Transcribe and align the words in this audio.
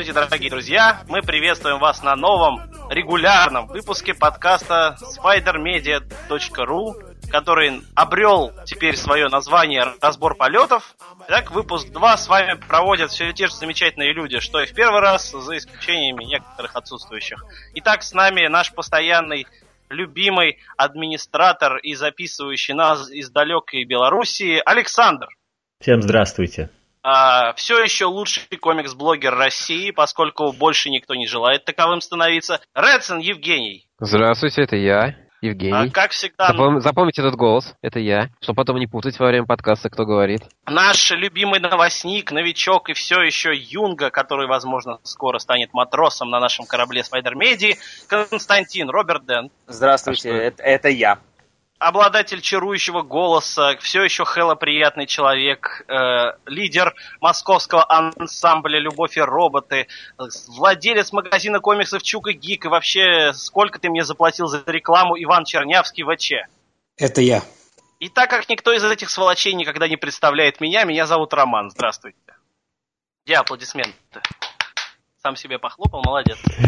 Здравствуйте, 0.00 0.28
дорогие 0.28 0.50
друзья! 0.50 1.02
Мы 1.08 1.20
приветствуем 1.20 1.78
вас 1.78 2.02
на 2.02 2.16
новом 2.16 2.70
регулярном 2.88 3.66
выпуске 3.66 4.14
подкаста 4.14 4.96
spidermedia.ru, 5.02 7.30
который 7.30 7.82
обрел 7.94 8.50
теперь 8.64 8.96
свое 8.96 9.28
название 9.28 9.92
«Разбор 10.00 10.36
полетов». 10.36 10.96
Итак, 11.28 11.50
выпуск 11.50 11.90
2 11.90 12.16
с 12.16 12.28
вами 12.28 12.58
проводят 12.66 13.10
все 13.10 13.30
те 13.34 13.48
же 13.48 13.52
замечательные 13.52 14.14
люди, 14.14 14.40
что 14.40 14.62
и 14.62 14.66
в 14.66 14.72
первый 14.72 15.02
раз, 15.02 15.32
за 15.32 15.58
исключениями 15.58 16.24
некоторых 16.24 16.76
отсутствующих. 16.76 17.44
Итак, 17.74 18.02
с 18.02 18.14
нами 18.14 18.46
наш 18.46 18.72
постоянный 18.72 19.46
любимый 19.90 20.60
администратор 20.78 21.76
и 21.76 21.94
записывающий 21.94 22.72
нас 22.72 23.10
из 23.10 23.28
далекой 23.28 23.84
Белоруссии 23.84 24.62
Александр. 24.64 25.28
Всем 25.78 26.00
здравствуйте. 26.00 26.70
А, 27.02 27.54
все 27.54 27.82
еще 27.82 28.06
лучший 28.06 28.42
комикс-блогер 28.60 29.34
России, 29.34 29.90
поскольку 29.90 30.52
больше 30.52 30.90
никто 30.90 31.14
не 31.14 31.26
желает 31.26 31.64
таковым 31.64 32.00
становиться. 32.00 32.60
Редсон 32.74 33.18
Евгений. 33.18 33.86
Здравствуйте, 33.98 34.62
это 34.62 34.76
я. 34.76 35.16
Евгений. 35.40 35.88
А, 35.88 35.90
как 35.90 36.10
всегда... 36.10 36.48
Запом... 36.48 36.80
Запомните 36.80 37.22
этот 37.22 37.34
голос, 37.34 37.74
это 37.80 37.98
я, 37.98 38.28
чтобы 38.42 38.56
потом 38.58 38.76
не 38.76 38.86
путать 38.86 39.18
во 39.18 39.26
время 39.28 39.46
подкаста, 39.46 39.88
кто 39.88 40.04
говорит. 40.04 40.42
Наш 40.66 41.10
любимый 41.12 41.60
новостник, 41.60 42.30
новичок 42.30 42.90
и 42.90 42.92
все 42.92 43.22
еще 43.22 43.52
Юнга, 43.54 44.10
который, 44.10 44.46
возможно, 44.46 44.98
скоро 45.02 45.38
станет 45.38 45.72
матросом 45.72 46.28
на 46.28 46.40
нашем 46.40 46.66
корабле 46.66 47.00
Media, 47.00 47.74
Константин 48.06 48.90
Роберт 48.90 49.24
Дэн. 49.24 49.50
Здравствуйте, 49.66 50.30
а 50.30 50.34
это, 50.34 50.62
это 50.62 50.88
я 50.90 51.18
обладатель 51.80 52.42
чарующего 52.42 53.02
голоса, 53.02 53.76
все 53.80 54.04
еще 54.04 54.24
Хэлла 54.24 54.54
приятный 54.54 55.06
человек, 55.06 55.84
э, 55.88 56.32
лидер 56.46 56.94
московского 57.20 57.90
ансамбля 57.90 58.78
«Любовь 58.78 59.16
и 59.16 59.20
роботы», 59.20 59.88
владелец 60.48 61.10
магазина 61.12 61.58
комиксов 61.58 62.02
«Чук 62.02 62.28
и 62.28 62.32
Гик», 62.32 62.66
и 62.66 62.68
вообще, 62.68 63.32
сколько 63.32 63.80
ты 63.80 63.88
мне 63.88 64.04
заплатил 64.04 64.46
за 64.46 64.62
рекламу 64.66 65.16
Иван 65.20 65.44
Чернявский 65.44 66.04
ВЧ? 66.04 66.46
Это 66.98 67.22
я. 67.22 67.42
И 67.98 68.10
так 68.10 68.28
как 68.28 68.48
никто 68.50 68.72
из 68.72 68.84
этих 68.84 69.08
сволочей 69.08 69.54
никогда 69.54 69.88
не 69.88 69.96
представляет 69.96 70.60
меня, 70.60 70.84
меня 70.84 71.06
зовут 71.06 71.32
Роман. 71.32 71.70
Здравствуйте. 71.70 72.18
Где 73.24 73.36
аплодисменты? 73.36 73.94
Сам 75.22 75.36
себе 75.36 75.58
похлопал, 75.58 76.02
молодец. 76.02 76.38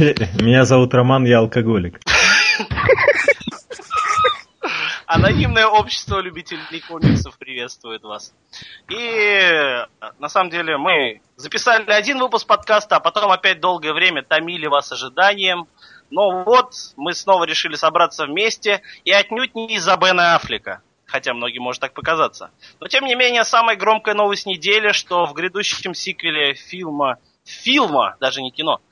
Меня 0.41 0.67
зовут 0.67 0.93
Роман, 0.93 1.25
я 1.25 1.39
алкоголик. 1.39 2.01
Анонимное 5.07 5.67
общество 5.67 6.21
любителей 6.21 6.81
комиксов 6.81 7.37
приветствует 7.39 8.03
вас. 8.03 8.33
И 8.89 9.85
на 10.19 10.29
самом 10.29 10.51
деле 10.51 10.77
мы 10.77 11.21
записали 11.37 11.91
один 11.91 12.19
выпуск 12.19 12.47
подкаста, 12.47 12.97
а 12.97 13.01
потом 13.01 13.31
опять 13.31 13.61
долгое 13.61 13.93
время 13.93 14.23
томили 14.23 14.67
вас 14.67 14.93
ожиданием. 14.93 15.67
Но 16.11 16.45
вот 16.45 16.73
мы 16.97 17.15
снова 17.15 17.45
решили 17.45 17.75
собраться 17.75 18.27
вместе 18.27 18.83
и 19.05 19.13
отнюдь 19.13 19.55
не 19.55 19.75
из-за 19.75 19.97
Бена 19.97 20.35
Аффлека. 20.37 20.83
Хотя 21.07 21.35
многим 21.35 21.63
может 21.63 21.81
так 21.81 21.93
показаться. 21.93 22.51
Но 22.81 22.89
тем 22.89 23.05
не 23.05 23.15
менее, 23.15 23.45
самая 23.45 23.77
громкая 23.77 24.15
новость 24.15 24.47
недели, 24.47 24.93
что 24.93 25.27
в 25.27 25.35
грядущем 25.35 25.95
сиквеле 25.95 26.55
фильма, 26.55 27.19
фильма, 27.45 28.17
даже 28.21 28.41
не 28.41 28.51
кино, 28.51 28.81
э, 28.81 28.92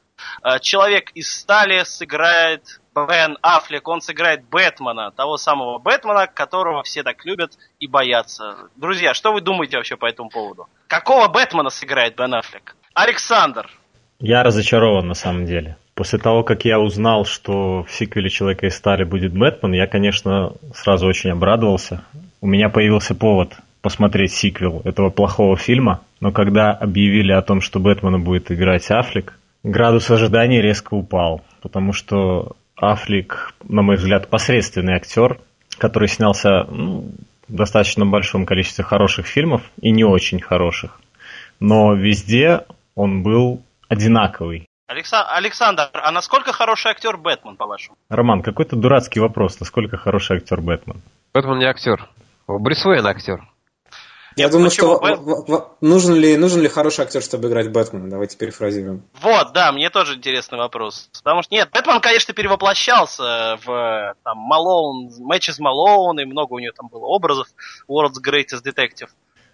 Человек 0.60 1.10
из 1.14 1.32
стали 1.32 1.82
сыграет 1.84 2.80
Бен 2.94 3.38
Аффлек, 3.40 3.86
он 3.88 4.00
сыграет 4.00 4.44
Бэтмена, 4.50 5.12
того 5.12 5.36
самого 5.36 5.78
Бэтмена, 5.78 6.26
которого 6.26 6.82
все 6.82 7.02
так 7.02 7.24
любят 7.24 7.52
и 7.78 7.86
боятся. 7.86 8.56
Друзья, 8.76 9.14
что 9.14 9.32
вы 9.32 9.40
думаете 9.40 9.76
вообще 9.76 9.96
по 9.96 10.06
этому 10.06 10.28
поводу? 10.28 10.68
Какого 10.88 11.28
Бэтмена 11.28 11.70
сыграет 11.70 12.16
Бен 12.16 12.34
Аффлек? 12.34 12.74
Александр. 12.94 13.70
Я 14.18 14.42
разочарован 14.42 15.06
на 15.06 15.14
самом 15.14 15.46
деле. 15.46 15.76
После 15.94 16.18
того, 16.18 16.42
как 16.42 16.64
я 16.64 16.78
узнал, 16.78 17.24
что 17.24 17.84
в 17.84 17.90
сиквеле 17.90 18.28
Человека 18.28 18.66
из 18.66 18.76
стали 18.76 19.04
будет 19.04 19.32
Бэтмен, 19.32 19.72
я, 19.72 19.86
конечно, 19.86 20.52
сразу 20.74 21.06
очень 21.06 21.30
обрадовался. 21.30 22.04
У 22.40 22.46
меня 22.46 22.68
появился 22.68 23.14
повод 23.14 23.52
посмотреть 23.82 24.32
сиквел 24.32 24.82
этого 24.84 25.10
плохого 25.10 25.56
фильма, 25.56 26.02
но 26.20 26.32
когда 26.32 26.70
объявили 26.72 27.32
о 27.32 27.42
том, 27.42 27.60
что 27.60 27.80
Бэтмена 27.80 28.18
будет 28.18 28.50
играть 28.50 28.90
Аффлек, 28.90 29.38
градус 29.62 30.10
ожидания 30.10 30.62
резко 30.62 30.94
упал, 30.94 31.42
потому 31.62 31.92
что 31.92 32.56
Аффлек, 32.76 33.54
на 33.62 33.82
мой 33.82 33.96
взгляд, 33.96 34.28
посредственный 34.28 34.94
актер, 34.94 35.40
который 35.78 36.08
снялся 36.08 36.64
ну, 36.64 37.10
в 37.48 37.54
достаточно 37.54 38.06
большом 38.06 38.46
количестве 38.46 38.84
хороших 38.84 39.26
фильмов 39.26 39.62
и 39.80 39.90
не 39.90 40.04
очень 40.04 40.40
хороших. 40.40 41.00
Но 41.58 41.94
везде 41.94 42.64
он 42.94 43.22
был 43.22 43.62
одинаковый. 43.88 44.66
Александр, 44.88 45.88
а 45.92 46.10
насколько 46.10 46.52
хороший 46.52 46.90
актер 46.90 47.16
Бэтмен, 47.16 47.56
по-вашему? 47.56 47.96
Роман, 48.08 48.42
какой-то 48.42 48.76
дурацкий 48.76 49.20
вопрос. 49.20 49.60
Насколько 49.60 49.96
хороший 49.96 50.38
актер 50.38 50.60
Бэтмен? 50.60 51.02
Бэтмен 51.32 51.58
не 51.58 51.66
актер. 51.66 52.08
Брюс 52.48 52.84
Уэйн 52.84 53.06
актер. 53.06 53.40
Я 54.40 54.48
думаю, 54.48 54.70
что 54.70 54.98
Бэт... 54.98 55.82
нужен, 55.82 56.14
ли, 56.14 56.36
нужен 56.36 56.62
ли 56.62 56.68
хороший 56.68 57.02
актер, 57.02 57.22
чтобы 57.22 57.48
играть 57.48 57.70
Бэтмена? 57.70 58.08
Давайте 58.08 58.38
перефразируем. 58.38 59.02
Вот, 59.20 59.52
да, 59.52 59.70
мне 59.72 59.90
тоже 59.90 60.14
интересный 60.14 60.58
вопрос. 60.58 61.10
Потому 61.22 61.42
что, 61.42 61.54
нет, 61.54 61.68
Бэтмен, 61.72 62.00
конечно, 62.00 62.32
перевоплощался 62.32 63.58
в 63.64 64.14
там, 64.24 64.38
Малоун, 64.38 65.10
Мэтчес 65.20 65.58
Малоун, 65.58 66.18
и 66.20 66.24
много 66.24 66.54
у 66.54 66.58
него 66.58 66.72
там 66.76 66.88
было 66.88 67.04
образов 67.04 67.48
World's 67.88 68.18
Greatest 68.26 68.64
Detective. 68.64 69.10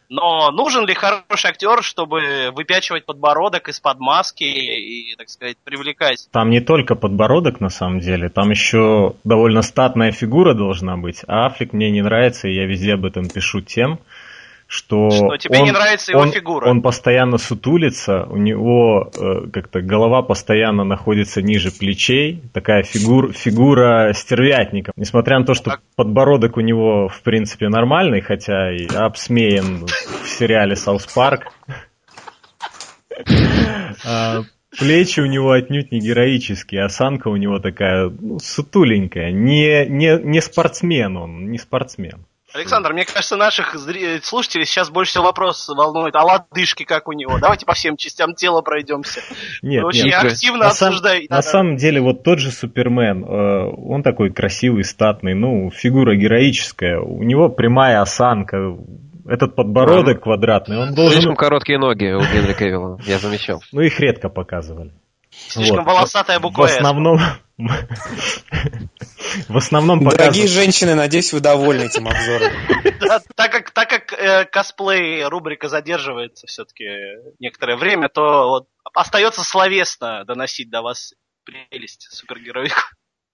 Но 0.09 0.51
нужен 0.53 0.87
ли 0.87 0.95
хороший 0.95 1.51
актер, 1.51 1.83
чтобы 1.83 2.53
выпячивать 2.55 3.05
подбородок 3.05 3.69
из-под 3.69 3.99
маски 3.99 4.45
и, 4.45 5.17
так 5.17 5.29
сказать, 5.29 5.57
привлекать? 5.65 6.29
Там 6.31 6.51
не 6.51 6.61
только 6.61 6.95
подбородок, 6.95 7.61
на 7.61 7.71
самом 7.71 7.99
деле, 7.99 8.29
там 8.29 8.51
еще 8.51 9.17
довольно 9.25 9.63
статная 9.63 10.13
фигура 10.13 10.55
должна 10.55 10.97
быть. 10.97 11.23
А 11.27 11.47
Аффлек 11.47 11.73
мне 11.73 11.91
не 11.91 12.03
нравится, 12.03 12.47
и 12.47 12.55
я 12.55 12.67
везде 12.67 12.95
об 12.95 13.05
этом 13.05 13.29
пишу 13.29 13.61
тем, 13.61 13.99
что, 14.67 15.11
что 15.11 15.37
тебе 15.37 15.61
он, 15.61 15.65
не 15.65 15.71
нравится 15.71 16.13
его 16.13 16.23
он, 16.23 16.33
фигура. 16.33 16.69
Он 16.69 16.83
постоянно 16.83 17.39
сутулится, 17.39 18.25
у 18.25 18.37
него 18.37 19.11
э, 19.17 19.49
как-то 19.53 19.81
голова 19.81 20.23
постоянно 20.23 20.85
находится 20.85 21.41
ниже 21.41 21.71
плечей, 21.71 22.43
такая 22.53 22.83
фигур, 22.83 23.33
фигура 23.33 24.13
стервятника. 24.13 24.93
Несмотря 24.97 25.39
на 25.39 25.45
то, 25.45 25.55
что 25.55 25.71
так. 25.71 25.83
подбородок 25.95 26.57
у 26.57 26.61
него 26.61 27.09
в 27.09 27.23
принципе 27.23 27.69
нормальный, 27.69 28.21
хотя 28.21 28.73
и 28.73 28.87
обсмеян 28.87 29.87
в 29.87 30.29
сериале 30.29 30.77
Саус 30.77 31.07
Парк. 31.07 31.53
А, 34.05 34.43
плечи 34.79 35.21
у 35.21 35.27
него 35.27 35.51
отнюдь 35.51 35.91
не 35.91 36.01
героические, 36.01 36.85
осанка 36.85 37.29
у 37.29 37.37
него 37.37 37.59
такая 37.59 38.09
ну, 38.09 38.39
сутуленькая. 38.39 39.33
Не, 39.33 39.87
не, 39.87 40.21
не 40.23 40.41
спортсмен 40.41 41.17
он, 41.17 41.51
не 41.51 41.59
спортсмен. 41.59 42.27
Александр, 42.55 42.93
мне 42.93 43.05
кажется, 43.05 43.37
наших 43.37 43.77
слушателей 44.23 44.65
сейчас 44.65 44.91
больше 44.91 45.11
всего 45.11 45.25
вопрос 45.25 45.69
волнует, 45.69 46.15
а 46.15 46.23
лодыжки 46.23 46.85
как 46.85 47.09
у 47.09 47.13
него? 47.13 47.39
Давайте 47.41 47.67
по 47.67 47.75
всем 47.75 47.97
частям 47.97 48.35
тела 48.35 48.63
пройдемся. 48.63 49.21
Нет, 49.63 49.83
Вы 49.83 49.89
очень 49.89 50.07
нет. 50.07 50.25
активно 50.25 50.61
на 50.61 50.67
обсуждаете. 50.69 51.27
Сам, 51.29 51.37
на 51.37 51.43
самом 51.43 51.77
деле, 51.77 52.01
вот 52.01 52.23
тот 52.23 52.39
же 52.39 52.51
Супермен, 52.51 53.25
э, 53.25 53.75
он 53.77 54.03
такой 54.03 54.33
красивый, 54.33 54.85
статный, 54.85 55.35
ну, 55.35 55.71
фигура 55.71 56.15
героическая, 56.15 57.01
у 57.01 57.23
него 57.23 57.49
прямая 57.49 58.01
осанка, 58.01 58.77
этот 59.29 59.57
подбородок 59.57 60.23
квадратный, 60.23 60.79
он 60.79 60.95
должен... 60.95 61.15
Слишком 61.15 61.37
короткие 61.37 61.79
ноги 61.79 62.13
у 62.13 62.21
Генри 62.21 62.53
Кевилла, 62.53 62.99
я 63.07 63.19
замечал. 63.19 63.61
Ну, 63.73 63.81
их 63.81 63.99
редко 63.99 64.29
показывали. 64.29 64.93
Слишком 65.49 65.85
вот. 65.85 65.93
волосатая 65.93 66.41
буква 66.41 66.63
В 66.63 66.71
основном... 66.71 67.19
В 69.49 69.57
основном 69.57 70.05
Дорогие 70.05 70.47
женщины, 70.47 70.95
надеюсь, 70.95 71.33
вы 71.33 71.41
довольны 71.41 71.85
этим 71.85 72.07
обзором. 72.07 72.53
так 73.35 73.51
как, 73.51 73.71
так 73.71 73.89
как 73.89 74.13
э, 74.13 74.45
косплей 74.45 75.25
рубрика 75.25 75.69
задерживается 75.69 76.47
все-таки 76.47 76.85
некоторое 77.39 77.77
время, 77.77 78.09
то 78.09 78.67
остается 78.95 79.43
словесно 79.43 80.25
доносить 80.25 80.71
до 80.71 80.83
вас 80.83 81.15
прелесть 81.45 82.09
супергероику. 82.11 82.81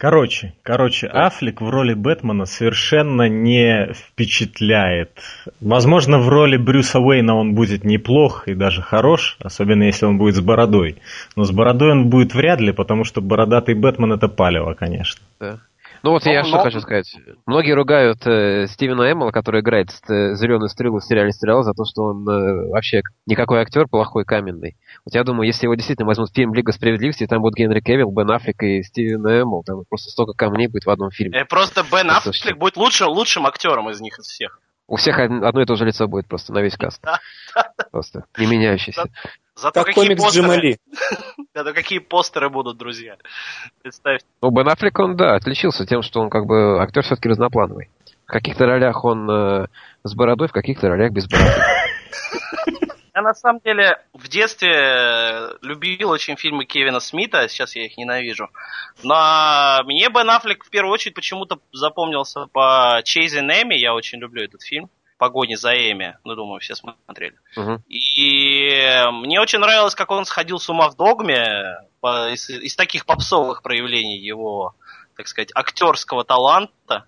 Короче, 0.03 0.53
короче, 0.65 1.07
да. 1.07 1.29
Аффлек 1.29 1.61
в 1.61 1.71
роли 1.71 1.95
Бэтмена 1.95 2.45
совершенно 2.45 3.29
не 3.29 3.93
впечатляет. 3.95 5.13
Возможно, 5.61 6.19
в 6.19 6.29
роли 6.29 6.57
Брюса 6.57 6.99
Уэйна 6.99 7.37
он 7.37 7.55
будет 7.55 7.85
неплох 7.85 8.49
и 8.49 8.55
даже 8.55 8.83
хорош, 8.83 9.37
особенно 9.39 9.85
если 9.85 10.07
он 10.07 10.19
будет 10.19 10.35
с 10.35 10.41
бородой. 10.41 10.97
Но 11.37 11.45
с 11.45 11.53
бородой 11.53 11.93
он 11.93 12.11
будет 12.11 12.35
вряд 12.35 12.61
ли, 12.61 12.73
потому 12.73 13.05
что 13.05 13.21
бородатый 13.21 13.77
Бэтмен 13.77 14.13
это 14.13 14.27
палево, 14.27 14.75
конечно. 14.75 15.23
Да. 15.39 15.61
Ну 16.03 16.11
вот 16.11 16.25
но, 16.25 16.33
я 16.33 16.43
но... 16.43 16.49
что 16.49 16.59
хочу 16.59 16.81
сказать. 16.81 17.15
Многие 17.47 17.73
ругают 17.73 18.27
э, 18.27 18.67
Стивена 18.67 19.11
Эммела, 19.11 19.31
который 19.31 19.61
играет 19.61 19.91
э, 20.09 20.35
Зеленую 20.35 20.69
стрелу 20.69 20.99
в 20.99 21.05
сериале 21.05 21.33
«Стрела», 21.33 21.63
за 21.63 21.75
то, 21.75 21.85
что 21.85 22.03
он 22.03 22.29
э, 22.29 22.71
вообще 22.71 23.03
никакой 23.27 23.61
актер, 23.61 23.87
плохой, 23.87 24.25
каменный. 24.25 24.77
Вот 25.05 25.15
я 25.15 25.23
думаю, 25.23 25.47
если 25.47 25.67
его 25.67 25.75
действительно 25.75 26.07
возьмут 26.07 26.31
в 26.31 26.35
фильм 26.35 26.55
«Лига 26.55 26.73
справедливости», 26.73 27.27
там 27.27 27.41
будут 27.41 27.57
Генри 27.57 27.81
Кевилл, 27.81 28.11
Бен 28.11 28.31
Аффлек 28.31 28.63
и 28.63 28.83
Стивен 28.83 29.25
Эммел, 29.27 29.63
там 29.65 29.85
просто 29.89 30.11
столько 30.11 30.33
камней 30.33 30.67
будет 30.67 30.87
в 30.87 30.91
одном 30.91 31.11
фильме. 31.11 31.39
Э, 31.39 31.45
просто 31.45 31.85
Бен 31.91 32.11
Аффлек 32.11 32.59
будет 32.59 32.77
лучшим, 32.77 33.09
лучшим 33.09 33.47
актером 33.47 33.89
из 33.91 34.01
них, 34.01 34.19
из 34.19 34.27
всех. 34.27 34.61
У 34.89 34.97
всех 34.97 35.19
одно 35.19 35.63
и 35.63 35.65
то 35.65 35.77
же 35.77 35.87
лицо 35.87 36.09
будет 36.09 36.27
просто 36.27 36.53
на 36.53 36.61
весь 36.61 36.77
каст. 36.77 37.03
Просто 37.93 38.25
не 38.37 38.47
меняющийся. 38.47 39.05
Зато 39.55 39.81
как 39.81 39.87
какие 39.87 40.05
комикс 40.05 40.23
постеры... 40.23 40.79
Зато 41.55 41.73
какие 41.75 41.99
постеры 41.99 42.49
будут, 42.49 42.79
друзья. 42.79 43.17
Представьте. 43.83 44.27
Ну, 44.41 44.51
Бен 44.51 44.69
Аффлек, 44.69 44.99
он, 44.99 45.17
да, 45.17 45.35
отличился 45.35 45.87
тем, 45.87 46.03
что 46.03 46.21
он 46.21 46.31
как 46.31 46.47
бы 46.47 46.81
актер 46.81 47.03
все-таки 47.03 47.29
разноплановый. 47.29 47.91
В 48.27 48.31
каких-то 48.33 48.65
ролях 48.67 49.05
он 49.05 49.31
э, 49.31 49.67
с 50.05 50.15
бородой, 50.15 50.49
в 50.49 50.53
каких-то 50.53 50.89
ролях 50.89 51.13
без 51.13 51.27
бороды. 51.29 51.53
Я 53.15 53.21
на 53.21 53.35
самом 53.35 53.61
деле 53.63 53.99
в 54.15 54.27
детстве 54.29 55.59
любил 55.61 56.09
очень 56.09 56.37
фильмы 56.37 56.65
Кевина 56.65 56.99
Смита, 56.99 57.47
сейчас 57.47 57.77
я 57.77 57.85
их 57.85 57.99
ненавижу. 57.99 58.49
Но 59.03 59.83
мне 59.85 60.09
Бен 60.09 60.31
Аффлек 60.31 60.65
в 60.65 60.71
первую 60.71 60.95
очередь 60.95 61.15
почему-то 61.15 61.59
запомнился 61.73 62.47
по 62.47 63.03
Chasing 63.05 63.51
Эми, 63.51 63.75
я 63.75 63.93
очень 63.93 64.19
люблю 64.19 64.43
этот 64.43 64.63
фильм 64.63 64.89
погони 65.23 65.55
за 65.55 65.73
Эми. 65.73 66.17
Ну, 66.25 66.35
думаю, 66.35 66.59
все 66.59 66.75
смотрели. 66.75 67.37
Uh-huh. 67.57 67.79
И 67.87 69.05
мне 69.13 69.41
очень 69.41 69.61
нравилось, 69.61 69.95
как 69.95 70.11
он 70.11 70.25
сходил 70.25 70.59
с 70.59 70.69
ума 70.69 70.89
в 70.89 70.97
догме 70.97 71.77
из, 72.33 72.51
из 72.51 72.75
таких 72.75 73.07
попсовых 73.07 73.63
проявлений 73.63 74.19
его, 74.19 74.75
так 75.17 75.29
сказать, 75.29 75.53
актерского 75.55 76.25
таланта. 76.25 77.07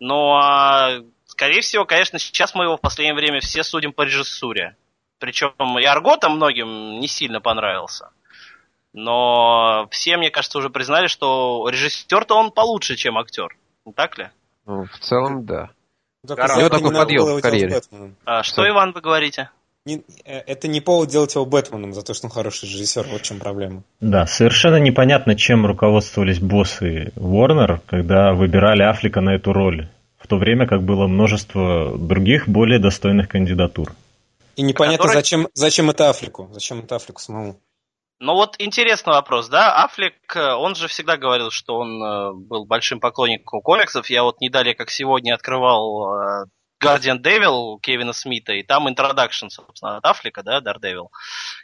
Но, 0.00 1.02
скорее 1.26 1.60
всего, 1.60 1.84
конечно, 1.84 2.18
сейчас 2.18 2.54
мы 2.54 2.64
его 2.64 2.78
в 2.78 2.80
последнее 2.80 3.14
время 3.14 3.40
все 3.40 3.62
судим 3.64 3.92
по 3.92 4.00
режиссуре. 4.00 4.74
Причем 5.18 5.78
и 5.78 5.84
Арго 5.84 6.16
многим 6.30 7.00
не 7.00 7.06
сильно 7.06 7.42
понравился. 7.42 8.12
Но 8.94 9.88
все, 9.90 10.16
мне 10.16 10.30
кажется, 10.30 10.56
уже 10.56 10.70
признали, 10.70 11.06
что 11.06 11.68
режиссер-то 11.68 12.34
он 12.34 12.50
получше, 12.50 12.96
чем 12.96 13.18
актер. 13.18 13.54
Не 13.84 13.92
так 13.92 14.16
ли? 14.16 14.30
Ну, 14.64 14.86
в 14.86 14.98
целом, 15.00 15.44
да. 15.44 15.68
Так, 16.26 16.56
У 16.56 16.58
него 16.60 16.68
такой 16.68 16.94
подъем 16.94 17.24
в 17.36 17.40
карьере. 17.40 17.80
А, 18.24 18.42
что, 18.42 18.68
Иван, 18.68 18.92
вы 18.92 19.00
говорите? 19.00 19.50
Не, 19.84 20.04
э, 20.24 20.38
это 20.46 20.68
не 20.68 20.80
повод 20.80 21.08
делать 21.08 21.34
его 21.34 21.44
Бэтменом 21.44 21.92
за 21.92 22.02
то, 22.02 22.14
что 22.14 22.28
он 22.28 22.30
хороший 22.32 22.66
режиссер, 22.66 23.04
вот 23.10 23.22
в 23.22 23.24
чем 23.24 23.40
проблема. 23.40 23.82
Да, 24.00 24.26
совершенно 24.26 24.76
непонятно, 24.76 25.34
чем 25.34 25.66
руководствовались 25.66 26.38
боссы 26.38 27.12
Warner, 27.16 27.80
когда 27.86 28.32
выбирали 28.32 28.82
Афлика 28.82 29.20
на 29.20 29.34
эту 29.34 29.52
роль, 29.52 29.88
в 30.18 30.28
то 30.28 30.36
время 30.36 30.68
как 30.68 30.82
было 30.82 31.08
множество 31.08 31.98
других 31.98 32.48
более 32.48 32.78
достойных 32.78 33.28
кандидатур. 33.28 33.92
И 34.54 34.62
непонятно, 34.62 34.98
который... 34.98 35.14
зачем, 35.14 35.48
зачем 35.54 35.90
это 35.90 36.10
Афлику, 36.10 36.48
зачем 36.52 36.80
это 36.80 36.96
Афлику 36.96 37.20
самому. 37.20 37.56
Ну 38.24 38.34
вот 38.34 38.54
интересный 38.60 39.14
вопрос, 39.14 39.48
да? 39.48 39.82
Аффлек, 39.82 40.14
э, 40.36 40.52
он 40.54 40.76
же 40.76 40.86
всегда 40.86 41.16
говорил, 41.16 41.50
что 41.50 41.74
он 41.74 42.00
э, 42.00 42.32
был 42.34 42.64
большим 42.64 43.00
поклонником 43.00 43.60
комиксов. 43.62 44.08
Я 44.10 44.22
вот 44.22 44.40
не 44.40 44.48
далее, 44.48 44.76
как 44.76 44.90
сегодня, 44.90 45.34
открывал 45.34 46.14
э, 46.14 46.44
Guardian 46.80 47.20
Devil 47.20 47.80
Кевина 47.80 48.12
Смита, 48.12 48.52
и 48.52 48.62
там 48.62 48.88
интродакшн, 48.88 49.48
собственно, 49.48 49.96
от 49.96 50.04
Аффлека, 50.04 50.44
да, 50.44 50.60
Daredevil. 50.60 51.08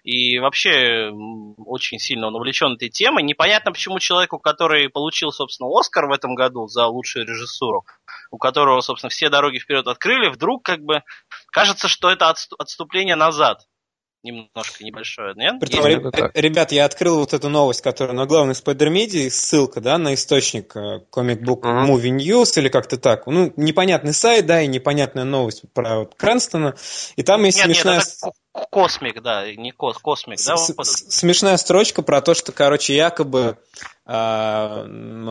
И 0.03 0.41
вообще 0.41 1.13
очень 1.59 2.01
сильно 2.01 2.27
он 2.27 2.35
увлечен 2.35 2.73
этой 2.73 2.89
темой. 2.89 3.23
Непонятно, 3.23 3.71
почему 3.71 4.01
человеку, 4.01 4.41
который 4.41 4.89
получил, 4.89 5.31
собственно, 5.31 5.71
Оскар 5.73 6.09
в 6.09 6.13
этом 6.13 6.35
году 6.35 6.67
за 6.67 6.89
лучшую 6.89 7.25
режиссуру, 7.25 7.85
у 8.33 8.39
которого, 8.39 8.81
собственно, 8.81 9.11
все 9.11 9.29
дороги 9.29 9.61
вперед 9.61 9.87
открыли, 9.87 10.29
вдруг 10.29 10.65
как 10.65 10.81
бы 10.81 11.05
кажется, 11.53 11.87
что 11.87 12.11
это 12.11 12.35
отступление 12.59 13.15
назад 13.15 13.61
немножко 14.23 14.85
небольшое, 14.85 15.35
нет? 15.37 15.61
Притом, 15.61 15.85
ре- 15.85 16.31
ребят, 16.35 16.73
я 16.73 16.85
открыл 16.85 17.19
вот 17.19 17.33
эту 17.33 17.49
новость, 17.49 17.83
которая 17.83 18.17
на 18.17 18.27
главной 18.27 18.55
Spider 18.55 18.93
Media, 18.93 19.31
ссылка, 19.31 19.81
да, 19.81 19.99
на 19.99 20.15
источник 20.15 20.75
э, 20.77 21.01
Comic 21.13 21.41
Book 21.41 21.63
uh-huh. 21.63 21.87
Movie 21.87 22.17
News 22.17 22.59
или 22.59 22.69
как-то 22.69 22.99
так. 22.99 23.27
Ну, 23.27 23.53
непонятный 23.57 24.13
сайт, 24.13 24.47
да, 24.47 24.63
и 24.63 24.67
непонятная 24.67 25.25
новость 25.25 25.63
про 25.73 26.01
вот 26.01 26.15
Крэнстона. 26.17 26.75
И 27.17 27.23
там 27.23 27.45
есть 27.45 27.59
нет, 27.59 27.67
смешная... 27.67 27.97
Нет, 27.97 28.09
это 28.23 28.33
Космик, 28.71 29.23
да, 29.23 29.51
не 29.55 29.73
кос, 29.73 29.99
Космик, 29.99 30.39
да? 30.47 30.57
Смешная 30.57 31.57
строчка 31.57 32.03
про 32.03 32.21
то, 32.21 32.35
что, 32.35 32.53
короче, 32.53 32.95
якобы 32.95 33.59
э, 34.07 34.87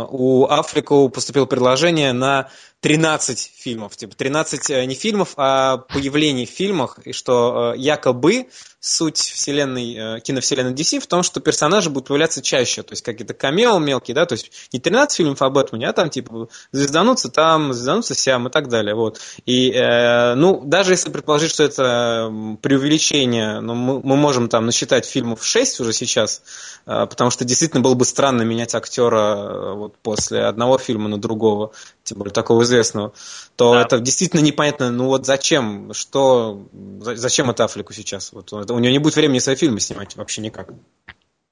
Аффлеку 0.09 1.09
поступило 1.09 1.45
предложение 1.45 2.13
на 2.13 2.49
13 2.81 3.51
фильмов, 3.55 3.97
типа 3.97 4.15
13 4.15 4.69
э, 4.69 4.85
не 4.85 4.95
фильмов, 4.95 5.33
а 5.37 5.77
появлений 5.77 6.45
в 6.45 6.49
фильмах, 6.49 6.99
и 7.05 7.11
что 7.11 7.73
э, 7.73 7.77
якобы 7.77 8.47
суть 8.79 9.17
вселенной, 9.17 10.17
э, 10.17 10.19
киновселенной 10.21 10.73
DC 10.73 10.99
в 10.99 11.07
том, 11.07 11.23
что 11.23 11.39
персонажи 11.39 11.89
будут 11.89 12.09
появляться 12.09 12.43
чаще, 12.43 12.83
то 12.83 12.93
есть 12.93 13.03
какие-то 13.03 13.33
камео 13.33 13.79
мелкие, 13.79 14.13
да, 14.13 14.27
то 14.27 14.33
есть 14.33 14.51
не 14.71 14.79
13 14.79 15.17
фильмов 15.17 15.41
об 15.41 15.53
Бэтмене, 15.53 15.89
а 15.89 15.93
там 15.93 16.11
типа 16.11 16.49
звездануться 16.71 17.29
там, 17.29 17.73
звездануться 17.73 18.13
сям 18.13 18.47
и 18.47 18.51
так 18.51 18.69
далее, 18.69 18.93
вот. 18.93 19.19
И, 19.47 19.71
э, 19.71 20.35
ну, 20.35 20.61
даже 20.63 20.93
если 20.93 21.09
предположить, 21.09 21.49
что 21.49 21.63
это 21.63 22.31
преувеличение, 22.61 23.16
но 23.25 23.61
ну, 23.61 23.75
мы, 23.75 24.01
мы 24.03 24.15
можем 24.17 24.49
там 24.49 24.65
насчитать 24.65 25.05
фильмов 25.05 25.43
6 25.43 25.79
уже 25.79 25.93
сейчас, 25.93 26.43
э, 26.85 27.05
потому 27.07 27.31
что 27.31 27.45
действительно 27.45 27.81
было 27.81 27.95
бы 27.95 28.05
странно 28.05 28.43
менять 28.43 28.75
актера 28.75 29.37
э, 29.37 29.73
вот 29.73 29.97
после 29.97 30.43
одного 30.43 30.77
фильма 30.77 31.09
на 31.09 31.17
другого, 31.17 31.71
тем 32.03 32.19
более 32.19 32.33
такого 32.33 32.63
известного, 32.63 33.13
то 33.55 33.73
да. 33.73 33.81
это 33.81 33.99
действительно 33.99 34.41
непонятно, 34.41 34.91
ну 34.91 35.05
вот 35.05 35.25
зачем, 35.25 35.93
что, 35.93 36.67
зачем 37.01 37.49
это 37.49 37.63
Афлику 37.63 37.93
сейчас? 37.93 38.33
Вот 38.33 38.53
у 38.53 38.79
него 38.79 38.91
не 38.91 38.99
будет 38.99 39.15
времени 39.15 39.39
свои 39.39 39.55
фильмы 39.55 39.79
снимать 39.79 40.15
вообще 40.15 40.41
никак. 40.41 40.69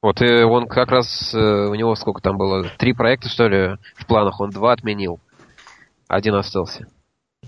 Вот 0.02 0.22
и 0.22 0.44
он 0.44 0.68
как 0.68 0.90
раз, 0.90 1.34
э, 1.34 1.38
у 1.38 1.74
него 1.74 1.96
сколько 1.96 2.22
там 2.22 2.38
было, 2.38 2.70
три 2.78 2.94
проекта, 2.94 3.28
что 3.28 3.48
ли, 3.48 3.78
в 3.96 4.06
планах, 4.06 4.40
он 4.40 4.52
два 4.52 4.74
отменил. 4.74 5.20
Один 6.08 6.36
остался. 6.36 6.88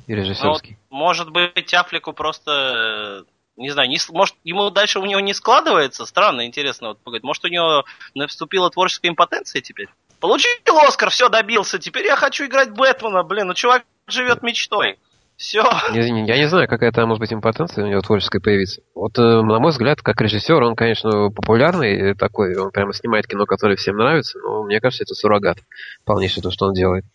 И 0.07 0.13
режиссерский. 0.13 0.77
Ну, 0.89 0.97
может 0.97 1.31
быть, 1.31 1.73
Афлику 1.73 2.13
просто 2.13 3.25
не 3.57 3.71
знаю, 3.71 3.89
не, 3.89 3.97
может, 4.11 4.35
ему 4.43 4.69
дальше 4.69 4.99
у 4.99 5.05
него 5.05 5.19
не 5.19 5.33
складывается? 5.33 6.05
Странно, 6.05 6.45
интересно 6.45 6.89
вот 6.89 6.99
погодь. 6.99 7.23
Может, 7.23 7.45
у 7.45 7.49
него 7.49 7.85
наступила 8.13 8.69
творческая 8.69 9.09
импотенция 9.09 9.61
теперь? 9.61 9.89
Получил 10.19 10.49
Оскар, 10.87 11.09
все, 11.09 11.29
добился. 11.29 11.79
Теперь 11.79 12.05
я 12.05 12.15
хочу 12.15 12.45
играть 12.45 12.71
Бэтмена. 12.71 13.23
Блин, 13.23 13.47
ну 13.47 13.53
чувак 13.53 13.83
живет 14.07 14.43
мечтой. 14.43 14.97
Все. 15.37 15.63
Я, 15.93 16.03
я 16.03 16.37
не 16.37 16.47
знаю, 16.47 16.67
какая 16.67 16.91
там 16.91 17.09
может 17.09 17.19
быть 17.19 17.31
импотенция 17.31 17.85
у 17.85 17.87
него 17.87 18.01
творческая 18.01 18.39
появиться. 18.39 18.81
Вот, 18.95 19.19
э, 19.19 19.21
на 19.21 19.59
мой 19.59 19.69
взгляд, 19.69 20.01
как 20.01 20.19
режиссер, 20.19 20.63
он, 20.63 20.75
конечно, 20.75 21.29
популярный 21.29 22.15
такой, 22.15 22.55
он 22.57 22.71
прямо 22.71 22.91
снимает 22.91 23.27
кино, 23.27 23.45
которое 23.45 23.75
всем 23.75 23.97
нравится, 23.97 24.39
но 24.39 24.63
мне 24.63 24.81
кажется, 24.81 25.03
это 25.03 25.13
суррогат 25.13 25.57
полнейший 26.05 26.41
то, 26.41 26.49
что 26.49 26.65
он 26.65 26.73
делает. 26.73 27.05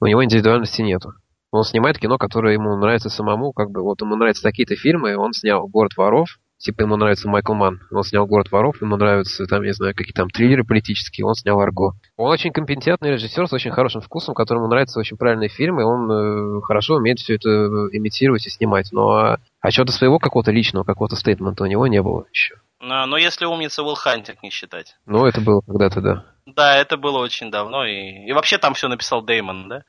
У 0.00 0.06
него 0.06 0.22
индивидуальности 0.22 0.82
нету. 0.82 1.14
Он 1.56 1.64
снимает 1.64 1.98
кино, 1.98 2.18
которое 2.18 2.54
ему 2.54 2.76
нравится 2.76 3.08
самому, 3.08 3.52
как 3.52 3.70
бы 3.70 3.82
вот 3.82 4.00
ему 4.02 4.16
нравятся 4.16 4.42
такие-то 4.42 4.76
фильмы, 4.76 5.16
он 5.16 5.32
снял 5.32 5.66
«Город 5.66 5.96
воров», 5.96 6.28
типа 6.58 6.82
ему 6.82 6.96
нравится 6.96 7.28
Майкл 7.28 7.54
Ман, 7.54 7.80
он 7.90 8.02
снял 8.02 8.26
«Город 8.26 8.50
воров», 8.50 8.80
ему 8.80 8.96
нравятся, 8.96 9.46
там, 9.46 9.62
не 9.62 9.72
знаю, 9.72 9.94
какие 9.94 10.12
там 10.12 10.28
триллеры 10.28 10.64
политические, 10.64 11.26
он 11.26 11.34
снял 11.34 11.60
«Арго». 11.60 11.92
Он 12.16 12.30
очень 12.30 12.52
компетентный 12.52 13.12
режиссер 13.12 13.48
с 13.48 13.52
очень 13.52 13.70
хорошим 13.70 14.00
вкусом, 14.00 14.34
которому 14.34 14.68
нравятся 14.68 15.00
очень 15.00 15.16
правильные 15.16 15.48
фильмы, 15.48 15.84
он 15.84 16.10
э, 16.10 16.60
хорошо 16.62 16.96
умеет 16.96 17.18
все 17.18 17.36
это 17.36 17.48
имитировать 17.92 18.46
и 18.46 18.50
снимать, 18.50 18.88
но 18.92 19.10
а, 19.12 19.38
а 19.60 19.70
чего-то 19.70 19.92
своего 19.92 20.18
какого-то 20.18 20.50
личного, 20.50 20.84
какого-то 20.84 21.16
стейтмента 21.16 21.64
у 21.64 21.66
него 21.66 21.86
не 21.86 22.02
было 22.02 22.26
еще. 22.32 22.56
Но, 22.80 23.06
но 23.06 23.16
если 23.16 23.46
умница 23.46 23.82
Уилл 23.82 23.94
Хантинг 23.94 24.42
не 24.42 24.50
считать. 24.50 24.96
Ну, 25.06 25.24
это 25.24 25.40
было 25.40 25.62
когда-то, 25.62 26.00
да. 26.00 26.24
Да, 26.46 26.76
это 26.76 26.96
было 26.96 27.18
очень 27.18 27.50
давно, 27.50 27.84
и, 27.84 28.26
и 28.28 28.32
вообще 28.32 28.58
там 28.58 28.74
все 28.74 28.88
написал 28.88 29.22
Деймон, 29.22 29.68
да? 29.68 29.82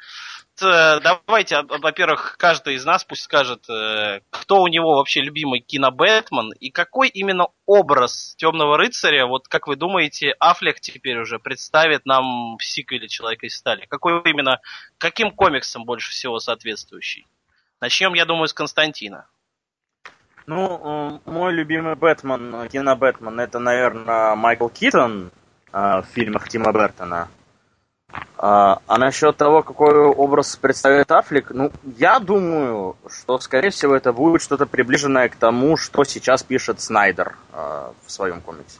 Э, 0.61 0.99
давайте, 1.01 1.61
во-первых, 1.61 2.35
каждый 2.37 2.75
из 2.75 2.85
нас 2.85 3.03
пусть 3.03 3.23
скажет, 3.23 3.69
э, 3.69 4.21
кто 4.29 4.61
у 4.61 4.67
него 4.67 4.95
вообще 4.95 5.21
любимый 5.21 5.59
кино 5.59 5.91
Бэтмен 5.91 6.51
и 6.59 6.71
какой 6.71 7.09
именно 7.09 7.47
образ 7.65 8.35
Темного 8.37 8.77
рыцаря, 8.77 9.27
вот 9.27 9.47
как 9.47 9.67
вы 9.67 9.75
думаете, 9.75 10.33
Аффлек 10.39 10.79
теперь 10.79 11.19
уже 11.19 11.37
представит 11.39 12.05
нам 12.05 12.57
в 12.57 12.63
сиквеле 12.65 13.07
Человека 13.07 13.45
из 13.45 13.55
стали? 13.55 13.85
Какой 13.87 14.21
именно, 14.25 14.59
каким 14.97 15.31
комиксом 15.31 15.85
больше 15.85 16.11
всего 16.11 16.39
соответствующий? 16.39 17.27
Начнем, 17.79 18.13
я 18.13 18.25
думаю, 18.25 18.47
с 18.47 18.53
Константина. 18.53 19.27
Ну, 20.47 21.21
мой 21.25 21.53
любимый 21.53 21.95
Бэтмен, 21.95 22.69
кино 22.69 22.95
Бэтмен, 22.95 23.39
это, 23.39 23.59
наверное, 23.59 24.33
Майкл 24.35 24.69
Китон 24.69 25.31
э, 25.71 26.01
в 26.01 26.05
фильмах 26.13 26.47
Тима 26.47 26.71
Бертона. 26.71 27.27
А, 28.37 28.79
а 28.87 28.97
насчет 28.97 29.35
того, 29.35 29.63
какой 29.63 29.93
образ 30.05 30.55
представляет 30.55 31.11
Аффлек, 31.11 31.51
ну, 31.51 31.71
я 31.97 32.19
думаю, 32.19 32.95
что, 33.09 33.39
скорее 33.39 33.71
всего, 33.71 33.95
это 33.95 34.13
будет 34.13 34.41
что-то 34.41 34.65
приближенное 34.65 35.27
к 35.27 35.35
тому, 35.35 35.75
что 35.75 36.03
сейчас 36.03 36.43
пишет 36.43 36.79
Снайдер 36.79 37.35
а, 37.51 37.93
в 38.05 38.11
своем 38.11 38.41
комиксе. 38.41 38.79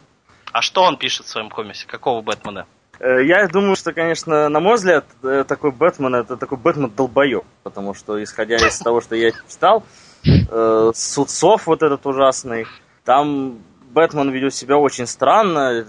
А 0.52 0.62
что 0.62 0.84
он 0.84 0.98
пишет 0.98 1.26
в 1.26 1.30
своем 1.30 1.50
комиксе? 1.50 1.88
Какого 1.88 2.22
Бэтмена? 2.22 2.66
Э, 3.00 3.24
я 3.24 3.48
думаю, 3.48 3.76
что, 3.76 3.94
конечно, 3.94 4.50
на 4.50 4.60
мой 4.60 4.76
взгляд, 4.76 5.06
э, 5.24 5.44
такой 5.48 5.72
Бэтмен 5.72 6.16
это 6.16 6.38
такой 6.38 6.58
Бэтмен 6.58 6.90
долбоеб, 6.90 7.44
потому 7.64 7.94
что, 7.94 8.22
исходя 8.24 8.56
из 8.56 8.78
того, 8.80 9.02
что 9.02 9.16
я 9.16 9.32
читал, 9.32 9.84
э, 10.26 10.92
Судцов 10.94 11.68
вот 11.68 11.84
этот 11.84 12.06
ужасный, 12.06 12.66
там 13.04 13.60
Бэтмен 13.92 14.30
ведет 14.32 14.54
себя 14.54 14.78
очень 14.78 15.08
странно, 15.08 15.86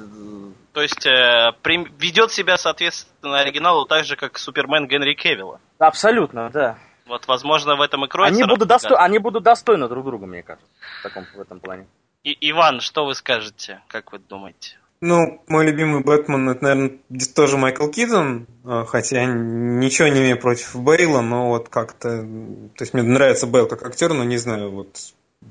то 0.78 0.82
есть 0.82 1.06
э, 1.06 1.54
при, 1.62 1.88
ведет 1.99 2.30
себя, 2.30 2.56
соответственно, 2.56 3.40
оригиналу 3.40 3.85
так 3.85 4.04
же, 4.04 4.14
как 4.14 4.38
Супермен 4.38 4.87
Генри 4.87 5.14
Кевилла. 5.14 5.61
Абсолютно, 5.80 6.50
да. 6.50 6.78
Вот, 7.04 7.26
возможно, 7.26 7.75
в 7.75 7.80
этом 7.80 8.04
и 8.04 8.08
кроется. 8.08 8.37
Они 8.37 8.49
будут, 8.49 8.68
досто... 8.68 8.97
Они 8.97 9.18
будут 9.18 9.42
достойны 9.42 9.88
друг 9.88 10.04
друга, 10.04 10.26
мне 10.26 10.44
кажется, 10.44 10.68
в, 11.00 11.02
таком, 11.02 11.26
в 11.35 11.40
этом 11.40 11.58
плане. 11.58 11.88
И, 12.23 12.50
Иван, 12.52 12.78
что 12.78 13.04
вы 13.06 13.16
скажете? 13.16 13.80
Как 13.88 14.12
вы 14.12 14.20
думаете? 14.20 14.78
Ну, 15.00 15.42
мой 15.49 15.66
любимый 15.66 16.04
Бэтмен, 16.04 16.49
это, 16.49 16.62
наверное, 16.62 16.99
тоже 17.35 17.56
Майкл 17.56 17.88
Китон, 17.88 18.47
а, 18.64 18.85
хотя 18.85 19.25
ничего 19.25 20.06
не 20.06 20.20
имею 20.20 20.38
против 20.38 20.76
Бейла, 20.76 21.23
но 21.23 21.49
вот 21.49 21.68
как-то... 21.70 22.08
То 22.20 22.85
есть 22.85 22.94
мне 22.94 23.02
нравится 23.02 23.49
Бейл 23.49 23.66
как 23.66 23.82
актер, 23.82 24.14
но 24.14 24.23
не 24.23 24.37
знаю, 24.37 24.70
вот 24.70 24.97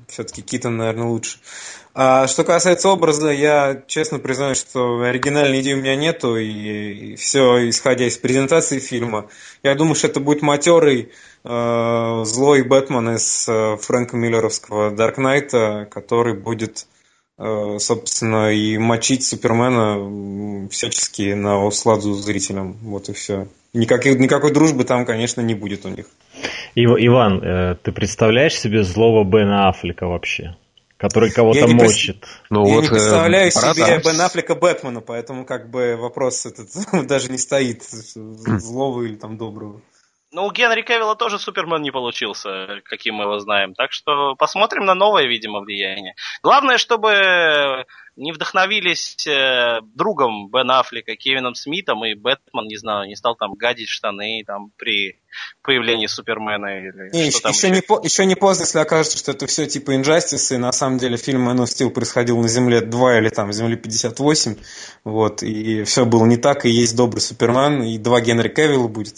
все-таки 0.08 0.42
Китон, 0.42 0.76
наверное, 0.76 1.06
лучше. 1.06 1.38
А 1.94 2.26
что 2.26 2.44
касается 2.44 2.88
образа, 2.88 3.30
я 3.30 3.82
честно 3.86 4.18
признаюсь, 4.18 4.58
что 4.58 5.00
оригинальной 5.00 5.60
идеи 5.60 5.74
у 5.74 5.78
меня 5.78 5.96
нету, 5.96 6.36
и, 6.36 7.12
и 7.12 7.16
все 7.16 7.68
исходя 7.68 8.06
из 8.06 8.16
презентации 8.18 8.78
фильма. 8.78 9.28
Я 9.62 9.74
думаю, 9.74 9.94
что 9.94 10.06
это 10.06 10.20
будет 10.20 10.42
матерый 10.42 11.12
э, 11.44 12.22
злой 12.24 12.62
Бэтмен 12.62 13.16
из 13.16 13.48
э, 13.48 13.76
Фрэнка 13.76 14.16
Миллеровского 14.16 14.90
Дарк 14.90 15.18
Найта, 15.18 15.88
который 15.90 16.34
будет 16.34 16.86
Э, 17.38 17.76
собственно, 17.78 18.52
и 18.52 18.76
мочить 18.78 19.24
Супермена 19.24 20.68
всячески 20.70 21.34
на 21.34 21.64
усладу 21.64 22.14
зрителям. 22.14 22.76
Вот 22.82 23.08
и 23.08 23.12
все. 23.12 23.46
Никакой, 23.72 24.16
никакой 24.16 24.52
дружбы 24.52 24.84
там, 24.84 25.06
конечно, 25.06 25.40
не 25.40 25.54
будет 25.54 25.86
у 25.86 25.88
них. 25.88 26.06
Иван, 26.74 27.42
э, 27.42 27.74
ты 27.82 27.92
представляешь 27.92 28.58
себе 28.58 28.82
злого 28.82 29.24
Бена 29.24 29.68
Аффлека 29.68 30.06
вообще? 30.06 30.56
Который 30.96 31.30
кого-то 31.30 31.60
я 31.60 31.66
мочит. 31.68 32.26
Ну, 32.50 32.66
я 32.66 32.74
вот, 32.74 32.82
не 32.82 32.88
представляю 32.88 33.48
э, 33.48 33.50
себе 33.50 34.02
Бен 34.04 34.20
Аффлека 34.20 34.56
Бэтмена, 34.56 35.00
поэтому 35.00 35.44
как 35.44 35.70
бы 35.70 35.96
вопрос 35.96 36.44
этот 36.44 36.68
даже 37.06 37.30
не 37.30 37.38
стоит, 37.38 37.84
злого 37.84 39.04
или 39.04 39.14
там 39.14 39.36
доброго. 39.38 39.80
Ну, 40.30 40.44
у 40.44 40.52
Генри 40.52 40.82
Кевилла 40.82 41.16
тоже 41.16 41.38
Супермен 41.38 41.80
не 41.80 41.90
получился, 41.90 42.80
каким 42.84 43.14
мы 43.14 43.24
его 43.24 43.38
знаем. 43.38 43.74
Так 43.74 43.92
что 43.92 44.34
посмотрим 44.34 44.84
на 44.84 44.94
новое, 44.94 45.26
видимо, 45.26 45.60
влияние. 45.60 46.14
Главное, 46.42 46.76
чтобы 46.76 47.86
не 48.18 48.32
вдохновились 48.32 49.26
э, 49.26 49.80
другом 49.94 50.50
Бен 50.50 50.70
Аффлека, 50.70 51.14
Кевином 51.14 51.54
Смитом, 51.54 52.04
и 52.04 52.14
Бэтмен, 52.14 52.66
не 52.66 52.76
знаю, 52.76 53.08
не 53.08 53.14
стал 53.14 53.36
там 53.36 53.54
гадить 53.54 53.88
штаны 53.88 54.42
там 54.44 54.72
при 54.76 55.20
появлении 55.62 56.06
Супермена 56.06 56.78
или 56.78 57.10
не, 57.12 57.30
что 57.30 57.38
еще, 57.38 57.40
там 57.40 57.52
еще. 57.52 57.70
Не 57.70 57.80
по, 57.80 58.00
еще 58.02 58.26
не 58.26 58.34
поздно, 58.34 58.64
если 58.64 58.78
окажется, 58.80 59.18
что 59.18 59.30
это 59.30 59.46
все 59.46 59.66
типа 59.66 59.94
Инжастис, 59.94 60.50
и 60.50 60.56
на 60.56 60.72
самом 60.72 60.98
деле 60.98 61.16
фильм 61.16 61.48
Man 61.48 61.58
of 61.58 61.66
Steel 61.66 61.90
происходил 61.90 62.38
на 62.40 62.48
Земле 62.48 62.80
2 62.80 63.18
или 63.18 63.28
там 63.28 63.52
Земле 63.52 63.76
58, 63.76 64.56
вот, 65.04 65.42
и 65.44 65.84
все 65.84 66.04
было 66.04 66.26
не 66.26 66.36
так, 66.36 66.66
и 66.66 66.70
есть 66.70 66.96
добрый 66.96 67.20
Супермен, 67.20 67.82
и 67.84 67.98
два 67.98 68.20
Генри 68.20 68.48
Кевилла 68.48 68.88
будет. 68.88 69.14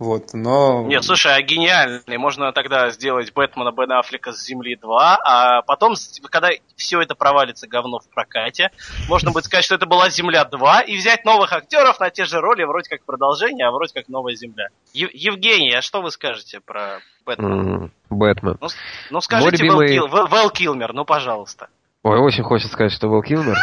Вот, 0.00 0.32
но... 0.32 0.82
Нет, 0.86 1.04
слушай, 1.04 1.30
а 1.36 1.42
гениальный. 1.42 2.16
Можно 2.16 2.52
тогда 2.52 2.88
сделать 2.88 3.34
Бэтмена 3.34 3.70
Бен 3.70 3.92
Аффлека 3.92 4.32
с 4.32 4.42
Земли 4.42 4.74
2, 4.74 5.18
а 5.22 5.60
потом, 5.60 5.94
когда 6.30 6.48
все 6.74 7.02
это 7.02 7.14
провалится 7.14 7.68
говно 7.68 7.98
в 7.98 8.08
прокате, 8.08 8.70
можно 9.08 9.30
будет 9.30 9.44
сказать, 9.44 9.66
что 9.66 9.74
это 9.74 9.84
была 9.84 10.08
Земля 10.08 10.46
2, 10.46 10.80
и 10.80 10.96
взять 10.96 11.26
новых 11.26 11.52
актеров 11.52 12.00
на 12.00 12.08
те 12.08 12.24
же 12.24 12.40
роли, 12.40 12.64
вроде 12.64 12.88
как 12.88 13.04
продолжение, 13.04 13.66
а 13.66 13.72
вроде 13.72 13.92
как 13.92 14.08
новая 14.08 14.34
Земля. 14.34 14.68
Ев- 14.94 15.12
Евгений, 15.12 15.74
а 15.74 15.82
что 15.82 16.00
вы 16.00 16.10
скажете 16.10 16.60
про 16.60 17.00
Бэтмена? 17.26 17.90
Бэтмен. 18.08 18.56
Ну, 18.58 18.68
ну 19.10 19.20
скажите 19.20 19.64
Вэл, 19.66 19.80
любимый... 19.82 19.88
Кил... 19.88 20.08
Вэл 20.08 20.48
Килмер, 20.48 20.94
ну 20.94 21.04
пожалуйста. 21.04 21.68
Ой, 22.04 22.18
очень 22.18 22.42
хочется 22.42 22.72
сказать, 22.72 22.92
что 22.92 23.08
Вэл 23.08 23.20
Килмер 23.20 23.58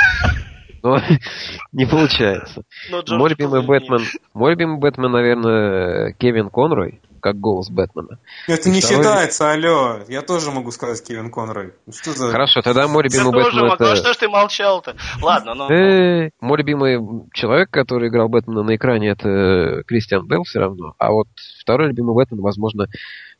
но 0.84 1.00
не 1.72 1.86
получается. 1.86 2.63
Мой 2.89 3.29
любимый 3.29 3.63
Бэтмен, 3.63 4.05
мой 4.34 4.51
любимый 4.51 4.79
Бэтмен, 4.79 5.12
наверное, 5.12 6.13
Кевин 6.13 6.50
Конрой, 6.50 7.01
как 7.19 7.39
голос 7.39 7.69
Бэтмена. 7.69 8.19
Это 8.48 8.69
не 8.69 8.81
считается, 8.81 9.51
алло. 9.51 10.00
Я 10.07 10.22
тоже 10.22 10.51
могу 10.51 10.72
сказать 10.72 11.03
Кевин 11.05 11.31
Конрой. 11.31 11.74
Что 11.91 12.12
за... 12.12 12.31
Хорошо, 12.31 12.62
тогда 12.62 12.88
мой 12.88 13.03
любимый 13.03 13.38
я 13.38 13.43
Бэтмен 13.43 13.65
это... 13.72 13.96
что 13.96 14.13
ж 14.13 14.17
ты 14.17 14.29
молчал-то? 14.29 14.96
Ладно, 15.22 15.53
ну... 15.53 15.69
Э, 15.69 16.29
мой 16.39 16.57
любимый 16.57 17.27
человек, 17.34 17.69
который 17.69 18.10
играл 18.10 18.29
Бэтмена 18.29 18.63
на 18.63 18.75
экране, 18.75 19.10
это 19.10 19.84
Кристиан 19.88 20.27
Белл 20.27 20.43
все 20.43 20.60
равно. 20.60 20.93
А 20.98 21.12
вот 21.12 21.27
второй 21.60 21.89
любимый 21.89 22.15
Бэтмен, 22.15 22.41
возможно, 22.41 22.88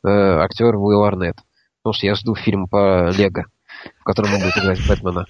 э, 0.04 0.10
актер 0.10 0.76
Уилл 0.76 1.04
Арнетт. 1.04 1.38
Потому 1.82 1.94
что 1.94 2.08
я 2.08 2.16
жду 2.16 2.36
фильм 2.36 2.68
по 2.68 3.10
Лего 3.12 3.46
в 4.00 4.04
котором 4.04 4.34
он 4.34 4.42
будет 4.42 4.58
играть 4.58 4.88
Бэтмена. 4.88 5.26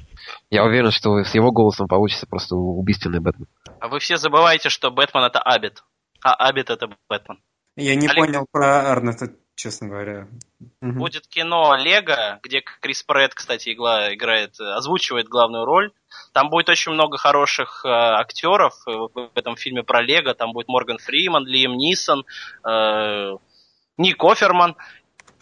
Я 0.49 0.63
уверен, 0.63 0.91
что 0.91 1.23
с 1.23 1.33
его 1.33 1.51
голосом 1.51 1.87
получится 1.87 2.27
просто 2.27 2.55
убийственный 2.55 3.19
Бэтмен. 3.19 3.47
А 3.79 3.87
вы 3.87 3.99
все 3.99 4.17
забываете, 4.17 4.69
что 4.69 4.91
Бэтмен 4.91 5.23
это 5.23 5.39
Абит, 5.39 5.83
а 6.23 6.33
Абит 6.33 6.69
это 6.69 6.89
Бэтмен. 7.09 7.39
Я 7.77 7.95
не 7.95 8.07
Олег... 8.07 8.25
понял 8.25 8.45
про 8.51 8.91
Арнета, 8.91 9.29
честно 9.55 9.87
говоря. 9.87 10.27
Будет 10.81 11.27
кино 11.27 11.75
Лего, 11.75 12.39
где 12.41 12.61
Крис 12.81 13.03
Претт, 13.03 13.35
кстати, 13.35 13.71
игла, 13.71 14.13
играет, 14.15 14.59
озвучивает 14.59 15.27
главную 15.27 15.63
роль. 15.63 15.91
Там 16.33 16.49
будет 16.49 16.69
очень 16.69 16.93
много 16.93 17.17
хороших 17.17 17.85
э, 17.85 17.89
актеров 17.89 18.73
в 18.85 19.31
этом 19.35 19.55
фильме 19.57 19.83
про 19.83 20.01
Лего. 20.01 20.33
Там 20.33 20.53
будет 20.53 20.67
Морган 20.69 20.97
Фриман, 20.97 21.45
Лиам 21.45 21.77
Нисон, 21.77 22.25
э, 22.67 23.35
Ник 23.97 24.23
Оферман. 24.23 24.75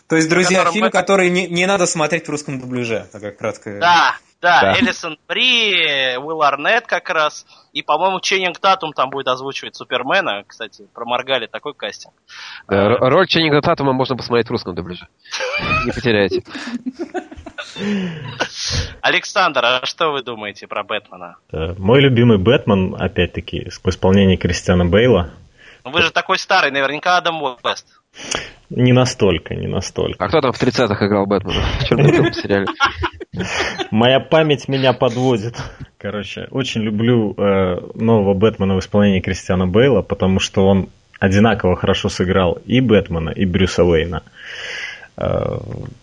То 0.07 0.17
есть, 0.17 0.29
друзья, 0.29 0.65
фильм, 0.71 0.85
это... 0.85 1.00
который 1.00 1.29
не, 1.29 1.47
не 1.47 1.65
надо 1.65 1.88
смотреть 1.88 2.27
в 2.27 2.29
русском 2.29 2.59
дубляже, 2.59 3.07
такая 3.12 3.31
краткая... 3.31 3.79
Да, 3.79 4.15
да, 4.39 4.62
да. 4.62 4.79
Элисон 4.79 5.17
Бри, 5.27 6.15
Уилл 6.17 6.43
Арнет 6.43 6.85
как 6.85 7.09
раз, 7.09 7.47
и, 7.74 7.81
по-моему, 7.81 8.19
Ченнинг 8.19 8.59
Татум 8.59 8.93
там 8.93 9.09
будет 9.09 9.27
озвучивать 9.27 9.75
Супермена, 9.75 10.43
кстати, 10.45 10.88
проморгали 10.93 11.47
такой 11.47 11.74
кастинг. 11.74 12.13
Да, 12.67 12.85
а... 12.85 13.09
Роль 13.09 13.27
Ченнинга 13.27 13.62
Татума 13.62 13.93
можно 13.93 14.15
посмотреть 14.15 14.47
в 14.47 14.51
русском 14.51 14.75
дубляже, 14.75 15.07
не 15.85 15.91
потеряете. 15.91 16.43
Александр, 19.01 19.62
а 19.65 19.85
что 19.85 20.12
вы 20.12 20.21
думаете 20.21 20.67
про 20.67 20.83
Бэтмена? 20.83 21.38
Э, 21.51 21.74
мой 21.77 22.00
любимый 22.00 22.38
Бэтмен, 22.38 22.95
опять-таки, 22.97 23.69
в 23.69 23.88
исполнении 23.88 24.35
Кристиана 24.35 24.85
Бейла. 24.85 25.33
Ну 25.83 25.91
вы 25.91 26.01
же 26.01 26.12
такой 26.12 26.39
старый, 26.39 26.71
наверняка 26.71 27.17
Адам 27.17 27.41
Уэст. 27.41 27.88
Не 28.69 28.93
настолько, 28.93 29.53
не 29.53 29.67
настолько. 29.67 30.24
А 30.24 30.27
кто 30.27 30.41
там 30.41 30.51
в 30.51 30.62
30-х 30.62 31.05
играл 31.05 31.27
Бэтмена? 31.27 31.62
В 31.79 31.84
черном 31.88 32.34
сериале? 32.34 32.65
Моя 33.91 34.19
память 34.19 34.67
меня 34.67 34.93
подводит. 34.93 35.55
Короче, 35.98 36.48
очень 36.51 36.81
люблю 36.81 37.34
э, 37.38 37.77
нового 37.93 38.34
Бэтмена 38.34 38.75
в 38.75 38.79
исполнении 38.79 39.19
Кристиана 39.19 39.67
Бейла, 39.67 40.01
потому 40.01 40.39
что 40.39 40.65
он 40.67 40.89
одинаково 41.19 41.75
хорошо 41.75 42.10
сыграл 42.10 42.57
и 42.65 42.81
Бэтмена, 42.81 43.29
и 43.29 43.45
Брюса 43.45 43.84
Уэйна. 43.84 44.24
Э, 44.24 44.29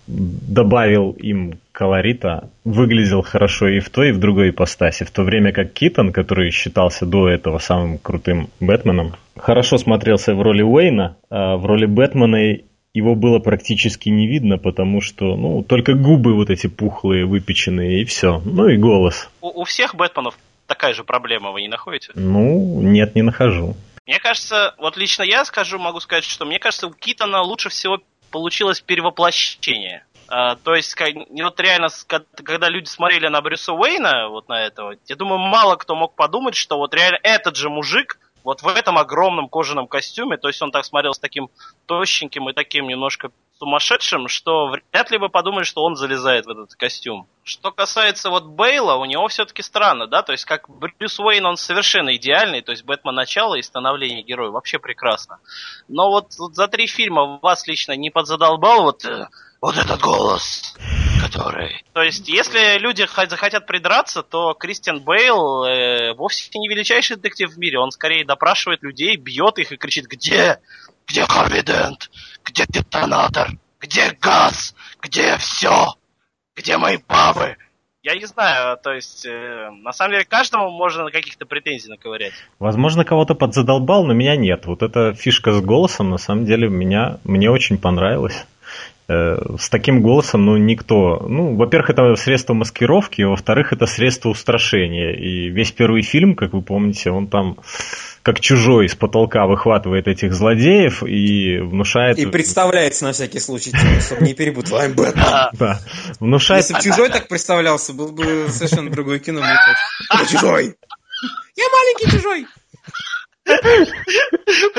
добавил 0.07 1.13
им 1.13 1.59
колорита, 1.73 2.51
выглядел 2.65 3.23
хорошо 3.23 3.69
и 3.69 3.81
в 3.81 3.91
той, 3.91 4.11
и 4.11 4.13
в 4.13 4.19
другой 4.19 4.51
ипостаси. 4.51 5.05
В 5.05 5.11
то 5.11 5.23
время 5.23 5.53
как 5.53 5.73
Китон, 5.73 6.13
который 6.13 6.51
считался 6.51 7.07
до 7.07 7.29
этого 7.29 7.59
самым 7.59 7.99
крутым 7.99 8.49
Бэтменом, 8.61 9.15
хорошо 9.37 9.77
смотрелся 9.79 10.35
в 10.35 10.43
роли 10.43 10.63
Уэйна, 10.63 11.17
а 11.31 11.57
в 11.57 11.67
роли 11.67 11.87
Бэтмена 11.87 12.59
его 12.95 13.15
было 13.15 13.39
практически 13.39 14.11
не 14.11 14.27
видно, 14.27 14.59
потому 14.59 15.01
что, 15.01 15.37
ну, 15.37 15.63
только 15.63 15.95
губы 15.95 16.35
вот 16.35 16.51
эти 16.51 16.67
пухлые, 16.67 17.25
выпеченные, 17.25 18.03
и 18.03 18.05
все. 18.05 18.43
Ну 18.45 18.69
и 18.69 18.77
голос. 18.77 19.31
У, 19.41 19.63
у 19.63 19.65
всех 19.65 19.95
Бэтменов 19.95 20.39
такая 20.67 20.93
же 20.93 21.05
проблема, 21.05 21.53
вы 21.53 21.63
не 21.63 21.69
находите? 21.69 22.13
Ну, 22.15 22.81
нет, 22.83 23.15
не 23.15 23.23
нахожу. 23.23 23.77
Мне 24.07 24.19
кажется, 24.19 24.75
вот 24.79 24.97
лично 24.97 25.23
я 25.23 25.45
скажу, 25.45 25.79
могу 25.79 26.01
сказать, 26.01 26.25
что 26.25 26.45
мне 26.45 26.59
кажется, 26.59 26.89
у 26.89 26.93
Китона 26.93 27.41
лучше 27.43 27.69
всего 27.69 28.01
получилось 28.33 28.81
перевоплощение. 28.81 30.05
А, 30.27 30.57
то 30.57 30.75
есть, 30.75 30.95
как, 30.95 31.15
вот 31.15 31.61
реально, 31.61 31.89
когда 32.43 32.69
люди 32.69 32.87
смотрели 32.89 33.29
на 33.29 33.41
Брюса 33.43 33.75
Уэйна, 33.75 34.29
вот 34.31 34.49
на 34.49 34.65
этого, 34.65 34.97
я 35.07 35.15
думаю, 35.15 35.39
мало 35.39 35.77
кто 35.77 35.95
мог 35.95 36.17
подумать, 36.17 36.55
что 36.55 36.79
вот 36.79 36.95
реально 36.95 37.19
этот 37.23 37.57
же 37.57 37.69
мужик, 37.69 38.19
вот 38.45 38.63
в 38.63 38.67
этом 38.69 38.99
огромном 38.99 39.49
кожаном 39.49 39.87
костюме, 39.87 40.37
то 40.37 40.49
есть 40.49 40.61
он 40.63 40.71
так 40.71 40.85
смотрел 40.85 41.13
с 41.13 41.19
таким 41.19 41.49
тощеньким 41.87 42.49
и 42.49 42.53
таким 42.53 42.87
немножко 42.89 43.31
сумасшедшим, 43.59 44.27
что 44.27 44.69
вряд 44.69 45.11
ли 45.13 45.19
бы 45.19 45.29
подумали, 45.29 45.63
что 45.63 45.83
он 45.85 45.95
залезает 45.95 46.47
в 46.47 46.51
этот 46.51 46.75
костюм. 46.75 47.29
Что 47.45 47.71
касается 47.71 48.31
вот 48.31 48.45
Бейла, 48.45 48.97
у 48.97 49.05
него 49.05 49.29
все-таки 49.29 49.63
странно, 49.63 50.09
да, 50.09 50.23
то 50.23 50.33
есть 50.33 50.45
как 50.45 50.69
Брюс 50.69 51.21
Уэйн, 51.21 51.47
он 51.47 51.57
совершенно 51.57 52.17
идеальный, 52.17 52.63
то 52.63 52.73
есть 52.73 52.85
Бэтмен 52.85 53.15
начало 53.15 53.55
и 53.55 53.63
становление 53.63 54.23
героя 54.23 54.51
вообще 54.51 54.79
прекрасно. 54.81 55.39
Но 55.87 56.11
вот, 56.11 56.33
вот 56.39 56.55
за 56.55 56.67
три 56.67 56.89
фильма 56.89 57.39
вас 57.41 57.67
лично 57.69 57.93
не 57.93 58.11
подзадолбал 58.11 58.83
вот, 58.83 59.05
э, 59.05 59.29
вот 59.61 59.77
этот 59.77 60.01
голос, 60.01 60.75
который... 61.23 61.85
То 61.93 62.03
есть, 62.03 62.29
если 62.29 62.79
люди 62.79 63.07
захотят 63.29 63.67
придраться, 63.67 64.23
то 64.23 64.55
Кристиан 64.55 65.01
Бейл 65.01 65.65
э, 65.65 66.15
вовсе 66.15 66.51
не 66.59 66.69
величайший 66.69 67.17
детектив 67.17 67.51
в 67.51 67.59
мире, 67.59 67.79
он 67.79 67.91
скорее 67.91 68.25
допрашивает 68.25 68.83
людей, 68.83 69.17
бьет 69.17 69.59
их 69.59 69.73
и 69.73 69.77
кричит 69.77 70.07
«Где? 70.07 70.59
Где 71.07 71.25
Харви 71.25 71.63
Дент?» 71.63 72.11
Где 72.45 72.65
детонатор? 72.69 73.51
Где 73.81 74.17
газ? 74.21 74.75
Где 75.01 75.37
все? 75.39 75.95
Где 76.57 76.77
мои 76.77 76.99
бабы? 77.09 77.57
Я 78.03 78.17
не 78.17 78.27
знаю, 78.27 78.79
то 78.83 78.93
есть, 78.93 79.25
э, 79.27 79.71
на 79.71 79.93
самом 79.93 80.15
деле, 80.15 80.25
каждому 80.25 80.71
можно 80.71 81.09
каких-то 81.11 81.47
претензий 81.47 81.89
наковырять. 81.89 82.33
Возможно, 82.59 83.05
кого-то 83.05 83.35
подзадолбал, 83.35 84.05
но 84.05 84.13
меня 84.13 84.35
нет. 84.35 84.67
Вот 84.67 84.83
эта 84.83 85.15
фишка 85.15 85.53
с 85.53 85.61
голосом, 85.61 86.11
на 86.11 86.19
самом 86.19 86.45
деле, 86.45 86.69
меня, 86.69 87.19
мне 87.23 87.49
очень 87.49 87.79
понравилась. 87.79 88.45
Э, 89.13 89.37
с 89.59 89.69
таким 89.69 90.01
голосом, 90.01 90.47
ну, 90.47 90.57
никто. 90.57 91.25
Ну, 91.29 91.57
во-первых, 91.57 91.91
это 91.91 92.15
средство 92.17 92.55
маскировки, 92.55 93.23
во-вторых, 93.23 93.73
это 93.73 93.87
средство 93.87 94.31
устрашения. 94.31 95.13
И 95.13 95.51
весь 95.51 95.73
первый 95.73 96.03
фильм, 96.03 96.35
как 96.35 96.53
вы 96.53 96.63
помните, 96.63 97.11
он 97.11 97.27
там 97.27 97.59
как 98.23 98.41
чужой 98.41 98.89
с 98.89 98.95
потолка 98.95 99.47
выхватывает 99.47 100.07
этих 100.07 100.33
злодеев 100.33 101.03
и 101.03 101.59
внушает... 101.59 102.19
И 102.19 102.27
представляется 102.27 103.05
на 103.05 103.13
всякий 103.13 103.41
случай, 103.41 103.73
типа, 103.73 104.01
чтобы 104.01 104.23
не 104.25 104.35
перепутал. 104.35 104.79
I'm 104.79 104.95
Batman. 104.95 105.49
Да. 105.55 105.81
Внушает... 106.21 106.63
Если 106.63 106.75
бы 106.75 106.81
чужой 106.81 107.11
так 107.11 107.29
представлялся, 107.29 107.93
был 107.93 108.13
бы 108.13 108.47
совершенно 108.49 108.91
другое 108.91 109.19
кино. 109.19 109.41
Я 109.41 110.27
чужой! 110.27 110.77
Я 111.57 111.65
маленький 111.69 112.11
чужой! 112.17 112.47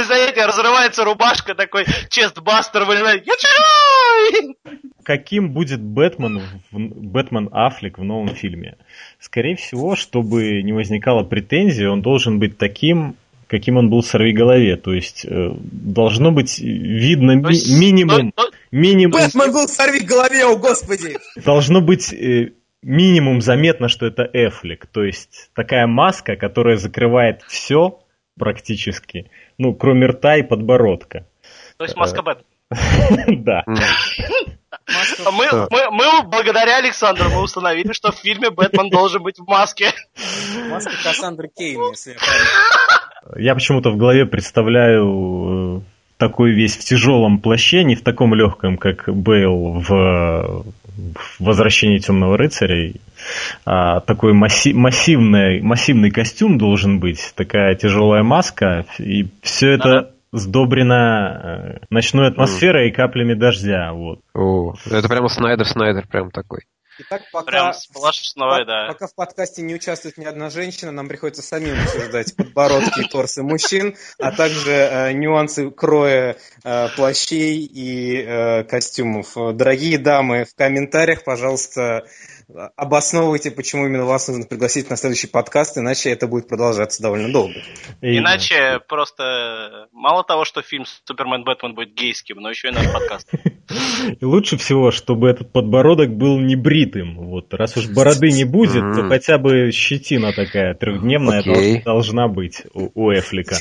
Представляете, 0.44 0.46
разрывается 0.46 1.06
рубашка, 1.06 1.56
такой 1.56 1.86
честбастер 2.10 2.84
выливает. 2.86 3.26
Я 3.26 3.34
чужой! 3.36 4.56
Каким 5.04 5.52
будет 5.52 5.82
Бэтмен, 5.82 6.42
Бэтмен 6.72 7.50
Аффлек 7.52 7.98
в 7.98 8.04
новом 8.04 8.30
фильме? 8.30 8.78
Скорее 9.20 9.56
всего, 9.56 9.96
чтобы 9.96 10.62
не 10.64 10.74
возникало 10.74 11.24
претензий, 11.24 11.86
он 11.86 12.02
должен 12.02 12.40
быть 12.40 12.58
таким, 12.58 13.16
каким 13.48 13.78
он 13.78 13.90
был 13.90 14.02
в 14.02 14.06
«Сорвиголове». 14.06 14.78
То 14.78 14.94
есть 14.94 15.26
э, 15.26 15.50
должно 15.62 16.32
быть 16.32 16.60
видно 16.60 17.32
ми- 17.36 17.54
есть, 17.54 17.70
минимум... 17.70 18.34
Но, 18.36 18.44
но... 18.44 18.50
минимум... 18.72 19.20
Бэтмен 19.20 19.52
был 19.52 19.68
в 19.68 19.70
«Сорвиголове», 19.70 20.46
о 20.46 20.56
господи! 20.56 21.18
Должно 21.44 21.82
быть 21.82 22.14
э, 22.14 22.54
минимум 22.82 23.42
заметно, 23.42 23.90
что 23.90 24.06
это 24.06 24.30
Эфлик. 24.32 24.86
То 24.88 25.04
есть 25.04 25.50
такая 25.54 25.86
маска, 25.86 26.36
которая 26.38 26.78
закрывает 26.78 27.42
все 27.48 28.00
практически, 28.38 29.30
ну, 29.63 29.74
кроме 29.74 30.08
рта 30.08 30.36
и 30.38 30.43
подбородка. 30.43 31.25
То 31.77 31.86
есть 31.86 31.96
маска 31.96 32.22
Бэтмена. 32.22 32.46
Да. 33.43 33.63
Мы, 35.32 35.67
мы, 35.70 35.91
мы 35.91 36.24
благодаря 36.24 36.77
Александру 36.77 37.29
мы 37.29 37.41
установили, 37.41 37.93
что 37.93 38.12
в 38.12 38.15
фильме 38.15 38.50
Бэтмен 38.50 38.89
должен 38.89 39.24
быть 39.24 39.39
в 39.39 39.48
маске. 39.48 39.91
Маска 40.70 40.91
Кассандры 41.03 41.50
Кейн, 41.55 41.79
если 41.91 42.17
я 43.38 43.41
Я 43.41 43.55
почему-то 43.55 43.91
в 43.91 43.98
голове 43.98 44.25
представляю 44.25 45.77
э, 45.77 45.82
такой 46.17 46.51
весь 46.51 46.75
в 46.75 46.84
тяжелом 46.84 47.39
плаще, 47.39 47.84
не 47.84 47.96
в 47.96 48.01
таком 48.01 48.34
легком, 48.34 48.77
как 48.77 49.08
Бейл 49.08 49.84
в 49.88 50.65
возвращении 51.39 52.00
темного 52.00 52.38
рыцаря. 52.38 52.93
А, 53.65 54.00
такой 54.01 54.34
масси- 54.34 54.74
массивный, 54.74 55.62
массивный 55.62 56.12
костюм 56.12 56.58
должен 56.58 57.00
быть, 57.00 57.34
такая 57.36 57.75
тяжелая 57.75 58.24
маска, 58.24 58.86
и 59.00 59.27
все 59.42 59.72
это 59.72 59.98
ага. 59.98 60.12
сдобрено 60.32 61.80
э, 61.82 61.86
ночной 61.89 62.30
атмосферой 62.30 62.88
mm. 62.88 62.89
и 62.89 62.94
каплями 62.94 63.34
дождя. 63.34 63.94
Вот. 63.94 64.20
О, 64.34 64.74
это 64.86 65.08
прямо 65.08 65.27
Снайдер, 65.27 65.65
Снайдер, 65.65 66.08
прям 66.08 66.32
такой. 66.32 66.62
Итак, 67.00 67.24
пока, 67.32 67.46
Прям 67.46 67.74
сплошной, 67.74 68.60
по, 68.60 68.65
да. 68.65 68.88
Пока 68.88 69.08
в 69.08 69.15
подкасте 69.15 69.63
не 69.63 69.74
участвует 69.74 70.18
ни 70.18 70.25
одна 70.25 70.51
женщина, 70.51 70.92
нам 70.92 71.08
приходится 71.08 71.42
самим 71.42 71.75
обсуждать 71.82 72.36
подбородки 72.36 73.01
и 73.01 73.10
торсы 73.10 73.42
мужчин, 73.42 73.96
а 74.20 74.32
также 74.32 74.72
э, 74.72 75.13
нюансы 75.13 75.72
кроя 75.72 76.38
э, 76.63 76.88
плащей 76.96 77.65
и 77.65 78.22
э, 78.22 78.63
костюмов. 78.65 79.34
Дорогие 79.56 79.98
дамы, 79.98 80.46
в 80.46 80.56
комментариях, 80.56 81.24
пожалуйста, 81.24 82.06
обосновывайте, 82.76 83.52
почему 83.52 83.86
именно 83.86 84.06
вас 84.06 84.28
нужно 84.28 84.46
пригласить 84.46 84.90
на 84.90 84.96
следующий 84.96 85.28
подкаст, 85.28 85.78
иначе 85.78 86.10
это 86.10 86.28
будет 86.28 86.48
продолжаться 86.48 87.02
довольно 87.02 87.32
долго. 87.32 87.56
Иначе 88.02 88.80
просто 88.88 89.88
мало 89.91 90.24
того, 90.24 90.46
что 90.46 90.62
фильм 90.62 90.86
Супермен 91.06 91.44
Бэтмен 91.44 91.76
будет 91.76 91.94
гейским, 91.94 92.38
но 92.38 92.50
еще 92.50 92.70
и 92.70 92.72
наш 92.72 92.91
подкаст. 92.91 93.30
Лучше 94.22 94.58
всего, 94.58 94.91
чтобы 94.91 95.30
этот 95.30 95.52
подбородок 95.52 96.15
был 96.15 96.39
не 96.39 96.56
бритым. 96.56 97.17
Вот, 97.17 97.54
раз 97.54 97.78
уж 97.78 97.88
бороды 97.88 98.32
не 98.32 98.44
будет, 98.44 98.96
то 98.96 99.08
хотя 99.08 99.38
бы 99.38 99.72
щетина 99.72 100.34
такая 100.34 100.74
трехдневная 100.74 101.82
должна 101.84 102.28
быть 102.28 102.63
у 102.74 103.12
Эфлика. 103.12 103.56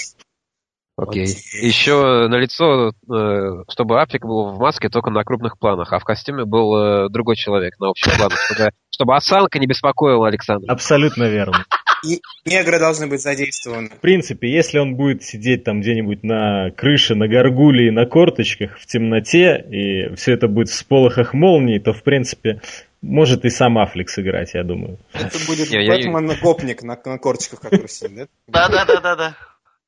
Окей. 0.97 1.25
Okay. 1.25 1.61
Еще 1.63 2.29
на 2.29 2.37
лицо, 2.37 2.91
э, 2.91 3.65
чтобы 3.71 4.01
Африк 4.01 4.25
был 4.25 4.51
в 4.53 4.59
маске 4.59 4.89
только 4.89 5.11
на 5.11 5.25
крупных 5.25 5.59
планах, 5.59 5.93
а 5.93 5.99
в 5.99 6.05
костюме 6.05 6.45
был 6.45 6.77
э, 6.77 7.09
другой 7.09 7.37
человек 7.37 7.79
на 7.81 7.91
общих 7.91 8.15
планах, 8.17 8.39
чтобы, 8.45 8.71
чтобы 8.91 9.17
осанка 9.17 9.59
не 9.59 9.67
беспокоила 9.67 10.29
Александра. 10.29 10.71
Абсолютно 10.71 11.25
верно. 11.25 11.65
И 12.05 12.21
негры 12.45 12.79
должны 12.79 13.07
быть 13.07 13.23
задействованы. 13.23 13.89
В 13.91 14.01
принципе, 14.01 14.51
если 14.51 14.79
он 14.79 14.97
будет 14.97 15.23
сидеть 15.23 15.65
там 15.65 15.81
где-нибудь 15.81 16.25
на 16.25 16.71
крыше, 16.73 17.15
на 17.15 17.29
горгуле 17.29 17.89
и 17.89 17.91
на 17.91 18.07
корточках 18.07 18.77
в 18.79 18.87
темноте, 18.87 19.65
и 19.71 20.15
все 20.17 20.33
это 20.33 20.49
будет 20.49 20.69
в 20.69 20.75
сполохах 20.75 21.33
молний, 21.33 21.79
то, 21.79 21.93
в 21.93 22.03
принципе, 22.03 22.61
может 23.03 23.45
и 23.45 23.51
сам 23.51 23.79
Аффлек 23.79 24.11
сыграть, 24.11 24.55
я 24.55 24.65
думаю. 24.65 24.99
Это 25.13 25.39
будет 25.47 25.71
Бэтмен-гопник 25.71 26.83
на, 26.83 26.99
на 27.05 27.19
корточках, 27.19 27.61
который 27.61 27.89
сидит, 27.89 28.29
да? 28.49 28.69
Да-да-да-да. 28.69 29.37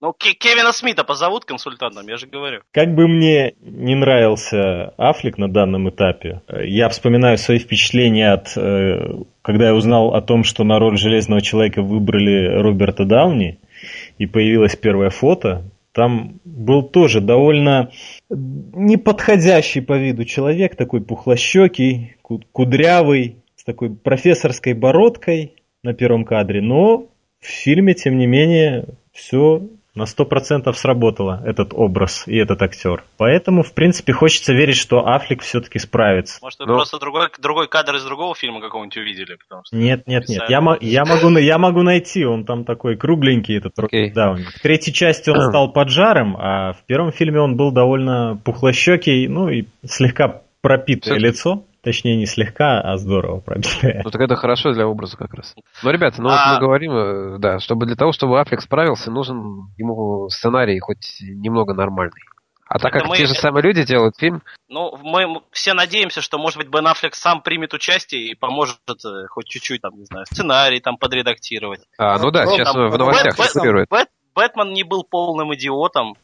Ну, 0.04 0.12
Кевина 0.12 0.72
Смита 0.72 1.02
позовут 1.02 1.46
консультантом, 1.46 2.06
я 2.08 2.18
же 2.18 2.26
говорю. 2.26 2.60
Как 2.72 2.94
бы 2.94 3.08
мне 3.08 3.54
не 3.62 3.94
нравился 3.94 4.92
Аффлек 4.98 5.38
на 5.38 5.48
данном 5.50 5.88
этапе, 5.88 6.42
я 6.46 6.90
вспоминаю 6.90 7.38
свои 7.38 7.58
впечатления 7.58 8.34
от, 8.34 8.54
э, 8.54 9.22
когда 9.40 9.68
я 9.68 9.74
узнал 9.74 10.14
о 10.14 10.20
том, 10.20 10.44
что 10.44 10.62
на 10.62 10.78
роль 10.78 10.98
Железного 10.98 11.40
Человека 11.40 11.80
выбрали 11.80 12.54
Роберта 12.60 13.06
Дауни, 13.06 13.60
и 14.18 14.26
появилось 14.26 14.76
первое 14.76 15.08
фото, 15.08 15.70
там 15.92 16.38
был 16.44 16.82
тоже 16.82 17.22
довольно 17.22 17.90
неподходящий 18.28 19.80
по 19.80 19.96
виду 19.96 20.26
человек, 20.26 20.76
такой 20.76 21.00
пухлощекий, 21.00 22.16
кудрявый, 22.52 23.38
с 23.56 23.64
такой 23.64 23.88
профессорской 23.88 24.74
бородкой 24.74 25.54
на 25.82 25.94
первом 25.94 26.26
кадре, 26.26 26.60
но 26.60 27.08
в 27.40 27.46
фильме, 27.46 27.94
тем 27.94 28.18
не 28.18 28.26
менее, 28.26 28.84
все 29.14 29.62
на 29.94 30.06
сто 30.06 30.24
процентов 30.24 30.76
сработало 30.76 31.40
этот 31.44 31.72
образ 31.72 32.26
и 32.26 32.36
этот 32.36 32.60
актер. 32.62 33.04
Поэтому, 33.16 33.62
в 33.62 33.72
принципе, 33.72 34.12
хочется 34.12 34.52
верить, 34.52 34.76
что 34.76 35.06
Аффлек 35.06 35.42
все-таки 35.42 35.78
справится. 35.78 36.38
Может, 36.42 36.58
вы 36.58 36.66
Но... 36.66 36.74
просто 36.74 36.98
другой, 36.98 37.28
другой 37.40 37.68
кадр 37.68 37.94
из 37.94 38.04
другого 38.04 38.34
фильма 38.34 38.60
какого-нибудь 38.60 38.96
увидели? 38.96 39.36
Потому 39.36 39.62
что 39.64 39.76
нет, 39.76 40.06
нет, 40.06 40.28
нет. 40.28 40.42
Я, 40.48 40.56
я, 40.80 41.04
могу, 41.04 41.38
я 41.38 41.58
могу 41.58 41.82
найти, 41.82 42.24
он 42.24 42.44
там 42.44 42.64
такой 42.64 42.96
кругленький, 42.96 43.58
этот 43.58 43.78
okay. 43.78 44.12
Дауни. 44.12 44.44
В 44.44 44.60
третьей 44.60 44.92
части 44.92 45.30
он 45.30 45.40
стал 45.48 45.72
поджаром, 45.72 46.36
а 46.36 46.72
в 46.72 46.82
первом 46.86 47.12
фильме 47.12 47.40
он 47.40 47.56
был 47.56 47.70
довольно 47.70 48.40
пухлощекий, 48.44 49.28
ну 49.28 49.48
и 49.48 49.64
слегка 49.86 50.42
пропитое 50.60 51.18
лицо. 51.18 51.64
Точнее, 51.84 52.16
не 52.16 52.24
слегка, 52.24 52.80
а 52.80 52.96
здорово 52.96 53.40
пробитая. 53.40 54.00
Ну 54.02 54.10
так 54.10 54.22
это 54.22 54.36
хорошо 54.36 54.72
для 54.72 54.86
образа 54.86 55.18
как 55.18 55.34
раз. 55.34 55.54
Но, 55.82 55.90
ребята, 55.90 56.22
ну 56.22 56.30
а... 56.30 56.32
вот 56.32 56.54
мы 56.54 56.66
говорим, 56.66 56.92
э, 56.92 57.38
да, 57.38 57.58
чтобы 57.58 57.84
для 57.84 57.94
того, 57.94 58.12
чтобы 58.12 58.40
Аффлек 58.40 58.62
справился, 58.62 59.10
нужен 59.10 59.68
ему 59.76 60.28
сценарий 60.30 60.78
хоть 60.80 61.20
немного 61.20 61.74
нормальный. 61.74 62.22
А 62.66 62.78
так 62.78 62.92
как 62.92 63.06
мы... 63.06 63.16
те 63.16 63.26
же 63.26 63.34
самые 63.34 63.62
люди 63.62 63.84
делают 63.84 64.16
фильм... 64.18 64.42
Ну, 64.68 64.96
мы 65.02 65.42
все 65.52 65.74
надеемся, 65.74 66.22
что, 66.22 66.38
может 66.38 66.56
быть, 66.56 66.68
Бен 66.68 66.86
Аффлек 66.86 67.14
сам 67.14 67.42
примет 67.42 67.74
участие 67.74 68.28
и 68.28 68.34
поможет 68.34 68.78
э, 68.88 69.26
хоть 69.28 69.46
чуть-чуть, 69.46 69.82
там, 69.82 69.94
не 69.98 70.06
знаю, 70.06 70.24
сценарий 70.26 70.80
там 70.80 70.96
подредактировать. 70.96 71.82
А, 71.98 72.18
ну 72.18 72.30
да, 72.30 72.46
сейчас 72.46 72.72
там, 72.72 72.88
в 72.88 72.98
новостях 72.98 73.36
Бэт, 73.36 73.88
Бэт, 73.90 74.08
Бэтмен 74.34 74.72
не 74.72 74.82
был 74.82 75.04
полным 75.04 75.54
идиотом. 75.54 76.16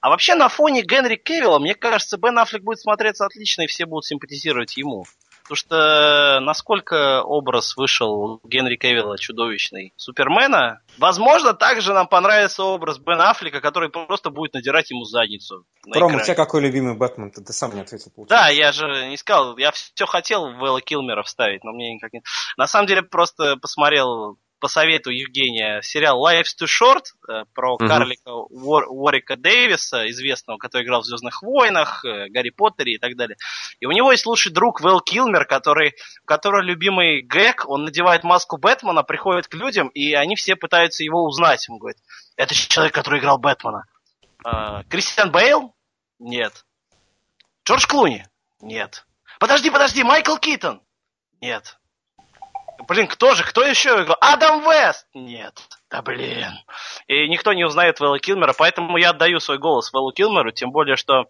А 0.00 0.10
вообще 0.10 0.34
на 0.34 0.48
фоне 0.48 0.82
Генри 0.82 1.16
Кавилла, 1.16 1.58
мне 1.58 1.74
кажется, 1.74 2.18
Бен 2.18 2.38
Аффлек 2.38 2.62
будет 2.62 2.80
смотреться 2.80 3.24
отлично, 3.24 3.62
и 3.62 3.66
все 3.66 3.86
будут 3.86 4.04
симпатизировать 4.06 4.76
ему. 4.76 5.04
Потому 5.48 5.56
что 5.56 6.40
насколько 6.40 7.22
образ 7.22 7.74
вышел 7.74 8.38
Генри 8.44 8.76
Кавилла 8.76 9.16
чудовищный 9.16 9.94
Супермена, 9.96 10.82
возможно, 10.98 11.54
также 11.54 11.94
нам 11.94 12.06
понравится 12.06 12.64
образ 12.64 12.98
Бен 12.98 13.18
Аффлека, 13.18 13.62
который 13.62 13.88
просто 13.88 14.28
будет 14.28 14.52
надирать 14.52 14.90
ему 14.90 15.04
задницу. 15.04 15.64
Ром, 15.90 16.14
у 16.14 16.20
тебя 16.20 16.34
какой 16.34 16.60
любимый 16.60 16.96
Бэтмен? 16.96 17.30
Ты, 17.30 17.42
ты 17.42 17.54
сам 17.54 17.74
не 17.74 17.80
ответил. 17.80 18.12
Получается. 18.14 18.44
Да, 18.44 18.50
я 18.50 18.72
же 18.72 19.08
не 19.08 19.16
сказал. 19.16 19.56
Я 19.56 19.70
все 19.72 20.04
хотел 20.04 20.52
Вэлла 20.52 20.82
Килмера 20.82 21.22
вставить, 21.22 21.64
но 21.64 21.72
мне 21.72 21.94
никак 21.94 22.12
не... 22.12 22.22
На 22.58 22.66
самом 22.66 22.86
деле 22.86 23.00
просто 23.00 23.56
посмотрел 23.56 24.36
по 24.60 24.68
совету 24.68 25.10
Евгения 25.10 25.80
сериал 25.82 26.24
Life's 26.26 26.54
Too 26.60 26.66
Short 26.66 27.04
э, 27.28 27.44
про 27.54 27.76
uh-huh. 27.76 27.86
карлика 27.86 28.28
Уор, 28.30 28.86
Уорика 28.88 29.36
Дэвиса, 29.36 30.08
известного, 30.10 30.58
который 30.58 30.84
играл 30.84 31.02
в 31.02 31.04
Звездных 31.04 31.42
войнах, 31.42 32.04
э, 32.04 32.28
Гарри 32.28 32.50
Поттере 32.50 32.94
и 32.94 32.98
так 32.98 33.16
далее. 33.16 33.36
И 33.80 33.86
у 33.86 33.92
него 33.92 34.12
есть 34.12 34.26
лучший 34.26 34.52
друг 34.52 34.80
Вэл 34.80 35.00
Килмер, 35.00 35.44
который, 35.44 35.94
который 36.24 36.64
любимый 36.64 37.22
Гэг, 37.22 37.68
он 37.68 37.84
надевает 37.84 38.24
маску 38.24 38.58
Бэтмена, 38.58 39.02
приходит 39.02 39.48
к 39.48 39.54
людям, 39.54 39.88
и 39.88 40.14
они 40.14 40.36
все 40.36 40.56
пытаются 40.56 41.04
его 41.04 41.24
узнать. 41.24 41.68
Он 41.68 41.78
говорит, 41.78 41.98
это 42.36 42.54
человек, 42.54 42.94
который 42.94 43.20
играл 43.20 43.38
Бэтмена. 43.38 43.84
А, 44.44 44.82
Кристиан 44.84 45.30
Бейл? 45.30 45.74
Нет. 46.18 46.64
Джордж 47.64 47.86
Клуни? 47.86 48.26
Нет. 48.60 49.06
Подожди, 49.38 49.70
подожди, 49.70 50.02
Майкл 50.02 50.36
Китон? 50.36 50.82
Нет. 51.40 51.78
Блин, 52.88 53.06
кто 53.06 53.34
же? 53.34 53.44
Кто 53.44 53.62
еще? 53.62 54.06
Адам 54.20 54.62
Вест! 54.62 55.06
Нет. 55.14 55.60
Да 55.90 56.02
блин. 56.02 56.52
И 57.06 57.28
никто 57.28 57.52
не 57.52 57.64
узнает 57.64 58.00
Вэлла 58.00 58.18
Килмера, 58.18 58.54
поэтому 58.56 58.96
я 58.96 59.10
отдаю 59.10 59.38
свой 59.40 59.58
голос 59.58 59.92
Вэллу 59.92 60.12
Килмеру, 60.12 60.50
тем 60.50 60.72
более, 60.72 60.96
что 60.96 61.26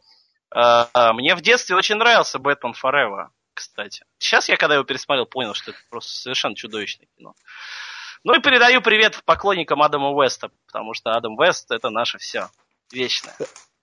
А, 0.51 1.12
мне 1.12 1.35
в 1.35 1.40
детстве 1.40 1.77
очень 1.77 1.97
нравился 1.97 2.38
Бэтмен 2.38 2.73
Forever, 2.73 3.29
кстати. 3.55 4.05
Сейчас 4.18 4.49
я, 4.49 4.57
когда 4.57 4.77
его 4.77 4.85
пересмотрел, 4.85 5.27
понял, 5.27 5.55
что 5.55 5.73
это 5.73 5.81
просто 5.90 6.12
совершенно 6.12 6.55
чудовищное 6.55 7.07
кино. 7.16 7.35
Ну 8.25 8.35
и 8.35 8.40
передаю 8.40 8.81
привет 8.81 9.23
поклонникам 9.25 9.83
Адама 9.83 10.11
Уэста, 10.11 10.51
потому 10.66 10.94
что 10.94 11.12
Адам 11.12 11.38
Уэст 11.38 11.71
это 11.71 11.90
наше 11.90 12.18
все. 12.18 12.49
Вечное. 12.90 13.35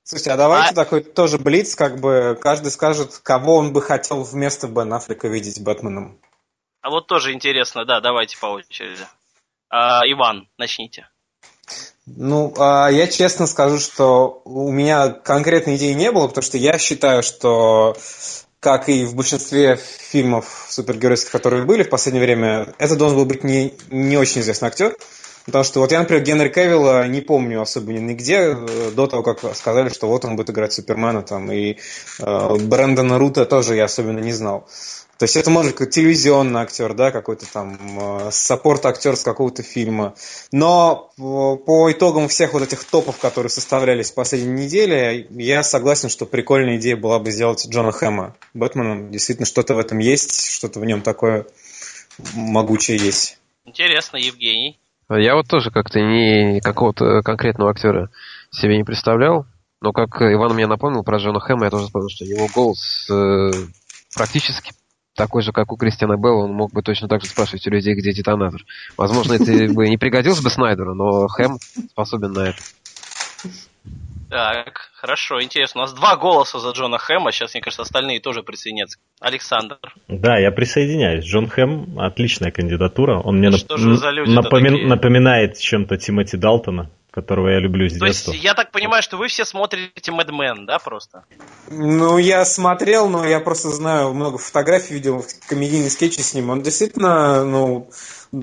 Слушайте, 0.03 0.31
а 0.31 0.37
давайте 0.37 0.71
а... 0.71 0.73
такой 0.75 1.03
тоже 1.03 1.37
блиц, 1.37 1.75
как 1.75 1.99
бы 1.99 2.37
каждый 2.41 2.71
скажет, 2.71 3.19
кого 3.23 3.57
он 3.57 3.71
бы 3.71 3.81
хотел 3.81 4.23
вместо 4.23 4.67
Бен 4.67 4.91
Аффлека 4.93 5.27
видеть 5.27 5.61
Бэтменом. 5.63 6.19
А 6.85 6.91
вот 6.91 7.07
тоже 7.07 7.33
интересно, 7.33 7.83
да, 7.83 7.99
давайте 7.99 8.37
по 8.37 8.45
очереди. 8.45 9.07
А, 9.71 10.01
Иван, 10.05 10.47
начните. 10.59 11.07
Ну, 12.05 12.53
а, 12.59 12.89
я 12.91 13.07
честно 13.07 13.47
скажу, 13.47 13.79
что 13.79 14.43
у 14.45 14.71
меня 14.71 15.09
конкретной 15.09 15.77
идеи 15.77 15.93
не 15.93 16.11
было, 16.11 16.27
потому 16.27 16.43
что 16.43 16.59
я 16.59 16.77
считаю, 16.77 17.23
что 17.23 17.97
как 18.59 18.87
и 18.87 19.03
в 19.03 19.15
большинстве 19.15 19.77
фильмов 19.77 20.67
супергеройских, 20.69 21.31
которые 21.31 21.65
были 21.65 21.81
в 21.81 21.89
последнее 21.89 22.23
время, 22.23 22.75
это 22.77 22.95
должен 22.95 23.17
был 23.17 23.25
быть 23.25 23.43
не, 23.43 23.73
не 23.89 24.17
очень 24.17 24.41
известный 24.41 24.67
актер. 24.67 24.95
Потому 25.47 25.63
что 25.63 25.79
вот 25.79 25.91
я, 25.91 25.99
например, 25.99 26.23
Генри 26.23 26.49
Кевилла 26.49 27.07
не 27.07 27.21
помню 27.21 27.61
особо 27.61 27.93
нигде 27.93 28.55
э, 28.55 28.91
до 28.91 29.07
того, 29.07 29.23
как 29.23 29.55
сказали, 29.55 29.89
что 29.89 30.07
вот 30.07 30.25
он 30.25 30.35
будет 30.35 30.49
играть 30.51 30.73
Супермена 30.73 31.21
там, 31.21 31.51
и 31.51 31.77
э, 32.19 32.55
Брэндона 32.57 33.19
Рута 33.19 33.45
тоже 33.45 33.75
я 33.75 33.85
особенно 33.85 34.19
не 34.19 34.33
знал. 34.33 34.67
То 35.17 35.23
есть 35.23 35.37
это 35.37 35.49
может 35.49 35.77
быть 35.77 35.91
телевизионный 35.91 36.59
актер, 36.59 36.93
да, 36.93 37.11
какой-то 37.11 37.51
там 37.51 37.77
э, 37.99 38.31
саппорт-актер 38.31 39.15
с 39.15 39.23
какого-то 39.23 39.63
фильма. 39.63 40.13
Но 40.51 41.11
по 41.17 41.89
итогам 41.89 42.27
всех 42.27 42.51
вот 42.53 42.63
этих 42.63 42.83
топов, 42.83 43.17
которые 43.19 43.49
составлялись 43.49 44.11
в 44.11 44.15
последней 44.15 44.65
неделе, 44.65 45.25
я 45.29 45.63
согласен, 45.63 46.09
что 46.09 46.25
прикольная 46.25 46.77
идея 46.77 46.97
была 46.97 47.19
бы 47.19 47.31
сделать 47.31 47.65
Джона 47.65 47.93
Хэма 47.93 48.35
Бэтменом. 48.53 49.09
Действительно, 49.09 49.45
что-то 49.45 49.75
в 49.75 49.79
этом 49.79 49.99
есть, 49.99 50.51
что-то 50.51 50.81
в 50.81 50.85
нем 50.85 51.01
такое 51.01 51.45
могучее 52.33 52.97
есть. 52.97 53.39
Интересно, 53.63 54.17
Евгений. 54.17 54.77
Я 55.09 55.35
вот 55.35 55.47
тоже 55.47 55.71
как-то 55.71 55.99
не 56.01 56.59
какого-то 56.59 57.21
конкретного 57.21 57.71
актера 57.71 58.09
себе 58.51 58.75
не 58.77 58.83
представлял. 58.83 59.45
Но 59.81 59.93
как 59.93 60.21
Иван 60.21 60.55
мне 60.55 60.67
напомнил 60.67 61.03
про 61.03 61.19
Джона 61.19 61.39
Хэма, 61.39 61.65
я 61.65 61.71
тоже 61.71 61.85
вспомнил, 61.85 62.09
что 62.09 62.25
его 62.25 62.47
голос 62.53 63.07
э, 63.09 63.51
практически 64.15 64.73
такой 65.15 65.41
же, 65.41 65.51
как 65.51 65.71
у 65.71 65.77
Кристиана 65.77 66.17
Белла, 66.17 66.43
он 66.43 66.53
мог 66.53 66.71
бы 66.71 66.81
точно 66.81 67.07
так 67.07 67.21
же 67.21 67.27
спрашивать 67.27 67.65
у 67.67 67.71
людей, 67.71 67.95
где 67.95 68.13
детонатор. 68.13 68.61
Возможно, 68.97 69.33
это 69.33 69.73
бы 69.73 69.87
не 69.87 69.97
пригодился 69.97 70.43
бы 70.43 70.49
Снайдеру, 70.49 70.93
но 70.93 71.27
Хэм 71.27 71.57
способен 71.91 72.33
на 72.33 72.49
это. 72.49 72.57
Так, 74.29 74.89
хорошо, 74.95 75.41
интересно. 75.41 75.81
У 75.81 75.83
нас 75.83 75.93
два 75.93 76.17
голоса 76.17 76.59
за 76.59 76.71
Джона 76.71 76.97
Хэма, 76.97 77.31
сейчас, 77.31 77.53
мне 77.53 77.61
кажется, 77.61 77.83
остальные 77.83 78.19
тоже 78.19 78.43
присоединятся. 78.43 78.97
Александр. 79.21 79.77
Да, 80.07 80.37
я 80.37 80.51
присоединяюсь. 80.51 81.25
Джон 81.25 81.47
Хэм 81.47 81.99
отличная 81.99 82.51
кандидатура. 82.51 83.19
Он 83.19 83.37
мне 83.37 83.49
нап- 83.49 84.25
напоми- 84.25 84.87
напоминает 84.87 85.57
чем-то 85.57 85.97
Тимоти 85.97 86.37
Далтона 86.37 86.89
которого 87.15 87.47
я 87.47 87.59
люблю 87.59 87.87
с 87.87 87.97
То 87.97 88.05
детства. 88.05 88.31
есть, 88.33 88.43
я 88.43 88.53
так 88.53 88.71
понимаю, 88.71 89.01
что 89.01 89.15
вы 89.15 89.29
все 89.29 89.45
смотрите 89.45 90.11
Мэдмен, 90.11 90.65
да, 90.65 90.79
просто? 90.79 91.23
Ну, 91.69 92.17
я 92.17 92.43
смотрел, 92.43 93.07
но 93.07 93.25
я 93.25 93.39
просто 93.39 93.69
знаю, 93.69 94.13
много 94.13 94.37
фотографий 94.37 94.93
видел, 94.93 95.25
комедийные 95.47 95.89
скетчи 95.89 96.19
с 96.19 96.33
ним. 96.33 96.49
Он 96.49 96.61
действительно, 96.61 97.45
ну, 97.45 97.89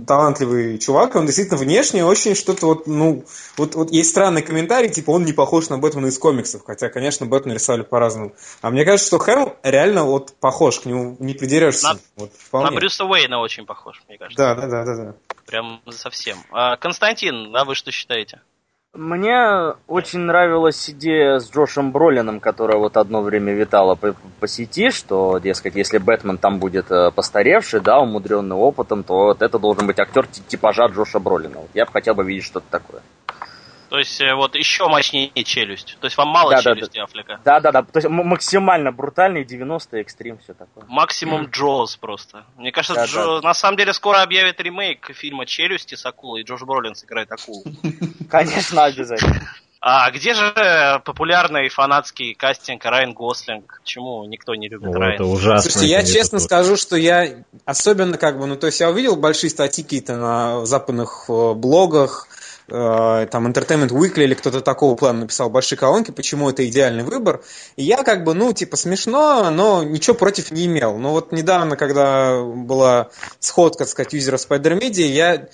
талантливый 0.07 0.79
чувак, 0.79 1.15
он 1.17 1.27
действительно 1.27 1.59
внешне 1.59 2.03
очень 2.03 2.35
что-то 2.35 2.67
вот, 2.67 2.87
ну, 2.87 3.25
вот, 3.59 3.75
вот 3.75 3.91
есть 3.91 4.09
странный 4.09 4.41
комментарий, 4.41 4.89
типа 4.89 5.11
он 5.11 5.25
не 5.25 5.35
похож 5.35 5.69
на 5.69 5.77
Бэтмена 5.77 6.07
из 6.07 6.19
комиксов, 6.19 6.63
хотя, 6.65 6.89
конечно, 6.89 7.27
Бэтмена 7.27 7.55
рисовали 7.55 7.83
по-разному. 7.83 8.33
А 8.63 8.71
мне 8.71 8.87
кажется, 8.87 9.07
что 9.07 9.19
Хэм 9.19 9.55
реально 9.63 10.05
вот 10.05 10.35
похож, 10.41 10.81
к 10.81 10.87
нему 10.87 11.17
не 11.19 11.35
придерешься. 11.35 11.95
На, 11.95 11.99
вот, 12.17 12.33
на 12.53 12.71
Брюса 12.71 13.05
Уэйна 13.05 13.39
очень 13.41 13.67
похож, 13.67 14.03
мне 14.09 14.17
кажется. 14.17 14.43
Да, 14.43 14.55
да, 14.55 14.67
да, 14.67 14.85
да. 14.85 14.97
да. 14.97 15.15
Прям 15.47 15.83
совсем. 15.91 16.39
А, 16.53 16.77
Константин, 16.77 17.55
а 17.55 17.67
вы 17.67 17.75
что 17.75 17.91
считаете? 17.91 18.41
Мне 18.95 19.73
очень 19.87 20.21
нравилась 20.21 20.91
идея 20.91 21.39
с 21.39 21.51
Джошем 21.51 21.93
Бролином, 21.93 22.41
которая 22.41 22.77
вот 22.77 22.99
одно 22.99 23.23
время 23.23 23.55
витала 23.55 23.95
по, 23.95 24.15
по 24.39 24.47
сети, 24.47 24.91
что, 24.91 25.39
дескать, 25.39 25.77
если 25.77 25.97
Бэтмен 25.97 26.37
там 26.37 26.59
будет 26.59 26.91
э, 26.91 27.11
постаревший, 27.11 27.81
да, 27.81 28.01
умудренный 28.01 28.55
опытом, 28.55 29.03
то 29.03 29.15
вот 29.15 29.41
это 29.41 29.59
должен 29.59 29.87
быть 29.87 29.99
актер 29.99 30.27
типажа 30.27 30.89
Джоша 30.89 31.21
Бролина. 31.21 31.61
Вот 31.61 31.71
я 31.73 31.87
бы 31.87 31.93
хотел 31.93 32.15
бы 32.15 32.23
видеть 32.23 32.45
что-то 32.45 32.67
такое. 32.69 33.01
То 33.93 33.99
есть 33.99 34.23
э, 34.23 34.35
вот 34.35 34.55
еще 34.55 34.89
мощнее 34.89 35.31
челюсть. 35.45 35.99
То 36.01 36.07
есть 36.07 36.17
вам 36.17 36.29
мало 36.29 36.53
да, 36.53 36.63
челюсти 36.63 36.97
да, 36.97 37.05
Афлика? 37.05 37.41
Да, 37.45 37.61
да, 37.61 37.73
да. 37.73 37.83
То 37.83 37.99
есть 37.99 38.09
максимально 38.09 38.91
брутальный 38.91 39.45
90 39.45 39.99
экстрим, 39.99 40.39
все 40.39 40.55
такое. 40.55 40.87
Максимум 40.89 41.45
Джоз 41.51 41.99
просто. 41.99 42.47
Мне 42.57 42.73
кажется, 42.73 42.95
да, 42.95 43.05
Джо... 43.05 43.41
да. 43.43 43.49
на 43.49 43.53
самом 43.53 43.77
деле 43.77 43.93
скоро 43.93 44.23
объявят 44.23 44.59
ремейк 44.63 45.11
фильма 45.13 45.45
Челюсти 45.45 45.95
с 45.95 46.07
акулой, 46.07 46.41
и 46.41 46.45
Джош 46.45 46.63
Бролин 46.63 46.95
сыграет 46.95 47.31
акулу. 47.33 47.65
Конечно, 48.31 48.85
обязательно. 48.85 49.47
А 49.85 50.09
где 50.13 50.33
же 50.33 50.55
популярный 51.05 51.69
фанатский 51.69 52.35
кастинг 52.35 52.85
Райан 52.85 53.15
Гослинг? 53.15 53.81
Почему 53.83 54.25
никто 54.27 54.55
не 54.55 54.69
любит 54.69 54.95
О, 54.95 54.97
Райан? 54.97 55.15
Это 55.15 55.25
ужасно. 55.25 55.71
Слушайте, 55.71 55.89
я 55.93 56.05
честно 56.05 56.39
скажу, 56.39 56.77
что 56.77 56.95
я 56.95 57.43
особенно 57.65 58.17
как 58.17 58.39
бы, 58.39 58.47
ну 58.47 58.55
то 58.55 58.69
есть 58.69 58.79
я 58.79 58.91
увидел 58.91 59.17
большие 59.17 59.51
статьи 59.51 59.83
какие-то 59.83 60.17
на 60.17 60.65
западных 60.67 61.25
э, 61.29 61.55
блогах, 61.55 62.29
Э, 62.31 62.32
там 62.73 63.47
Entertainment 63.47 63.91
Weekly 63.91 64.25
или 64.25 64.35
кто-то 64.35 64.63
такого 64.63 64.97
плана 64.97 65.21
написал 65.21 65.51
большие 65.51 65.79
колонки, 65.79 66.11
почему 66.11 66.49
это 66.49 66.67
идеальный 66.67 67.05
выбор. 67.05 67.43
И 67.77 67.85
я 67.85 68.03
как 68.03 68.25
бы, 68.25 68.33
ну, 68.33 68.53
типа, 68.53 68.77
смешно, 68.77 69.51
но 69.51 69.83
ничего 69.83 70.15
против 70.15 70.51
не 70.51 70.67
имел. 70.67 70.97
Но 70.97 71.11
вот 71.11 71.33
недавно, 71.33 71.77
когда 71.77 72.43
была 72.43 73.11
сходка, 73.41 73.81
так 73.81 73.89
сказать, 73.89 74.15
юзера 74.15 74.37
Spider 74.37 74.79
Media, 74.81 75.07
я 75.07 75.49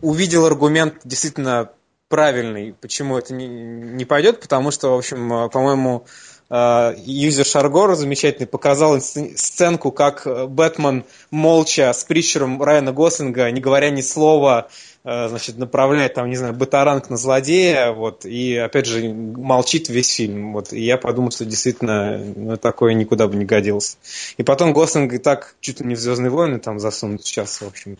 увидел 0.00 0.46
аргумент 0.46 1.00
действительно 1.04 1.70
правильный, 2.08 2.74
почему 2.80 3.18
это 3.18 3.34
не, 3.34 3.46
не 3.46 4.04
пойдет, 4.04 4.40
потому 4.40 4.70
что, 4.70 4.94
в 4.94 4.98
общем, 4.98 5.32
э, 5.32 5.48
по-моему, 5.50 6.06
э, 6.48 6.94
юзер 7.04 7.44
Шаргор 7.44 7.94
замечательный 7.94 8.46
показал 8.46 9.00
сценку, 9.00 9.90
как 9.90 10.26
Бэтмен 10.48 11.04
молча 11.30 11.92
с 11.92 12.04
притчером 12.04 12.62
Райана 12.62 12.92
Гослинга, 12.92 13.50
не 13.50 13.60
говоря 13.60 13.90
ни 13.90 14.00
слова, 14.00 14.68
Э, 14.68 14.93
значит, 15.04 15.58
направляет 15.58 16.14
там, 16.14 16.30
не 16.30 16.36
знаю, 16.36 16.54
батаранг 16.54 17.10
на 17.10 17.18
злодея, 17.18 17.92
вот, 17.92 18.24
и, 18.24 18.56
опять 18.56 18.86
же, 18.86 19.12
молчит 19.12 19.90
весь 19.90 20.14
фильм, 20.14 20.54
вот, 20.54 20.72
и 20.72 20.80
я 20.80 20.96
подумал, 20.96 21.30
что 21.30 21.44
действительно 21.44 22.16
ну, 22.18 22.56
такое 22.56 22.94
никуда 22.94 23.28
бы 23.28 23.36
не 23.36 23.44
годилось. 23.44 23.98
И 24.38 24.42
потом 24.42 24.72
Гослинг 24.72 25.12
и 25.12 25.18
так 25.18 25.56
чуть 25.60 25.80
ли 25.80 25.86
не 25.86 25.94
в 25.94 25.98
«Звездные 25.98 26.30
войны» 26.30 26.58
там 26.58 26.78
засунут 26.78 27.24
сейчас, 27.24 27.60
в 27.60 27.66
общем, 27.66 27.98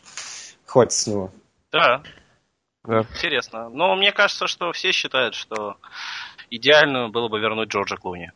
хватит 0.65 0.93
с 0.93 1.07
него. 1.07 1.31
Да, 1.71 2.03
да. 2.85 3.05
Интересно. 3.15 3.69
Но 3.69 3.95
мне 3.97 4.13
кажется, 4.13 4.47
что 4.47 4.73
все 4.73 4.93
считают, 4.93 5.35
что 5.35 5.77
идеально 6.51 7.11
было 7.11 7.29
бы 7.29 7.39
вернуть 7.39 7.69
Джорджа 7.69 7.97
Клуни. 7.97 8.33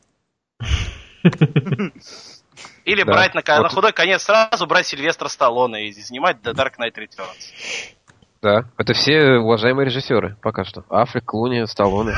Или 2.85 3.02
брать 3.02 3.35
на, 3.35 3.42
на 3.44 3.68
худой 3.68 3.92
конец 3.92 4.22
сразу 4.22 4.66
брать 4.66 4.87
Сильвестра 4.87 5.28
Сталлоне 5.28 5.88
и 5.88 5.92
снимать 5.92 6.38
The 6.42 6.54
Dark 6.54 6.72
Knight 6.78 6.94
Returns. 6.94 7.94
Да, 8.40 8.64
это 8.77 8.92
все 8.92 9.38
уважаемые 9.38 9.87
режиссеры 9.87 10.37
пока 10.42 10.64
что. 10.64 10.85
Африк, 10.88 11.24
Клуни, 11.24 11.66
Сталлоне. 11.66 12.14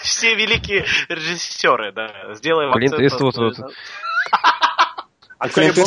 Все 0.00 0.34
великие 0.34 0.84
режиссеры, 1.08 1.92
да. 1.92 2.34
Сделаем 2.34 2.72
Клинт 2.72 2.94
Иствуд. 3.00 3.34
А 5.38 5.48
Клинт 5.48 5.78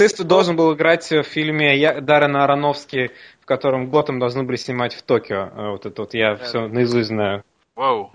Иствуд 0.00 0.26
должен 0.26 0.56
был 0.56 0.74
играть 0.74 1.10
в 1.10 1.22
фильме 1.22 2.00
Даррена 2.00 2.44
Аронофски, 2.44 3.10
в 3.40 3.46
котором 3.46 3.90
Готэм 3.90 4.18
должны 4.18 4.42
были 4.42 4.56
снимать 4.56 4.94
в 4.94 5.02
Токио. 5.02 5.72
Вот 5.72 5.86
это 5.86 6.02
вот 6.02 6.14
я 6.14 6.36
все 6.36 6.66
наизусть 6.66 7.08
знаю. 7.08 7.44
Вау. 7.76 8.10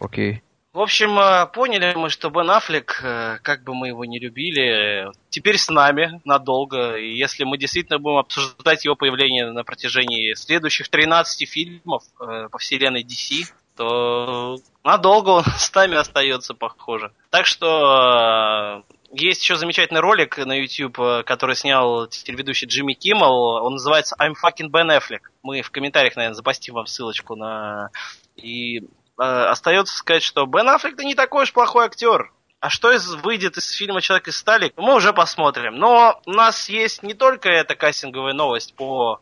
Окей. 0.00 0.42
В 0.74 0.80
общем, 0.80 1.16
э, 1.20 1.46
поняли 1.46 1.94
мы, 1.94 2.10
что 2.10 2.30
Бен 2.30 2.50
Аффлек, 2.50 3.00
э, 3.00 3.38
как 3.42 3.62
бы 3.62 3.74
мы 3.74 3.88
его 3.88 4.04
не 4.04 4.18
любили, 4.18 5.06
теперь 5.28 5.56
с 5.56 5.68
нами 5.68 6.20
надолго. 6.24 6.96
И 6.96 7.14
если 7.14 7.44
мы 7.44 7.58
действительно 7.58 8.00
будем 8.00 8.16
обсуждать 8.16 8.84
его 8.84 8.96
появление 8.96 9.52
на 9.52 9.62
протяжении 9.62 10.34
следующих 10.34 10.88
13 10.88 11.48
фильмов 11.48 12.02
э, 12.20 12.48
по 12.50 12.58
вселенной 12.58 13.04
DC, 13.04 13.54
то 13.76 14.56
надолго 14.82 15.30
он 15.30 15.44
с 15.58 15.72
нами 15.72 15.94
остается, 15.94 16.54
похоже. 16.54 17.12
Так 17.30 17.46
что 17.46 18.82
есть 19.12 19.42
еще 19.42 19.54
замечательный 19.54 20.00
ролик 20.00 20.38
на 20.38 20.58
YouTube, 20.58 20.96
который 21.24 21.54
снял 21.54 22.08
телеведущий 22.08 22.66
Джимми 22.66 22.94
Киммел. 22.94 23.62
Он 23.62 23.74
называется 23.74 24.16
I'm 24.20 24.32
fucking 24.32 24.70
Ben 24.72 24.88
Affleck. 24.88 25.20
Мы 25.44 25.62
в 25.62 25.70
комментариях, 25.70 26.16
наверное, 26.16 26.34
запостим 26.34 26.74
вам 26.74 26.86
ссылочку 26.86 27.36
на... 27.36 27.90
И 28.34 28.82
остается 29.16 29.96
сказать, 29.96 30.22
что 30.22 30.46
Бен 30.46 30.68
Аффлек 30.68 30.98
не 30.98 31.14
такой 31.14 31.44
уж 31.44 31.52
плохой 31.52 31.86
актер. 31.86 32.32
А 32.60 32.70
что 32.70 32.90
из, 32.90 33.12
выйдет 33.14 33.58
из 33.58 33.70
фильма 33.72 34.00
«Человек 34.00 34.28
из 34.28 34.38
стали», 34.38 34.72
мы 34.76 34.94
уже 34.94 35.12
посмотрим. 35.12 35.74
Но 35.76 36.20
у 36.24 36.32
нас 36.32 36.70
есть 36.70 37.02
не 37.02 37.12
только 37.12 37.50
эта 37.50 37.74
кастинговая 37.74 38.32
новость 38.32 38.74
по 38.74 39.20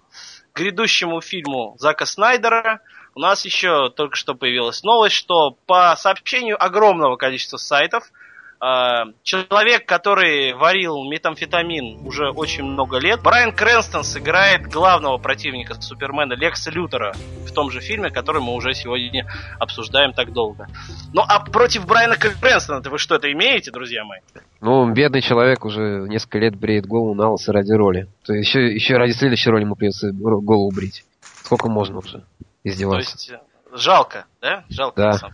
грядущему 0.55 1.21
фильму 1.21 1.75
Зака 1.79 2.07
Снайдера, 2.07 2.81
У 3.15 3.21
нас 3.21 3.45
еще 3.45 3.91
только 3.91 4.17
что 4.17 4.35
появилась 4.35 4.85
новость, 4.85 5.17
что 5.17 5.57
по 5.67 5.95
сообщению 5.97 6.63
огромного 6.63 7.17
количества 7.17 7.57
сайтов– 7.57 8.05
человек, 9.23 9.87
который 9.87 10.53
варил 10.55 11.03
метамфетамин 11.11 12.07
уже 12.07 12.31
очень 12.31 12.63
много 12.63 12.99
лет. 12.99 13.21
Брайан 13.21 13.53
Крэнстон 13.53 14.05
сыграет 14.05 14.69
главного 14.69 15.19
противника 15.19 15.75
Супермена 15.75 16.35
Лекса 16.35 16.71
Лютера 16.71 17.13
в 17.45 17.53
том 17.53 17.73
же 17.73 17.81
фильме, 17.81 18.11
который 18.11 18.41
мы 18.41 18.55
уже 18.55 18.73
сегодня 18.75 19.27
обсуждаем 19.59 20.13
так 20.13 20.33
долго. 20.33 20.69
Ну 21.13 21.23
а 21.27 21.41
против 21.41 21.87
Брайана 21.87 22.17
Крэнстона 22.17 22.89
вы 22.89 22.99
что-то 22.99 23.33
имеете, 23.33 23.73
друзья 23.73 24.05
мои? 24.05 24.21
Ну, 24.61 24.93
бедный 24.93 25.23
человек 25.23 25.65
уже 25.65 26.07
несколько 26.09 26.39
лет 26.39 26.55
бреет 26.55 26.87
голову 26.87 27.15
на 27.15 27.31
лысо 27.31 27.53
ради 27.53 27.73
роли. 27.73 28.07
То 28.25 28.35
есть 28.35 28.49
еще, 28.49 28.73
еще 28.73 28.97
ради 28.97 29.11
следующей 29.11 29.51
роли 29.51 29.63
ему 29.63 29.75
придется 29.75 30.13
голову 30.13 30.71
брить. 30.71 31.05
Сколько 31.43 31.69
можно 31.69 31.99
уже 31.99 32.23
издеваться? 32.63 33.17
То 33.17 33.33
есть 33.33 33.43
Жалко, 33.75 34.27
да? 34.41 34.65
Жалко. 34.69 35.01
Да. 35.01 35.31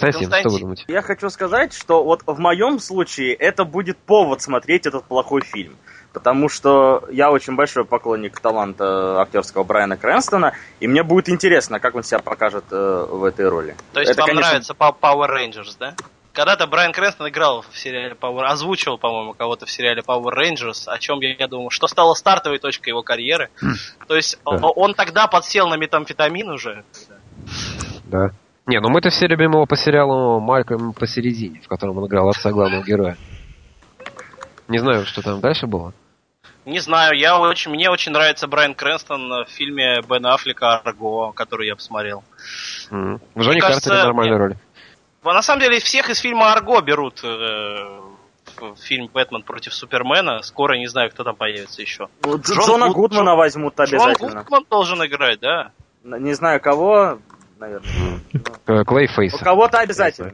Константин, 0.00 0.20
Константин, 0.20 0.50
что 0.50 0.54
вы 0.54 0.60
думаете? 0.60 0.84
Я 0.88 1.02
хочу 1.02 1.28
сказать, 1.30 1.72
что 1.72 2.04
вот 2.04 2.22
в 2.26 2.38
моем 2.38 2.78
случае 2.78 3.34
это 3.34 3.64
будет 3.64 3.98
повод 3.98 4.42
смотреть 4.42 4.86
этот 4.86 5.04
плохой 5.04 5.42
фильм. 5.42 5.76
Потому 6.12 6.48
что 6.48 7.04
я 7.10 7.30
очень 7.30 7.56
большой 7.56 7.84
поклонник 7.86 8.38
таланта 8.38 9.20
актерского 9.20 9.64
Брайана 9.64 9.96
Крэнстона, 9.96 10.52
и 10.78 10.86
мне 10.86 11.02
будет 11.02 11.28
интересно, 11.30 11.80
как 11.80 11.94
он 11.94 12.02
себя 12.02 12.18
покажет 12.18 12.64
э, 12.70 13.06
в 13.08 13.24
этой 13.24 13.48
роли. 13.48 13.76
То 13.94 14.00
есть 14.00 14.12
это, 14.12 14.20
вам 14.20 14.28
конечно... 14.28 14.50
нравится 14.50 14.74
Power 14.74 15.28
Rangers, 15.28 15.76
да? 15.78 15.94
Когда-то 16.34 16.66
Брайан 16.66 16.92
Крэнстон 16.92 17.28
играл 17.28 17.62
в 17.70 17.78
сериале 17.78 18.14
Power, 18.14 18.44
озвучивал, 18.44 18.98
по-моему, 18.98 19.34
кого-то 19.34 19.66
в 19.66 19.70
сериале 19.70 20.02
Power 20.02 20.32
Rangers, 20.34 20.84
о 20.86 20.98
чем 20.98 21.20
я, 21.20 21.34
я 21.38 21.46
думаю, 21.46 21.70
что 21.70 21.86
стало 21.88 22.14
стартовой 22.14 22.58
точкой 22.58 22.90
его 22.90 23.02
карьеры. 23.02 23.50
Хм. 23.60 23.74
То 24.06 24.16
есть 24.16 24.38
он, 24.44 24.60
он 24.62 24.94
тогда 24.94 25.26
подсел 25.26 25.68
на 25.68 25.76
метамфетамин 25.76 26.48
уже. 26.48 26.84
Да. 28.04 28.30
Не, 28.66 28.80
ну 28.80 28.88
мы-то 28.90 29.10
все 29.10 29.26
любим 29.26 29.52
его 29.52 29.66
по 29.66 29.76
сериалу 29.76 30.40
Малькольм 30.40 30.92
посередине, 30.92 31.60
в 31.60 31.68
котором 31.68 31.98
он 31.98 32.06
играл 32.06 32.28
отца 32.28 32.50
главного 32.52 32.84
героя. 32.84 33.16
Не 34.68 34.78
знаю, 34.78 35.04
что 35.04 35.22
там 35.22 35.40
дальше 35.40 35.66
было. 35.66 35.92
Не 36.64 36.78
знаю, 36.78 37.18
я 37.18 37.40
очень, 37.40 37.72
мне 37.72 37.90
очень 37.90 38.12
нравится 38.12 38.46
Брайан 38.46 38.74
Крэнстон 38.74 39.44
в 39.44 39.48
фильме 39.48 40.00
Бена 40.08 40.34
Аффлека 40.34 40.76
«Арго», 40.76 41.32
который 41.32 41.66
я 41.66 41.74
посмотрел. 41.74 42.22
Mm. 42.90 43.20
В 43.34 43.40
Джонни 43.40 43.58
Картере 43.58 43.96
нормальная 43.96 44.38
роль. 44.38 44.56
На 45.24 45.42
самом 45.42 45.60
деле 45.60 45.80
всех 45.80 46.08
из 46.08 46.20
фильма 46.20 46.52
«Арго» 46.52 46.80
берут 46.80 47.24
э, 47.24 47.26
в 48.60 48.76
фильм 48.76 49.08
«Бэтмен 49.12 49.42
против 49.42 49.74
Супермена». 49.74 50.42
Скоро 50.42 50.78
не 50.78 50.86
знаю, 50.86 51.10
кто 51.10 51.24
там 51.24 51.34
появится 51.34 51.82
еще. 51.82 52.08
Вот 52.22 52.46
Джон 52.46 52.58
Джона 52.58 52.86
Гуд... 52.86 53.10
Гудмана 53.10 53.34
возьмут 53.34 53.78
обязательно. 53.80 54.28
Джон 54.28 54.38
Гудман 54.44 54.66
должен 54.70 55.04
играть, 55.04 55.40
да. 55.40 55.72
Не 56.04 56.34
знаю 56.34 56.60
кого, 56.60 57.18
наверное. 57.62 58.84
Клейфейс. 58.84 59.34
У 59.34 59.38
кого-то 59.38 59.78
обязательно. 59.78 60.32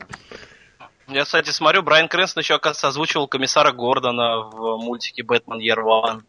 Я, 1.08 1.24
кстати, 1.24 1.50
смотрю, 1.50 1.82
Брайан 1.82 2.08
Крэнстон 2.08 2.42
еще, 2.42 2.54
оказывается, 2.54 2.88
озвучивал 2.88 3.28
комиссара 3.28 3.72
Гордона 3.72 4.42
в 4.42 4.76
мультике 4.78 5.22
«Бэтмен 5.22 5.58
Year 5.58 5.82
One». 5.82 6.22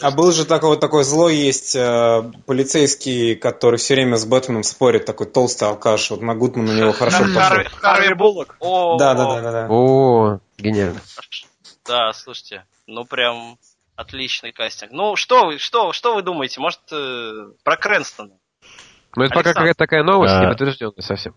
А 0.00 0.10
был 0.12 0.30
же 0.32 0.44
такой, 0.44 0.78
такой 0.78 1.02
злой 1.02 1.34
есть 1.34 1.74
э, 1.74 2.22
полицейский, 2.46 3.34
который 3.34 3.78
все 3.78 3.94
время 3.94 4.16
с 4.16 4.24
Бэтменом 4.24 4.62
спорит, 4.62 5.06
такой 5.06 5.26
толстый 5.26 5.64
алкаш. 5.68 6.10
Вот 6.10 6.20
на 6.20 6.36
Гудман 6.36 6.68
у 6.68 6.72
него 6.72 6.92
хорошо 6.92 7.24
пошел. 7.24 7.64
Харви 7.80 8.14
Буллок. 8.14 8.56
Да, 8.60 9.14
да, 9.14 9.40
да, 9.40 9.52
да. 9.52 9.66
О, 9.68 10.38
гениально. 10.56 11.00
Да, 11.84 12.12
слушайте, 12.12 12.64
ну 12.86 13.04
прям 13.04 13.58
отличный 13.96 14.52
кастинг. 14.52 14.92
Ну 14.92 15.16
что 15.16 15.46
вы, 15.46 15.58
что, 15.58 15.92
что 15.92 16.14
вы 16.14 16.22
думаете? 16.22 16.60
Может, 16.60 16.80
э, 16.92 17.48
про 17.64 17.76
Крэнстона? 17.76 18.34
Ну, 19.16 19.24
это 19.24 19.34
пока 19.34 19.52
какая-то 19.52 19.78
такая 19.78 20.02
новость, 20.02 20.34
а, 20.34 20.40
не 20.40 20.48
подтвержденная 20.48 21.00
совсем. 21.00 21.34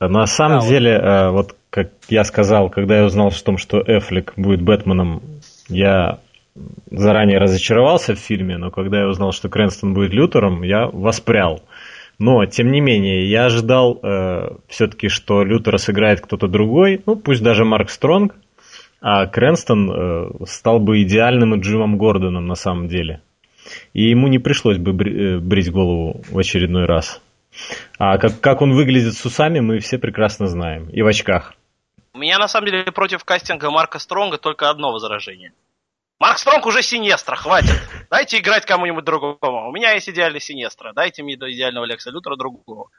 На 0.00 0.26
самом 0.26 0.60
да, 0.60 0.66
деле, 0.66 0.98
вот. 0.98 1.04
Э, 1.04 1.30
вот 1.30 1.56
как 1.70 1.92
я 2.08 2.24
сказал, 2.24 2.68
когда 2.68 2.98
я 2.98 3.04
узнал 3.04 3.28
о 3.28 3.44
том, 3.44 3.58
что 3.58 3.82
Эфлик 3.86 4.34
будет 4.36 4.62
Бэтменом, 4.62 5.22
я 5.68 6.18
заранее 6.90 7.38
разочаровался 7.38 8.14
в 8.14 8.18
фильме, 8.18 8.58
но 8.58 8.70
когда 8.70 9.00
я 9.00 9.08
узнал, 9.08 9.32
что 9.32 9.48
Крэнстон 9.48 9.94
будет 9.94 10.12
Лютером, 10.12 10.62
я 10.62 10.86
воспрял. 10.86 11.62
Но, 12.18 12.46
тем 12.46 12.70
не 12.70 12.80
менее, 12.80 13.28
я 13.28 13.46
ожидал 13.46 13.98
э, 14.00 14.56
все-таки, 14.68 15.08
что 15.08 15.42
Лютера 15.42 15.78
сыграет 15.78 16.20
кто-то 16.20 16.46
другой, 16.46 17.02
ну, 17.06 17.16
пусть 17.16 17.42
даже 17.42 17.64
Марк 17.64 17.90
Стронг, 17.90 18.36
а 19.00 19.26
Крэнстон 19.26 19.90
э, 19.90 20.30
стал 20.46 20.78
бы 20.78 21.02
идеальным 21.02 21.58
Джимом 21.60 21.98
Гордоном 21.98 22.46
на 22.46 22.54
самом 22.54 22.86
деле 22.86 23.20
и 23.92 24.10
ему 24.10 24.28
не 24.28 24.38
пришлось 24.38 24.78
бы 24.78 24.92
э, 24.92 25.38
брить 25.38 25.70
голову 25.70 26.22
в 26.30 26.38
очередной 26.38 26.86
раз. 26.86 27.20
А 27.98 28.18
как, 28.18 28.40
как 28.40 28.62
он 28.62 28.72
выглядит 28.72 29.14
с 29.14 29.24
усами, 29.24 29.60
мы 29.60 29.78
все 29.78 29.98
прекрасно 29.98 30.46
знаем. 30.46 30.88
И 30.90 31.02
в 31.02 31.06
очках. 31.06 31.54
У 32.12 32.18
меня 32.18 32.38
на 32.38 32.48
самом 32.48 32.66
деле 32.66 32.92
против 32.92 33.24
кастинга 33.24 33.70
Марка 33.70 33.98
Стронга 33.98 34.38
только 34.38 34.70
одно 34.70 34.92
возражение. 34.92 35.52
Марк 36.20 36.38
Стронг 36.38 36.64
уже 36.66 36.82
Синестра, 36.82 37.36
хватит. 37.36 37.80
Дайте 38.10 38.38
играть 38.38 38.64
кому-нибудь 38.66 39.04
другому. 39.04 39.68
У 39.68 39.72
меня 39.72 39.92
есть 39.92 40.08
идеальный 40.08 40.40
Синестра. 40.40 40.92
Дайте 40.92 41.22
мне 41.22 41.36
до 41.36 41.50
идеального 41.52 41.84
Лекса 41.84 42.10
Лютера 42.10 42.36
другого. 42.36 42.90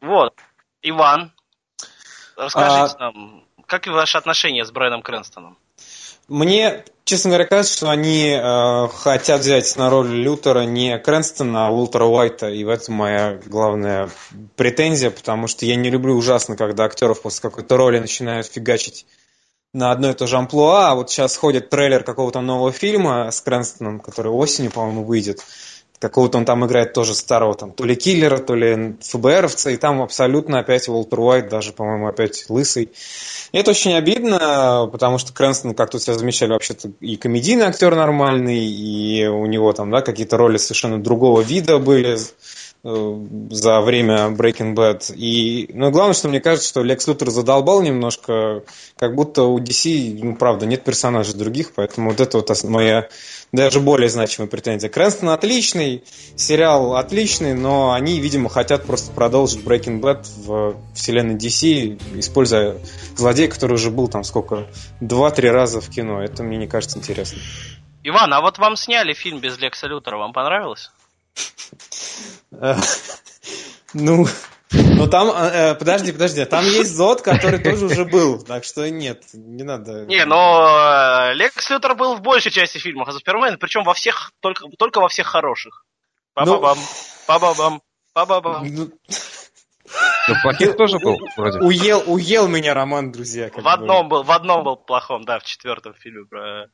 Вот. 0.00 0.34
Иван, 0.82 1.32
расскажите 2.36 2.96
а... 2.98 3.04
нам, 3.04 3.44
как 3.66 3.86
ваши 3.86 4.16
отношения 4.16 4.64
с 4.64 4.70
Брайаном 4.70 5.02
Крэнстоном? 5.02 5.58
Мне, 6.28 6.84
честно 7.04 7.30
говоря, 7.30 7.46
кажется, 7.46 7.74
что 7.74 7.90
они 7.90 8.28
э, 8.28 8.88
хотят 8.88 9.40
взять 9.40 9.74
на 9.76 9.88
роль 9.88 10.08
Лютера 10.08 10.64
не 10.64 10.98
Крэнстона, 10.98 11.68
а 11.68 11.70
Уолтера 11.70 12.04
Уайта, 12.04 12.50
и 12.50 12.64
в 12.64 12.68
этом 12.68 12.96
моя 12.96 13.40
главная 13.46 14.10
претензия, 14.54 15.10
потому 15.10 15.46
что 15.46 15.64
я 15.64 15.74
не 15.76 15.88
люблю 15.88 16.14
ужасно, 16.14 16.54
когда 16.54 16.84
актеров 16.84 17.22
после 17.22 17.40
какой-то 17.40 17.78
роли 17.78 17.98
начинают 17.98 18.46
фигачить 18.46 19.06
на 19.72 19.90
одно 19.90 20.10
и 20.10 20.14
то 20.14 20.26
же 20.26 20.36
амплуа, 20.36 20.90
а 20.90 20.94
вот 20.94 21.10
сейчас 21.10 21.34
ходит 21.34 21.70
трейлер 21.70 22.04
какого-то 22.04 22.42
нового 22.42 22.72
фильма 22.72 23.30
с 23.30 23.40
Крэнстоном, 23.40 24.00
который 24.00 24.30
осенью, 24.30 24.70
по-моему, 24.70 25.04
выйдет, 25.04 25.42
какого-то 25.98 26.38
он 26.38 26.44
там 26.44 26.64
играет 26.64 26.92
тоже 26.92 27.14
старого, 27.14 27.54
там, 27.54 27.72
то 27.72 27.84
ли 27.84 27.96
киллера, 27.96 28.38
то 28.38 28.54
ли 28.54 28.96
ФБРовца, 29.00 29.70
и 29.70 29.76
там 29.76 30.00
абсолютно 30.02 30.60
опять 30.60 30.88
Уолтер 30.88 31.20
Уайт, 31.20 31.48
даже, 31.48 31.72
по-моему, 31.72 32.08
опять 32.08 32.46
лысый. 32.48 32.90
И 33.52 33.58
это 33.58 33.70
очень 33.70 33.94
обидно, 33.94 34.88
потому 34.92 35.18
что 35.18 35.32
Крэнстон, 35.32 35.74
как 35.74 35.90
тут 35.90 36.02
все 36.02 36.14
замечали, 36.14 36.52
вообще-то 36.52 36.90
и 37.00 37.16
комедийный 37.16 37.66
актер 37.66 37.94
нормальный, 37.94 38.64
и 38.64 39.26
у 39.26 39.46
него 39.46 39.72
там, 39.72 39.90
да, 39.90 40.02
какие-то 40.02 40.36
роли 40.36 40.58
совершенно 40.58 41.02
другого 41.02 41.40
вида 41.40 41.78
были, 41.78 42.18
за 42.82 43.80
время 43.80 44.28
Breaking 44.28 44.74
Bad. 44.74 45.12
И, 45.14 45.68
ну, 45.74 45.90
главное, 45.90 46.14
что 46.14 46.28
мне 46.28 46.40
кажется, 46.40 46.68
что 46.68 46.82
Лекс 46.82 47.06
Лютер 47.08 47.30
задолбал 47.30 47.82
немножко, 47.82 48.62
как 48.96 49.14
будто 49.14 49.42
у 49.44 49.58
DC, 49.58 50.20
ну, 50.22 50.36
правда, 50.36 50.64
нет 50.64 50.84
персонажей 50.84 51.34
других, 51.34 51.72
поэтому 51.74 52.10
вот 52.10 52.20
это 52.20 52.38
вот 52.38 52.64
моя 52.64 53.08
даже 53.50 53.80
более 53.80 54.08
значимая 54.08 54.48
претензия. 54.48 54.90
Крэнстон 54.90 55.30
отличный, 55.30 56.04
сериал 56.36 56.96
отличный, 56.96 57.54
но 57.54 57.92
они, 57.92 58.20
видимо, 58.20 58.48
хотят 58.48 58.84
просто 58.84 59.10
продолжить 59.12 59.64
Breaking 59.64 60.00
Bad 60.00 60.26
в 60.36 60.76
вселенной 60.94 61.34
DC, 61.34 62.18
используя 62.18 62.78
злодея, 63.16 63.48
который 63.48 63.74
уже 63.74 63.90
был 63.90 64.08
там 64.08 64.22
сколько, 64.22 64.68
два-три 65.00 65.50
раза 65.50 65.80
в 65.80 65.88
кино. 65.88 66.22
Это 66.22 66.42
мне 66.42 66.58
не 66.58 66.68
кажется 66.68 66.98
интересным. 66.98 67.40
Иван, 68.04 68.32
а 68.32 68.40
вот 68.40 68.58
вам 68.58 68.76
сняли 68.76 69.12
фильм 69.14 69.40
без 69.40 69.58
Лекса 69.58 69.88
Лютера, 69.88 70.16
вам 70.16 70.32
понравилось? 70.32 70.90
Ну, 73.94 74.26
ну 74.70 75.06
там, 75.08 75.30
э, 75.30 75.74
подожди, 75.74 76.12
подожди, 76.12 76.44
там 76.44 76.62
есть 76.62 76.94
Зод, 76.94 77.22
который 77.22 77.58
тоже 77.58 77.86
уже 77.86 78.04
был, 78.04 78.42
так 78.42 78.64
что 78.64 78.88
нет, 78.90 79.24
не 79.32 79.62
надо. 79.62 80.04
Не, 80.04 80.26
но 80.26 81.30
э, 81.30 81.34
Лекс 81.34 81.70
Лютер 81.70 81.94
был 81.94 82.16
в 82.16 82.20
большей 82.20 82.52
части 82.52 82.76
фильмов, 82.76 83.08
а 83.08 83.12
Супермен, 83.12 83.56
причем 83.58 83.84
во 83.84 83.94
всех, 83.94 84.32
только, 84.40 84.66
только 84.78 85.00
во 85.00 85.08
всех 85.08 85.26
хороших. 85.26 85.86
Па-ба-бам, 86.34 86.78
па-ба-бам, 87.26 87.80
па-ба-бам. 88.12 88.66
Ну, 88.66 88.90
ну, 90.28 90.34
плохих 90.42 90.76
тоже 90.76 90.98
был, 90.98 91.18
вроде. 91.36 91.58
Уел, 91.60 92.02
уел 92.06 92.46
меня 92.46 92.74
роман, 92.74 93.10
друзья. 93.10 93.50
В 93.54 93.66
одном 93.66 94.08
был, 94.08 94.22
в 94.22 94.30
одном 94.30 94.64
был 94.64 94.76
плохом, 94.76 95.24
да, 95.24 95.38
в 95.38 95.44
четвертом 95.44 95.94
фильме 95.94 96.26
про 96.26 96.66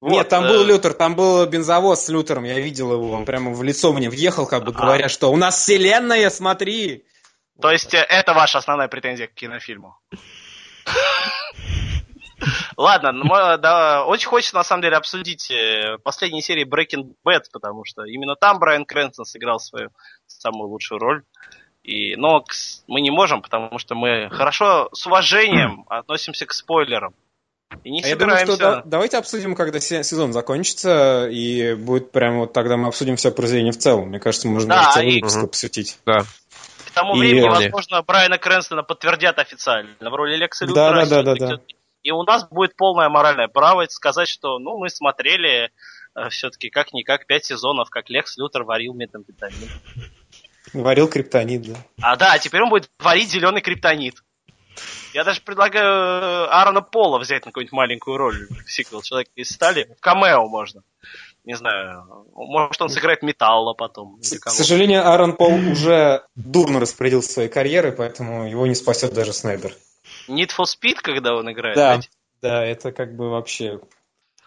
вот, 0.00 0.12
Нет, 0.12 0.28
там 0.28 0.44
э... 0.44 0.48
был 0.48 0.64
Лютер, 0.64 0.92
там 0.92 1.14
был 1.14 1.46
бензовоз 1.46 2.04
с 2.04 2.08
Лютером, 2.08 2.44
я 2.44 2.60
видел 2.60 2.92
его, 2.92 3.12
он 3.12 3.24
прямо 3.24 3.52
в 3.52 3.62
лицо 3.62 3.92
мне 3.92 4.10
въехал, 4.10 4.46
как 4.46 4.64
бы 4.64 4.72
а. 4.74 4.80
говоря, 4.80 5.08
что 5.08 5.32
у 5.32 5.36
нас 5.36 5.56
вселенная, 5.56 6.28
смотри. 6.30 7.04
То 7.60 7.70
есть 7.70 7.94
э, 7.94 7.98
это 7.98 8.34
ваша 8.34 8.58
основная 8.58 8.88
претензия 8.88 9.26
к 9.26 9.34
кинофильму? 9.34 9.98
Ладно, 12.76 13.12
ну, 13.12 13.28
да, 13.58 14.04
очень 14.04 14.28
хочется 14.28 14.56
на 14.56 14.64
самом 14.64 14.82
деле 14.82 14.96
обсудить 14.96 15.50
э, 15.50 15.96
последние 16.04 16.42
серии 16.42 16.66
Breaking 16.66 17.14
Bad, 17.26 17.44
потому 17.50 17.84
что 17.86 18.04
именно 18.04 18.36
там 18.36 18.58
Брайан 18.58 18.84
Крэнстон 18.84 19.24
сыграл 19.24 19.58
свою 19.58 19.88
самую 20.26 20.68
лучшую 20.68 20.98
роль. 20.98 21.22
И, 21.82 22.16
но 22.16 22.44
мы 22.88 23.00
не 23.00 23.10
можем, 23.10 23.40
потому 23.40 23.78
что 23.78 23.94
мы 23.94 24.28
хорошо 24.30 24.90
с 24.92 25.06
уважением 25.06 25.86
относимся 25.88 26.44
к 26.44 26.52
спойлерам. 26.52 27.14
И 27.82 27.90
не 27.90 28.02
а 28.02 28.08
я 28.08 28.16
думаю, 28.16 28.38
что 28.38 28.56
да, 28.56 28.82
давайте 28.84 29.18
обсудим, 29.18 29.54
когда 29.54 29.80
сезон 29.80 30.32
закончится, 30.32 31.28
и 31.28 31.74
будет 31.74 32.12
прямо 32.12 32.40
вот 32.40 32.52
тогда 32.52 32.76
мы 32.76 32.88
обсудим 32.88 33.16
все 33.16 33.32
произведение 33.32 33.72
в 33.72 33.78
целом. 33.78 34.08
Мне 34.08 34.20
кажется, 34.20 34.48
можно 34.48 34.68
да, 34.68 34.92
целый 34.92 35.14
выпуск 35.16 35.38
угу. 35.38 35.48
посвятить. 35.48 35.98
Да. 36.06 36.20
К 36.86 36.90
тому 36.94 37.16
и... 37.16 37.18
времени, 37.18 37.48
возможно, 37.48 38.02
Брайана 38.02 38.38
Крэнстона 38.38 38.82
подтвердят 38.82 39.38
официально 39.38 39.90
в 40.00 40.14
роли 40.14 40.36
Лекса 40.36 40.64
Лютера. 40.64 41.06
Да, 41.06 41.22
да, 41.22 41.22
да, 41.22 41.34
да, 41.34 41.46
да. 41.48 41.62
И 42.02 42.12
у 42.12 42.22
нас 42.22 42.48
будет 42.48 42.76
полное 42.76 43.08
моральное 43.08 43.48
право 43.48 43.84
сказать, 43.88 44.28
что 44.28 44.60
ну 44.60 44.78
мы 44.78 44.88
смотрели 44.88 45.72
э, 46.14 46.28
все-таки 46.30 46.70
как-никак 46.70 47.26
пять 47.26 47.46
сезонов, 47.46 47.90
как 47.90 48.08
Лекс 48.10 48.36
Лютер 48.36 48.62
варил 48.62 48.94
метамфетамин. 48.94 49.68
Варил 50.72 51.08
криптонит, 51.08 51.62
да. 51.62 51.74
А 52.00 52.16
да, 52.16 52.38
теперь 52.38 52.62
он 52.62 52.70
будет 52.70 52.90
варить 53.00 53.30
зеленый 53.30 53.60
криптонит. 53.60 54.22
Я 55.12 55.24
даже 55.24 55.40
предлагаю 55.40 55.84
э, 55.86 56.46
Аарона 56.48 56.82
Пола 56.82 57.18
взять 57.18 57.44
на 57.44 57.50
какую-нибудь 57.52 57.72
маленькую 57.72 58.16
роль 58.16 58.48
в 58.64 58.70
сиквел 58.70 59.02
«Человек 59.02 59.28
из 59.34 59.48
стали». 59.48 59.96
Камео 60.00 60.46
можно. 60.48 60.82
Не 61.44 61.54
знаю, 61.54 62.26
может 62.34 62.82
он 62.82 62.88
сыграет 62.88 63.22
Металла 63.22 63.72
потом. 63.72 64.18
К 64.20 64.50
сожалению, 64.50 65.06
Аарон 65.06 65.36
Пол 65.36 65.54
уже 65.54 66.24
дурно 66.34 66.80
распорядился 66.80 67.32
своей 67.32 67.48
карьерой, 67.48 67.92
поэтому 67.92 68.48
его 68.48 68.66
не 68.66 68.74
спасет 68.74 69.14
даже 69.14 69.32
Снайдер. 69.32 69.72
Need 70.28 70.50
for 70.56 70.64
Speed, 70.64 70.96
когда 71.02 71.34
он 71.34 71.50
играет? 71.50 71.76
Да, 71.76 72.00
да, 72.42 72.64
это 72.64 72.90
как 72.90 73.14
бы 73.14 73.30
вообще 73.30 73.80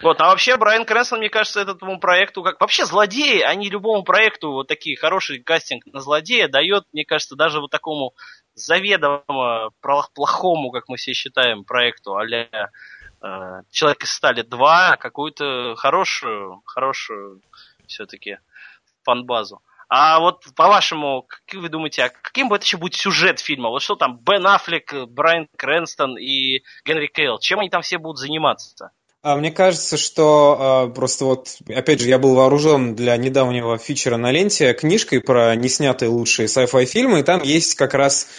вот, 0.02 0.22
а 0.22 0.28
вообще 0.28 0.56
Брайан 0.56 0.86
Крэнсон, 0.86 1.20
мне 1.20 1.30
кажется, 1.30 1.62
этому 1.62 2.00
проекту, 2.00 2.42
как 2.42 2.62
вообще 2.62 2.86
злодеи, 2.86 3.42
они 3.42 3.70
любому 3.70 4.04
проекту 4.04 4.52
вот 4.52 4.68
такие 4.68 4.96
хороший 4.96 5.44
кастинг 5.44 5.86
на 5.88 6.00
злодея 6.00 6.48
дает, 6.48 6.86
мне 6.94 7.04
кажется, 7.04 7.36
даже 7.36 7.60
вот 7.60 7.70
такому 7.70 8.14
заведомо 8.60 9.72
плохому, 10.14 10.72
как 10.72 10.88
мы 10.88 10.98
все 10.98 11.14
считаем, 11.14 11.64
проекту 11.64 12.16
а-ля 12.16 12.70
э, 13.22 13.62
Человек 13.72 14.04
из 14.04 14.12
стали 14.12 14.42
2 14.42 14.98
какую-то 14.98 15.76
хорошую, 15.76 16.62
хорошую 16.66 17.42
все-таки 17.88 18.38
фанбазу. 19.04 19.62
А 19.90 20.20
вот 20.20 20.46
по-вашему, 20.56 21.24
как 21.28 21.60
вы 21.60 21.68
думаете, 21.68 22.04
а 22.04 22.10
каким 22.10 22.48
бы 22.48 22.58
это 22.58 22.66
еще 22.66 22.78
будет 22.78 22.94
сюжет 22.94 23.40
фильма? 23.40 23.70
Вот 23.70 23.82
что 23.82 23.96
там, 23.96 24.20
Бен 24.20 24.46
Аффлек, 24.46 24.94
Брайан 25.08 25.48
Крэнстон 25.58 26.16
и 26.18 26.62
Генри 26.86 27.08
Кейл, 27.08 27.40
чем 27.40 27.60
они 27.60 27.72
там 27.72 27.82
все 27.82 27.98
будут 27.98 28.20
заниматься-то? 28.20 28.92
А 29.22 29.36
мне 29.36 29.52
кажется, 29.52 29.98
что 29.98 30.88
э, 30.90 30.94
просто 30.94 31.26
вот, 31.26 31.58
опять 31.68 32.00
же, 32.00 32.08
я 32.08 32.18
был 32.20 32.36
вооружен 32.36 32.96
для 32.96 33.18
недавнего 33.18 33.78
фичера 33.78 34.16
на 34.16 34.32
ленте 34.32 34.74
книжкой 34.74 35.20
про 35.20 35.56
неснятые 35.56 36.08
лучшие 36.08 36.48
sci-fi 36.48 36.86
фильмы, 36.86 37.20
и 37.20 37.24
там 37.24 37.44
есть 37.44 37.76
как 37.76 37.94
раз 37.94 38.30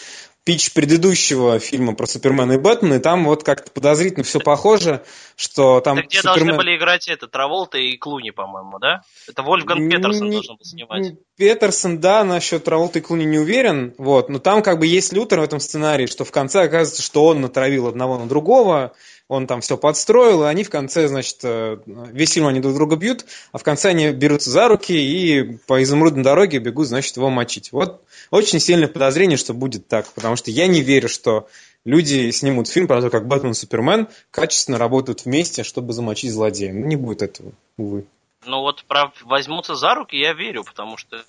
пич 0.45 0.73
предыдущего 0.73 1.59
фильма 1.59 1.95
про 1.95 2.07
Супермена 2.07 2.53
и 2.53 2.59
Бэтмена, 2.59 2.95
и 2.95 2.99
там 2.99 3.25
вот 3.25 3.45
как-то 3.45 3.71
подозрительно 3.71 4.25
все 4.25 4.41
похоже, 4.41 5.05
что 5.37 5.81
там... 5.81 5.99
Это 5.99 6.09
где 6.09 6.23
Супермен... 6.23 6.47
должны 6.47 6.57
были 6.57 6.77
играть 6.79 7.09
это, 7.09 7.29
Траволта 7.29 7.77
и 7.77 7.99
Клуни, 7.99 8.31
по-моему, 8.31 8.79
да? 8.79 9.03
Это 9.29 9.43
Вольфган 9.43 9.89
Петерсон 9.89 10.31
должен 10.31 10.57
был 10.57 10.65
снимать. 10.65 11.13
Петерсон, 11.41 12.01
да, 12.01 12.23
насчет 12.23 12.65
Траволта 12.65 12.99
и 12.99 13.03
Клуни 13.03 13.25
не 13.25 13.39
уверен, 13.39 13.95
вот, 13.97 14.29
но 14.29 14.39
там 14.39 14.63
как 14.63 14.79
бы 14.79 14.87
есть 14.87 15.15
Лютер 15.15 15.41
в 15.41 15.43
этом 15.43 15.59
сценарии, 15.59 16.05
что 16.05 16.27
в 16.27 16.31
конце 16.31 16.65
оказывается, 16.65 17.01
что 17.01 17.25
он 17.25 17.41
натравил 17.41 17.87
одного 17.87 18.19
на 18.19 18.29
другого, 18.29 18.93
он 19.27 19.47
там 19.47 19.63
все 19.63 19.79
подстроил, 19.79 20.43
и 20.43 20.49
они 20.49 20.65
в 20.65 20.69
конце, 20.69 21.09
значит, 21.09 21.39
э, 21.45 21.79
весь 22.13 22.33
фильм 22.33 22.47
они 22.47 22.61
друг 22.61 22.75
друга 22.75 22.97
бьют, 22.97 23.25
а 23.53 23.59
в 23.59 23.63
конце 23.63 23.89
они 23.89 24.11
берутся 24.11 24.51
за 24.51 24.69
руки 24.69 24.93
и 24.93 25.57
по 25.67 25.83
изумрудной 25.83 26.23
дороге 26.23 26.59
бегут, 26.59 26.89
значит, 26.89 27.17
его 27.17 27.31
мочить. 27.31 27.73
Вот 27.73 28.03
очень 28.31 28.61
сильное 28.61 28.89
подозрение, 28.89 29.39
что 29.39 29.55
будет 29.55 29.89
так, 29.89 30.13
потому 30.13 30.37
что 30.37 30.51
я 30.51 30.67
не 30.67 30.83
верю, 30.83 31.09
что 31.09 31.49
люди 31.87 32.31
снимут 32.33 32.69
фильм 32.69 32.87
про 32.87 33.01
то, 33.01 33.09
как 33.09 33.27
Бэтмен 33.27 33.53
и 33.53 33.55
Супермен 33.55 34.09
качественно 34.31 34.77
работают 34.77 35.25
вместе, 35.25 35.63
чтобы 35.63 35.95
замочить 35.95 36.33
злодея. 36.33 36.75
Ну, 36.75 36.85
не 36.85 36.97
будет 36.97 37.23
этого, 37.23 37.53
увы. 37.79 38.05
Ну 38.47 38.61
вот 38.61 38.85
про 38.85 39.13
возьмутся 39.25 39.75
за 39.75 39.95
руки, 39.95 40.17
я 40.17 40.33
верю, 40.33 40.65
потому 40.65 40.97
что 40.97 41.23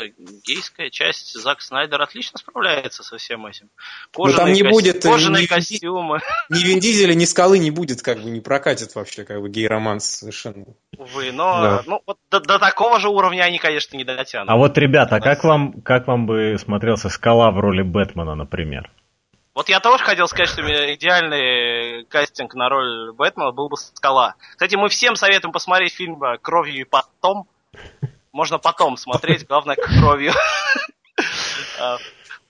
гейская 0.45 0.89
часть 0.89 1.33
Зак 1.33 1.61
Снайдер 1.61 2.01
отлично 2.01 2.37
справляется 2.37 3.03
со 3.03 3.17
всем 3.17 3.45
этим. 3.45 3.69
Кожаные, 4.13 4.37
там 4.37 4.51
не 4.53 4.61
ко... 4.61 4.69
будет 4.69 5.03
кожаные 5.03 5.43
ни, 5.43 5.47
костюмы. 5.47 6.19
Ни 6.49 6.63
Вин 6.63 6.79
Дизеля, 6.79 7.13
ни 7.13 7.25
Скалы 7.25 7.59
не 7.59 7.69
будет, 7.69 8.01
как 8.01 8.21
бы 8.21 8.29
не 8.29 8.39
прокатит 8.39 8.95
вообще 8.95 9.25
как 9.25 9.41
бы 9.41 9.49
гей-романс 9.49 10.05
совершенно. 10.05 10.65
Увы, 10.97 11.33
но 11.33 11.61
да. 11.61 11.83
ну, 11.85 12.01
вот 12.07 12.17
до, 12.29 12.39
до 12.39 12.59
такого 12.59 12.99
же 13.01 13.09
уровня 13.09 13.43
они, 13.43 13.59
конечно, 13.59 13.97
не 13.97 14.05
дотянут. 14.05 14.49
А 14.49 14.55
вот, 14.55 14.77
ребята, 14.77 15.19
как 15.19 15.43
вам, 15.43 15.81
как 15.81 16.07
вам 16.07 16.25
бы 16.25 16.55
смотрелся 16.57 17.09
Скала 17.09 17.51
в 17.51 17.59
роли 17.59 17.81
Бэтмена, 17.81 18.35
например? 18.35 18.89
Вот 19.53 19.67
я 19.67 19.79
тоже 19.81 20.03
хотел 20.03 20.27
сказать, 20.27 20.49
что 20.49 20.61
идеальный 20.93 22.05
кастинг 22.05 22.53
на 22.55 22.69
роль 22.69 23.11
Бэтмена 23.13 23.51
был 23.51 23.67
бы 23.67 23.75
Скала. 23.75 24.35
Кстати, 24.51 24.75
мы 24.75 24.87
всем 24.87 25.15
советуем 25.15 25.51
посмотреть 25.51 25.93
фильм 25.93 26.21
«Кровью 26.41 26.81
и 26.81 26.83
потом». 26.85 27.47
Можно 28.31 28.59
потом 28.59 28.95
смотреть, 28.95 29.45
главное, 29.47 29.75
кровью. 29.75 30.33
А, 31.79 31.97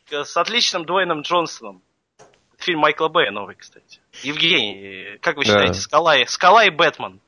с 0.10 0.36
отличным 0.36 0.86
Дуэйном 0.86 1.22
Джонсоном. 1.22 1.82
Фильм 2.58 2.80
Майкла 2.80 3.08
Бэя 3.08 3.32
новый, 3.32 3.56
кстати. 3.56 4.00
Евгений, 4.24 5.18
как 5.22 5.38
вы 5.38 5.46
считаете, 5.46 5.80
Скала, 5.80 6.18
и, 6.18 6.26
Скала 6.26 6.66
и 6.66 6.70
Бэтмен? 6.70 7.22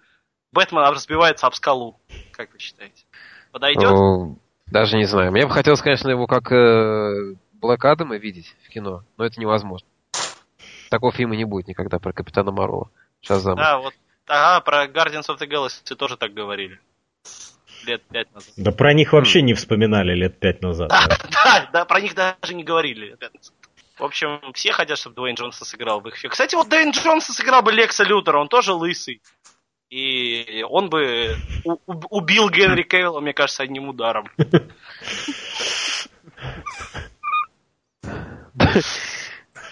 Бэтмен 0.51 0.83
разбивается 0.83 1.47
об 1.47 1.55
скалу. 1.55 1.99
Как 2.31 2.51
вы 2.53 2.59
считаете? 2.59 3.05
Подойдет? 3.51 4.37
Даже 4.67 4.97
не 4.97 5.05
знаю. 5.05 5.31
Мне 5.31 5.45
бы 5.45 5.51
хотелось, 5.51 5.81
конечно, 5.81 6.09
его 6.09 6.27
как 6.27 6.51
э, 6.51 7.35
Блэк 7.63 7.85
Адама 7.85 8.17
видеть 8.17 8.53
в 8.65 8.69
кино, 8.69 9.05
но 9.17 9.23
это 9.23 9.39
невозможно. 9.39 9.87
Такого 10.89 11.13
фильма 11.13 11.37
не 11.37 11.45
будет 11.45 11.69
никогда 11.69 11.97
про 11.97 12.11
Капитана 12.11 12.51
Марвела. 12.51 12.89
Шазама. 13.21 13.55
Да, 13.55 13.79
вот 13.79 13.93
ага, 14.27 14.59
про 14.59 14.85
Guardians 14.87 15.29
of 15.29 15.39
the 15.39 15.47
Galaxy 15.47 15.95
тоже 15.95 16.17
так 16.17 16.33
говорили. 16.33 16.81
Лет 17.85 18.03
пять 18.11 18.29
назад. 18.33 18.53
Да 18.57 18.73
про 18.73 18.93
них 18.93 19.13
вообще 19.13 19.41
не 19.41 19.53
вспоминали 19.53 20.13
лет 20.13 20.39
пять 20.39 20.61
назад. 20.61 20.89
Да, 20.89 21.07
да, 21.31 21.69
да, 21.71 21.85
про 21.85 22.01
них 22.01 22.15
даже 22.15 22.53
не 22.53 22.65
говорили 22.65 23.05
лет 23.05 23.19
пять 23.19 23.33
назад. 23.33 23.53
В 23.97 24.03
общем, 24.03 24.41
все 24.53 24.73
хотят, 24.73 24.97
чтобы 24.97 25.15
Дуэйн 25.15 25.35
Джонсон 25.35 25.65
сыграл 25.65 26.01
в 26.01 26.07
их 26.09 26.17
фильме. 26.17 26.31
Кстати, 26.31 26.55
вот 26.55 26.67
Дуэйн 26.67 26.91
Джонсон 26.91 27.33
сыграл 27.33 27.61
бы 27.61 27.71
Лекса 27.71 28.03
Лютера, 28.03 28.39
он 28.39 28.49
тоже 28.49 28.73
лысый. 28.73 29.21
И 29.89 30.65
он 30.67 30.89
бы 30.89 31.37
убил 31.85 32.49
Генри 32.49 32.83
Кейла, 32.83 33.21
мне 33.21 33.33
кажется, 33.33 33.63
одним 33.63 33.87
ударом. 33.87 34.29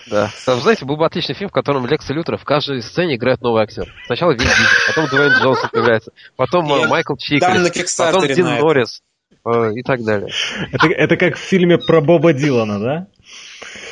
Да. 0.07 0.31
Там, 0.45 0.59
знаете, 0.59 0.83
был 0.83 0.97
бы 0.97 1.05
отличный 1.05 1.35
фильм, 1.35 1.49
в 1.49 1.53
котором 1.53 1.85
Лекс 1.85 2.09
Лютер 2.09 2.37
в 2.37 2.43
каждой 2.43 2.81
сцене 2.81 3.15
играет 3.15 3.41
новый 3.41 3.63
актер. 3.63 3.93
Сначала 4.07 4.31
Вин 4.31 4.39
Дизель, 4.39 4.65
потом 4.87 5.07
Дуэйн 5.07 5.31
Джонсон 5.33 5.69
появляется, 5.69 6.11
потом 6.35 6.65
Нет, 6.65 6.89
Майкл 6.89 7.15
Чиклис, 7.15 7.95
потом 7.95 8.27
Дин 8.27 8.45
Норрис 8.45 9.01
э, 9.45 9.73
и 9.75 9.83
так 9.83 10.03
далее. 10.03 10.29
Это, 10.71 10.87
это 10.87 11.17
как 11.17 11.35
в 11.35 11.39
фильме 11.39 11.77
про 11.77 12.01
Боба 12.01 12.33
Дилана, 12.33 12.79
да? 12.79 13.07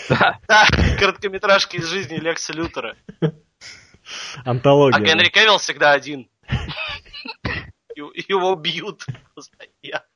Да. 0.10 0.40
Да, 0.48 0.68
короткометражки 1.00 1.78
из 1.78 1.86
жизни 1.86 2.16
Лекса 2.16 2.54
Лютера. 2.54 2.96
Антология. 4.44 4.98
А 4.98 5.02
Генри 5.02 5.30
Кевилл 5.30 5.60
всегда 5.60 5.92
один. 5.92 6.28
Его 7.96 8.56
бьют 8.56 9.06
постоянно. 9.36 10.09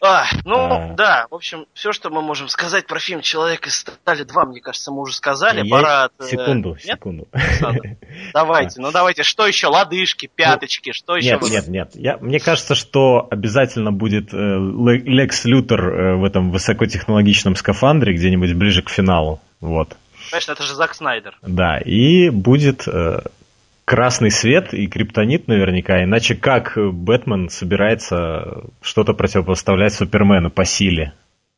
А, 0.00 0.24
ну, 0.44 0.56
а... 0.56 0.94
да, 0.94 1.26
в 1.30 1.34
общем, 1.34 1.66
все, 1.74 1.92
что 1.92 2.10
мы 2.10 2.22
можем 2.22 2.48
сказать 2.48 2.86
про 2.86 2.98
фильм 2.98 3.20
«Человек 3.20 3.66
из 3.66 3.80
стали 3.80 4.24
2», 4.24 4.46
мне 4.46 4.60
кажется, 4.60 4.90
мы 4.90 5.02
уже 5.02 5.14
сказали. 5.14 5.68
Пора... 5.68 6.04
От... 6.04 6.12
Э, 6.20 6.24
секунду, 6.24 6.70
нет? 6.70 6.80
секунду. 6.82 7.28
Давайте, 8.32 8.80
ну 8.80 8.90
давайте, 8.92 9.22
что 9.22 9.46
еще? 9.46 9.68
Лодыжки, 9.68 10.30
пяточки, 10.32 10.92
что 10.92 11.16
еще? 11.16 11.32
Нет, 11.32 11.50
нет, 11.50 11.68
нет. 11.68 11.90
Я, 11.94 12.16
мне 12.18 12.38
кажется, 12.40 12.74
что 12.74 13.26
обязательно 13.30 13.92
будет 13.92 14.32
э, 14.32 14.36
Лекс 14.36 15.44
Лютер 15.44 15.80
э, 15.80 16.16
в 16.16 16.24
этом 16.24 16.50
высокотехнологичном 16.50 17.56
скафандре 17.56 18.14
где-нибудь 18.14 18.54
ближе 18.54 18.82
к 18.82 18.90
финалу. 18.90 19.40
Вот. 19.60 19.96
Конечно, 20.30 20.52
это 20.52 20.62
же 20.64 20.74
Зак 20.74 20.94
Снайдер. 20.94 21.36
Да, 21.42 21.78
и 21.78 22.28
будет 22.30 22.86
красный 23.88 24.30
свет 24.30 24.74
и 24.74 24.86
криптонит 24.86 25.48
наверняка, 25.48 26.04
иначе 26.04 26.34
как 26.34 26.74
Бэтмен 26.76 27.48
собирается 27.48 28.64
что-то 28.82 29.14
противопоставлять 29.14 29.94
Супермену 29.94 30.50
по 30.50 30.66
силе? 30.66 31.14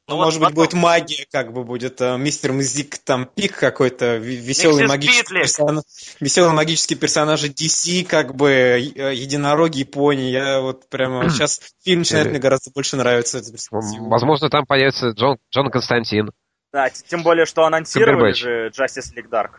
Ну, 0.07 0.17
может 0.17 0.41
быть, 0.41 0.55
будет 0.55 0.73
магия, 0.73 1.27
как 1.31 1.53
бы 1.53 1.63
будет 1.65 2.01
э, 2.01 2.17
мистер 2.19 2.53
Мзик 2.53 2.99
там 2.99 3.27
пик 3.27 3.57
какой-то, 3.57 4.17
веселый 4.17 4.87
магический, 4.87 5.35
персонаж, 5.35 5.85
веселый 6.19 6.53
магический 6.53 6.97
персонаж 6.97 7.45
DC, 7.45 8.05
как 8.07 8.35
бы 8.35 8.51
э, 8.51 9.15
единороги 9.15 9.81
и 9.81 9.85
пони. 9.85 10.31
Я 10.31 10.61
вот 10.61 10.89
прямо 10.89 11.29
сейчас 11.31 11.61
фильм 11.85 12.01
начинает 12.01 12.31
мне 12.31 12.41
гораздо 12.41 12.71
больше 12.73 12.97
нравиться. 12.97 13.41
Возможно, 13.71 14.51
там 14.51 14.67
появится 14.67 15.11
Джон, 15.11 15.39
Джон 15.53 15.71
Константин. 15.71 16.31
Да, 16.73 16.89
тем 16.91 17.23
более, 17.23 17.47
что 17.47 17.65
анонсировали 17.65 18.33
же 18.33 18.71
Justice 18.71 19.15
League 19.17 19.31
Dark 19.31 19.51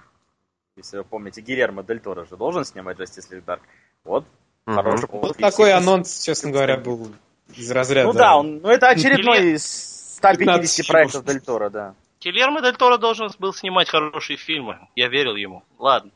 если 0.81 0.97
вы 0.97 1.03
помните, 1.03 1.41
Гильермо 1.41 1.83
Дель 1.83 1.99
Торо 1.99 2.25
же 2.25 2.35
должен 2.35 2.65
снимать 2.65 2.97
Justice 2.97 3.31
League 3.31 3.45
Dark. 3.45 3.61
Вот, 4.03 4.25
угу. 4.65 4.75
хороший 4.75 5.07
повод. 5.07 5.27
Вот 5.29 5.37
такой 5.37 5.73
анонс, 5.73 6.23
честно 6.23 6.51
говоря, 6.51 6.77
был 6.77 7.11
из 7.55 7.71
разряда. 7.71 8.07
Ну 8.07 8.13
да, 8.13 8.37
он, 8.37 8.59
ну 8.59 8.69
это 8.69 8.89
очередной 8.89 9.53
из 9.53 10.17
150 10.17 10.87
проектов 10.87 11.25
Дель 11.25 11.41
Торо, 11.41 11.69
да. 11.69 11.95
Кильермо 12.19 12.61
Дель 12.61 12.75
Торо 12.75 12.97
должен 12.97 13.29
был 13.39 13.51
снимать 13.51 13.89
хорошие 13.89 14.37
фильмы. 14.37 14.77
Я 14.95 15.07
верил 15.07 15.35
ему. 15.35 15.63
Ладно. 15.79 16.11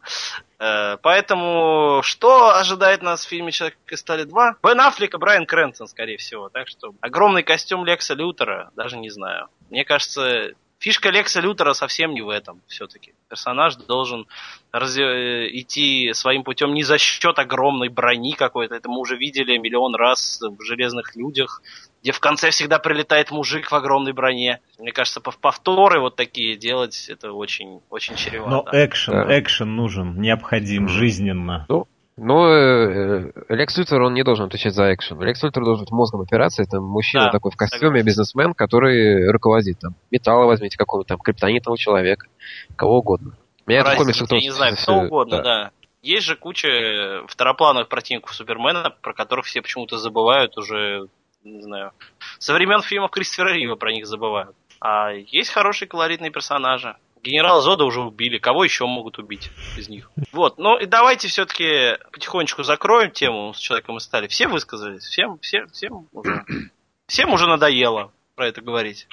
Э, 0.60 0.98
поэтому 1.02 2.02
что 2.04 2.56
ожидает 2.56 3.02
нас 3.02 3.26
в 3.26 3.28
фильме 3.28 3.52
«Человек 3.52 3.76
из 3.90 4.02
стали 4.02 4.24
2»? 4.24 4.58
Бен 4.62 4.82
Аффлек 4.82 5.16
и 5.16 5.18
Брайан 5.18 5.48
Крэнсон, 5.48 5.88
скорее 5.88 6.18
всего. 6.18 6.50
Так 6.50 6.68
что 6.68 6.94
огромный 7.02 7.42
костюм 7.42 7.86
Лекса 7.86 8.14
Лютера, 8.14 8.70
даже 8.76 8.98
не 8.98 9.10
знаю. 9.10 9.48
Мне 9.72 9.84
кажется, 9.84 10.52
Фишка 10.86 11.10
Лекса 11.10 11.42
Лютера 11.42 11.74
совсем 11.74 12.14
не 12.14 12.22
в 12.22 12.30
этом 12.30 12.62
все-таки. 12.68 13.16
Персонаж 13.28 13.76
должен 13.76 14.28
раз... 14.72 14.96
Э, 14.96 15.48
идти 15.52 16.14
своим 16.14 16.44
путем 16.44 16.76
не 16.76 16.84
за 16.84 17.00
счет 17.00 17.40
огромной 17.40 17.90
брони 17.90 18.34
какой-то. 18.34 18.76
Это 18.76 18.88
мы 18.88 19.00
уже 19.00 19.18
видели 19.18 19.58
миллион 19.58 19.96
раз 19.96 20.40
в 20.40 20.62
«Железных 20.62 21.16
людях», 21.16 21.64
где 22.04 22.12
в 22.12 22.20
конце 22.20 22.52
всегда 22.52 22.78
прилетает 22.78 23.32
мужик 23.32 23.72
в 23.72 23.74
огромной 23.74 24.14
броне. 24.14 24.60
Мне 24.78 24.92
кажется, 24.92 25.22
повторы 25.22 26.00
вот 26.00 26.18
такие 26.18 26.56
делать, 26.56 27.10
это 27.10 27.32
очень, 27.32 27.82
очень 27.90 28.16
чревато. 28.16 28.52
Но 28.52 28.66
экшен, 28.72 29.14
да. 29.14 29.40
экшен 29.40 29.76
нужен, 29.76 30.22
необходим, 30.22 30.88
жизненно. 30.88 31.66
Ну, 31.68 31.88
но 32.18 32.48
э, 32.50 33.32
Лекс 33.50 33.78
Лютер, 33.78 34.02
он 34.02 34.14
не 34.14 34.24
должен 34.24 34.46
отвечать 34.46 34.74
за 34.74 34.94
экшен. 34.94 35.22
Лекс 35.22 35.44
Лютер 35.44 35.64
должен 35.64 35.84
быть 35.84 35.92
мозгом 35.92 36.22
операции. 36.22 36.64
Это 36.64 36.80
мужчина 36.80 37.26
да, 37.26 37.32
такой 37.32 37.52
в 37.52 37.58
костюме, 37.58 37.88
согласен. 37.88 38.06
бизнесмен, 38.06 38.54
который 38.54 39.30
руководит 39.32 39.80
там. 39.80 39.96
Металла 40.12 40.46
возьмите 40.46 40.78
какого-то 40.78 41.10
там 41.10 41.20
криптонитного 41.20 41.78
человека. 41.78 42.28
Кого 42.78 43.00
угодно. 43.00 43.38
Меня 43.66 43.82
это 43.82 43.96
комикс, 43.96 44.22
я 44.32 44.40
не 44.40 44.52
знаю, 44.52 44.78
кто 44.78 44.94
угодно, 44.94 45.38
да. 45.38 45.44
да. 45.44 45.72
Есть 46.02 46.26
же 46.26 46.36
куча 46.36 47.24
второплановых 47.28 47.90
противников 47.90 48.34
Супермена, 48.34 48.96
про 49.02 49.14
которых 49.14 49.46
все 49.46 49.62
почему-то 49.62 49.98
забывают 49.98 50.56
уже, 50.58 51.08
не 51.44 51.62
знаю, 51.64 51.92
со 52.38 52.54
времен 52.54 52.82
фильмов 52.82 53.10
Кристофера 53.10 53.54
Рива 53.54 53.76
про 53.76 53.92
них 53.92 54.06
забывают. 54.06 54.56
А 54.80 55.12
есть 55.12 55.50
хорошие 55.50 55.90
колоритные 55.90 56.32
персонажи. 56.32 56.96
Генерала 57.26 57.60
Зода 57.62 57.86
уже 57.86 58.02
убили. 58.02 58.38
Кого 58.38 58.64
еще 58.64 58.86
могут 58.86 59.18
убить 59.18 59.50
из 59.78 59.90
них? 59.90 60.12
Вот. 60.32 60.60
Ну 60.60 60.78
и 60.78 60.86
давайте 60.86 61.28
все-таки 61.28 61.98
потихонечку 62.12 62.62
закроем 62.62 63.10
тему 63.10 63.52
с 63.54 63.58
человеком 63.58 63.98
из 63.98 64.04
стали. 64.04 64.28
Все 64.28 64.48
высказались. 64.48 65.04
Всем, 65.04 65.40
всем, 65.40 65.68
всем 65.70 66.08
уже. 66.12 66.46
Всем 67.08 67.34
уже 67.34 67.46
надоело 67.46 68.12
про 68.36 68.48
это 68.48 68.62
говорить. 68.62 69.08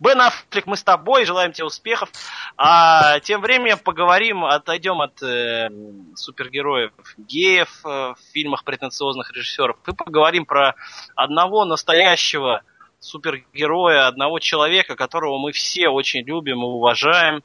Бен 0.00 0.20
Аффлек, 0.20 0.66
мы 0.66 0.76
с 0.76 0.82
тобой, 0.82 1.24
желаем 1.24 1.52
тебе 1.52 1.64
успехов. 1.64 2.10
А 2.56 3.20
тем 3.20 3.40
временем 3.40 3.78
поговорим, 3.78 4.44
отойдем 4.44 5.00
от 5.00 5.22
э, 5.22 5.70
супергероев 6.14 6.92
геев 7.16 7.80
э, 7.84 7.88
в 7.88 8.16
фильмах 8.32 8.64
претенциозных 8.64 9.32
режиссеров 9.32 9.76
и 9.86 9.92
поговорим 9.92 10.44
про 10.44 10.74
одного 11.14 11.64
настоящего 11.64 12.62
супергероя, 13.00 14.06
одного 14.06 14.38
человека, 14.38 14.96
которого 14.96 15.38
мы 15.38 15.52
все 15.52 15.88
очень 15.88 16.24
любим 16.24 16.62
и 16.62 16.66
уважаем. 16.66 17.42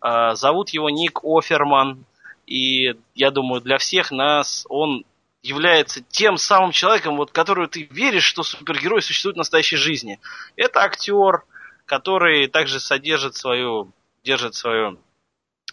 А, 0.00 0.34
зовут 0.34 0.70
его 0.70 0.90
Ник 0.90 1.20
Оферман. 1.22 2.04
И 2.46 2.94
я 3.14 3.30
думаю, 3.30 3.60
для 3.60 3.78
всех 3.78 4.10
нас 4.10 4.66
он 4.68 5.04
является 5.42 6.02
тем 6.02 6.36
самым 6.36 6.72
человеком, 6.72 7.16
вот, 7.16 7.32
которого 7.32 7.66
ты 7.66 7.82
веришь, 7.84 8.24
что 8.24 8.42
супергерой 8.42 9.02
существует 9.02 9.36
в 9.36 9.38
настоящей 9.38 9.76
жизни. 9.76 10.20
Это 10.56 10.80
актер, 10.80 11.44
который 11.84 12.46
также 12.46 12.78
содержит 12.78 13.34
свою, 13.34 13.92
держит 14.24 14.54
свою 14.54 14.98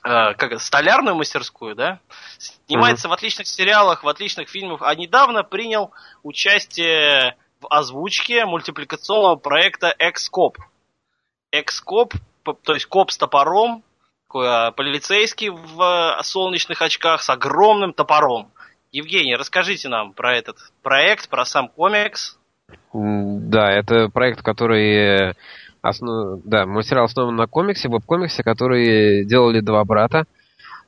э, 0.03 0.33
как 0.33 0.59
столярную 0.59 1.15
мастерскую, 1.15 1.75
да, 1.75 1.99
снимается 2.37 3.07
uh-huh. 3.07 3.11
в 3.11 3.13
отличных 3.13 3.47
сериалах, 3.47 4.03
в 4.03 4.07
отличных 4.07 4.49
фильмах, 4.49 4.81
а 4.83 4.93
недавно 4.95 5.43
принял 5.43 5.91
участие 6.23 7.37
в 7.59 7.67
озвучке 7.69 8.45
мультипликационного 8.45 9.35
проекта 9.35 9.93
Экскоп. 9.99 10.57
Экскоп, 11.51 12.13
то 12.63 12.73
есть 12.73 12.85
коп 12.85 13.11
с 13.11 13.17
топором, 13.17 13.83
такой, 14.27 14.71
полицейский 14.73 15.49
в 15.49 16.19
солнечных 16.23 16.81
очках 16.81 17.21
с 17.21 17.29
огромным 17.29 17.93
топором. 17.93 18.51
Евгений, 18.91 19.35
расскажите 19.35 19.89
нам 19.89 20.13
про 20.13 20.35
этот 20.35 20.57
проект, 20.81 21.29
про 21.29 21.45
сам 21.45 21.67
комикс. 21.69 22.37
Да, 22.93 23.71
это 23.71 24.09
проект, 24.09 24.41
который... 24.41 25.35
Основ... 25.81 26.41
Да, 26.43 26.65
мультсериал 26.65 27.05
основан 27.05 27.35
на 27.35 27.47
комиксе, 27.47 27.87
веб-комиксе, 27.87 28.43
который 28.43 29.25
делали 29.25 29.61
два 29.61 29.83
брата. 29.85 30.25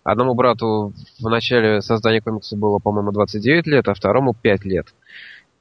Одному 0.04 0.34
брату 0.34 0.94
в 1.20 1.30
начале 1.30 1.82
создания 1.82 2.22
комикса 2.22 2.58
было, 2.58 2.80
по-моему, 2.80 3.12
29 3.12 3.68
лет, 3.68 3.88
а 3.88 3.94
второму 3.94 4.34
5 4.34 4.66
лет 4.66 4.88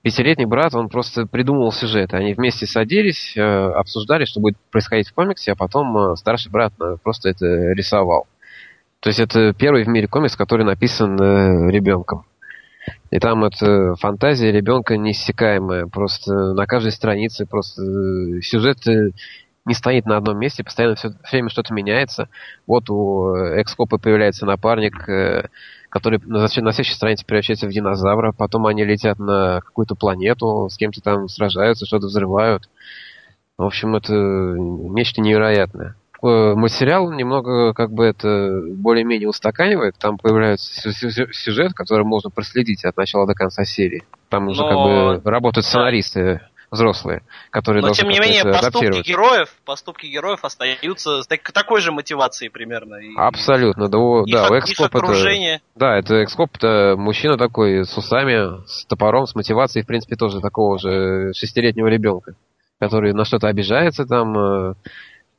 пятилетний 0.03 0.47
брат, 0.47 0.75
он 0.75 0.89
просто 0.89 1.27
придумывал 1.27 1.73
сюжет. 1.73 2.15
Они 2.15 2.35
вместе 2.35 2.67
садились, 2.67 3.37
э, 3.37 3.41
обсуждали, 3.43 4.25
что 4.25 4.41
будет 4.41 4.57
происходить 4.71 5.09
в 5.09 5.15
комиксе, 5.15 5.53
а 5.53 5.57
потом 5.57 5.97
э, 5.97 6.17
старший 6.17 6.51
брат 6.51 6.73
э, 6.81 6.97
просто 7.03 7.31
это 7.31 7.47
рисовал. 7.73 8.27
То 9.01 9.09
есть 9.09 9.21
это 9.21 9.55
первый 9.55 9.85
в 9.85 9.89
мире 9.89 10.09
комикс, 10.09 10.37
который 10.37 10.65
написан 10.65 11.17
ребенком. 11.71 12.27
И 13.11 13.19
там 13.19 13.45
это 13.45 13.95
фантазия 13.97 14.53
ребенка 14.53 14.99
неиссякаемая. 14.99 15.87
Просто 15.87 16.53
на 16.53 16.67
каждой 16.67 16.93
странице 16.93 17.47
просто 17.47 17.83
сюжет 18.43 18.79
не 19.65 19.75
стоит 19.75 20.05
на 20.05 20.19
одном 20.19 20.39
месте, 20.39 20.65
постоянно 20.65 20.97
все 20.97 21.13
время 21.33 21.49
что-то 21.49 21.73
меняется. 21.73 22.29
Вот 22.67 22.91
у 22.91 23.35
Экскопа 23.59 23.97
появляется 23.97 24.45
напарник, 24.45 25.09
который 25.91 26.21
на, 26.25 26.41
на 26.41 26.49
следующей 26.49 26.95
странице 26.95 27.27
превращается 27.27 27.67
в 27.67 27.71
динозавра, 27.71 28.33
потом 28.33 28.67
они 28.67 28.85
летят 28.85 29.19
на 29.19 29.61
какую-то 29.61 29.95
планету, 29.95 30.69
с 30.71 30.77
кем-то 30.77 31.01
там 31.01 31.29
сражаются, 31.29 31.87
что-то 31.87 32.07
взрывают. 32.07 32.71
В 33.59 33.65
общем, 33.65 33.95
это 33.97 34.15
нечто 34.15 35.21
невероятное. 35.21 35.97
Э, 36.23 36.55
мультсериал 36.55 37.11
немного 37.13 37.73
как 37.73 37.93
бы 37.93 38.05
это 38.05 38.63
более-менее 38.75 39.29
устаканивает. 39.29 39.97
Там 39.99 40.19
появляется 40.19 40.93
сюжет, 40.93 41.73
который 41.75 42.05
можно 42.05 42.31
проследить 42.31 42.85
от 42.85 42.97
начала 42.97 43.27
до 43.27 43.35
конца 43.35 43.65
серии. 43.65 44.05
Там 44.29 44.49
уже 44.49 44.63
Но... 44.63 44.69
как 44.69 45.23
бы 45.25 45.31
работают 45.31 45.67
сценаристы 45.67 46.41
взрослые, 46.71 47.23
которые 47.51 47.83
Но, 47.83 47.91
тем 47.91 48.09
не 48.09 48.19
менее, 48.21 48.45
поступки 48.45 49.03
героев, 49.03 49.53
поступки 49.65 50.07
героев 50.07 50.45
остаются 50.45 51.23
с 51.23 51.27
так, 51.27 51.43
такой 51.53 51.81
же 51.81 51.91
мотивацией 51.91 52.51
примерно. 52.51 52.97
И, 52.97 53.15
Абсолютно. 53.17 53.89
Да, 53.89 53.99
их, 53.99 54.33
да, 54.33 54.49
у 54.49 54.59
Экскоп 54.59 54.95
это... 54.95 55.61
Да, 55.75 55.99
это 55.99 56.23
Экскоп 56.23 56.51
это 56.57 56.95
мужчина 56.97 57.37
такой 57.37 57.85
с 57.85 57.97
усами, 57.97 58.65
с 58.67 58.85
топором, 58.87 59.27
с 59.27 59.35
мотивацией, 59.35 59.83
в 59.83 59.87
принципе, 59.87 60.17
тоже 60.17 60.41
такого 60.41 60.79
же 60.79 61.33
шестилетнего 61.35 61.89
ребенка, 61.89 62.35
который 62.79 63.13
на 63.13 63.25
что-то 63.25 63.49
обижается 63.49 64.07
там, 64.07 64.39
э, 64.39 64.75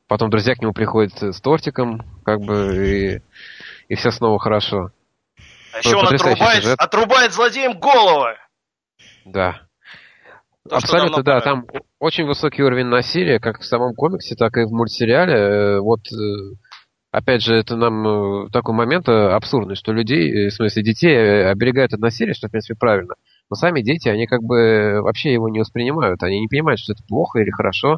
потом 0.08 0.30
друзья 0.30 0.56
к 0.56 0.62
нему 0.62 0.74
приходят 0.74 1.14
с 1.22 1.40
тортиком, 1.40 2.02
как 2.26 2.42
бы, 2.42 2.76
и, 2.76 3.22
и 3.88 3.96
все 3.96 4.12
снова 4.12 4.38
хорошо. 4.38 4.92
А 5.74 5.78
еще 5.78 5.96
он 5.96 6.08
отрубает, 6.08 6.66
отрубает 6.78 7.32
злодеям 7.32 7.80
головы! 7.80 8.36
Да. 9.24 9.62
Абсолютно, 10.70 11.24
да. 11.24 11.42
Там 11.42 11.66
очень 12.00 12.26
высокий 12.26 12.64
уровень 12.64 12.86
насилия, 12.86 13.40
как 13.40 13.60
в 13.60 13.66
самом 13.66 13.94
комиксе, 13.96 14.36
так 14.36 14.58
и 14.58 14.64
в 14.64 14.72
мультсериале. 14.72 15.34
Э, 15.34 15.80
вот, 15.80 16.02
э, 16.12 16.56
опять 17.12 17.42
же, 17.42 17.56
это 17.56 17.76
нам 17.76 18.46
э, 18.46 18.50
такой 18.52 18.76
момент 18.76 19.10
абсурдный, 19.10 19.76
что 19.76 19.92
людей, 19.92 20.50
в 20.50 20.54
смысле 20.54 20.84
детей, 20.84 21.50
оберегают 21.50 21.94
от 21.94 22.00
насилия, 22.00 22.34
что, 22.34 22.48
в 22.48 22.52
принципе, 22.52 22.78
правильно. 22.78 23.16
Но 23.50 23.56
сами 23.56 23.82
дети, 23.82 24.08
они 24.08 24.28
как 24.28 24.44
бы 24.44 25.02
вообще 25.02 25.34
его 25.34 25.50
не 25.50 25.60
воспринимают. 25.60 26.22
Они 26.24 26.40
не 26.40 26.48
понимают, 26.48 26.80
что 26.80 26.94
это 26.94 27.04
плохо 27.08 27.40
или 27.40 27.50
хорошо. 27.50 27.98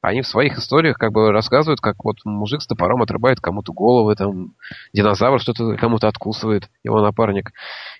Они 0.00 0.22
в 0.22 0.26
своих 0.28 0.58
историях 0.58 0.98
как 0.98 1.12
бы 1.12 1.32
рассказывают, 1.32 1.80
как 1.80 2.04
вот 2.04 2.18
мужик 2.24 2.62
с 2.62 2.66
топором 2.66 3.02
отрубает 3.02 3.40
кому-то 3.40 3.72
головы, 3.72 4.14
там, 4.14 4.54
динозавр 4.92 5.40
что-то 5.40 5.76
кому-то 5.76 6.06
откусывает, 6.06 6.70
его 6.84 7.00
напарник, 7.00 7.50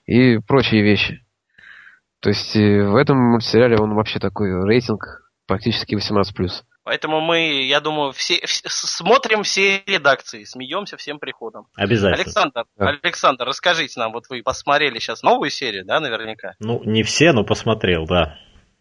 и 0.07 0.39
прочие 0.39 0.83
вещи. 0.83 1.26
То 2.27 2.31
есть 2.31 2.57
э, 2.57 2.83
в 2.83 2.97
этом 2.97 3.19
мультсериале 3.19 3.77
он 3.77 3.95
вообще 3.95 4.19
такой 4.19 4.51
рейтинг 4.65 5.31
практически 5.47 5.95
18+. 5.95 6.25
Поэтому 6.83 7.21
мы, 7.21 7.63
я 7.63 7.79
думаю, 7.79 8.11
все, 8.11 8.41
все 8.45 8.69
смотрим 8.69 9.45
все 9.45 9.81
редакции, 9.87 10.43
смеемся 10.43 10.97
всем 10.97 11.21
приходом. 11.21 11.69
Обязательно. 11.77 12.25
Александр, 12.25 12.65
да. 12.77 12.99
Александр, 13.01 13.45
расскажите 13.45 14.01
нам, 14.01 14.11
вот 14.11 14.25
вы 14.29 14.43
посмотрели 14.43 14.99
сейчас 14.99 15.23
новую 15.23 15.51
серию, 15.51 15.85
да, 15.85 16.01
наверняка? 16.01 16.55
Ну, 16.59 16.83
не 16.85 17.05
все, 17.05 17.31
но 17.31 17.45
посмотрел, 17.45 18.07
да. 18.07 18.37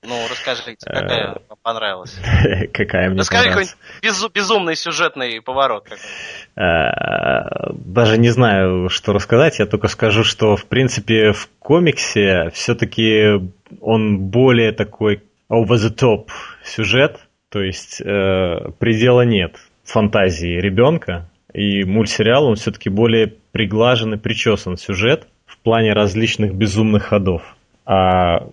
Ну, 0.07 0.15
расскажите, 0.29 0.77
какая 0.85 1.33
э, 1.33 1.37
вам 1.49 1.57
понравилась? 1.61 2.19
Какая 2.73 3.09
мне 3.09 3.19
Расскажи 3.19 3.49
какой-нибудь 3.49 4.33
безумный 4.33 4.75
сюжетный 4.75 5.41
поворот. 5.41 5.87
Э, 6.55 7.71
даже 7.73 8.17
не 8.17 8.29
знаю, 8.29 8.89
что 8.89 9.13
рассказать. 9.13 9.59
Я 9.59 9.65
только 9.65 9.87
скажу, 9.87 10.23
что, 10.23 10.55
в 10.55 10.65
принципе, 10.65 11.31
в 11.31 11.49
комиксе 11.59 12.49
все-таки 12.53 13.51
он 13.81 14.19
более 14.19 14.71
такой 14.71 15.23
over 15.49 15.75
the 15.75 15.93
top 15.95 16.27
сюжет. 16.63 17.19
То 17.49 17.61
есть 17.61 18.01
э, 18.01 18.71
предела 18.79 19.21
нет 19.21 19.55
фантазии 19.83 20.59
ребенка. 20.59 21.29
И 21.53 21.85
мультсериал, 21.85 22.47
он 22.47 22.55
все-таки 22.55 22.89
более 22.89 23.33
приглажен 23.51 24.13
и 24.13 24.17
причесан 24.17 24.75
сюжет 24.75 25.27
в 25.45 25.57
плане 25.59 25.93
различных 25.93 26.53
безумных 26.53 27.03
ходов. 27.03 27.55
А 27.85 28.47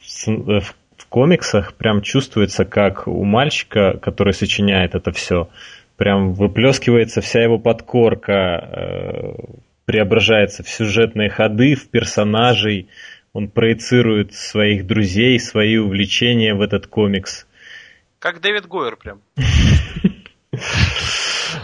в 0.00 0.74
комиксах 1.08 1.74
прям 1.74 2.02
чувствуется, 2.02 2.64
как 2.64 3.06
у 3.06 3.24
мальчика, 3.24 3.98
который 3.98 4.32
сочиняет 4.32 4.94
это 4.94 5.12
все, 5.12 5.48
прям 5.96 6.32
выплескивается 6.34 7.20
вся 7.20 7.42
его 7.42 7.58
подкорка, 7.58 8.32
э, 8.32 9.34
преображается 9.84 10.62
в 10.62 10.68
сюжетные 10.68 11.30
ходы, 11.30 11.74
в 11.74 11.88
персонажей, 11.88 12.88
он 13.32 13.48
проецирует 13.48 14.34
своих 14.34 14.86
друзей, 14.86 15.38
свои 15.38 15.76
увлечения 15.76 16.54
в 16.54 16.60
этот 16.60 16.86
комикс. 16.86 17.46
Как 18.18 18.40
Дэвид 18.40 18.66
Гойер 18.66 18.96
прям. 18.96 19.20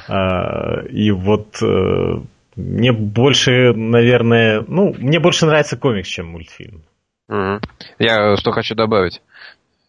А, 0.08 0.82
и 0.90 1.10
вот 1.10 1.62
э, 1.62 2.22
мне 2.56 2.92
больше, 2.92 3.72
наверное, 3.72 4.64
ну, 4.66 4.94
мне 4.98 5.18
больше 5.18 5.46
нравится 5.46 5.76
комикс, 5.76 6.08
чем 6.08 6.28
мультфильм. 6.28 6.82
Я 7.98 8.36
что 8.36 8.52
хочу 8.52 8.74
добавить. 8.74 9.22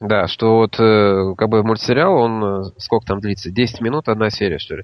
Да, 0.02 0.28
что 0.28 0.58
вот 0.58 0.78
э, 0.78 1.36
как 1.38 1.48
бы 1.48 1.64
мультсериал, 1.64 2.16
он 2.16 2.44
э, 2.44 2.64
сколько 2.78 3.06
там 3.06 3.22
длится? 3.22 3.50
10 3.50 3.80
минут, 3.80 4.10
одна 4.10 4.30
серия, 4.30 4.60
что 4.60 4.76
ли. 4.76 4.84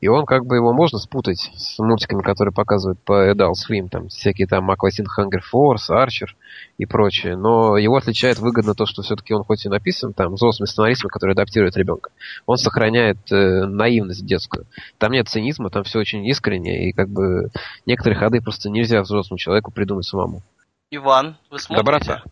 И 0.00 0.08
он 0.08 0.26
как 0.26 0.46
бы 0.46 0.56
его 0.56 0.72
можно 0.72 0.98
спутать 0.98 1.38
с 1.54 1.78
мультиками, 1.78 2.22
которые 2.22 2.52
показывают 2.52 2.98
по 3.04 3.30
Adult 3.30 3.52
Swim, 3.52 3.88
там 3.88 4.08
всякие 4.08 4.48
там 4.48 4.68
Aquatin 4.68 5.06
Hunger 5.16 5.40
Force, 5.54 5.90
Archer 5.90 6.26
и 6.76 6.86
прочее. 6.86 7.36
Но 7.36 7.76
его 7.76 7.96
отличает 7.96 8.40
выгодно 8.40 8.74
то, 8.74 8.84
что 8.84 9.02
все-таки 9.02 9.32
он 9.32 9.44
хоть 9.44 9.64
и 9.64 9.68
написан 9.68 10.12
там 10.12 10.34
взрослыми 10.34 10.66
сценаристами, 10.66 11.10
которые 11.10 11.34
адаптируют 11.34 11.76
ребенка, 11.76 12.10
он 12.44 12.56
сохраняет 12.56 13.30
э, 13.30 13.64
наивность 13.64 14.26
детскую. 14.26 14.66
Там 14.98 15.12
нет 15.12 15.28
цинизма, 15.28 15.70
там 15.70 15.84
все 15.84 16.00
очень 16.00 16.26
искренне, 16.26 16.88
и 16.88 16.92
как 16.92 17.08
бы 17.08 17.50
некоторые 17.86 18.18
ходы 18.18 18.40
просто 18.40 18.70
нельзя 18.70 19.02
взрослому 19.02 19.38
человеку 19.38 19.70
придумать 19.70 20.04
самому. 20.04 20.42
Иван, 20.90 21.36
вы 21.48 21.60
смотрите? 21.60 21.84
Доброта. 21.84 22.22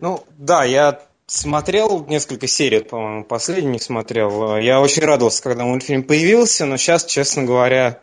Ну, 0.00 0.24
да, 0.38 0.64
я 0.64 1.00
смотрел 1.26 2.06
несколько 2.06 2.46
серий, 2.46 2.80
по-моему, 2.80 3.24
последний 3.24 3.78
смотрел. 3.78 4.56
Я 4.56 4.80
очень 4.80 5.04
радовался, 5.04 5.42
когда 5.42 5.64
мультфильм 5.64 6.02
появился, 6.02 6.64
но 6.64 6.76
сейчас, 6.78 7.04
честно 7.04 7.44
говоря, 7.44 8.00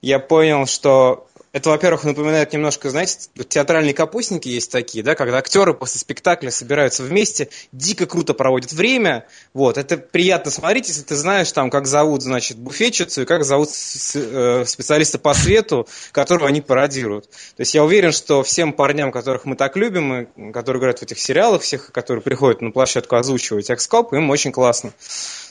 я 0.00 0.18
понял, 0.18 0.66
что 0.66 1.28
это, 1.52 1.70
во-первых, 1.70 2.04
напоминает 2.04 2.52
немножко, 2.52 2.90
знаете, 2.90 3.28
театральные 3.48 3.92
капустники 3.92 4.48
есть 4.48 4.70
такие, 4.70 5.02
да, 5.02 5.16
когда 5.16 5.38
актеры 5.38 5.74
после 5.74 5.98
спектакля 5.98 6.50
собираются 6.50 7.02
вместе, 7.02 7.48
дико 7.72 8.06
круто 8.06 8.34
проводят 8.34 8.72
время. 8.72 9.26
Вот, 9.52 9.76
это 9.76 9.96
приятно 9.96 10.52
смотреть, 10.52 10.88
если 10.88 11.02
ты 11.02 11.16
знаешь, 11.16 11.50
там, 11.50 11.70
как 11.70 11.86
зовут, 11.86 12.22
значит, 12.22 12.56
буфетчицу 12.56 13.22
и 13.22 13.24
как 13.24 13.44
зовут 13.44 13.68
э, 13.70 14.64
специалиста 14.64 15.18
по 15.18 15.34
свету, 15.34 15.88
которого 16.12 16.46
они 16.46 16.60
пародируют. 16.60 17.28
То 17.28 17.60
есть 17.60 17.74
я 17.74 17.82
уверен, 17.82 18.12
что 18.12 18.44
всем 18.44 18.72
парням, 18.72 19.10
которых 19.10 19.44
мы 19.44 19.56
так 19.56 19.76
любим, 19.76 20.22
и 20.22 20.52
которые 20.52 20.78
играют 20.78 21.00
в 21.00 21.02
этих 21.02 21.18
сериалах, 21.18 21.62
всех, 21.62 21.90
которые 21.90 22.22
приходят 22.22 22.60
на 22.60 22.70
площадку 22.70 23.16
озвучивать 23.16 23.70
экскоп, 23.70 24.12
им 24.12 24.30
очень 24.30 24.52
классно. 24.52 24.92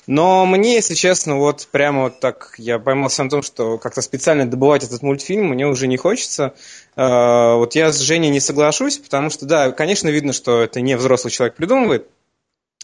Но 0.09 0.43
мне, 0.47 0.73
если 0.73 0.95
честно, 0.95 1.37
вот 1.37 1.67
прямо 1.71 2.05
вот 2.05 2.19
так 2.19 2.55
я 2.57 2.79
поймался 2.79 3.23
на 3.23 3.29
том, 3.29 3.43
что 3.43 3.77
как-то 3.77 4.01
специально 4.01 4.49
добывать 4.49 4.83
этот 4.83 5.03
мультфильм 5.03 5.49
мне 5.49 5.67
уже 5.67 5.85
не 5.85 5.97
хочется. 5.97 6.55
А, 6.95 7.57
вот 7.57 7.75
я 7.75 7.91
с 7.91 7.99
Женей 7.99 8.31
не 8.31 8.39
соглашусь, 8.39 8.97
потому 8.97 9.29
что, 9.29 9.45
да, 9.45 9.71
конечно, 9.71 10.09
видно, 10.09 10.33
что 10.33 10.63
это 10.63 10.81
не 10.81 10.97
взрослый 10.97 11.29
человек 11.29 11.55
придумывает, 11.57 12.07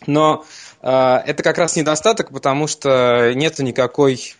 но 0.05 0.45
а, 0.83 1.23
это 1.25 1.41
как 1.41 1.57
раз 1.57 1.75
недостаток, 1.75 2.29
потому 2.29 2.67
что 2.67 3.33
нету 3.33 3.63
никакой 3.63 4.35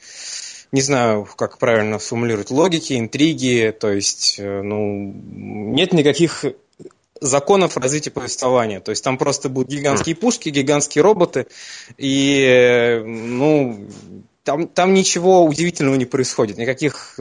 не 0.71 0.81
знаю, 0.81 1.27
как 1.37 1.57
правильно 1.57 1.97
сформулировать, 1.97 2.51
логики, 2.51 2.99
интриги, 2.99 3.73
то 3.79 3.91
есть, 3.91 4.35
э, 4.37 4.61
ну, 4.61 5.11
нет 5.15 5.93
никаких 5.93 6.43
законов 7.25 7.77
развития 7.77 8.11
повествования. 8.11 8.79
То 8.79 8.91
есть 8.91 9.03
там 9.03 9.17
просто 9.17 9.49
будут 9.49 9.69
гигантские 9.69 10.15
пушки, 10.15 10.49
гигантские 10.49 11.03
роботы, 11.03 11.47
и 11.97 13.01
ну, 13.05 13.87
там, 14.43 14.67
там 14.67 14.93
ничего 14.93 15.43
удивительного 15.43 15.95
не 15.95 16.05
происходит, 16.05 16.57
никаких 16.57 17.19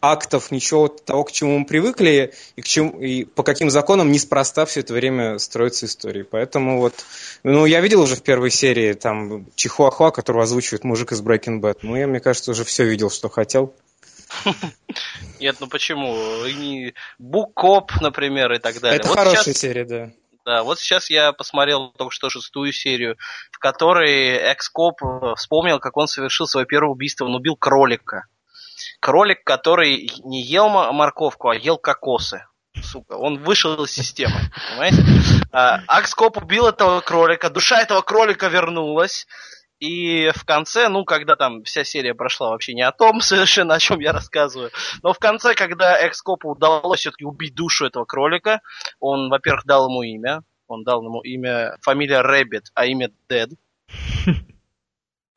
актов, 0.00 0.50
ничего 0.50 0.88
того, 0.88 1.24
к 1.24 1.32
чему 1.32 1.58
мы 1.58 1.66
привыкли, 1.66 2.32
и, 2.56 2.62
к 2.62 2.66
чему, 2.66 3.00
и 3.00 3.24
по 3.24 3.42
каким 3.42 3.70
законам 3.70 4.12
неспроста 4.12 4.64
все 4.64 4.80
это 4.80 4.94
время 4.94 5.38
строится 5.38 5.86
история. 5.86 6.24
Поэтому 6.24 6.78
вот, 6.78 6.94
ну, 7.42 7.66
я 7.66 7.80
видел 7.80 8.02
уже 8.02 8.16
в 8.16 8.22
первой 8.22 8.50
серии 8.50 8.92
там 8.92 9.46
Чихуахуа, 9.56 10.10
которого 10.10 10.44
озвучивает 10.44 10.84
мужик 10.84 11.12
из 11.12 11.20
Breaking 11.20 11.60
Bad. 11.60 11.78
Ну, 11.82 11.96
я, 11.96 12.06
мне 12.06 12.20
кажется, 12.20 12.52
уже 12.52 12.64
все 12.64 12.84
видел, 12.84 13.10
что 13.10 13.28
хотел. 13.28 13.74
Нет, 15.40 15.56
ну 15.60 15.66
почему? 15.68 16.16
Букоп, 17.18 17.92
например, 18.00 18.52
и 18.52 18.58
так 18.58 18.80
далее. 18.80 18.98
Это 18.98 19.08
вот 19.08 19.18
хорошая 19.18 19.44
сейчас... 19.44 19.58
серия, 19.58 19.84
да. 19.84 20.10
Да, 20.44 20.62
вот 20.62 20.78
сейчас 20.78 21.10
я 21.10 21.32
посмотрел 21.32 21.90
только 21.90 22.10
что 22.10 22.30
шестую 22.30 22.72
серию, 22.72 23.18
в 23.50 23.58
которой 23.58 24.30
экс-коп 24.30 25.00
вспомнил, 25.36 25.78
как 25.78 25.96
он 25.98 26.08
совершил 26.08 26.46
свое 26.46 26.66
первое 26.66 26.90
убийство. 26.90 27.26
Он 27.26 27.34
убил 27.34 27.54
кролика. 27.54 28.26
Кролик, 29.00 29.44
который 29.44 30.10
не 30.24 30.42
ел 30.42 30.70
морковку, 30.70 31.50
а 31.50 31.54
ел 31.54 31.76
кокосы. 31.76 32.46
Сука, 32.82 33.14
он 33.14 33.42
вышел 33.42 33.84
из 33.84 33.90
системы, 33.90 34.50
понимаете? 34.70 35.04
А, 35.52 35.80
Акскоп 35.86 36.36
убил 36.38 36.68
этого 36.68 37.00
кролика, 37.00 37.50
душа 37.50 37.80
этого 37.80 38.02
кролика 38.02 38.48
вернулась, 38.48 39.26
и 39.80 40.30
в 40.34 40.44
конце, 40.44 40.88
ну, 40.88 41.04
когда 41.04 41.36
там 41.36 41.62
вся 41.62 41.84
серия 41.84 42.14
прошла 42.14 42.50
вообще 42.50 42.74
не 42.74 42.82
о 42.82 42.92
том 42.92 43.20
совершенно, 43.20 43.74
о 43.74 43.78
чем 43.78 44.00
я 44.00 44.12
рассказываю, 44.12 44.70
но 45.02 45.12
в 45.12 45.18
конце, 45.18 45.54
когда 45.54 46.06
Экскопу 46.06 46.50
удалось 46.50 47.00
все-таки 47.00 47.24
убить 47.24 47.54
душу 47.54 47.86
этого 47.86 48.04
кролика, 48.04 48.60
он, 49.00 49.30
во-первых, 49.30 49.64
дал 49.64 49.88
ему 49.88 50.02
имя, 50.02 50.42
он 50.66 50.84
дал 50.84 51.02
ему 51.02 51.20
имя, 51.20 51.76
фамилия 51.80 52.20
Rabbit, 52.22 52.70
а 52.74 52.86
имя 52.86 53.10
Dead. 53.28 53.50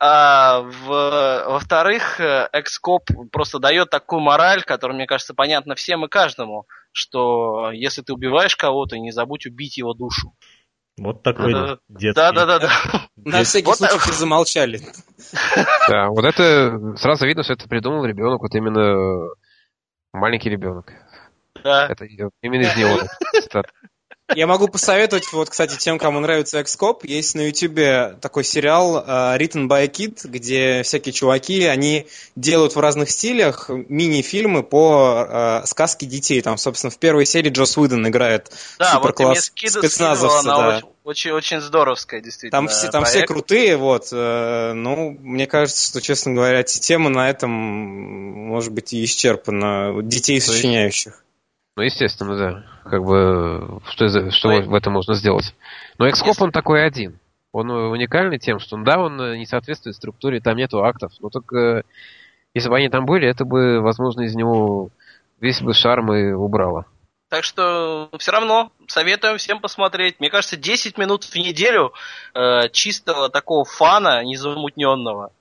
А, 0.03 0.61
в, 0.61 0.87
во-вторых, 0.87 2.19
Axe 2.19 2.61
Cop 2.61 3.03
просто 3.31 3.59
дает 3.59 3.91
такую 3.91 4.19
мораль, 4.19 4.63
которая, 4.63 4.95
мне 4.95 5.05
кажется, 5.05 5.35
понятна 5.35 5.75
всем 5.75 6.03
и 6.03 6.09
каждому, 6.09 6.65
что 6.91 7.69
если 7.71 8.01
ты 8.01 8.11
убиваешь 8.11 8.55
кого-то, 8.55 8.97
не 8.97 9.11
забудь 9.11 9.45
убить 9.45 9.77
его 9.77 9.93
душу. 9.93 10.33
Вот 10.97 11.23
такой 11.23 11.53
да, 11.53 11.77
детский. 11.89 12.13
Да, 12.13 12.31
да, 12.31 12.45
да, 12.45 12.59
да. 12.59 12.69
На 13.15 13.43
всякий 13.43 13.73
случай 13.73 13.97
все 13.97 14.13
замолчали. 14.13 14.81
Да, 15.87 16.09
вот 16.09 16.25
это 16.25 16.95
сразу 16.97 17.25
видно, 17.25 17.43
что 17.43 17.53
это 17.53 17.67
придумал 17.67 18.05
ребенок, 18.05 18.41
вот 18.41 18.53
именно 18.53 19.29
маленький 20.13 20.49
ребенок. 20.49 20.91
Да. 21.63 21.87
Это 21.87 22.05
именно 22.05 22.63
из 22.63 22.75
него. 22.75 22.99
Я 24.35 24.47
могу 24.47 24.67
посоветовать, 24.67 25.31
вот, 25.33 25.49
кстати, 25.49 25.77
тем, 25.77 25.97
кому 25.97 26.19
нравится 26.19 26.61
Экскоп, 26.61 27.05
есть 27.05 27.35
на 27.35 27.41
Ютубе 27.41 28.17
такой 28.21 28.43
сериал 28.43 28.97
uh, 28.97 29.37
Written 29.37 29.67
by 29.67 29.83
a 29.83 29.87
Kid, 29.87 30.19
где 30.23 30.83
всякие 30.83 31.13
чуваки, 31.13 31.63
они 31.65 32.07
делают 32.35 32.75
в 32.75 32.79
разных 32.79 33.09
стилях 33.09 33.69
мини-фильмы 33.69 34.63
по 34.63 35.27
uh, 35.27 35.65
сказке 35.65 36.05
детей. 36.05 36.41
Там, 36.41 36.57
собственно, 36.57 36.91
в 36.91 36.97
первой 36.97 37.25
серии 37.25 37.49
Джос 37.49 37.77
Уидон 37.77 38.07
играет 38.07 38.51
да, 38.79 38.93
суперкласс 38.93 39.51
вот 39.55 39.71
спецназовца. 39.71 40.43
Да. 40.43 40.75
Очень, 40.77 40.87
очень, 41.03 41.31
очень 41.31 41.61
здоровская, 41.61 42.21
действительно. 42.21 42.51
Там, 42.59 42.67
все, 42.67 42.89
там 42.89 43.05
все 43.05 43.25
крутые, 43.25 43.77
вот. 43.77 44.09
Э, 44.11 44.73
ну, 44.73 45.17
мне 45.19 45.47
кажется, 45.47 45.89
что, 45.89 46.01
честно 46.01 46.33
говоря, 46.33 46.63
тема 46.63 47.09
на 47.09 47.29
этом, 47.29 47.51
может 47.51 48.71
быть, 48.71 48.93
и 48.93 49.03
исчерпана. 49.03 50.01
Детей 50.03 50.39
сочиняющих. 50.39 51.23
Ну, 51.75 51.83
естественно, 51.83 52.37
да. 52.37 52.63
Как 52.83 53.03
бы, 53.03 53.79
что, 53.87 54.31
что 54.31 54.49
в 54.49 54.73
этом 54.73 54.93
можно 54.93 55.13
сделать? 55.13 55.55
Но 55.97 56.09
Экскоп, 56.09 56.41
он 56.41 56.51
такой 56.51 56.85
один. 56.85 57.19
Он 57.53 57.69
уникальный 57.69 58.39
тем, 58.39 58.59
что, 58.59 58.77
да, 58.77 58.99
он 58.99 59.37
не 59.37 59.45
соответствует 59.45 59.95
структуре, 59.95 60.41
там 60.41 60.57
нету 60.57 60.83
актов. 60.83 61.11
Но 61.19 61.29
только, 61.29 61.83
если 62.53 62.69
бы 62.69 62.77
они 62.77 62.89
там 62.89 63.05
были, 63.05 63.27
это 63.27 63.45
бы, 63.45 63.81
возможно, 63.81 64.21
из 64.21 64.35
него 64.35 64.89
весь 65.39 65.61
бы 65.61 65.73
шарм 65.73 66.13
и 66.13 66.31
убрало. 66.31 66.85
Так 67.29 67.45
что 67.45 68.09
все 68.17 68.31
равно 68.31 68.71
советуем 68.87 69.37
всем 69.37 69.61
посмотреть. 69.61 70.19
Мне 70.19 70.29
кажется, 70.29 70.57
10 70.57 70.97
минут 70.97 71.23
в 71.23 71.35
неделю 71.35 71.93
э, 72.33 72.67
чистого 72.69 73.29
такого 73.29 73.63
фана, 73.63 74.23
незамутненного 74.25 75.31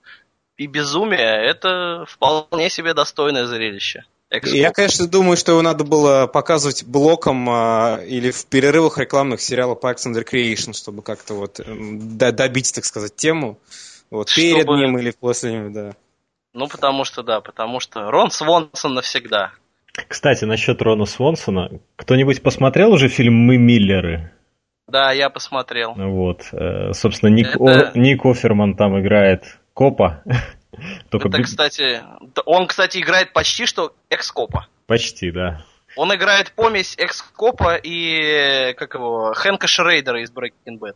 и 0.56 0.66
безумия, 0.66 1.40
это 1.40 2.04
вполне 2.06 2.70
себе 2.70 2.94
достойное 2.94 3.46
зрелище. 3.46 4.04
Я, 4.30 4.70
конечно, 4.70 5.08
думаю, 5.08 5.36
что 5.36 5.52
его 5.52 5.62
надо 5.62 5.82
было 5.82 6.28
показывать 6.28 6.84
блоком 6.84 7.48
а, 7.50 8.00
или 8.06 8.30
в 8.30 8.46
перерывах 8.46 8.98
рекламных 8.98 9.40
сериала 9.40 9.74
Parks 9.74 10.06
and 10.06 10.14
Recreation, 10.14 10.72
чтобы 10.72 11.02
как-то 11.02 11.34
вот 11.34 11.58
эм, 11.58 12.16
добить, 12.16 12.72
так 12.72 12.84
сказать, 12.84 13.16
тему. 13.16 13.58
Вот, 14.10 14.28
чтобы... 14.28 14.52
перед 14.52 14.66
ним 14.68 14.98
или 14.98 15.10
после 15.10 15.52
него, 15.52 15.70
да. 15.70 15.92
Ну, 16.52 16.68
потому 16.68 17.04
что, 17.04 17.22
да, 17.22 17.40
потому 17.40 17.80
что 17.80 18.10
Рон 18.10 18.30
Свонсон 18.30 18.94
навсегда. 18.94 19.52
Кстати, 20.08 20.44
насчет 20.44 20.80
Рона 20.82 21.06
Свонсона. 21.06 21.80
Кто-нибудь 21.96 22.42
посмотрел 22.42 22.92
уже 22.92 23.08
фильм 23.08 23.34
«Мы 23.34 23.56
Миллеры»? 23.56 24.32
Да, 24.86 25.12
я 25.12 25.30
посмотрел. 25.30 25.94
Вот. 25.94 26.48
Э, 26.52 26.92
собственно, 26.92 27.30
Ник, 27.30 27.54
Это... 27.54 27.90
О, 27.94 27.98
Ник 27.98 28.24
Оферман 28.24 28.74
там 28.74 29.00
играет 29.00 29.58
копа. 29.74 30.22
Только 31.10 31.28
Это, 31.28 31.42
кстати, 31.42 32.02
он, 32.44 32.66
кстати, 32.66 32.98
играет 32.98 33.32
почти 33.32 33.66
что 33.66 33.94
экскопа. 34.08 34.66
Почти, 34.86 35.30
да. 35.30 35.64
Он 35.96 36.14
играет 36.14 36.52
помесь 36.52 36.94
экскопа 36.96 37.76
и 37.76 38.74
как 38.74 38.94
его 38.94 39.32
Хэнка 39.34 39.66
Шрейдера 39.66 40.22
из 40.22 40.32
Breaking 40.32 40.78
Bad. 40.78 40.94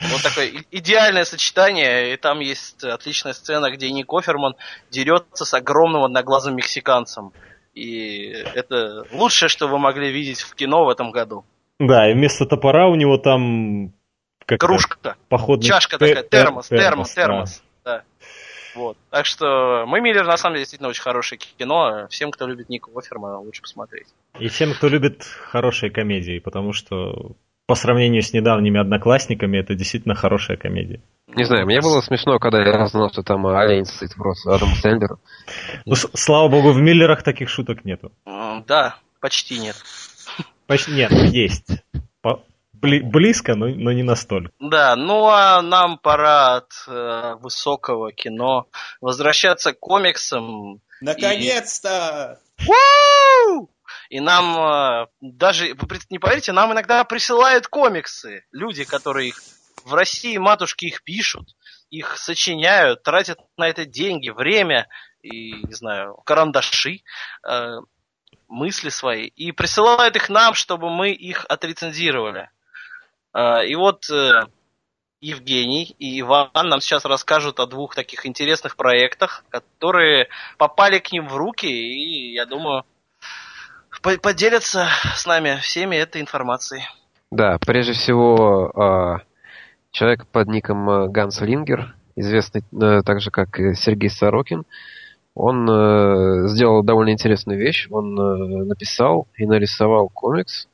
Вот 0.00 0.22
такое 0.22 0.50
идеальное 0.70 1.24
сочетание, 1.24 2.12
и 2.12 2.16
там 2.16 2.40
есть 2.40 2.82
отличная 2.82 3.32
сцена, 3.32 3.70
где 3.70 3.90
Ник 3.90 4.12
Оферман 4.12 4.56
дерется 4.90 5.44
с 5.44 5.54
огромным 5.54 6.04
одноглазым 6.04 6.56
мексиканцем. 6.56 7.32
И 7.74 8.28
это 8.54 9.04
лучшее, 9.12 9.48
что 9.48 9.66
вы 9.68 9.78
могли 9.78 10.10
видеть 10.12 10.40
в 10.40 10.54
кино 10.54 10.84
в 10.84 10.88
этом 10.88 11.10
году. 11.10 11.44
Да, 11.78 12.08
и 12.08 12.14
вместо 12.14 12.46
топора 12.46 12.88
у 12.88 12.94
него 12.94 13.18
там... 13.18 13.92
Как 14.46 14.60
Кружка. 14.60 15.16
Походный 15.28 15.66
Чашка 15.66 15.98
такая, 15.98 16.22
термос, 16.22 16.68
термос, 16.68 17.14
термос. 17.14 17.58
Да. 17.58 17.63
Вот. 18.74 18.96
Так 19.10 19.26
что 19.26 19.84
мы 19.86 20.00
Миллер 20.00 20.26
на 20.26 20.36
самом 20.36 20.54
деле 20.54 20.62
действительно 20.62 20.88
очень 20.88 21.02
хорошее 21.02 21.38
кино. 21.38 22.06
Всем, 22.10 22.30
кто 22.30 22.46
любит 22.46 22.68
Ника 22.68 22.90
Офермана, 22.94 23.38
лучше 23.38 23.62
посмотреть. 23.62 24.06
И 24.38 24.48
всем, 24.48 24.74
кто 24.74 24.88
любит 24.88 25.22
хорошие 25.22 25.90
комедии, 25.90 26.38
потому 26.38 26.72
что 26.72 27.36
по 27.66 27.74
сравнению 27.74 28.22
с 28.22 28.32
недавними 28.32 28.80
одноклассниками, 28.80 29.58
это 29.58 29.74
действительно 29.74 30.14
хорошая 30.14 30.56
комедия. 30.56 31.00
Не 31.28 31.44
знаю, 31.44 31.66
мне 31.66 31.80
было 31.80 32.00
смешно, 32.00 32.38
когда 32.38 32.62
я 32.62 32.84
узнал, 32.84 33.10
что 33.10 33.22
там 33.22 33.46
олень 33.46 33.86
сыт 33.86 34.14
просто 34.14 34.54
Адам 34.54 34.68
Сэндлер. 34.74 35.16
Ну, 35.86 35.94
слава 35.94 36.48
богу, 36.48 36.72
в 36.72 36.80
Миллерах 36.80 37.22
таких 37.22 37.48
шуток 37.48 37.84
нету. 37.84 38.12
Да, 38.66 38.96
почти 39.20 39.58
нет. 39.58 39.76
Почти 40.66 40.92
нет, 40.92 41.10
есть. 41.12 41.82
По, 42.22 42.42
близко, 42.84 43.54
но, 43.54 43.68
но 43.68 43.92
не 43.92 44.02
настолько. 44.02 44.50
Да, 44.60 44.96
ну 44.96 45.26
а 45.28 45.62
нам 45.62 45.98
пора 45.98 46.56
от 46.56 46.72
э, 46.86 47.34
высокого 47.40 48.12
кино 48.12 48.68
возвращаться 49.00 49.72
к 49.72 49.80
комиксам. 49.80 50.80
Наконец-то! 51.00 52.40
И... 52.58 52.64
И 54.10 54.20
нам 54.20 54.58
э, 54.58 55.06
даже, 55.20 55.74
вы 55.74 55.98
не 56.10 56.18
поверите, 56.18 56.52
нам 56.52 56.72
иногда 56.72 57.04
присылают 57.04 57.66
комиксы. 57.66 58.44
Люди, 58.52 58.84
которые 58.84 59.28
их 59.28 59.40
в 59.84 59.94
России 59.94 60.36
матушки 60.36 60.86
их 60.86 61.02
пишут, 61.04 61.48
их 61.90 62.16
сочиняют, 62.16 63.02
тратят 63.02 63.38
на 63.56 63.68
это 63.68 63.84
деньги, 63.84 64.30
время 64.30 64.88
и, 65.22 65.52
не 65.52 65.74
знаю, 65.74 66.16
карандаши, 66.24 67.00
э, 67.46 67.78
мысли 68.48 68.88
свои, 68.88 69.26
и 69.26 69.52
присылают 69.52 70.16
их 70.16 70.28
нам, 70.28 70.54
чтобы 70.54 70.90
мы 70.90 71.10
их 71.10 71.44
отрецензировали. 71.48 72.50
Э, 73.34 73.66
и 73.66 73.74
вот 73.74 74.08
э, 74.10 74.46
Евгений 75.20 75.94
и 75.98 76.20
Иван 76.20 76.50
нам 76.54 76.80
сейчас 76.80 77.04
расскажут 77.04 77.58
о 77.60 77.66
двух 77.66 77.94
таких 77.94 78.26
интересных 78.26 78.76
проектах, 78.76 79.44
которые 79.50 80.28
попали 80.58 80.98
к 80.98 81.12
ним 81.12 81.28
в 81.28 81.36
руки, 81.36 81.66
и 81.66 82.34
я 82.34 82.46
думаю, 82.46 82.84
поделятся 84.22 84.86
с 85.16 85.26
нами 85.26 85.56
всеми 85.60 85.96
этой 85.96 86.20
информацией. 86.20 86.82
Да, 87.30 87.58
прежде 87.58 87.94
всего, 87.94 88.70
а, 88.76 89.22
человек 89.90 90.26
под 90.28 90.48
ником 90.48 90.88
э, 90.88 91.08
Ганс 91.08 91.40
Лингер, 91.40 91.94
известный 92.14 92.62
э, 92.72 93.02
также 93.02 93.30
как 93.30 93.56
Сергей 93.74 94.10
Сорокин, 94.10 94.64
он 95.36 95.66
сделал 96.46 96.84
довольно 96.84 97.10
интересную 97.10 97.58
вещь. 97.58 97.88
Он 97.90 98.14
написал 98.68 99.26
и 99.36 99.44
нарисовал 99.46 100.08
комикс, 100.08 100.68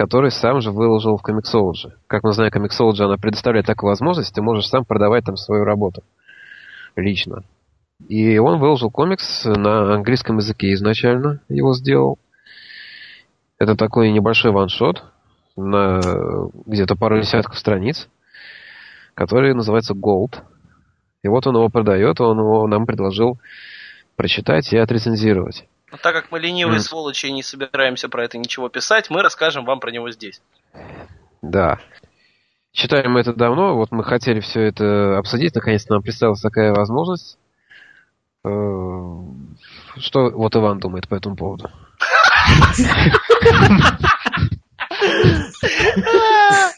который 0.00 0.30
сам 0.30 0.62
же 0.62 0.70
выложил 0.70 1.18
в 1.18 1.22
Comixology. 1.22 1.92
Как 2.06 2.22
мы 2.22 2.32
знаем, 2.32 2.50
Comixology, 2.50 3.02
она 3.02 3.18
предоставляет 3.18 3.66
такую 3.66 3.90
возможность, 3.90 4.34
ты 4.34 4.40
можешь 4.40 4.66
сам 4.66 4.86
продавать 4.86 5.26
там 5.26 5.36
свою 5.36 5.64
работу 5.64 6.02
лично. 6.96 7.44
И 8.08 8.38
он 8.38 8.58
выложил 8.58 8.90
комикс 8.90 9.44
на 9.44 9.92
английском 9.96 10.38
языке 10.38 10.72
изначально, 10.72 11.42
его 11.50 11.74
сделал. 11.74 12.18
Это 13.58 13.76
такой 13.76 14.10
небольшой 14.10 14.52
ваншот 14.52 15.04
на 15.54 16.00
где-то 16.64 16.96
пару 16.96 17.20
десятков 17.20 17.58
страниц, 17.58 18.08
который 19.12 19.52
называется 19.52 19.92
Gold. 19.92 20.36
И 21.22 21.28
вот 21.28 21.46
он 21.46 21.56
его 21.56 21.68
продает, 21.68 22.22
он 22.22 22.38
его 22.38 22.66
нам 22.66 22.86
предложил 22.86 23.38
прочитать 24.16 24.72
и 24.72 24.78
отрецензировать. 24.78 25.66
Но 25.90 25.98
так 25.98 26.14
как 26.14 26.30
мы 26.30 26.38
ленивые 26.38 26.78
mm. 26.78 26.82
сволочи 26.82 27.26
и 27.26 27.32
не 27.32 27.42
собираемся 27.42 28.08
про 28.08 28.24
это 28.24 28.38
ничего 28.38 28.68
писать, 28.68 29.10
мы 29.10 29.22
расскажем 29.22 29.64
вам 29.64 29.80
про 29.80 29.90
него 29.90 30.10
здесь. 30.10 30.40
Да. 31.42 31.78
Читаем 32.72 33.12
мы 33.12 33.20
это 33.20 33.32
давно, 33.34 33.74
вот 33.74 33.90
мы 33.90 34.04
хотели 34.04 34.40
все 34.40 34.60
это 34.60 35.18
обсудить, 35.18 35.54
наконец-то 35.54 35.94
нам 35.94 36.02
представилась 36.02 36.40
такая 36.40 36.72
возможность. 36.72 37.36
Э, 38.44 38.48
что 39.98 40.30
вот 40.30 40.54
Иван 40.54 40.78
думает 40.78 41.08
по 41.08 41.16
этому 41.16 41.34
поводу? 41.36 41.68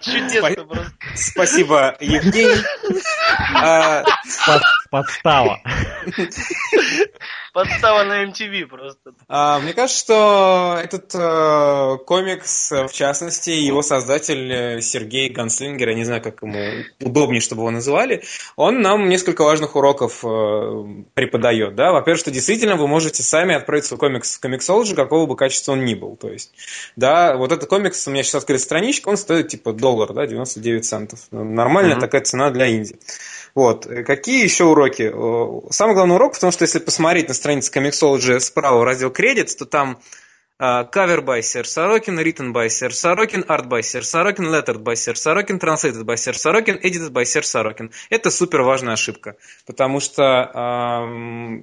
Чудесно 0.00 0.64
просто. 0.66 0.92
Спасибо, 1.16 1.96
Евгений. 2.00 2.62
Подстава. 4.90 5.60
Подстава 7.52 8.04
на 8.04 8.24
MTV 8.24 8.66
просто. 8.66 9.12
А, 9.28 9.58
мне 9.58 9.72
кажется, 9.72 9.98
что 9.98 10.78
этот 10.82 11.14
э, 11.14 12.04
комикс, 12.04 12.70
в 12.70 12.92
частности, 12.92 13.50
его 13.50 13.82
создатель 13.82 14.52
э, 14.52 14.80
Сергей 14.80 15.30
Ганслингер, 15.30 15.88
я 15.88 15.94
не 15.94 16.04
знаю, 16.04 16.22
как 16.22 16.42
ему 16.42 16.84
удобнее, 17.00 17.40
чтобы 17.40 17.62
его 17.62 17.70
называли, 17.70 18.22
он 18.56 18.82
нам 18.82 19.08
несколько 19.08 19.42
важных 19.42 19.74
уроков 19.74 20.24
э, 20.24 20.84
преподает. 21.14 21.74
Да? 21.74 21.92
Во-первых, 21.92 22.20
что 22.20 22.30
действительно 22.30 22.76
вы 22.76 22.86
можете 22.86 23.22
сами 23.22 23.54
отправить 23.54 23.84
свой 23.84 23.98
комикс 23.98 24.36
в 24.36 24.40
комиксологи, 24.40 24.94
какого 24.94 25.26
бы 25.26 25.36
качества 25.36 25.72
он 25.72 25.84
ни 25.84 25.94
был. 25.94 26.16
То 26.16 26.28
есть, 26.28 26.52
да, 26.96 27.36
вот 27.36 27.52
этот 27.52 27.68
комикс, 27.68 28.06
у 28.06 28.10
меня 28.10 28.22
сейчас 28.22 28.42
открыта 28.42 28.62
страничка, 28.62 29.08
он 29.08 29.16
стоит 29.16 29.48
типа 29.48 29.72
доллар, 29.72 30.12
да, 30.12 30.26
99 30.26 30.84
центов. 30.84 31.20
Нормальная 31.30 31.96
mm-hmm. 31.96 32.00
такая 32.00 32.20
цена 32.22 32.50
для 32.50 32.66
Индии. 32.66 32.98
Вот. 33.54 33.86
Какие 34.06 34.44
еще 34.44 34.64
уроки? 34.64 35.12
Самый 35.72 35.94
главный 35.94 36.14
урок, 36.14 36.34
потому 36.34 36.52
что 36.52 36.62
если 36.62 36.78
посмотреть 36.78 37.28
на 37.28 37.34
странице 37.40 37.72
Comixology 37.72 38.38
справа 38.38 38.84
раздел 38.84 39.10
Credits, 39.10 39.56
то 39.58 39.64
там 39.64 40.00
Cover 40.60 41.24
by 41.24 41.40
Sir 41.40 41.64
Sorokin, 41.64 42.18
Written 42.18 42.52
by 42.52 42.66
Sir 42.66 42.90
Sorokin, 42.90 43.46
Art 43.48 43.66
by 43.66 43.80
Sir 43.80 44.02
Sorokin, 44.02 44.50
Lettered 44.50 44.82
by 44.82 44.94
Sir 44.94 45.14
Sorokin, 45.14 45.58
Translated 45.58 46.04
by 46.04 46.16
Sir 46.16 46.32
Sorokin, 46.32 46.78
Edited 46.82 47.12
by 47.12 47.24
Sir 47.24 47.40
Sorokin. 47.40 47.90
Это 48.10 48.30
супер 48.30 48.60
важная 48.60 48.92
ошибка, 48.92 49.36
потому 49.66 50.00
что 50.00 50.22
э, 50.22 51.06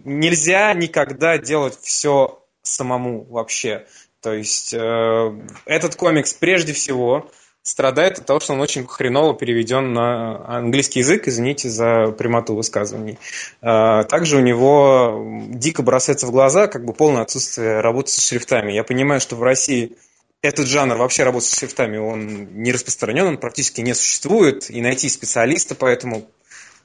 нельзя 0.03 0.73
никогда 0.73 1.37
делать 1.37 1.77
все 1.79 2.43
самому 2.63 3.23
вообще. 3.25 3.85
То 4.21 4.33
есть 4.33 4.73
э, 4.73 5.41
этот 5.65 5.95
комикс 5.95 6.33
прежде 6.33 6.73
всего 6.73 7.29
страдает 7.67 8.17
от 8.19 8.25
того, 8.25 8.39
что 8.39 8.53
он 8.53 8.61
очень 8.61 8.87
хреново 8.87 9.35
переведен 9.35 9.91
на 9.91 10.57
английский 10.57 10.99
язык, 10.99 11.27
извините 11.27 11.69
за 11.69 12.13
прямоту 12.17 12.55
высказываний. 12.55 13.19
А, 13.61 14.03
также 14.03 14.37
у 14.37 14.39
него 14.39 15.21
дико 15.49 15.83
бросается 15.83 16.27
в 16.27 16.31
глаза 16.31 16.67
как 16.67 16.85
бы 16.85 16.93
полное 16.93 17.23
отсутствие 17.23 17.81
работы 17.81 18.11
с 18.11 18.25
шрифтами. 18.25 18.71
Я 18.71 18.85
понимаю, 18.85 19.19
что 19.19 19.35
в 19.35 19.43
России 19.43 19.97
этот 20.41 20.67
жанр 20.67 20.95
вообще 20.95 21.23
работы 21.23 21.47
с 21.47 21.57
шрифтами, 21.57 21.97
он 21.97 22.61
не 22.61 22.71
распространен, 22.71 23.25
он 23.25 23.37
практически 23.37 23.81
не 23.81 23.93
существует, 23.93 24.69
и 24.69 24.79
найти 24.79 25.09
специалиста 25.09 25.75
поэтому 25.75 26.25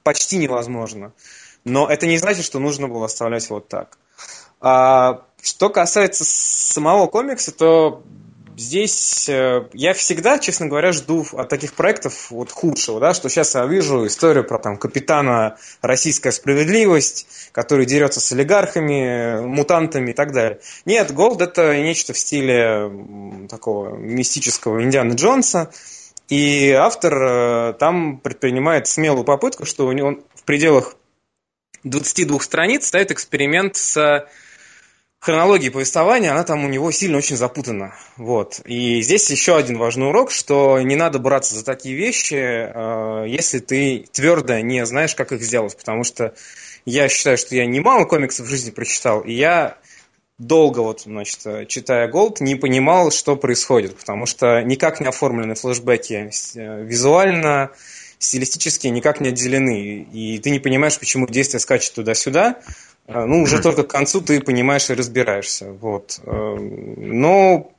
почти 0.03 0.37
невозможно. 0.37 1.13
Но 1.65 1.89
это 1.89 2.09
не 2.09 2.19
значит, 2.19 2.45
что 2.45 2.59
нужно 2.59 2.89
было 2.89 3.07
оставлять 3.07 3.49
вот 3.51 3.69
так. 3.69 3.99
А, 4.61 5.23
что 5.41 5.69
касается 5.69 6.25
самого 6.25 7.07
комикса, 7.07 7.53
то 7.53 8.03
здесь 8.57 9.29
э, 9.29 9.69
я 9.73 9.95
всегда, 9.95 10.39
честно 10.39 10.67
говоря, 10.67 10.93
жду 10.93 11.27
от 11.33 11.49
таких 11.49 11.75
проектов 11.75 12.31
вот 12.31 12.51
худшего, 12.51 13.01
да, 13.01 13.15
что 13.15 13.29
сейчас 13.29 13.55
я 13.55 13.67
вижу 13.67 14.07
историю 14.07 14.45
про 14.45 14.59
там 14.59 14.77
капитана 14.77 15.57
«Российская 15.81 16.33
справедливость», 16.33 17.27
который 17.53 17.87
дерется 17.87 18.21
с 18.21 18.33
олигархами, 18.33 19.41
мутантами 19.45 20.11
и 20.11 20.15
так 20.15 20.33
далее. 20.33 20.61
Нет, 20.85 21.13
Голд 21.13 21.41
это 21.41 21.77
нечто 21.81 22.13
в 22.13 22.19
стиле 22.19 22.91
такого 23.49 23.97
мистического 23.97 24.83
Индиана 24.83 25.13
Джонса, 25.13 25.71
и 26.29 26.71
автор 26.71 27.15
э, 27.15 27.73
там 27.75 28.19
предпринимает 28.19 28.87
смелую 28.87 29.25
попытку, 29.25 29.67
что 29.67 29.87
у 29.87 29.93
него 29.93 30.19
в 30.35 30.45
пределах 30.45 30.97
22 31.85 32.41
страниц 32.41 32.87
ставит 32.87 33.11
эксперимент 33.11 33.77
с 33.77 34.27
хронологии 35.23 35.69
повествования, 35.69 36.33
она 36.33 36.43
там 36.43 36.65
у 36.65 36.69
него 36.69 36.91
сильно 36.91 37.17
очень 37.17 37.37
запутана. 37.37 37.95
Вот. 38.17 38.61
И 38.65 39.01
здесь 39.03 39.31
еще 39.31 39.57
один 39.57 39.79
важный 39.79 40.09
урок, 40.09 40.33
что 40.33 40.81
не 40.81 40.97
надо 40.97 41.21
браться 41.21 41.55
за 41.55 41.65
такие 41.65 41.95
вещи, 41.95 42.35
э, 42.35 43.29
если 43.29 43.61
ты 43.61 44.05
твердо 44.11 44.59
не 44.59 44.85
знаешь, 44.85 45.15
как 45.15 45.31
их 45.31 45.41
сделать. 45.43 45.77
Потому 45.77 46.03
что 46.03 46.35
я 46.87 47.09
считаю, 47.09 47.39
что 47.39 47.55
я 47.55 47.67
немало 47.67 48.05
комиксов 48.05 48.47
в 48.47 48.51
жизни 48.51 48.73
прочитал, 48.73 49.21
и 49.21 49.33
я 49.33 49.79
долго, 50.39 50.81
вот, 50.81 51.03
значит, 51.03 51.69
читая 51.69 52.09
Голд, 52.09 52.41
не 52.41 52.57
понимал, 52.57 53.13
что 53.13 53.37
происходит, 53.37 53.97
потому 53.97 54.27
что 54.27 54.61
никак 54.63 54.99
не 54.99 55.07
оформлены 55.07 55.55
флешбеки 55.55 56.33
э, 56.57 56.83
визуально, 56.83 57.71
стилистически 58.19 58.89
никак 58.89 59.21
не 59.21 59.29
отделены, 59.29 60.03
и 60.13 60.39
ты 60.39 60.51
не 60.51 60.59
понимаешь, 60.59 60.99
почему 60.99 61.29
действие 61.29 61.61
скачет 61.61 61.95
туда-сюда, 61.95 62.57
ну, 63.09 63.43
уже 63.43 63.59
только 63.63 63.85
к 63.85 63.91
концу 63.91 64.21
ты 64.21 64.41
понимаешь 64.41 64.91
и 64.91 64.95
разбираешься. 64.95 65.73
Вот. 65.73 66.21
Эм, 66.25 67.19
но 67.19 67.73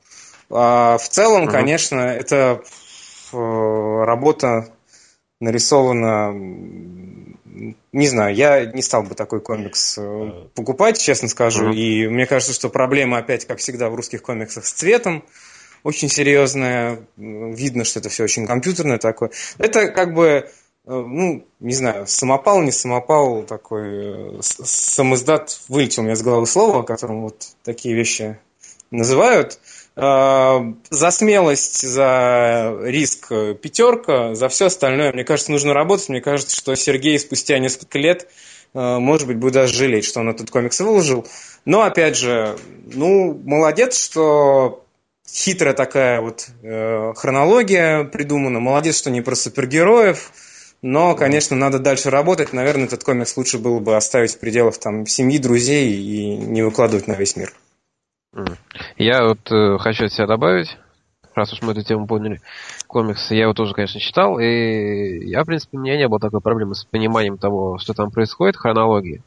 а, 0.50 0.98
в 0.98 1.10
целом, 1.10 1.48
конечно, 1.48 2.00
это 2.00 2.62
э, 3.32 4.04
работа 4.06 4.70
нарисована 5.40 6.34
не 7.92 8.08
знаю, 8.08 8.36
я 8.36 8.66
не 8.66 8.82
стал 8.82 9.04
бы 9.04 9.16
такой 9.16 9.40
комикс 9.40 9.98
э, 10.00 10.32
покупать, 10.56 11.00
честно 11.00 11.28
скажу. 11.28 11.72
И 11.72 12.08
мне 12.08 12.26
кажется, 12.26 12.54
что 12.54 12.70
проблема 12.70 13.20
опять, 13.20 13.46
как 13.46 13.60
всегда, 13.60 13.90
в 13.90 13.96
русских 13.96 14.22
комиксах 14.24 14.66
с 14.66 14.74
цветом 14.74 15.24
очень 15.84 16.10
серьезная. 16.10 17.00
Видно, 17.18 17.84
что 17.84 18.00
это 18.00 18.10
все 18.10 18.24
очень 18.24 18.48
компьютерное 18.48 18.98
такое. 18.98 19.32
Это 19.58 19.90
как 19.90 20.14
бы, 20.14 20.28
э, 20.28 20.50
ну, 20.86 21.46
не 21.60 21.74
знаю, 21.74 22.08
самопал, 22.08 22.62
не 22.62 22.72
самопал, 22.72 23.44
такой 23.44 24.38
э, 24.38 24.42
самоиздат 24.42 25.60
вылетел 25.70 26.04
у 26.04 26.06
меня 26.06 26.16
с 26.16 26.22
головы 26.22 26.46
слово, 26.46 26.84
которым 26.84 27.22
вот 27.22 27.48
такие 27.64 27.96
вещи 27.96 28.38
называют. 28.92 29.60
А, 29.96 30.74
за 30.90 31.12
смелость, 31.12 31.88
за 31.88 32.78
риск 32.82 33.30
пятерка, 33.62 34.36
за 34.36 34.50
все 34.50 34.66
остальное, 34.66 35.14
мне 35.14 35.24
кажется, 35.24 35.52
нужно 35.52 35.74
работать. 35.74 36.10
Мне 36.10 36.22
кажется, 36.22 36.56
что 36.56 36.76
Сергей 36.76 37.18
спустя 37.20 37.60
несколько 37.60 38.00
лет, 38.00 38.28
может 38.74 39.28
быть, 39.28 39.38
будет 39.38 39.54
даже 39.54 39.74
жалеть, 39.74 40.06
что 40.06 40.20
он 40.22 40.30
этот 40.30 40.50
комикс 40.50 40.80
выложил. 40.80 41.28
Но, 41.66 41.84
опять 41.84 42.18
же, 42.18 42.58
ну, 42.86 43.40
молодец, 43.46 43.98
что 44.04 44.84
хитрая 45.28 45.74
такая 45.74 46.22
вот 46.22 46.48
э, 46.62 47.14
хронология 47.16 48.04
придумана. 48.04 48.60
Молодец, 48.60 48.98
что 48.98 49.10
не 49.10 49.22
про 49.22 49.36
супергероев. 49.36 50.32
Но, 50.84 51.16
конечно, 51.16 51.56
надо 51.56 51.80
дальше 51.80 52.10
работать. 52.10 52.52
Наверное, 52.52 52.86
этот 52.86 53.06
комикс 53.06 53.38
лучше 53.38 53.58
было 53.58 53.80
бы 53.80 53.96
оставить 53.96 54.36
в 54.36 54.40
пределах 54.40 54.78
там, 54.78 55.06
семьи, 55.06 55.38
друзей 55.38 55.94
и 55.94 56.36
не 56.36 56.62
выкладывать 56.62 57.08
на 57.08 57.14
весь 57.14 57.38
мир. 57.38 57.54
Я 58.98 59.24
вот 59.24 59.50
э, 59.50 59.78
хочу 59.80 60.06
от 60.06 60.12
себя 60.12 60.28
добавить, 60.28 60.78
раз 61.36 61.54
уж 61.54 61.62
мы 61.62 61.72
эту 61.72 61.84
тему 61.84 62.06
поняли, 62.06 62.42
комиксы, 62.88 63.34
я 63.34 63.44
его 63.44 63.54
тоже, 63.54 63.74
конечно, 63.74 64.02
читал, 64.02 64.40
и 64.40 65.26
я, 65.26 65.44
в 65.44 65.46
принципе, 65.46 65.78
у 65.78 65.80
меня 65.80 65.96
не 65.96 66.08
было 66.08 66.20
такой 66.20 66.42
проблемы 66.42 66.76
с 66.76 66.84
пониманием 66.84 67.38
того, 67.38 67.78
что 67.78 67.94
там 67.94 68.12
происходит, 68.12 68.58
хронологии. 68.58 69.24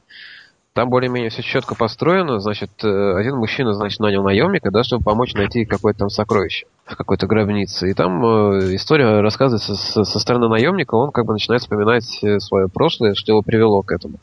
Там 0.76 0.90
более-менее 0.90 1.30
все 1.30 1.40
четко 1.40 1.74
построено, 1.74 2.38
значит, 2.38 2.70
э, 2.84 3.14
один 3.16 3.36
мужчина, 3.36 3.72
значит, 3.72 3.98
нанял 3.98 4.22
наемника, 4.22 4.70
да, 4.70 4.82
чтобы 4.84 5.02
помочь 5.02 5.32
найти 5.32 5.64
какое-то 5.64 6.00
там 6.00 6.10
сокровище 6.10 6.66
в 6.84 6.94
какой-то 6.96 7.26
гробнице. 7.26 7.90
И 7.90 7.94
там 7.94 8.22
э, 8.22 8.74
история 8.74 9.22
рассказывается 9.22 9.74
со, 9.74 10.04
со 10.04 10.18
стороны 10.18 10.48
наемника, 10.48 10.94
он 10.94 11.12
как 11.12 11.24
бы 11.24 11.32
начинает 11.32 11.62
вспоминать 11.62 12.22
э, 12.22 12.40
свое 12.40 12.68
прошлое, 12.68 13.14
что 13.14 13.32
его 13.32 13.40
привело 13.40 13.80
к 13.80 13.90
этому. 13.90 14.18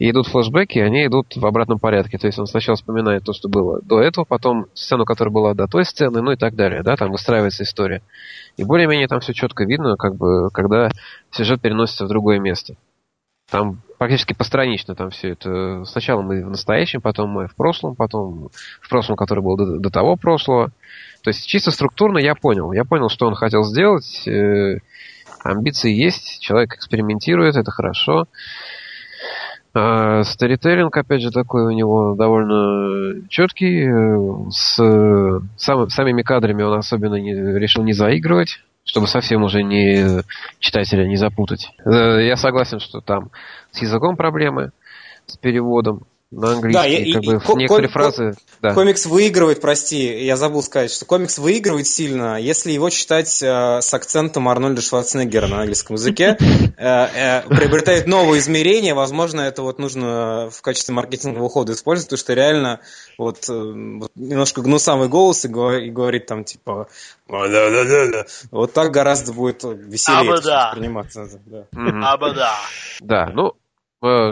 И 0.00 0.10
идут 0.10 0.26
флешбеки, 0.26 0.80
они 0.80 1.06
идут 1.06 1.36
в 1.36 1.46
обратном 1.46 1.78
порядке. 1.78 2.18
То 2.18 2.26
есть 2.26 2.40
он 2.40 2.48
сначала 2.48 2.74
вспоминает 2.74 3.22
то, 3.22 3.32
что 3.32 3.48
было 3.48 3.80
до 3.80 4.00
этого, 4.00 4.24
потом 4.24 4.66
сцену, 4.74 5.04
которая 5.04 5.32
была 5.32 5.54
до 5.54 5.68
той 5.68 5.84
сцены, 5.84 6.20
ну 6.20 6.32
и 6.32 6.36
так 6.36 6.56
далее. 6.56 6.82
Да, 6.82 6.96
там 6.96 7.12
выстраивается 7.12 7.62
история. 7.62 8.02
И 8.56 8.64
более-менее 8.64 9.06
там 9.06 9.20
все 9.20 9.32
четко 9.32 9.62
видно, 9.62 9.96
как 9.96 10.16
бы, 10.16 10.50
когда 10.50 10.90
сюжет 11.30 11.60
переносится 11.60 12.06
в 12.06 12.08
другое 12.08 12.40
место. 12.40 12.74
Там 13.50 13.80
практически 13.98 14.32
постранично 14.32 14.94
там 14.94 15.10
все 15.10 15.30
это. 15.30 15.84
Сначала 15.84 16.22
мы 16.22 16.44
в 16.44 16.50
настоящем, 16.50 17.00
потом 17.00 17.30
мы 17.30 17.46
в 17.46 17.54
прошлом, 17.54 17.94
потом 17.94 18.48
в 18.80 18.88
прошлом, 18.88 19.16
который 19.16 19.42
был 19.42 19.56
до, 19.56 19.78
до 19.78 19.90
того 19.90 20.16
прошлого. 20.16 20.70
То 21.22 21.30
есть 21.30 21.46
чисто 21.46 21.70
структурно 21.70 22.18
я 22.18 22.34
понял. 22.34 22.72
Я 22.72 22.84
понял, 22.84 23.08
что 23.08 23.26
он 23.26 23.34
хотел 23.34 23.62
сделать. 23.62 24.26
Э, 24.26 24.78
амбиции 25.44 25.92
есть, 25.92 26.40
человек 26.40 26.74
экспериментирует, 26.74 27.56
это 27.56 27.70
хорошо. 27.70 28.26
А 29.74 30.24
старителлинг, 30.24 30.96
опять 30.96 31.20
же, 31.20 31.30
такой 31.30 31.64
у 31.66 31.70
него 31.70 32.14
довольно 32.16 33.28
четкий. 33.28 33.86
Э, 33.86 34.50
с 34.50 34.76
сам, 35.56 35.88
самими 35.88 36.22
кадрами 36.22 36.62
он 36.62 36.78
особенно 36.78 37.16
не, 37.16 37.32
решил 37.32 37.84
не 37.84 37.92
заигрывать, 37.92 38.60
чтобы 38.86 39.08
совсем 39.08 39.42
уже 39.42 39.62
не 39.62 40.22
читателя 40.60 41.06
не 41.06 41.16
запутать. 41.16 41.72
Э, 41.84 42.24
я 42.24 42.36
согласен, 42.36 42.80
что 42.80 43.00
там 43.00 43.30
с 43.72 43.82
языком 43.82 44.16
проблемы, 44.16 44.70
с 45.26 45.36
переводом 45.36 46.06
на 46.30 46.52
английский, 46.52 46.72
да, 46.72 46.86
и, 46.86 47.12
как 47.12 47.22
и, 47.22 47.26
бы 47.26 47.32
и, 47.32 47.56
некоторые 47.56 47.88
ко- 47.88 47.92
фразы. 47.92 48.34
Да. 48.60 48.74
Комикс 48.74 49.06
выигрывает, 49.06 49.60
прости, 49.60 50.24
я 50.24 50.36
забыл 50.36 50.62
сказать, 50.62 50.90
что 50.90 51.04
комикс 51.04 51.38
выигрывает 51.38 51.86
сильно, 51.86 52.40
если 52.40 52.72
его 52.72 52.90
читать 52.90 53.42
э, 53.42 53.80
с 53.80 53.94
акцентом 53.94 54.48
Арнольда 54.48 54.82
Шварценеггера 54.82 55.46
на 55.46 55.60
английском 55.60 55.94
языке, 55.94 56.36
э, 56.40 56.72
э, 56.78 57.42
приобретает 57.42 58.06
новые 58.06 58.40
измерения, 58.40 58.94
возможно, 58.94 59.42
это 59.42 59.62
вот 59.62 59.78
нужно 59.78 60.50
в 60.50 60.62
качестве 60.62 60.94
маркетингового 60.94 61.48
хода 61.48 61.74
использовать, 61.74 62.08
потому 62.08 62.18
что 62.18 62.34
реально 62.34 62.80
вот, 63.18 63.48
э, 63.48 63.52
вот 63.52 64.10
немножко 64.16 64.62
гнусавый 64.62 65.08
голос 65.08 65.44
и, 65.44 65.48
говорит, 65.48 65.88
и 65.88 65.90
говорит 65.90 66.26
там 66.26 66.44
типа 66.44 66.88
вот 68.50 68.72
так 68.72 68.90
гораздо 68.90 69.32
будет 69.32 69.62
веселее 69.62 70.32
восприниматься. 70.32 71.28
Да. 71.46 71.66
Абада. 72.12 72.50
Да, 73.00 73.30
ну 73.32 73.54
Э, 73.65 73.65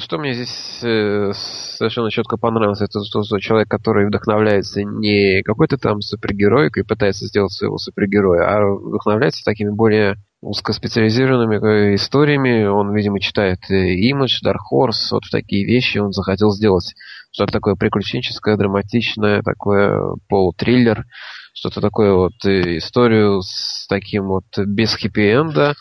что 0.01 0.18
мне 0.18 0.35
здесь 0.35 0.79
э, 0.83 1.33
совершенно 1.35 2.11
четко 2.11 2.37
понравилось, 2.37 2.81
это 2.81 3.01
то, 3.01 3.22
что 3.22 3.39
человек, 3.39 3.68
который 3.68 4.07
вдохновляется 4.07 4.83
не 4.83 5.43
какой-то 5.43 5.79
там 5.79 6.01
супергероикой 6.01 6.83
и 6.83 6.87
пытается 6.87 7.27
сделать 7.27 7.53
своего 7.53 7.79
супергероя, 7.79 8.47
а 8.47 8.64
вдохновляется 8.64 9.45
такими 9.45 9.70
более 9.70 10.16
узкоспециализированными 10.41 11.57
э, 11.57 11.95
историями. 11.95 12.64
Он, 12.64 12.95
видимо, 12.95 13.20
читает 13.20 13.61
Image, 13.70 14.45
Dark 14.45 14.61
Horse, 14.72 15.11
вот 15.12 15.22
такие 15.31 15.64
вещи 15.64 15.99
он 15.99 16.12
захотел 16.12 16.51
сделать. 16.51 16.95
Что-то 17.33 17.53
такое 17.53 17.75
приключенческое, 17.75 18.57
драматичное, 18.57 19.43
такое 19.43 20.16
полутриллер, 20.29 21.05
что-то 21.53 21.81
такое 21.81 22.12
вот 22.12 22.35
историю 22.45 23.41
с 23.43 23.87
таким 23.89 24.27
вот 24.29 24.45
без 24.57 24.95
хэппи-энда, 24.95 25.75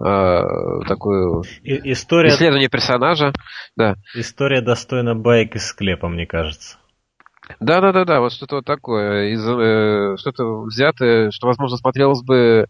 э, 0.00 0.42
такую 0.86 1.42
история... 1.62 2.30
исследование 2.30 2.68
персонажа. 2.68 3.32
Да. 3.76 3.96
История 4.14 4.60
достойна 4.60 5.14
байк 5.14 5.56
из 5.56 5.66
склепа, 5.66 6.08
мне 6.08 6.26
кажется. 6.26 6.78
Да, 7.60 7.80
да, 7.80 7.92
да, 7.92 8.04
да, 8.04 8.20
вот 8.20 8.32
что-то 8.32 8.56
вот 8.56 8.64
такое, 8.64 9.28
из, 9.28 9.46
э, 9.46 10.16
что-то 10.18 10.62
взятое, 10.62 11.30
что, 11.30 11.46
возможно, 11.46 11.76
смотрелось 11.76 12.22
бы 12.22 12.66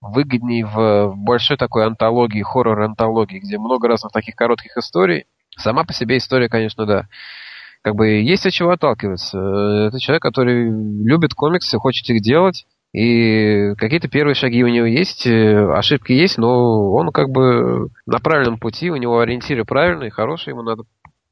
выгоднее 0.00 0.66
в, 0.66 1.08
в 1.08 1.16
большой 1.16 1.56
такой 1.56 1.86
антологии, 1.86 2.42
хоррор-антологии, 2.42 3.38
где 3.38 3.58
много 3.58 3.88
разных 3.88 4.12
таких 4.12 4.34
коротких 4.34 4.76
историй. 4.76 5.24
Сама 5.56 5.84
по 5.84 5.92
себе 5.92 6.18
история, 6.18 6.48
конечно, 6.48 6.86
да. 6.86 7.06
Как 7.82 7.94
бы 7.94 8.08
есть 8.08 8.46
от 8.46 8.52
чего 8.52 8.70
отталкиваться. 8.70 9.38
Это 9.88 9.98
человек, 9.98 10.22
который 10.22 10.70
любит 10.70 11.34
комиксы, 11.34 11.78
хочет 11.78 12.08
их 12.10 12.20
делать, 12.22 12.66
и 12.92 13.74
какие-то 13.76 14.08
первые 14.08 14.34
шаги 14.34 14.64
у 14.64 14.68
него 14.68 14.86
есть, 14.86 15.26
э, 15.26 15.72
ошибки 15.72 16.12
есть, 16.12 16.38
но 16.38 16.90
он 16.90 17.12
как 17.12 17.30
бы 17.30 17.90
на 18.06 18.18
правильном 18.18 18.58
пути, 18.58 18.90
у 18.90 18.96
него 18.96 19.20
ориентиры 19.20 19.64
правильные, 19.64 20.10
хорошие, 20.10 20.52
ему 20.52 20.62
надо 20.62 20.82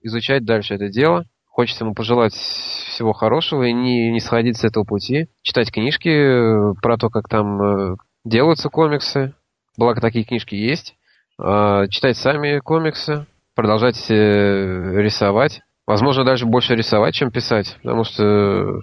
изучать 0.01 0.45
дальше 0.45 0.75
это 0.75 0.89
дело. 0.89 1.25
Хочется 1.47 1.85
ему 1.85 1.95
пожелать 1.95 2.33
всего 2.33 3.13
хорошего 3.13 3.65
и 3.65 3.73
не, 3.73 4.13
не 4.13 4.21
сходить 4.21 4.57
с 4.57 4.65
этого 4.65 4.85
пути. 4.85 5.27
Читать 5.43 5.73
книжки 5.73 6.09
э, 6.09 6.75
про 6.81 6.97
то, 6.97 7.11
как 7.11 7.29
там 7.29 7.61
э, 7.61 7.97
делаются 8.25 8.69
комиксы. 8.69 9.35
Благо, 9.77 10.01
такие 10.01 10.25
книжки 10.25 10.55
есть. 10.55 10.95
А, 11.41 11.89
читать 11.89 12.17
сами 12.17 12.61
комиксы. 12.61 13.27
Продолжать 13.57 13.97
рисовать. 14.09 15.63
Возможно, 15.85 16.25
даже 16.25 16.47
больше 16.47 16.77
рисовать, 16.77 17.15
чем 17.15 17.33
писать. 17.33 17.77
Потому 17.83 18.05
что 18.05 18.83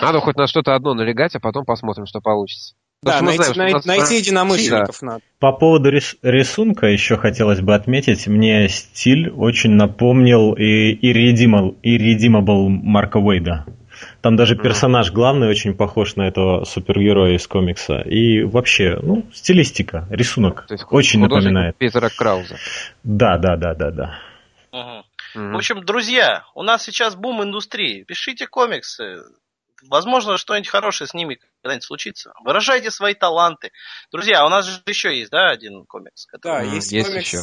надо 0.00 0.20
хоть 0.20 0.36
на 0.36 0.46
что-то 0.46 0.74
одно 0.74 0.94
налегать, 0.94 1.34
а 1.36 1.40
потом 1.40 1.64
посмотрим, 1.64 2.06
что 2.06 2.20
получится. 2.20 2.74
Да, 3.02 3.20
найти, 3.20 3.44
знаем, 3.44 3.58
най- 3.58 3.72
нас... 3.72 3.84
найти 3.84 4.16
единомышленников 4.16 4.98
да. 5.00 5.06
надо. 5.06 5.20
По 5.38 5.52
поводу 5.52 5.90
рис- 5.90 6.16
рисунка 6.22 6.86
еще 6.86 7.16
хотелось 7.16 7.60
бы 7.60 7.74
отметить, 7.74 8.26
мне 8.26 8.68
стиль 8.68 9.30
очень 9.30 9.72
напомнил 9.72 10.54
и 10.54 10.94
Irredeemable, 10.94 11.76
Irredeemable 11.82 12.68
Марка 12.68 13.18
Уэйда. 13.18 13.66
Там 14.20 14.36
даже 14.36 14.56
персонаж 14.56 15.10
главный 15.12 15.48
очень 15.48 15.74
похож 15.74 16.16
на 16.16 16.28
этого 16.28 16.64
супергероя 16.64 17.36
из 17.36 17.46
комикса. 17.46 18.00
И 18.00 18.42
вообще, 18.42 18.98
ну, 19.02 19.24
стилистика, 19.32 20.06
рисунок 20.10 20.66
очень 20.90 21.20
напоминает. 21.20 21.76
Питера 21.76 22.10
Крауза. 22.10 22.56
Да, 23.04 23.38
да, 23.38 23.56
да, 23.56 23.74
да, 23.74 23.90
да. 23.90 24.18
Угу. 24.72 25.52
В 25.52 25.56
общем, 25.56 25.84
друзья, 25.84 26.44
у 26.54 26.62
нас 26.62 26.82
сейчас 26.82 27.14
бум 27.14 27.42
индустрии. 27.42 28.04
Пишите 28.04 28.46
комиксы, 28.46 29.22
возможно, 29.88 30.36
что-нибудь 30.36 30.68
хорошее 30.68 31.08
с 31.08 31.14
ними 31.14 31.38
когда-нибудь 31.62 31.84
случится. 31.84 32.32
Выражайте 32.44 32.90
свои 32.90 33.14
таланты. 33.14 33.72
Друзья, 34.12 34.44
у 34.46 34.48
нас 34.48 34.66
же 34.66 34.80
еще 34.86 35.16
есть, 35.16 35.30
да, 35.30 35.50
один 35.50 35.84
комикс? 35.86 36.26
Который... 36.26 36.68
Да, 36.68 36.74
есть, 36.74 36.92
есть 36.92 37.08
комикс, 37.08 37.32
еще. 37.32 37.42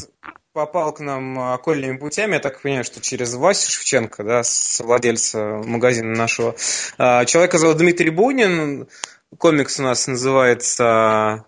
попал 0.53 0.93
к 0.93 0.99
нам 0.99 1.39
окольными 1.53 1.97
путями, 1.97 2.33
я 2.33 2.39
так 2.39 2.61
понимаю, 2.61 2.83
что 2.83 3.01
через 3.01 3.33
Васю 3.33 3.71
Шевченко, 3.71 4.23
да, 4.23 4.43
с 4.43 4.79
владельца 4.79 5.61
магазина 5.65 6.15
нашего. 6.15 6.55
А, 6.97 7.25
человека 7.25 7.57
зовут 7.57 7.77
Дмитрий 7.77 8.11
Бунин, 8.11 8.87
комикс 9.37 9.79
у 9.79 9.83
нас 9.83 10.07
называется, 10.07 11.45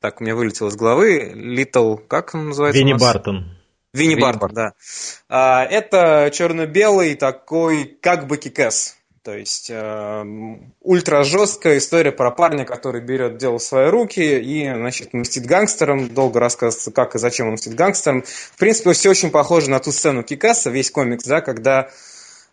так, 0.00 0.20
у 0.20 0.24
меня 0.24 0.34
вылетело 0.34 0.68
из 0.68 0.76
головы, 0.76 1.32
Little, 1.34 1.98
как 1.98 2.34
он 2.34 2.48
называется 2.48 2.78
Винни 2.78 2.94
Бартон. 2.94 3.58
Винни 3.92 4.20
Бартон, 4.20 4.50
да. 4.52 4.72
А, 5.28 5.64
это 5.64 6.30
черно-белый 6.32 7.14
такой, 7.14 7.84
как 7.84 8.26
бы 8.26 8.36
кикэс 8.36 8.96
То 9.24 9.34
есть 9.34 9.70
э, 9.70 10.24
ультра 10.82 11.24
жесткая 11.24 11.78
история 11.78 12.12
про 12.12 12.30
парня, 12.30 12.66
который 12.66 13.00
берет 13.00 13.38
дело 13.38 13.58
в 13.58 13.62
свои 13.62 13.88
руки 13.88 14.20
и, 14.20 14.70
значит, 14.70 15.14
мстит 15.14 15.46
гангстером. 15.46 16.12
Долго 16.12 16.40
рассказывается, 16.40 16.92
как 16.92 17.14
и 17.14 17.18
зачем 17.18 17.46
он 17.46 17.54
мстит 17.54 17.74
гангстером. 17.74 18.22
В 18.22 18.58
принципе, 18.58 18.92
все 18.92 19.08
очень 19.08 19.30
похоже 19.30 19.70
на 19.70 19.80
ту 19.80 19.92
сцену 19.92 20.24
Кикаса, 20.24 20.68
весь 20.68 20.90
комикс, 20.90 21.24
да, 21.24 21.40
когда 21.40 21.88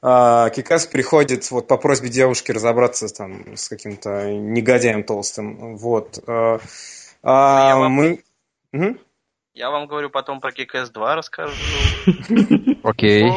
э, 0.01 0.49
Кикас 0.55 0.86
приходит 0.88 1.51
вот 1.51 1.67
по 1.67 1.76
просьбе 1.76 2.07
девушки 2.07 2.53
разобраться 2.53 3.09
там 3.09 3.57
с 3.57 3.67
каким-то 3.67 4.32
негодяем 4.32 5.03
толстым. 5.03 5.76
Вот. 5.76 6.24
Э, 6.26 6.59
а, 7.22 7.67
я 7.67 7.89
мы... 7.89 8.24
Угу. 8.72 8.97
Я 9.55 9.72
вам 9.72 9.88
говорю 9.88 10.09
потом 10.09 10.39
про 10.39 10.53
Кикас 10.53 10.89
2 10.89 11.15
расскажу. 11.17 11.53
Окей. 12.84 13.30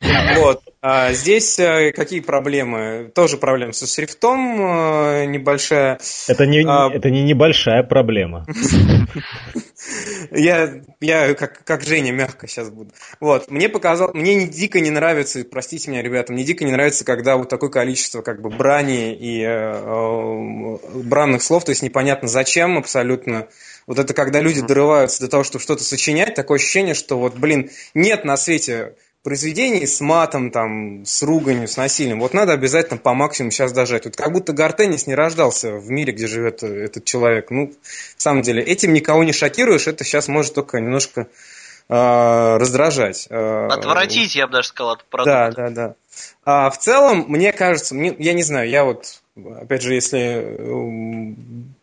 Вот. 0.00 0.62
А 0.82 1.12
здесь 1.12 1.58
э, 1.58 1.92
какие 1.92 2.20
проблемы? 2.20 3.10
Тоже 3.14 3.38
проблема 3.38 3.72
со 3.72 3.86
шрифтом 3.86 4.60
э, 4.60 5.24
небольшая. 5.26 5.98
Это 6.28 6.46
не, 6.46 6.64
а... 6.66 6.90
это 6.92 7.10
не 7.10 7.22
небольшая 7.22 7.82
проблема. 7.82 8.46
Я, 10.32 10.82
я 11.00 11.34
как, 11.34 11.64
как 11.64 11.82
Женя 11.82 12.12
мягко 12.12 12.46
сейчас 12.46 12.70
буду. 12.70 12.90
Вот, 13.20 13.50
мне 13.50 13.68
показал, 13.68 14.10
мне 14.14 14.34
не 14.34 14.46
дико 14.46 14.80
не 14.80 14.90
нравится, 14.90 15.44
простите 15.44 15.90
меня, 15.90 16.02
ребята, 16.02 16.32
мне 16.32 16.44
дико 16.44 16.64
не 16.64 16.72
нравится, 16.72 17.04
когда 17.04 17.36
вот 17.36 17.48
такое 17.48 17.70
количество 17.70 18.22
как 18.22 18.42
бы 18.42 18.50
брани 18.50 19.14
и 19.14 19.42
э, 19.42 19.48
э, 19.48 21.02
бранных 21.04 21.42
слов, 21.42 21.64
то 21.64 21.70
есть 21.70 21.82
непонятно 21.82 22.28
зачем 22.28 22.78
абсолютно. 22.78 23.48
Вот 23.86 23.98
это 23.98 24.14
когда 24.14 24.40
люди 24.40 24.60
дорываются 24.60 25.20
до 25.20 25.28
того, 25.28 25.44
чтобы 25.44 25.62
что-то 25.62 25.84
сочинять, 25.84 26.34
такое 26.34 26.58
ощущение, 26.58 26.94
что 26.94 27.18
вот, 27.18 27.36
блин, 27.36 27.70
нет 27.94 28.24
на 28.24 28.36
свете 28.36 28.94
произведений 29.26 29.88
с 29.88 30.00
матом, 30.00 30.52
там, 30.52 31.04
с 31.04 31.20
руганью, 31.24 31.66
с 31.66 31.76
насилием. 31.76 32.20
Вот 32.20 32.32
надо 32.32 32.52
обязательно 32.52 32.96
по 32.96 33.12
максимуму 33.12 33.50
сейчас 33.50 33.72
дожать. 33.72 34.04
Вот 34.04 34.14
как 34.14 34.32
будто 34.32 34.52
Гартенис 34.52 35.08
не 35.08 35.16
рождался 35.16 35.72
в 35.72 35.90
мире, 35.90 36.12
где 36.12 36.28
живет 36.28 36.62
этот 36.62 37.04
человек. 37.04 37.50
Ну, 37.50 37.72
в 38.16 38.22
самом 38.22 38.42
деле, 38.42 38.62
этим 38.62 38.92
никого 38.92 39.24
не 39.24 39.32
шокируешь, 39.32 39.88
это 39.88 40.04
сейчас 40.04 40.28
может 40.28 40.54
только 40.54 40.78
немножко 40.78 41.26
э, 41.88 42.56
раздражать. 42.56 43.26
Э, 43.28 43.66
Отвратить, 43.66 44.36
я 44.36 44.46
бы 44.46 44.52
даже 44.52 44.68
сказал, 44.68 44.92
от 44.92 45.04
продукта. 45.06 45.52
Да, 45.56 45.70
да, 45.70 45.74
да. 45.74 45.94
А 46.44 46.70
в 46.70 46.78
целом, 46.78 47.24
мне 47.26 47.52
кажется, 47.52 47.96
мне, 47.96 48.14
я 48.20 48.32
не 48.32 48.44
знаю, 48.44 48.68
я 48.68 48.84
вот, 48.84 49.22
опять 49.60 49.82
же, 49.82 49.92
если 49.92 50.20
э, 50.20 51.34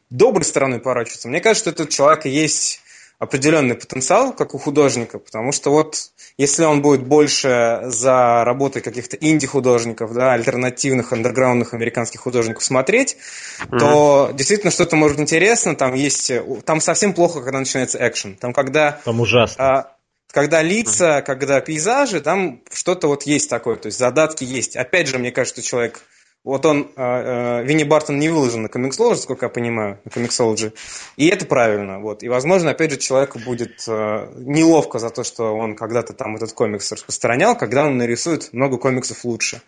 доброй 0.10 0.46
стороной 0.46 0.80
поворачиваться, 0.80 1.28
мне 1.28 1.42
кажется, 1.42 1.72
что 1.72 1.84
этот 1.84 1.94
человек 1.94 2.24
есть 2.24 2.83
определенный 3.20 3.76
потенциал, 3.76 4.34
как 4.34 4.54
у 4.54 4.58
художника, 4.58 5.20
потому 5.20 5.52
что 5.52 5.72
вот 5.72 6.12
если 6.38 6.64
он 6.64 6.82
будет 6.82 7.04
больше 7.04 7.82
за 7.86 8.44
работой 8.44 8.82
каких-то 8.82 9.16
инди-художников, 9.16 10.14
да, 10.14 10.34
альтернативных, 10.34 11.14
андерграундных 11.14 11.74
американских 11.74 12.20
художников 12.20 12.64
смотреть, 12.64 13.16
mm-hmm. 13.16 13.80
то 13.80 14.32
действительно 14.34 14.72
что-то 14.72 14.96
может 14.96 15.20
интересно, 15.20 15.76
там 15.76 15.94
есть, 15.94 16.32
там 16.66 16.82
совсем 16.82 17.14
плохо, 17.14 17.42
когда 17.42 17.60
начинается 17.60 17.98
экшен, 18.06 18.36
там 18.36 18.54
когда... 18.54 19.00
Там 19.06 19.22
ужасно. 19.22 19.64
А, 19.64 19.96
когда 20.32 20.62
лица, 20.62 21.20
mm-hmm. 21.20 21.24
когда 21.24 21.62
пейзажи, 21.62 22.20
там 22.20 22.62
что-то 22.72 23.08
вот 23.08 23.24
есть 23.24 23.50
такое, 23.50 23.76
то 23.76 23.88
есть 23.88 24.00
задатки 24.00 24.44
есть. 24.44 24.76
Опять 24.76 25.08
же, 25.08 25.20
мне 25.20 25.32
кажется, 25.32 25.62
что 25.62 25.70
человек 25.70 26.02
вот 26.44 26.66
он, 26.66 26.92
э, 26.96 27.02
э, 27.02 27.64
Винни 27.64 27.84
Бартон 27.84 28.20
не 28.20 28.28
выложен 28.28 28.64
на 28.64 28.68
Comixology, 28.68 29.16
сколько 29.16 29.46
я 29.46 29.50
понимаю, 29.50 30.00
на 30.04 30.10
Comixology. 30.10 30.74
И 31.16 31.28
это 31.28 31.46
правильно. 31.46 32.00
Вот. 32.00 32.22
И, 32.22 32.28
возможно, 32.28 32.72
опять 32.72 32.92
же, 32.92 32.98
человеку 32.98 33.40
будет 33.40 33.86
э, 33.88 34.28
неловко 34.36 35.00
за 35.00 35.10
то, 35.10 35.24
что 35.24 35.56
он 35.56 35.76
когда-то 35.76 36.12
там 36.12 36.36
этот 36.36 36.52
комикс 36.52 36.92
распространял, 36.92 37.58
когда 37.58 37.86
он 37.86 37.98
нарисует 37.98 38.52
много 38.52 38.78
комиксов 38.78 39.24
лучше. 39.24 39.62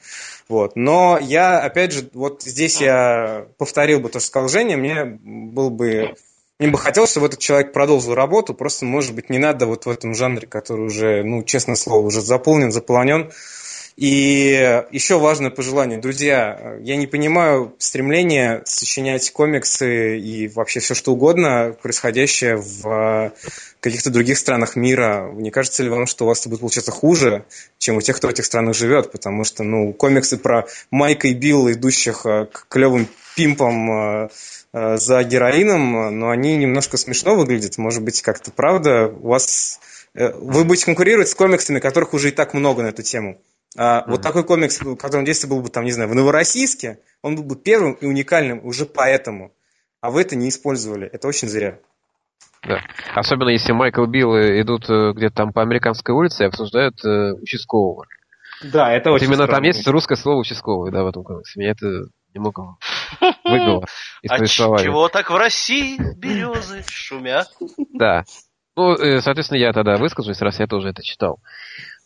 Вот. 0.50 0.76
Но 0.76 1.18
я, 1.22 1.60
опять 1.60 1.94
же, 1.94 2.10
вот 2.14 2.44
здесь 2.44 2.82
я 2.82 3.48
повторил 3.58 4.02
бы 4.02 4.10
то, 4.10 4.20
что 4.20 4.28
сказал 4.28 4.50
Женя, 4.50 4.76
мне 4.76 5.06
был 5.06 5.70
бы 5.70 6.16
мне 6.58 6.70
бы 6.70 6.78
хотелось, 6.78 7.12
чтобы 7.12 7.28
этот 7.28 7.40
человек 7.40 7.74
продолжил 7.74 8.14
работу, 8.16 8.54
просто, 8.54 8.86
может 8.86 9.14
быть, 9.14 9.30
не 9.30 9.40
надо 9.40 9.66
вот 9.66 9.86
в 9.86 9.90
этом 9.90 10.14
жанре, 10.14 10.48
который 10.48 10.86
уже, 10.86 11.22
ну, 11.22 11.44
честное 11.44 11.76
слово, 11.76 12.06
уже 12.08 12.22
заполнен, 12.22 12.72
заполонен, 12.72 13.32
и 13.96 14.84
еще 14.92 15.20
важное 15.20 15.52
пожелание. 15.52 15.98
Друзья, 15.98 16.78
я 16.82 16.98
не 16.98 17.08
понимаю 17.08 17.74
стремления 17.78 18.62
сочинять 18.66 19.32
комиксы 19.32 20.20
и 20.20 20.50
вообще 20.50 20.82
все 20.82 20.94
что 20.94 21.14
угодно, 21.14 21.76
происходящее 21.82 22.58
в 22.58 23.32
каких-то 23.80 24.10
других 24.10 24.38
странах 24.38 24.76
мира. 24.76 25.32
Не 25.34 25.50
кажется 25.50 25.82
ли 25.82 25.90
вам, 25.90 26.08
что 26.08 26.26
у 26.26 26.28
вас 26.28 26.42
это 26.42 26.50
будет 26.50 26.60
получаться 26.60 26.92
хуже, 26.92 27.46
чем 27.78 27.96
у 27.96 28.02
тех, 28.02 28.18
кто 28.18 28.28
в 28.28 28.32
этих 28.32 28.44
странах 28.46 28.76
живет? 28.76 29.14
Потому 29.14 29.46
что 29.46 29.64
ну, 29.64 29.94
комиксы 29.94 30.38
про 30.38 30.66
Майка 30.92 31.30
и 31.30 31.34
Билла, 31.34 31.72
идущих 31.72 32.26
э, 32.26 32.48
к 32.52 32.66
клевым 32.68 33.08
пимпам 33.38 33.92
э, 33.92 34.30
э, 34.74 34.98
за 34.98 35.24
героином, 35.24 36.20
но 36.20 36.32
они 36.32 36.58
немножко 36.58 36.98
смешно 36.98 37.36
выглядят. 37.36 37.78
Может 37.78 38.04
быть, 38.04 38.22
как-то 38.22 38.52
правда 38.52 39.08
у 39.08 39.30
вас... 39.30 39.80
Вы 40.14 40.64
будете 40.64 40.86
конкурировать 40.86 41.30
с 41.30 41.36
комиксами, 41.36 41.80
которых 41.80 42.14
уже 42.14 42.30
и 42.30 42.32
так 42.32 42.54
много 42.54 42.84
на 42.84 42.88
эту 42.88 43.04
тему. 43.04 43.38
А, 43.78 44.00
mm-hmm. 44.00 44.12
Вот 44.12 44.22
такой 44.22 44.44
комикс, 44.44 44.82
в 44.82 44.96
котором 44.96 45.26
действие 45.26 45.50
был 45.50 45.62
бы, 45.62 45.70
там, 45.70 45.84
не 45.84 45.92
знаю, 45.92 46.10
в 46.10 46.16
Новороссийске, 46.16 47.00
он 47.22 47.36
был 47.36 47.44
бы 47.44 47.56
первым 47.56 47.94
и 47.94 48.06
уникальным 48.06 48.66
уже 48.66 48.86
поэтому. 48.86 49.54
А 50.02 50.12
вы 50.12 50.22
это 50.22 50.36
не 50.36 50.50
использовали. 50.50 51.08
Это 51.08 51.28
очень 51.28 51.48
зря. 51.48 51.80
Да. 52.64 52.82
Особенно 53.14 53.50
если 53.50 53.74
Майкл 53.74 54.06
Билл 54.06 54.36
идут 54.36 54.90
э, 54.90 55.12
где-то 55.14 55.36
там 55.36 55.54
по 55.54 55.62
американской 55.62 56.16
улице 56.16 56.44
и 56.44 56.48
обсуждают 56.48 57.04
э, 57.04 57.34
участкового. 57.34 58.06
Да, 58.64 58.92
это 58.92 59.12
очень 59.12 59.28
вот 59.28 59.34
Именно 59.34 59.46
странно. 59.46 59.54
там 59.54 59.64
есть 59.64 59.88
русское 59.88 60.16
слово 60.16 60.40
участковый, 60.40 60.92
да, 60.92 61.04
в 61.04 61.08
этом 61.08 61.24
комиксе. 61.24 61.60
Меня 61.60 61.72
это 61.72 62.06
немного 62.34 62.78
выбило 63.44 63.84
из 64.22 64.32
а 64.32 64.46
чего 64.46 65.10
так 65.10 65.30
в 65.30 65.36
России 65.36 65.98
березы 66.18 66.84
шумят? 66.88 67.48
Да. 67.94 68.24
Ну, 68.76 68.94
э, 68.94 69.22
соответственно, 69.22 69.60
я 69.60 69.72
тогда 69.72 69.98
выскажусь, 69.98 70.42
раз 70.42 70.60
я 70.60 70.68
тоже 70.68 70.90
это 70.90 71.02
читал. 71.02 71.40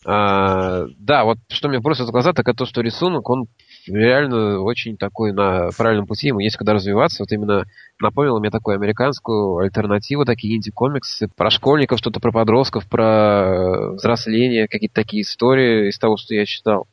А, 0.06 0.86
да, 0.98 1.26
вот 1.26 1.40
что 1.50 1.68
мне 1.68 1.80
бросилось 1.80 2.10
в 2.10 2.14
глаза, 2.14 2.32
так 2.32 2.48
это 2.48 2.60
то, 2.60 2.66
что 2.66 2.82
рисунок, 2.82 3.30
он 3.30 3.48
реально 3.86 4.62
очень 4.62 4.98
такой 4.98 5.34
на 5.34 5.70
правильном 5.78 6.08
пути, 6.08 6.28
ему 6.28 6.40
есть 6.40 6.56
куда 6.56 6.74
развиваться. 6.74 7.22
Вот 7.22 7.32
именно 7.32 7.66
напомнил 8.02 8.40
мне 8.40 8.50
такую 8.50 8.76
американскую 8.76 9.58
альтернативу, 9.58 10.24
такие 10.24 10.56
инди-комиксы 10.56 11.28
про 11.36 11.50
школьников, 11.50 12.00
что-то 12.00 12.22
про 12.22 12.32
подростков, 12.32 12.88
про 12.88 13.92
взросление, 13.94 14.70
какие-то 14.70 14.96
такие 14.96 15.24
истории 15.24 15.90
из 15.90 16.00
того, 16.00 16.16
что 16.16 16.34
я 16.34 16.46
читал. 16.46 16.88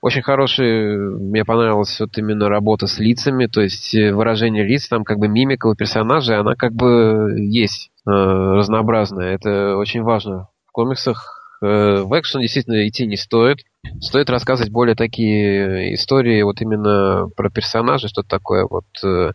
Очень 0.00 0.22
хороший, 0.22 0.96
мне 0.98 1.44
понравилась 1.44 2.00
вот 2.00 2.18
именно 2.18 2.48
работа 2.48 2.88
с 2.88 2.98
лицами, 2.98 3.46
то 3.46 3.60
есть 3.60 3.94
э, 3.94 4.12
выражение 4.12 4.64
лиц, 4.64 4.88
там 4.88 5.04
как 5.04 5.18
бы 5.18 5.28
мимика 5.28 5.68
у 5.68 5.76
персонажей, 5.76 6.36
она 6.36 6.56
как 6.56 6.72
бы 6.72 7.36
есть 7.38 7.92
э, 8.04 8.10
разнообразная. 8.10 9.32
Это 9.32 9.76
очень 9.76 10.02
важно 10.02 10.48
в 10.66 10.72
комиксах 10.72 11.41
в 11.66 12.18
экшен 12.18 12.40
действительно 12.40 12.88
идти 12.88 13.06
не 13.06 13.16
стоит. 13.16 13.58
Стоит 14.00 14.30
рассказывать 14.30 14.72
более 14.72 14.96
такие 14.96 15.94
истории 15.94 16.42
вот 16.42 16.60
именно 16.60 17.28
про 17.36 17.50
персонажей, 17.50 18.08
что-то 18.08 18.28
такое 18.28 18.66
вот 18.68 18.86
э, 19.04 19.32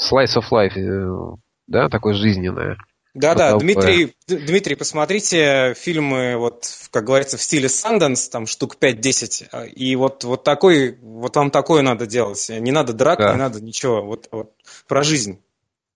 slice 0.00 0.36
of 0.36 0.44
life, 0.52 0.76
э, 0.76 1.36
да, 1.66 1.88
такое 1.88 2.14
жизненное. 2.14 2.76
Да-да, 3.14 3.54
вот 3.54 3.62
Дмитрий, 3.62 4.14
Дмитрий, 4.28 4.74
посмотрите 4.74 5.72
фильмы, 5.74 6.36
вот, 6.36 6.66
как 6.90 7.04
говорится, 7.04 7.38
в 7.38 7.42
стиле 7.42 7.66
Sundance, 7.66 8.30
там 8.30 8.46
штук 8.46 8.76
5-10, 8.78 9.70
и 9.70 9.96
вот, 9.96 10.22
вот 10.24 10.44
такой, 10.44 10.98
вот 11.00 11.34
вам 11.34 11.50
такое 11.50 11.80
надо 11.80 12.06
делать. 12.06 12.46
Не 12.50 12.72
надо 12.72 12.92
драк, 12.92 13.18
да. 13.18 13.32
не 13.32 13.38
надо 13.38 13.62
ничего, 13.62 14.02
вот, 14.02 14.28
вот 14.30 14.52
про 14.86 15.02
жизнь. 15.02 15.40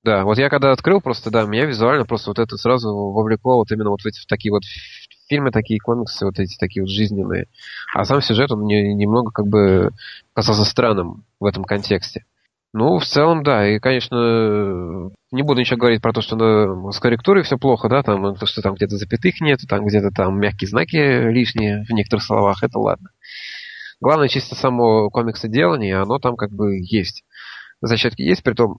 Да, 0.02 0.24
вот 0.24 0.38
я 0.38 0.48
когда 0.48 0.72
открыл 0.72 1.02
просто, 1.02 1.30
да, 1.30 1.44
меня 1.44 1.66
визуально 1.66 2.06
просто 2.06 2.30
вот 2.30 2.38
это 2.38 2.56
сразу 2.56 2.88
вовлекло 2.88 3.56
вот 3.56 3.70
именно 3.70 3.90
вот 3.90 4.00
в 4.00 4.06
эти 4.06 4.18
в 4.18 4.26
такие 4.26 4.50
вот 4.50 4.62
фильмы 5.30 5.52
такие, 5.52 5.80
комиксы 5.80 6.26
вот 6.26 6.38
эти 6.38 6.58
такие 6.58 6.82
вот 6.82 6.90
жизненные. 6.90 7.46
А 7.94 8.04
сам 8.04 8.20
сюжет, 8.20 8.50
он 8.50 8.62
мне 8.62 8.92
немного 8.92 9.30
как 9.30 9.46
бы 9.46 9.90
казался 10.34 10.64
странным 10.64 11.24
в 11.38 11.46
этом 11.46 11.64
контексте. 11.64 12.24
Ну, 12.72 12.98
в 12.98 13.04
целом, 13.04 13.42
да. 13.42 13.66
И, 13.68 13.78
конечно, 13.78 15.10
не 15.32 15.42
буду 15.42 15.60
ничего 15.60 15.78
говорить 15.78 16.02
про 16.02 16.12
то, 16.12 16.20
что 16.20 16.90
с 16.90 17.00
корректурой 17.00 17.42
все 17.42 17.56
плохо, 17.56 17.88
да, 17.88 18.02
там, 18.02 18.36
то, 18.36 18.46
что 18.46 18.60
там 18.60 18.74
где-то 18.74 18.96
запятых 18.96 19.40
нет, 19.40 19.60
там 19.68 19.86
где-то 19.86 20.10
там 20.10 20.38
мягкие 20.38 20.68
знаки 20.68 20.96
лишние 20.96 21.84
в 21.88 21.90
некоторых 21.90 22.24
словах, 22.24 22.62
это 22.62 22.78
ладно. 22.78 23.10
Главное, 24.00 24.28
чисто 24.28 24.54
само 24.54 25.10
комиксоделание, 25.10 26.00
оно 26.00 26.18
там 26.18 26.36
как 26.36 26.50
бы 26.50 26.78
есть. 26.80 27.24
Зачатки 27.80 28.22
есть, 28.22 28.42
при 28.42 28.54
том 28.54 28.78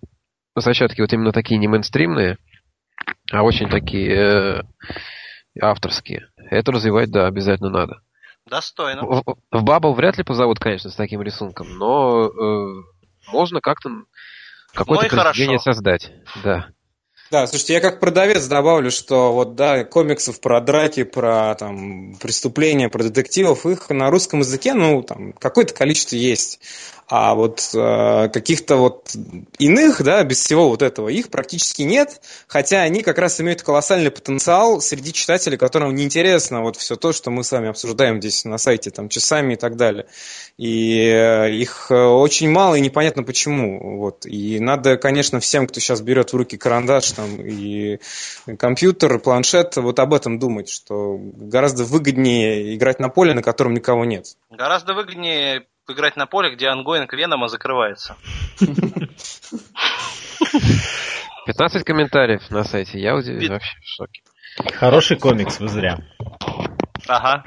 зачатки 0.55 1.01
вот 1.01 1.13
именно 1.13 1.31
такие 1.31 1.59
не 1.59 1.67
мейнстримные, 1.67 2.37
а 3.31 3.43
очень 3.43 3.69
такие 3.69 4.15
э, 4.15 4.61
авторские. 5.59 6.27
Это 6.51 6.73
развивать, 6.73 7.09
да, 7.09 7.27
обязательно 7.27 7.69
надо. 7.69 8.01
Достойно. 8.45 9.03
В, 9.05 9.23
в 9.51 9.63
Bubble 9.63 9.93
вряд 9.93 10.17
ли 10.17 10.23
позовут, 10.23 10.59
конечно, 10.59 10.89
с 10.89 10.95
таким 10.95 11.21
рисунком, 11.21 11.77
но 11.77 12.25
э, 12.25 12.83
можно 13.31 13.61
как-то 13.61 13.89
какое-то 14.73 15.15
ну 15.15 15.21
произведение 15.21 15.59
хорошо. 15.59 15.73
создать. 15.73 16.11
Да. 16.43 16.67
Да, 17.31 17.47
слушайте, 17.47 17.75
я 17.75 17.79
как 17.79 18.01
продавец 18.01 18.45
добавлю, 18.47 18.91
что 18.91 19.31
вот, 19.31 19.55
да, 19.55 19.85
комиксов 19.85 20.41
про 20.41 20.59
драки, 20.59 21.03
про 21.03 21.55
там 21.55 22.17
преступления, 22.17 22.89
про 22.89 23.03
детективов, 23.03 23.65
их 23.65 23.89
на 23.89 24.09
русском 24.09 24.39
языке, 24.39 24.73
ну, 24.73 25.01
там, 25.01 25.31
какое-то 25.31 25.73
количество 25.73 26.17
есть. 26.17 26.59
А 27.11 27.35
вот 27.35 27.71
э, 27.73 28.29
каких-то 28.29 28.77
вот 28.77 29.11
иных, 29.57 30.01
да, 30.01 30.23
без 30.23 30.39
всего 30.39 30.69
вот 30.69 30.81
этого, 30.81 31.09
их 31.09 31.27
практически 31.27 31.81
нет, 31.81 32.21
хотя 32.47 32.83
они 32.83 33.03
как 33.03 33.17
раз 33.17 33.41
имеют 33.41 33.63
колоссальный 33.63 34.11
потенциал 34.11 34.79
среди 34.79 35.11
читателей, 35.11 35.57
которым 35.57 35.93
неинтересно 35.93 36.61
вот 36.61 36.77
все 36.77 36.95
то, 36.95 37.11
что 37.11 37.29
мы 37.29 37.43
с 37.43 37.51
вами 37.51 37.67
обсуждаем 37.67 38.21
здесь 38.21 38.45
на 38.45 38.57
сайте, 38.57 38.91
там, 38.91 39.09
часами 39.09 39.55
и 39.55 39.57
так 39.57 39.75
далее. 39.75 40.05
И 40.57 40.99
э, 41.01 41.51
их 41.51 41.87
э, 41.89 41.95
очень 41.95 42.49
мало, 42.49 42.75
и 42.75 42.79
непонятно 42.79 43.23
почему. 43.23 43.97
Вот. 43.97 44.25
И 44.25 44.61
надо, 44.61 44.95
конечно, 44.95 45.41
всем, 45.41 45.67
кто 45.67 45.81
сейчас 45.81 45.99
берет 45.99 46.31
в 46.31 46.37
руки 46.37 46.55
карандаш 46.55 47.11
там, 47.11 47.41
и 47.41 47.99
компьютер, 48.57 49.19
планшет, 49.19 49.75
вот 49.75 49.99
об 49.99 50.13
этом 50.13 50.39
думать, 50.39 50.69
что 50.69 51.17
гораздо 51.19 51.83
выгоднее 51.83 52.73
играть 52.73 52.99
на 52.99 53.09
поле, 53.09 53.33
на 53.33 53.43
котором 53.43 53.73
никого 53.73 54.05
нет. 54.05 54.37
Гораздо 54.49 54.93
выгоднее 54.93 55.65
играть 55.89 56.15
на 56.15 56.25
поле, 56.25 56.53
где 56.53 56.67
ongoing 56.67 57.13
Венома 57.13 57.47
закрывается. 57.47 58.15
15 61.45 61.83
комментариев 61.83 62.49
на 62.49 62.63
сайте. 62.63 62.99
Я 62.99 63.13
вообще 63.13 63.33
в 63.33 63.59
шоке. 63.83 64.21
Хороший 64.75 65.17
комикс, 65.17 65.59
вы 65.59 65.67
зря. 65.67 65.99
Ага. 67.07 67.43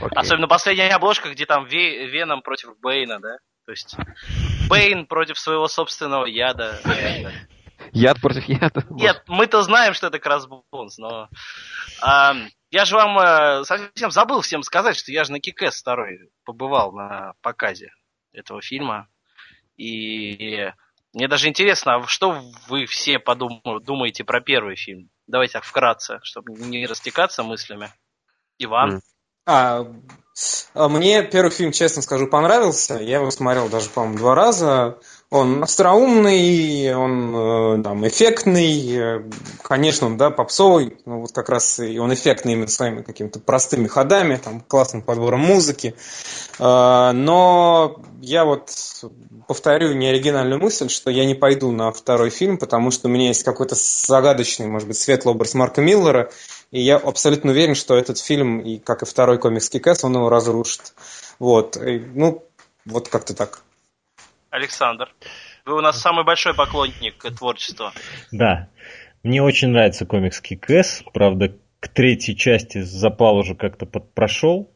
Окей. 0.00 0.16
Особенно 0.16 0.48
последняя 0.48 0.88
обложка, 0.94 1.30
где 1.30 1.46
там 1.46 1.66
Веном 1.66 2.42
против 2.42 2.78
Бейна, 2.80 3.20
да? 3.20 3.38
То 3.66 3.72
есть 3.72 3.96
Бейн 4.68 5.06
против 5.06 5.38
своего 5.38 5.68
собственного 5.68 6.26
яда. 6.26 6.80
Яд 7.92 8.20
против 8.20 8.44
яда? 8.48 8.84
Нет, 8.90 9.22
мы-то 9.26 9.62
знаем, 9.62 9.94
что 9.94 10.08
это 10.08 10.18
Красбонс, 10.18 10.98
но... 10.98 11.28
А, 12.02 12.34
я 12.70 12.84
же 12.84 12.96
вам 12.96 13.18
э, 13.18 13.64
совсем 13.64 14.10
забыл 14.10 14.40
всем 14.40 14.62
сказать, 14.62 14.96
что 14.96 15.12
я 15.12 15.24
же 15.24 15.32
на 15.32 15.40
Кикэс 15.40 15.80
второй 15.80 16.30
побывал 16.44 16.92
на 16.92 17.34
показе 17.42 17.92
этого 18.32 18.60
фильма. 18.60 19.08
И 19.76 20.70
мне 21.12 21.28
даже 21.28 21.48
интересно, 21.48 21.96
а 21.96 22.06
что 22.06 22.42
вы 22.68 22.86
все 22.86 23.18
подум... 23.18 23.62
думаете 23.82 24.24
про 24.24 24.40
первый 24.40 24.76
фильм? 24.76 25.10
Давайте 25.26 25.54
так 25.54 25.64
вкратце, 25.64 26.18
чтобы 26.22 26.52
не 26.54 26.86
растекаться 26.86 27.42
мыслями. 27.42 27.90
Иван? 28.58 29.02
А, 29.46 29.86
а, 30.74 30.88
мне 30.88 31.22
первый 31.22 31.50
фильм, 31.50 31.72
честно 31.72 32.02
скажу, 32.02 32.26
понравился. 32.26 32.94
Я 32.98 33.16
его 33.18 33.30
смотрел 33.30 33.68
даже, 33.68 33.88
по-моему, 33.90 34.18
два 34.18 34.34
раза. 34.34 34.98
Он 35.28 35.64
остроумный, 35.64 36.94
он 36.94 37.34
э, 37.34 37.82
там, 37.82 38.06
эффектный, 38.06 38.96
э, 38.96 39.22
конечно, 39.60 40.06
он, 40.06 40.16
да, 40.16 40.30
попсовый, 40.30 40.98
но 41.04 41.20
вот 41.20 41.32
как 41.32 41.48
раз 41.48 41.80
и 41.80 41.98
он 41.98 42.14
эффектный 42.14 42.52
именно 42.52 42.68
своими 42.68 43.02
какими-то 43.02 43.40
простыми 43.40 43.88
ходами, 43.88 44.36
там, 44.36 44.60
классным 44.60 45.02
подбором 45.02 45.40
музыки. 45.40 45.96
А, 46.60 47.12
но 47.12 48.00
я 48.20 48.44
вот 48.44 48.70
повторю 49.48 49.94
неоригинальную 49.94 50.60
мысль, 50.60 50.88
что 50.88 51.10
я 51.10 51.24
не 51.24 51.34
пойду 51.34 51.72
на 51.72 51.90
второй 51.90 52.30
фильм, 52.30 52.56
потому 52.56 52.92
что 52.92 53.08
у 53.08 53.10
меня 53.10 53.26
есть 53.26 53.42
какой-то 53.42 53.74
загадочный, 53.76 54.68
может 54.68 54.86
быть, 54.86 54.96
светлый 54.96 55.34
образ 55.34 55.54
Марка 55.54 55.80
Миллера, 55.80 56.30
и 56.70 56.80
я 56.80 56.98
абсолютно 56.98 57.50
уверен, 57.50 57.74
что 57.74 57.96
этот 57.96 58.18
фильм, 58.18 58.60
и 58.60 58.78
как 58.78 59.02
и 59.02 59.06
второй 59.06 59.38
комикс 59.38 59.68
Кикэс, 59.70 60.04
он 60.04 60.14
его 60.14 60.28
разрушит. 60.28 60.94
Вот. 61.40 61.76
И, 61.76 61.98
ну, 61.98 62.44
вот 62.84 63.08
как-то 63.08 63.34
так. 63.34 63.62
Александр, 64.50 65.12
вы 65.64 65.76
у 65.76 65.80
нас 65.80 66.00
самый 66.00 66.24
большой 66.24 66.54
поклонник 66.54 67.22
творчества. 67.36 67.92
Да. 68.32 68.68
Мне 69.22 69.42
очень 69.42 69.68
нравится 69.68 70.06
комикс 70.06 70.40
Кикэс. 70.40 71.02
Правда, 71.12 71.52
к 71.80 71.88
третьей 71.88 72.36
части 72.36 72.80
запал 72.82 73.38
уже 73.38 73.54
как-то 73.54 73.86
прошел. 73.86 74.70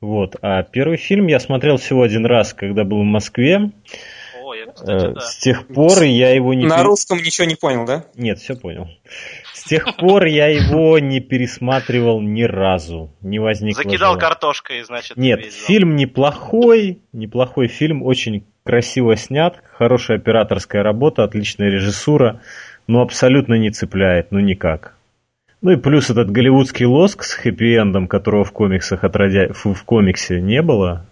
Вот. 0.00 0.36
А 0.42 0.62
первый 0.62 0.96
фильм 0.96 1.26
я 1.26 1.38
смотрел 1.38 1.76
всего 1.76 2.02
один 2.02 2.26
раз, 2.26 2.54
когда 2.54 2.84
был 2.84 3.00
в 3.00 3.04
Москве. 3.04 3.70
О, 4.42 4.54
я, 4.54 4.66
кстати, 4.66 5.06
э, 5.06 5.12
да. 5.12 5.20
С 5.20 5.36
тех 5.36 5.68
пор 5.68 6.02
я 6.02 6.30
его 6.30 6.54
не... 6.54 6.66
На 6.66 6.82
русском 6.82 7.18
ничего 7.18 7.46
не 7.46 7.54
понял, 7.54 7.84
да? 7.84 8.06
Нет, 8.14 8.38
все 8.38 8.56
понял. 8.56 8.88
С 9.52 9.64
тех 9.64 9.96
пор 9.96 10.24
я 10.24 10.48
его 10.48 10.98
не 10.98 11.20
пересматривал 11.20 12.20
ни 12.20 12.42
разу. 12.42 13.14
Не 13.20 13.38
возникло 13.38 13.82
Закидал 13.82 14.14
желания. 14.14 14.20
картошкой, 14.20 14.82
значит. 14.82 15.16
Нет, 15.16 15.44
фильм 15.52 15.94
неплохой. 15.96 17.02
Неплохой 17.12 17.68
фильм, 17.68 18.02
очень 18.02 18.46
красиво 18.64 19.16
снят. 19.16 19.62
Хорошая 19.72 20.18
операторская 20.18 20.82
работа, 20.82 21.24
отличная 21.24 21.70
режиссура. 21.70 22.40
Но 22.86 23.02
абсолютно 23.02 23.54
не 23.54 23.70
цепляет, 23.70 24.32
ну 24.32 24.40
никак. 24.40 24.94
Ну 25.62 25.72
и 25.72 25.76
плюс 25.76 26.10
этот 26.10 26.30
голливудский 26.30 26.86
лоск 26.86 27.22
с 27.22 27.38
хэппи-эндом, 27.38 28.06
которого 28.06 28.44
в 28.44 28.52
комиксах 28.52 29.04
отродя... 29.04 29.52
в, 29.52 29.74
в 29.74 29.84
комиксе 29.84 30.40
не 30.40 30.62
было, 30.62 31.06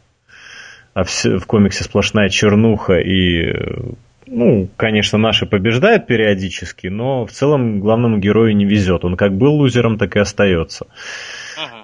а 0.94 1.04
в, 1.04 1.10
в 1.10 1.46
комиксе 1.46 1.84
сплошная 1.84 2.30
чернуха 2.30 2.98
и 2.98 3.52
ну, 4.30 4.68
конечно, 4.76 5.18
наши 5.18 5.46
побеждают 5.46 6.06
периодически, 6.06 6.88
но 6.88 7.24
в 7.24 7.30
целом 7.30 7.80
главному 7.80 8.18
герою 8.18 8.54
не 8.54 8.66
везет. 8.66 9.04
Он 9.04 9.16
как 9.16 9.34
был 9.36 9.54
лузером, 9.54 9.96
так 9.96 10.16
и 10.16 10.18
остается. 10.18 10.86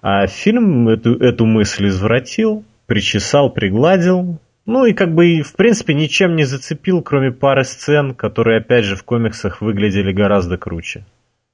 А 0.03 0.27
фильм 0.27 0.89
эту, 0.89 1.17
эту 1.17 1.47
мысль 1.47 1.89
извратил, 1.89 2.65
причесал, 2.87 3.51
пригладил. 3.51 4.39
Ну 4.67 4.87
и 4.87 4.95
как 4.95 5.15
бы, 5.15 5.43
в 5.43 5.55
принципе, 5.57 5.95
ничем 5.95 6.37
не 6.37 6.45
зацепил, 6.45 7.03
кроме 7.03 7.33
пары 7.33 7.65
сцен, 7.65 8.15
которые, 8.15 8.61
опять 8.61 8.85
же, 8.85 8.97
в 8.97 9.05
комиксах 9.05 9.61
выглядели 9.61 10.13
гораздо 10.13 10.57
круче. 10.57 11.05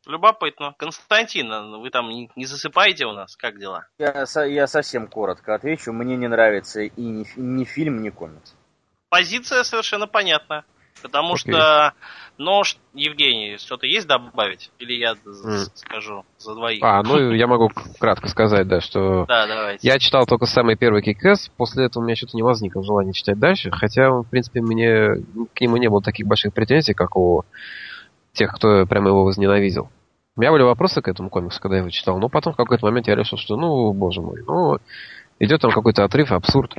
Любопытно. 0.07 0.75
Константин, 0.79 1.81
вы 1.81 1.91
там 1.91 2.09
не, 2.09 2.31
не 2.37 2.47
засыпаете 2.47 3.07
у 3.07 3.13
нас? 3.13 3.37
Как 3.37 3.59
дела? 3.59 3.87
Я, 3.99 4.27
я 4.45 4.67
совсем 4.67 5.07
коротко 5.07 5.55
отвечу. 5.55 5.93
Мне 5.93 6.17
не 6.17 6.29
нравится 6.29 6.83
и 6.83 7.03
ни, 7.03 7.27
ни 7.37 7.65
фильм, 7.65 8.03
ни 8.03 8.11
комикс. 8.11 8.55
Позиция 9.09 9.65
совершенно 9.65 10.07
понятна. 10.07 10.65
Потому 11.03 11.35
okay. 11.35 11.39
что, 11.39 11.93
ну, 12.39 12.63
Евгений, 12.95 13.57
что-то 13.59 13.87
есть 13.87 14.07
добавить? 14.07 14.71
Или 14.79 14.95
я 14.95 15.13
mm. 15.13 15.69
скажу 15.75 16.25
за 16.39 16.55
двоих? 16.55 16.83
А, 16.83 17.03
ну, 17.03 17.33
я 17.33 17.47
могу 17.47 17.71
кратко 17.99 18.29
сказать, 18.29 18.67
да, 18.69 18.81
что... 18.81 19.25
Да, 19.27 19.47
давайте. 19.47 19.87
Я 19.87 19.99
читал 19.99 20.27
только 20.27 20.47
самый 20.47 20.77
первый 20.77 21.03
Кикэс, 21.03 21.51
после 21.57 21.87
этого 21.87 22.03
у 22.03 22.07
меня 22.07 22.17
что-то 22.17 22.37
не 22.37 22.43
возникло 22.43 22.83
желания 22.83 23.13
читать 23.13 23.39
дальше, 23.39 23.71
хотя, 23.71 24.11
в 24.11 24.25
принципе, 24.25 24.61
мне 24.61 25.23
к 25.55 25.61
нему 25.61 25.77
не 25.77 25.89
было 25.89 26.03
таких 26.03 26.27
больших 26.27 26.55
претензий, 26.55 26.95
как 26.95 27.17
у 27.17 27.45
тех, 28.33 28.53
кто 28.53 28.87
прямо 28.87 29.09
его 29.09 29.25
возненавидел. 29.25 29.91
У 30.37 30.41
меня 30.41 30.53
были 30.53 30.63
вопросы 30.63 31.03
к 31.03 31.09
этому 31.09 31.29
комиксу, 31.29 31.61
когда 31.61 31.77
я 31.77 31.81
его 31.81 31.91
читал, 31.91 32.19
но 32.19 32.29
потом 32.29 32.53
в 32.53 32.57
какой-то 32.57 32.87
момент 32.87 33.09
я 33.09 33.15
решил, 33.17 33.37
что, 33.37 33.57
ну, 33.57 33.93
боже 33.93 34.23
мой, 34.23 34.43
ну, 34.47 34.79
идет 35.39 35.61
там 35.61 35.73
какой-то 35.73 36.05
отрыв, 36.05 36.33
абсурд 36.33 36.75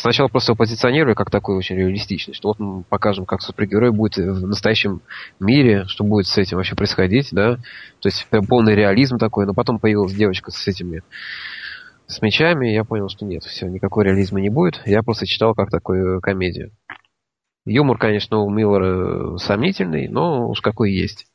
сначала 0.00 0.28
просто 0.28 0.52
его 0.52 0.56
позиционирую 0.56 1.14
как 1.14 1.30
такой 1.30 1.56
очень 1.56 1.76
реалистичный, 1.76 2.34
что 2.34 2.48
вот 2.48 2.58
мы 2.58 2.82
покажем, 2.82 3.26
как 3.26 3.42
супергерой 3.42 3.92
будет 3.92 4.16
в 4.16 4.46
настоящем 4.46 5.02
мире, 5.38 5.84
что 5.86 6.04
будет 6.04 6.26
с 6.26 6.36
этим 6.38 6.56
вообще 6.56 6.74
происходить, 6.74 7.28
да, 7.32 7.56
то 7.56 8.08
есть 8.08 8.26
полный 8.48 8.74
реализм 8.74 9.18
такой, 9.18 9.46
но 9.46 9.54
потом 9.54 9.78
появилась 9.78 10.14
девочка 10.14 10.50
с 10.50 10.66
этими 10.66 11.02
с 12.06 12.20
мечами, 12.22 12.70
и 12.70 12.74
я 12.74 12.84
понял, 12.84 13.08
что 13.08 13.24
нет, 13.24 13.44
все, 13.44 13.66
никакой 13.66 14.04
реализма 14.04 14.40
не 14.40 14.50
будет, 14.50 14.80
я 14.84 15.02
просто 15.02 15.26
читал 15.26 15.54
как 15.54 15.70
такую 15.70 16.20
комедию. 16.20 16.72
Юмор, 17.64 17.98
конечно, 17.98 18.38
у 18.38 18.50
Миллера 18.50 19.36
сомнительный, 19.36 20.08
но 20.08 20.48
уж 20.48 20.60
какой 20.60 20.92
есть. 20.92 21.26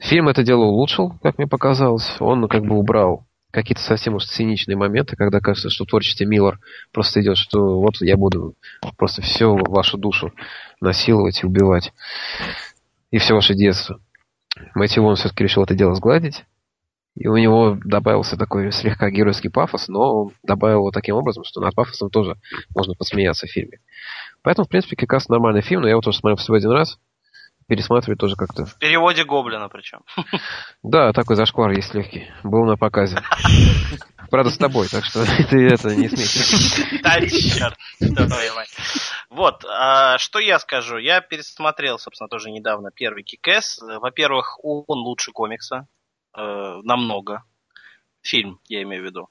Фильм 0.00 0.28
это 0.28 0.42
дело 0.42 0.64
улучшил, 0.64 1.14
как 1.22 1.38
мне 1.38 1.46
показалось. 1.46 2.16
Он 2.20 2.48
как 2.48 2.62
бы 2.62 2.76
убрал 2.76 3.26
какие-то 3.54 3.82
совсем 3.82 4.14
уж 4.14 4.26
циничные 4.26 4.76
моменты, 4.76 5.16
когда 5.16 5.40
кажется, 5.40 5.70
что 5.70 5.84
творчество 5.84 6.24
Миллер 6.24 6.58
просто 6.92 7.22
идет, 7.22 7.36
что 7.36 7.80
вот 7.80 8.00
я 8.00 8.16
буду 8.16 8.54
просто 8.96 9.22
все 9.22 9.54
вашу 9.54 9.96
душу 9.96 10.32
насиловать 10.80 11.42
и 11.42 11.46
убивать. 11.46 11.92
И 13.10 13.18
все 13.18 13.34
ваше 13.34 13.54
детство. 13.54 14.00
Мэтью 14.74 15.04
Вон 15.04 15.16
все-таки 15.16 15.44
решил 15.44 15.62
это 15.62 15.74
дело 15.74 15.94
сгладить. 15.94 16.44
И 17.14 17.28
у 17.28 17.36
него 17.36 17.78
добавился 17.84 18.36
такой 18.36 18.72
слегка 18.72 19.08
геройский 19.08 19.50
пафос, 19.50 19.86
но 19.86 20.32
добавил 20.42 20.78
его 20.78 20.90
таким 20.90 21.14
образом, 21.14 21.44
что 21.44 21.60
над 21.60 21.74
пафосом 21.76 22.10
тоже 22.10 22.36
можно 22.74 22.94
посмеяться 22.94 23.46
в 23.46 23.50
фильме. 23.50 23.78
Поэтому, 24.42 24.66
в 24.66 24.68
принципе, 24.68 24.96
как 24.96 25.12
раз 25.12 25.28
нормальный 25.28 25.62
фильм, 25.62 25.82
но 25.82 25.86
я 25.86 25.92
его 25.92 26.00
тоже 26.00 26.18
смотрел 26.18 26.36
всего 26.38 26.56
один 26.56 26.72
раз 26.72 26.98
пересматривать 27.66 28.18
тоже 28.18 28.36
как-то. 28.36 28.66
В 28.66 28.78
переводе 28.78 29.24
Гоблина 29.24 29.68
причем. 29.68 30.00
Да, 30.82 31.12
такой 31.12 31.36
зашквар 31.36 31.70
есть 31.70 31.94
легкий. 31.94 32.30
Был 32.42 32.64
на 32.64 32.76
показе. 32.76 33.18
Правда, 34.30 34.50
с 34.50 34.58
тобой, 34.58 34.88
так 34.88 35.04
что 35.04 35.24
ты 35.50 35.66
это 35.66 35.94
не 35.94 36.08
смейся. 36.08 37.02
Да, 37.02 37.20
черт. 37.20 37.76
Вот, 39.30 39.64
а, 39.64 40.18
что 40.18 40.38
я 40.38 40.58
скажу. 40.58 40.98
Я 40.98 41.20
пересмотрел, 41.20 41.98
собственно, 41.98 42.28
тоже 42.28 42.50
недавно 42.50 42.90
первый 42.94 43.22
Кикэс. 43.22 43.80
Во-первых, 44.00 44.58
он 44.62 44.98
лучше 44.98 45.32
комикса. 45.32 45.86
Э, 46.36 46.80
намного. 46.82 47.44
Фильм, 48.22 48.58
я 48.68 48.82
имею 48.82 49.02
в 49.02 49.06
виду. 49.06 49.28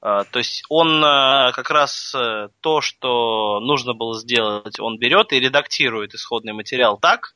Uh, 0.00 0.24
то 0.30 0.38
есть 0.38 0.62
он 0.68 1.02
uh, 1.02 1.50
как 1.52 1.70
раз 1.70 2.14
uh, 2.14 2.50
то, 2.60 2.80
что 2.80 3.58
нужно 3.58 3.94
было 3.94 4.16
сделать, 4.16 4.78
он 4.78 4.96
берет 4.96 5.32
и 5.32 5.40
редактирует 5.40 6.14
исходный 6.14 6.52
материал 6.52 6.98
так, 6.98 7.34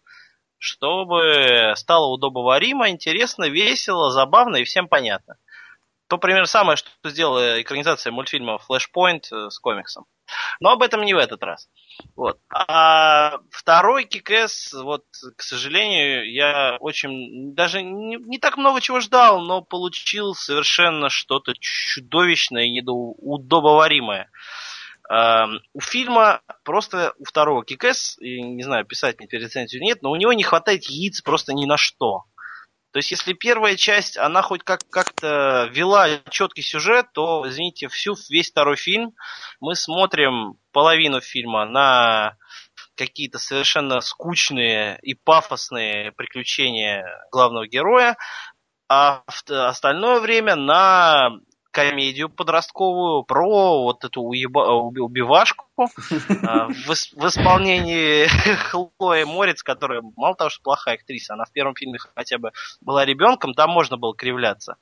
чтобы 0.63 1.73
стало 1.75 2.07
удобоваримо, 2.07 2.89
интересно, 2.89 3.49
весело, 3.49 4.13
забавно 4.13 4.59
и 4.59 4.65
всем 4.65 4.87
понятно. 4.87 5.37
То 6.07 6.19
примерно 6.19 6.47
самое, 6.47 6.77
что 6.77 6.89
сделала 7.03 7.61
экранизация 7.61 8.13
мультфильма 8.13 8.61
Flashpoint 8.69 9.51
с 9.51 9.59
комиксом. 9.59 10.07
Но 10.61 10.71
об 10.71 10.83
этом 10.83 11.03
не 11.03 11.15
в 11.15 11.19
этот 11.19 11.43
раз. 11.43 11.69
Вот. 12.15 12.39
А 12.49 13.39
второй 13.51 14.05
Кикэс, 14.05 14.75
вот, 14.75 15.03
к 15.37 15.43
сожалению, 15.43 16.33
я 16.33 16.77
очень 16.79 17.55
даже 17.55 17.83
не, 17.83 18.17
не 18.19 18.39
так 18.39 18.57
много 18.57 18.81
чего 18.81 19.01
ждал, 19.01 19.41
но 19.41 19.63
получил 19.63 20.35
совершенно 20.35 21.09
что-то 21.09 21.55
чудовищное 21.59 22.67
и 22.67 22.71
недоудобоваримое. 22.71 24.31
Uh, 24.31 24.72
у 25.75 25.81
фильма 25.81 26.41
просто 26.65 27.13
у 27.19 27.25
второго 27.25 27.65
Кикэс, 27.65 28.17
не 28.21 28.63
знаю, 28.63 28.87
писать 28.87 29.19
мне 29.19 29.29
рецензию 29.31 29.83
нет, 29.83 30.03
но 30.03 30.11
у 30.11 30.17
него 30.17 30.33
не 30.33 30.43
хватает 30.43 30.85
яиц 30.85 31.21
просто 31.21 31.53
ни 31.53 31.67
на 31.67 31.77
что. 31.77 32.25
То 32.93 32.99
есть, 32.99 33.11
если 33.11 33.33
первая 33.33 33.77
часть, 33.77 34.19
она 34.19 34.43
хоть 34.43 34.63
как- 34.63 34.89
как-то 34.91 35.69
вела 35.73 36.09
четкий 36.31 36.61
сюжет, 36.61 37.07
то, 37.15 37.45
извините, 37.49 37.89
всю, 37.89 38.15
весь 38.29 38.51
второй 38.51 38.77
фильм 38.77 39.15
мы 39.61 39.75
смотрим 39.75 40.59
половину 40.73 41.21
фильма 41.23 41.65
на 41.65 42.37
какие-то 42.95 43.39
совершенно 43.39 44.01
скучные 44.03 44.99
и 45.03 45.15
пафосные 45.15 46.13
приключения 46.13 47.07
главного 47.33 47.67
героя, 47.67 48.19
а 48.89 49.23
остальное 49.49 50.21
время 50.21 50.55
на 50.55 51.31
комедию 51.73 52.29
подростковую 52.29 53.25
про 53.25 53.83
вот 53.83 54.05
эту 54.05 54.23
уеба... 54.23 54.61
убивашку 54.61 55.67
а, 56.47 56.69
в 56.69 57.27
исполнении 57.27 58.27
Хлои 58.71 59.25
Морец, 59.25 59.63
которая 59.63 60.03
мало 60.17 60.37
того, 60.37 60.51
что 60.51 60.63
плохая 60.63 60.95
актриса, 60.95 61.35
она 61.35 61.45
в 61.45 61.53
первом 61.53 61.75
фильме 61.75 61.99
хотя 62.15 62.39
бы 62.39 62.53
была 62.81 63.05
ребенком, 63.05 63.55
там 63.55 63.71
можно 63.71 63.97
было 63.97 64.15
кривляться 64.15 64.77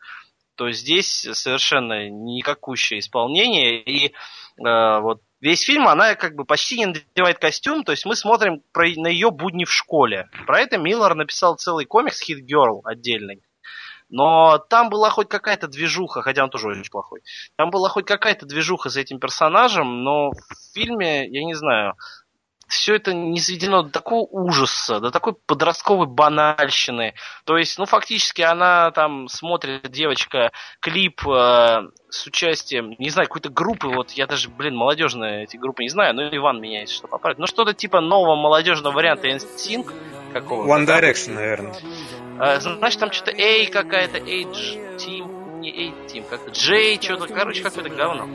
то 0.60 0.70
здесь 0.72 1.26
совершенно 1.32 2.10
никакущее 2.10 3.00
исполнение. 3.00 3.82
И 3.82 4.08
э, 4.08 5.00
вот 5.00 5.22
весь 5.40 5.62
фильм 5.62 5.88
она 5.88 6.14
как 6.16 6.34
бы 6.34 6.44
почти 6.44 6.76
не 6.76 6.84
надевает 6.84 7.38
костюм, 7.38 7.82
то 7.82 7.92
есть 7.92 8.04
мы 8.04 8.14
смотрим 8.14 8.62
про, 8.70 8.86
на 8.96 9.06
ее 9.06 9.30
будни 9.30 9.64
в 9.64 9.72
школе. 9.72 10.28
Про 10.46 10.60
это 10.60 10.76
Миллер 10.76 11.14
написал 11.14 11.56
целый 11.56 11.86
комикс 11.86 12.28
Hit 12.28 12.44
Girl 12.46 12.82
отдельный. 12.84 13.40
Но 14.10 14.58
там 14.58 14.90
была 14.90 15.08
хоть 15.10 15.28
какая-то 15.28 15.68
движуха, 15.68 16.22
хотя 16.22 16.42
он 16.44 16.50
тоже 16.50 16.68
очень 16.68 16.90
плохой. 16.90 17.22
Там 17.56 17.70
была 17.70 17.88
хоть 17.88 18.06
какая-то 18.06 18.44
движуха 18.44 18.88
за 18.88 19.00
этим 19.00 19.20
персонажем, 19.20 20.02
но 20.02 20.30
в 20.30 20.74
фильме, 20.74 21.28
я 21.28 21.44
не 21.44 21.54
знаю, 21.54 21.94
все 22.70 22.94
это 22.94 23.12
не 23.12 23.40
сведено 23.40 23.82
до 23.82 23.90
такого 23.90 24.26
ужаса, 24.30 25.00
до 25.00 25.10
такой 25.10 25.34
подростковой 25.34 26.06
банальщины. 26.06 27.14
То 27.44 27.58
есть, 27.58 27.78
ну, 27.78 27.84
фактически 27.84 28.42
она 28.42 28.90
там 28.92 29.28
смотрит, 29.28 29.90
девочка, 29.90 30.52
клип 30.80 31.26
э, 31.26 31.82
с 32.08 32.26
участием, 32.26 32.94
не 32.98 33.10
знаю, 33.10 33.28
какой-то 33.28 33.50
группы, 33.50 33.88
вот 33.88 34.12
я 34.12 34.26
даже, 34.26 34.48
блин, 34.48 34.76
молодежные 34.76 35.44
эти 35.44 35.56
группы 35.56 35.82
не 35.82 35.88
знаю, 35.88 36.14
но 36.14 36.28
Иван 36.34 36.60
меня 36.60 36.82
есть 36.82 36.92
что 36.92 37.08
поправить. 37.08 37.38
Ну, 37.38 37.46
что-то 37.46 37.74
типа 37.74 38.00
нового 38.00 38.36
молодежного 38.36 38.94
варианта 38.94 39.28
NSYNC 39.28 39.92
какого-то. 40.32 40.72
One 40.72 40.86
Direction, 40.86 41.34
наверное. 41.34 41.74
Э, 42.38 42.60
значит, 42.60 43.00
там 43.00 43.10
что-то 43.10 43.32
A 43.32 43.66
какая-то, 43.66 44.18
Age 44.18 44.96
Team, 44.96 45.58
не 45.58 45.70
A 45.70 46.06
Team, 46.06 46.24
как-то 46.28 46.50
J, 46.52 47.00
что-то, 47.02 47.26
короче, 47.26 47.62
какое-то 47.62 47.90
говно. 47.90 48.28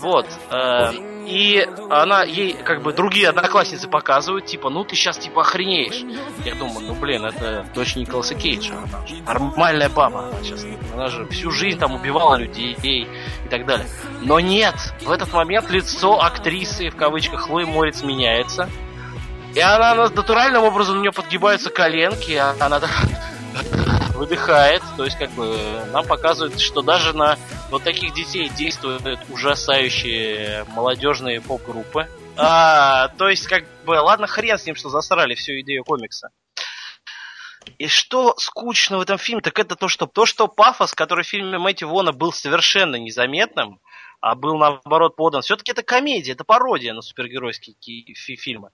Вот. 0.00 0.26
Э, 0.50 0.92
и 1.26 1.66
она 1.90 2.22
ей, 2.22 2.52
как 2.52 2.82
бы, 2.82 2.92
другие 2.92 3.28
одноклассницы 3.28 3.88
показывают, 3.88 4.46
типа, 4.46 4.68
ну 4.68 4.84
ты 4.84 4.94
сейчас, 4.94 5.18
типа, 5.18 5.40
охренеешь. 5.42 6.04
Я 6.44 6.54
думаю, 6.54 6.86
ну, 6.86 6.94
блин, 6.94 7.24
это 7.24 7.66
дочь 7.74 7.96
Николаса 7.96 8.34
Кейджа. 8.34 8.74
Она 8.74 8.88
нормальная 9.26 9.88
баба. 9.88 10.28
Она, 10.28 10.42
сейчас, 10.42 10.64
она 10.92 11.08
же 11.08 11.26
всю 11.28 11.50
жизнь 11.50 11.78
там 11.78 11.94
убивала 11.94 12.36
людей 12.36 12.76
и 12.82 13.48
так 13.48 13.66
далее. 13.66 13.86
Но 14.22 14.40
нет, 14.40 14.74
в 15.02 15.10
этот 15.10 15.32
момент 15.32 15.70
лицо 15.70 16.20
актрисы, 16.20 16.90
в 16.90 16.96
кавычках, 16.96 17.42
Хлои 17.42 17.64
Морец 17.64 18.02
меняется. 18.02 18.68
И 19.54 19.60
она, 19.60 19.92
она 19.92 20.08
натуральным 20.08 20.64
образом 20.64 20.98
у 20.98 21.00
нее 21.00 21.12
подгибаются 21.12 21.70
коленки, 21.70 22.32
а 22.32 22.54
она 22.58 22.80
так 22.80 22.90
выдыхает. 24.14 24.82
То 24.96 25.04
есть, 25.04 25.18
как 25.18 25.30
бы, 25.30 25.56
нам 25.92 26.06
показывают, 26.06 26.60
что 26.60 26.82
даже 26.82 27.12
на 27.12 27.38
вот 27.70 27.82
таких 27.82 28.14
детей 28.14 28.48
действуют 28.48 29.02
ужасающие 29.30 30.64
молодежные 30.70 31.40
поп-группы. 31.40 32.08
А, 32.36 33.08
то 33.16 33.28
есть, 33.28 33.46
как 33.46 33.64
бы, 33.84 33.92
ладно, 33.92 34.26
хрен 34.26 34.58
с 34.58 34.66
ним, 34.66 34.76
что 34.76 34.88
засрали 34.88 35.34
всю 35.34 35.52
идею 35.60 35.84
комикса. 35.84 36.30
И 37.78 37.88
что 37.88 38.34
скучно 38.38 38.98
в 38.98 39.00
этом 39.00 39.18
фильме, 39.18 39.40
так 39.40 39.58
это 39.58 39.74
то, 39.74 39.88
что 39.88 40.06
то, 40.06 40.26
что 40.26 40.48
пафос, 40.48 40.92
который 40.92 41.24
в 41.24 41.28
фильме 41.28 41.58
Мэтью 41.58 41.88
Вона 41.88 42.12
был 42.12 42.32
совершенно 42.32 42.96
незаметным, 42.96 43.80
а 44.20 44.34
был 44.34 44.56
наоборот 44.56 45.16
подан. 45.16 45.42
Все-таки 45.42 45.72
это 45.72 45.82
комедия, 45.82 46.32
это 46.32 46.44
пародия 46.44 46.94
на 46.94 47.02
супергеройские 47.02 48.14
фильмы. 48.14 48.70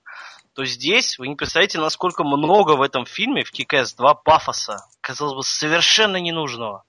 То 0.61 0.67
здесь 0.67 1.19
вы 1.19 1.29
не 1.29 1.37
представляете, 1.37 1.79
насколько 1.79 2.23
много 2.23 2.73
в 2.77 2.83
этом 2.83 3.07
фильме, 3.07 3.45
в 3.45 3.51
Кикэс 3.51 3.95
2, 3.95 4.13
пафоса, 4.13 4.77
казалось 5.01 5.35
бы, 5.35 5.43
совершенно 5.43 6.19
ненужного. 6.19 6.85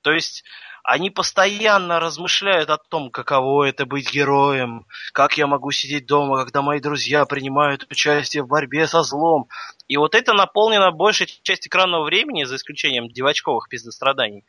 То 0.00 0.10
есть 0.10 0.42
они 0.82 1.08
постоянно 1.08 2.00
размышляют 2.00 2.68
о 2.68 2.78
том, 2.78 3.12
каково 3.12 3.68
это 3.68 3.86
быть 3.86 4.12
героем, 4.12 4.86
как 5.12 5.38
я 5.38 5.46
могу 5.46 5.70
сидеть 5.70 6.06
дома, 6.06 6.36
когда 6.38 6.62
мои 6.62 6.80
друзья 6.80 7.24
принимают 7.24 7.86
участие 7.88 8.42
в 8.42 8.48
борьбе 8.48 8.88
со 8.88 9.04
злом. 9.04 9.46
И 9.86 9.96
вот 9.96 10.16
это 10.16 10.32
наполнено 10.32 10.90
большей 10.90 11.28
частью 11.28 11.68
экранного 11.68 12.02
времени, 12.02 12.42
за 12.42 12.56
исключением 12.56 13.06
девочковых 13.06 13.68
пиздостраданий. 13.68 14.44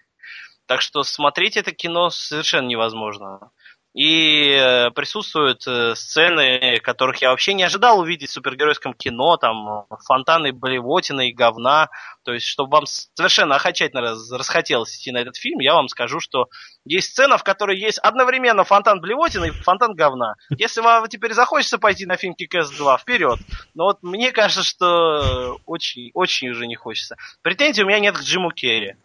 Так 0.65 0.81
что 0.81 1.03
смотреть 1.03 1.57
это 1.57 1.73
кино 1.73 2.09
совершенно 2.09 2.65
невозможно. 2.65 3.51
И 3.93 4.49
э, 4.49 4.89
присутствуют 4.91 5.67
э, 5.67 5.93
сцены, 5.95 6.79
которых 6.79 7.21
я 7.21 7.29
вообще 7.29 7.53
не 7.53 7.63
ожидал 7.63 7.99
увидеть 7.99 8.31
в 8.31 8.33
супергеройском 8.33 8.95
кино, 8.95 9.37
там 9.37 9.85
фонтаны 10.07 10.51
блевотины 10.51 11.29
и 11.29 11.33
говна. 11.33 11.89
То 12.23 12.33
есть, 12.33 12.47
чтобы 12.47 12.71
вам 12.71 12.85
совершенно 12.87 13.55
окончательно 13.55 14.15
расхотелось 14.35 14.95
идти 14.97 15.11
на 15.11 15.19
этот 15.19 15.37
фильм, 15.37 15.59
я 15.59 15.75
вам 15.75 15.89
скажу, 15.89 16.19
что 16.19 16.47
есть 16.85 17.11
сцена, 17.11 17.37
в 17.37 17.43
которой 17.43 17.77
есть 17.77 17.99
одновременно 17.99 18.63
фонтан 18.63 18.99
блевотины 18.99 19.49
и 19.49 19.51
фонтан 19.51 19.93
говна. 19.93 20.35
Если 20.49 20.81
вам 20.81 21.07
теперь 21.07 21.33
захочется 21.33 21.77
пойти 21.77 22.07
на 22.07 22.17
фильм 22.17 22.33
Кикэс 22.33 22.71
2, 22.71 22.97
вперед. 22.97 23.39
Но 23.75 23.85
вот 23.85 24.01
мне 24.01 24.31
кажется, 24.31 24.63
что 24.63 25.59
очень, 25.67 26.09
очень 26.15 26.49
уже 26.49 26.65
не 26.65 26.75
хочется. 26.75 27.15
Претензий 27.43 27.83
у 27.83 27.87
меня 27.87 27.99
нет 27.99 28.17
к 28.17 28.21
Джиму 28.21 28.49
Керри. 28.51 28.95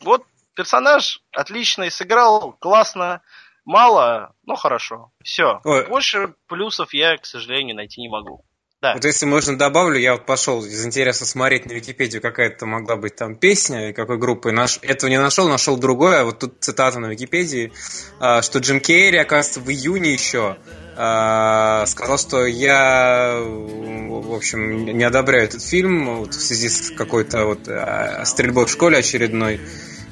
Вот 0.00 0.22
персонаж 0.54 1.20
отличный, 1.32 1.90
сыграл 1.90 2.52
классно, 2.58 3.22
мало, 3.66 4.32
но 4.46 4.56
хорошо. 4.56 5.10
Все. 5.22 5.60
Ой. 5.64 5.86
Больше 5.86 6.34
плюсов 6.48 6.94
я, 6.94 7.18
к 7.18 7.26
сожалению, 7.26 7.76
найти 7.76 8.00
не 8.00 8.08
могу. 8.08 8.44
Да. 8.82 8.92
Вот 8.94 9.04
если 9.04 9.24
можно 9.24 9.56
добавлю, 9.56 9.98
я 9.98 10.12
вот 10.12 10.26
пошел 10.26 10.64
из 10.64 10.84
интереса 10.84 11.24
смотреть 11.24 11.66
на 11.66 11.72
Википедию, 11.72 12.20
какая-то 12.20 12.66
могла 12.66 12.96
быть 12.96 13.16
там 13.16 13.34
песня 13.34 13.90
и 13.90 13.92
какой 13.92 14.18
группы. 14.18 14.52
Наш... 14.52 14.78
Этого 14.82 15.08
не 15.08 15.18
нашел, 15.18 15.48
нашел 15.48 15.78
другое. 15.78 16.24
Вот 16.24 16.40
тут 16.40 16.58
цитата 16.60 16.98
на 17.00 17.06
Википедии, 17.06 17.72
а, 18.20 18.42
что 18.42 18.58
Джим 18.58 18.80
Керри, 18.80 19.18
оказывается, 19.18 19.60
в 19.60 19.70
июне 19.70 20.12
еще 20.12 20.58
а, 20.94 21.86
сказал, 21.86 22.18
что 22.18 22.44
я, 22.46 23.38
в 23.40 24.34
общем, 24.34 24.84
не 24.84 25.04
одобряю 25.04 25.44
этот 25.44 25.62
фильм 25.62 26.18
вот, 26.18 26.34
в 26.34 26.40
связи 26.40 26.68
с 26.68 26.90
какой-то 26.90 27.46
вот 27.46 27.68
а, 27.68 28.24
стрельбой 28.26 28.66
в 28.66 28.70
школе 28.70 28.98
очередной. 28.98 29.60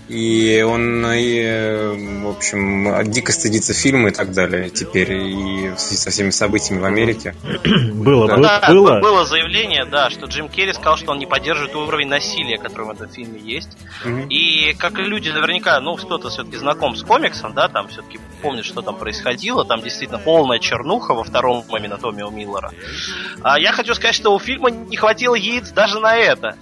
И 0.08 0.62
он, 0.62 1.04
и, 1.12 2.22
в 2.22 2.28
общем, 2.28 3.10
дико 3.10 3.32
стыдится 3.32 3.72
фильма 3.72 4.10
и 4.10 4.12
так 4.12 4.32
далее 4.32 4.68
теперь, 4.68 5.12
и 5.12 5.70
в 5.70 5.78
связи 5.78 5.96
со 5.96 6.10
всеми 6.10 6.30
событиями 6.30 6.80
в 6.80 6.84
Америке. 6.84 7.34
Было, 7.94 8.28
да. 8.28 8.36
Да, 8.36 8.68
было. 8.68 9.00
Было 9.00 9.24
заявление, 9.24 9.86
да, 9.86 10.10
что 10.10 10.26
Джим 10.26 10.48
Керри 10.48 10.74
сказал, 10.74 10.98
что 10.98 11.12
он 11.12 11.18
не 11.18 11.26
поддерживает 11.26 11.74
уровень 11.74 12.08
насилия, 12.08 12.58
который 12.58 12.86
в 12.86 12.90
этом 12.90 13.08
фильме 13.08 13.40
есть. 13.40 13.70
И 14.28 14.74
как 14.78 14.98
и 14.98 15.02
люди 15.02 15.30
наверняка, 15.30 15.80
ну, 15.80 15.96
кто-то 15.96 16.28
все-таки 16.28 16.56
знаком 16.56 16.96
с 16.96 17.02
комиксом, 17.02 17.54
да, 17.54 17.68
там 17.68 17.88
все-таки 17.88 18.18
помнит, 18.42 18.64
что 18.64 18.82
там 18.82 18.96
происходило, 18.96 19.64
там 19.64 19.80
действительно 19.80 20.18
полная 20.18 20.58
чернуха 20.58 21.14
во 21.14 21.24
втором 21.24 21.64
именно 21.70 21.96
Томми 21.96 22.22
у 22.22 22.30
Миллера. 22.30 22.72
А 23.42 23.58
я 23.58 23.72
хочу 23.72 23.94
сказать, 23.94 24.14
что 24.14 24.34
у 24.34 24.38
фильма 24.38 24.70
не 24.70 24.96
хватило 24.96 25.34
яиц 25.34 25.70
даже 25.70 25.98
на 26.00 26.16
это. 26.16 26.56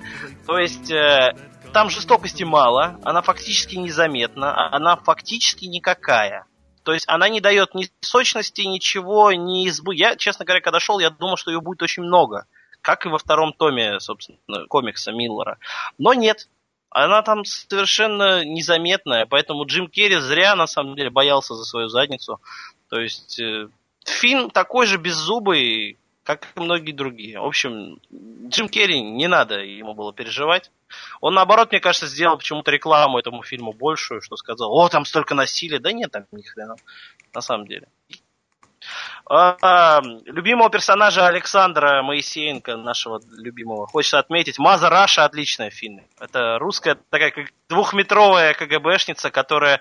То 0.47 0.59
есть 0.59 0.91
э, 0.91 1.35
там 1.73 1.91
жестокости 1.91 2.45
мало, 2.45 3.01
она 3.03 3.23
фактически 3.23 3.77
незаметна, 3.77 4.75
она 4.75 4.97
фактически 4.97 5.65
никакая. 5.65 6.47
То 6.85 6.93
есть 6.93 7.05
она 7.09 7.29
не 7.29 7.41
дает 7.41 7.75
ни 7.75 7.89
сочности, 8.01 8.63
ничего, 8.63 9.33
ни 9.33 9.67
избы. 9.67 9.95
Я, 9.95 10.17
честно 10.17 10.45
говоря, 10.45 10.61
когда 10.61 10.81
шел, 10.81 10.99
я 10.99 11.11
думал, 11.11 11.37
что 11.37 11.51
ее 11.51 11.61
будет 11.61 11.83
очень 11.83 12.03
много. 12.03 12.47
Как 12.81 13.07
и 13.07 13.09
во 13.09 13.19
втором 13.19 13.53
томе, 13.53 14.01
собственно, 14.01 14.67
комикса 14.69 15.13
Миллера. 15.13 15.59
Но 15.99 16.15
нет. 16.15 16.49
Она 16.91 17.23
там 17.23 17.45
совершенно 17.45 18.45
незаметная, 18.45 19.25
поэтому 19.25 19.65
Джим 19.65 19.89
Керри 19.89 20.17
зря, 20.17 20.55
на 20.57 20.67
самом 20.67 20.95
деле, 20.95 21.09
боялся 21.09 21.55
за 21.55 21.65
свою 21.65 21.89
задницу. 21.89 22.41
То 22.91 23.01
есть, 23.01 23.41
э, 23.41 23.69
фильм 24.05 24.51
такой 24.51 24.87
же 24.87 24.99
беззубый, 24.99 25.99
как 26.25 26.47
и 26.55 26.61
многие 26.61 26.93
другие. 26.93 27.41
В 27.41 27.45
общем, 27.45 27.99
Джим 28.49 28.69
Керри 28.69 29.01
не 29.01 29.27
надо 29.27 29.61
ему 29.61 29.95
было 29.95 30.13
переживать. 30.13 30.71
Он, 31.21 31.35
наоборот, 31.35 31.71
мне 31.71 31.81
кажется, 31.81 32.07
сделал 32.07 32.37
почему-то 32.37 32.71
рекламу 32.71 33.19
этому 33.19 33.43
фильму 33.43 33.73
большую, 33.73 34.21
что 34.21 34.37
сказал, 34.37 34.73
о, 34.73 34.89
там 34.89 35.05
столько 35.05 35.35
насилия. 35.35 35.79
Да 35.79 35.93
нет, 35.93 36.13
там 36.13 36.27
ни 36.33 36.43
хрена, 36.43 36.77
на 37.35 37.41
самом 37.41 37.67
деле. 37.67 37.89
А, 39.27 40.01
любимого 40.27 40.71
персонажа 40.71 41.27
Александра 41.27 42.03
Моисеенко, 42.03 42.77
нашего 42.77 43.21
любимого, 43.31 43.87
хочется 43.87 44.19
отметить. 44.19 44.59
Маза 44.59 44.91
Раша 44.91 45.25
отличная 45.25 45.71
в 45.71 45.75
фильме. 45.75 46.07
Это 46.21 46.59
русская 46.59 46.97
такая 47.11 47.33
двухметровая 47.69 48.55
КГБшница, 48.55 49.31
которая 49.31 49.81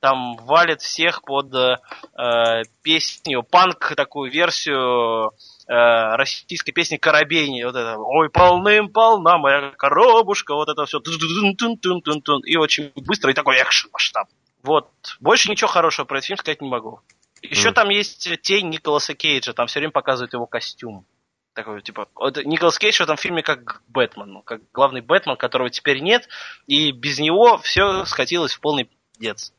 там 0.00 0.36
валит 0.36 0.80
всех 0.80 1.22
под 1.22 1.54
э, 1.54 2.62
песню, 2.82 3.42
панк 3.42 3.94
такую 3.96 4.30
версию 4.30 5.32
э, 5.70 6.16
российской 6.16 6.72
песни 6.72 6.96
Коробейни. 6.96 7.62
Вот 7.62 7.76
это 7.76 7.96
«Ой, 7.96 8.28
полным-полна 8.28 9.38
моя 9.38 9.70
коробушка», 9.70 10.54
вот 10.54 10.68
это 10.68 10.84
все. 10.84 10.98
И 10.98 12.56
очень 12.56 12.92
быстро, 12.96 13.30
и 13.30 13.34
такой 13.34 13.56
экшен 13.62 13.90
масштаб. 13.92 14.28
Вот. 14.62 14.90
Больше 15.20 15.50
ничего 15.50 15.68
хорошего 15.68 16.06
про 16.06 16.18
этот 16.18 16.26
фильм 16.26 16.38
сказать 16.38 16.60
не 16.60 16.68
могу. 16.68 17.00
Еще 17.40 17.70
mm. 17.70 17.72
там 17.72 17.88
есть 17.88 18.28
тень 18.42 18.68
Николаса 18.68 19.14
Кейджа, 19.14 19.52
там 19.52 19.68
все 19.68 19.78
время 19.78 19.92
показывают 19.92 20.32
его 20.32 20.46
костюм. 20.46 21.06
Такой, 21.54 21.82
типа, 21.82 22.08
вот 22.14 22.36
Николас 22.44 22.78
Кейдж 22.78 22.98
в 22.98 23.00
этом 23.00 23.16
фильме 23.16 23.42
как 23.42 23.82
Бэтмен, 23.88 24.30
ну, 24.30 24.42
как 24.42 24.60
главный 24.72 25.00
Бэтмен, 25.00 25.36
которого 25.36 25.70
теперь 25.70 26.00
нет, 26.00 26.28
и 26.66 26.92
без 26.92 27.18
него 27.18 27.58
все 27.58 28.04
скатилось 28.04 28.52
в 28.52 28.60
полный 28.60 28.88
пиздец. 29.14 29.52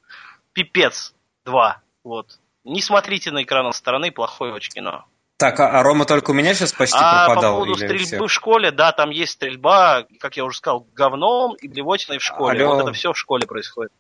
Пипец 0.54 1.14
2. 1.46 1.82
Вот. 2.04 2.40
Не 2.64 2.82
смотрите 2.82 3.32
на 3.32 3.44
экран 3.44 3.72
стороны, 3.74 4.12
плохое 4.12 4.54
очень 4.54 4.72
кино. 4.72 5.06
Так, 5.42 5.60
а, 5.60 5.80
а 5.80 5.82
Рома 5.82 6.06
только 6.06 6.30
у 6.30 6.34
меня 6.36 6.54
сейчас 6.54 6.72
почти 6.72 7.00
а 7.02 7.26
пропадал? 7.26 7.54
по 7.54 7.60
поводу 7.62 7.74
стрельбы 7.74 8.06
все? 8.06 8.24
в 8.24 8.32
школе, 8.32 8.70
да, 8.70 8.92
там 8.92 9.10
есть 9.10 9.32
стрельба, 9.32 10.06
как 10.20 10.38
я 10.38 10.46
уже 10.46 10.58
сказал, 10.58 10.86
говном 10.94 11.56
и 11.56 11.68
блевотиной 11.68 12.20
в 12.20 12.24
школе. 12.24 12.64
Алло. 12.64 12.76
Вот 12.76 12.84
это 12.84 12.94
все 12.94 13.12
в 13.12 13.18
школе 13.18 13.48
происходит. 13.48 13.92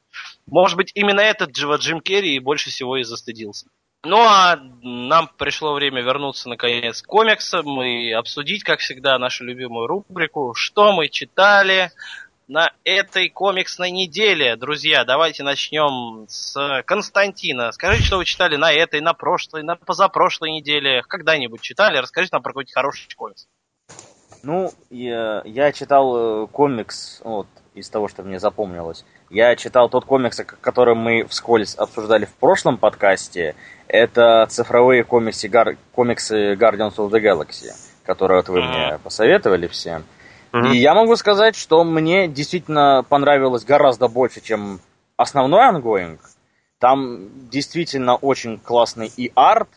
Может 0.45 0.77
быть, 0.77 0.91
именно 0.93 1.19
этот 1.19 1.49
Джим 1.49 1.99
Керри 1.99 2.37
больше 2.37 2.69
всего 2.69 2.95
и 2.97 3.03
застыдился. 3.03 3.65
Ну 4.03 4.19
а 4.19 4.59
нам 4.83 5.31
пришло 5.35 5.73
время 5.73 6.03
вернуться 6.03 6.47
наконец 6.47 7.01
к 7.01 7.07
комиксам 7.07 7.81
и 7.81 8.11
обсудить, 8.11 8.63
как 8.63 8.79
всегда, 8.79 9.17
нашу 9.17 9.43
любимую 9.43 9.87
рубрику 9.87 10.53
«Что 10.53 10.91
мы 10.93 11.07
читали?», 11.07 11.91
на 12.47 12.71
этой 12.83 13.29
комиксной 13.29 13.91
неделе. 13.91 14.55
Друзья, 14.55 15.05
давайте 15.05 15.43
начнем 15.43 16.25
с 16.27 16.83
Константина. 16.85 17.71
Скажите, 17.71 18.03
что 18.03 18.17
вы 18.17 18.25
читали 18.25 18.55
на 18.55 18.71
этой, 18.73 19.01
на 19.01 19.13
прошлой, 19.13 19.63
на 19.63 19.75
позапрошлой 19.75 20.51
неделе. 20.51 21.01
Когда-нибудь 21.07 21.61
читали? 21.61 21.97
Расскажите 21.97 22.35
нам 22.35 22.43
про 22.43 22.51
какой-нибудь 22.51 22.73
хороший 22.73 23.07
комикс. 23.15 23.47
Ну, 24.43 24.71
я, 24.89 25.43
я 25.45 25.71
читал 25.71 26.43
э, 26.43 26.47
комикс, 26.47 27.21
вот, 27.23 27.47
из 27.73 27.89
того, 27.89 28.07
что 28.07 28.23
мне 28.23 28.39
запомнилось. 28.39 29.05
Я 29.29 29.55
читал 29.55 29.87
тот 29.87 30.05
комикс, 30.05 30.41
который 30.61 30.95
мы 30.95 31.25
вскользь 31.25 31.75
обсуждали 31.75 32.25
в 32.25 32.33
прошлом 32.33 32.77
подкасте. 32.77 33.55
Это 33.87 34.45
цифровые 34.49 35.03
комиксы, 35.03 35.47
гар, 35.47 35.77
комиксы 35.93 36.53
Guardians 36.53 36.95
of 36.95 37.11
the 37.11 37.21
Galaxy, 37.21 37.71
которые 38.03 38.39
вот 38.39 38.49
вы 38.49 38.61
мне 38.63 38.99
посоветовали 39.03 39.67
все. 39.67 40.01
И 40.53 40.77
я 40.77 40.93
могу 40.93 41.15
сказать, 41.15 41.55
что 41.55 41.83
мне 41.83 42.27
действительно 42.27 43.05
понравилось 43.07 43.63
гораздо 43.63 44.07
больше, 44.07 44.41
чем 44.41 44.81
основной 45.15 45.63
ongoing. 45.63 46.19
Там 46.77 47.49
действительно 47.49 48.15
очень 48.15 48.57
классный 48.57 49.11
и 49.15 49.31
арт, 49.35 49.69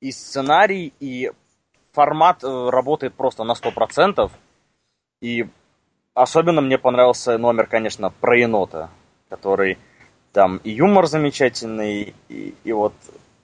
и 0.00 0.12
сценарий, 0.12 0.92
и 1.00 1.32
формат 1.92 2.44
э, 2.44 2.68
работает 2.70 3.14
просто 3.14 3.44
на 3.44 3.52
100%. 3.52 4.30
И 5.22 5.46
особенно 6.14 6.60
мне 6.60 6.78
понравился 6.78 7.38
номер, 7.38 7.66
конечно, 7.66 8.10
про 8.10 8.38
енота, 8.38 8.90
который 9.28 9.78
там 10.32 10.58
и 10.58 10.70
юмор 10.70 11.06
замечательный, 11.06 12.14
и, 12.28 12.54
и 12.64 12.72
вот 12.72 12.94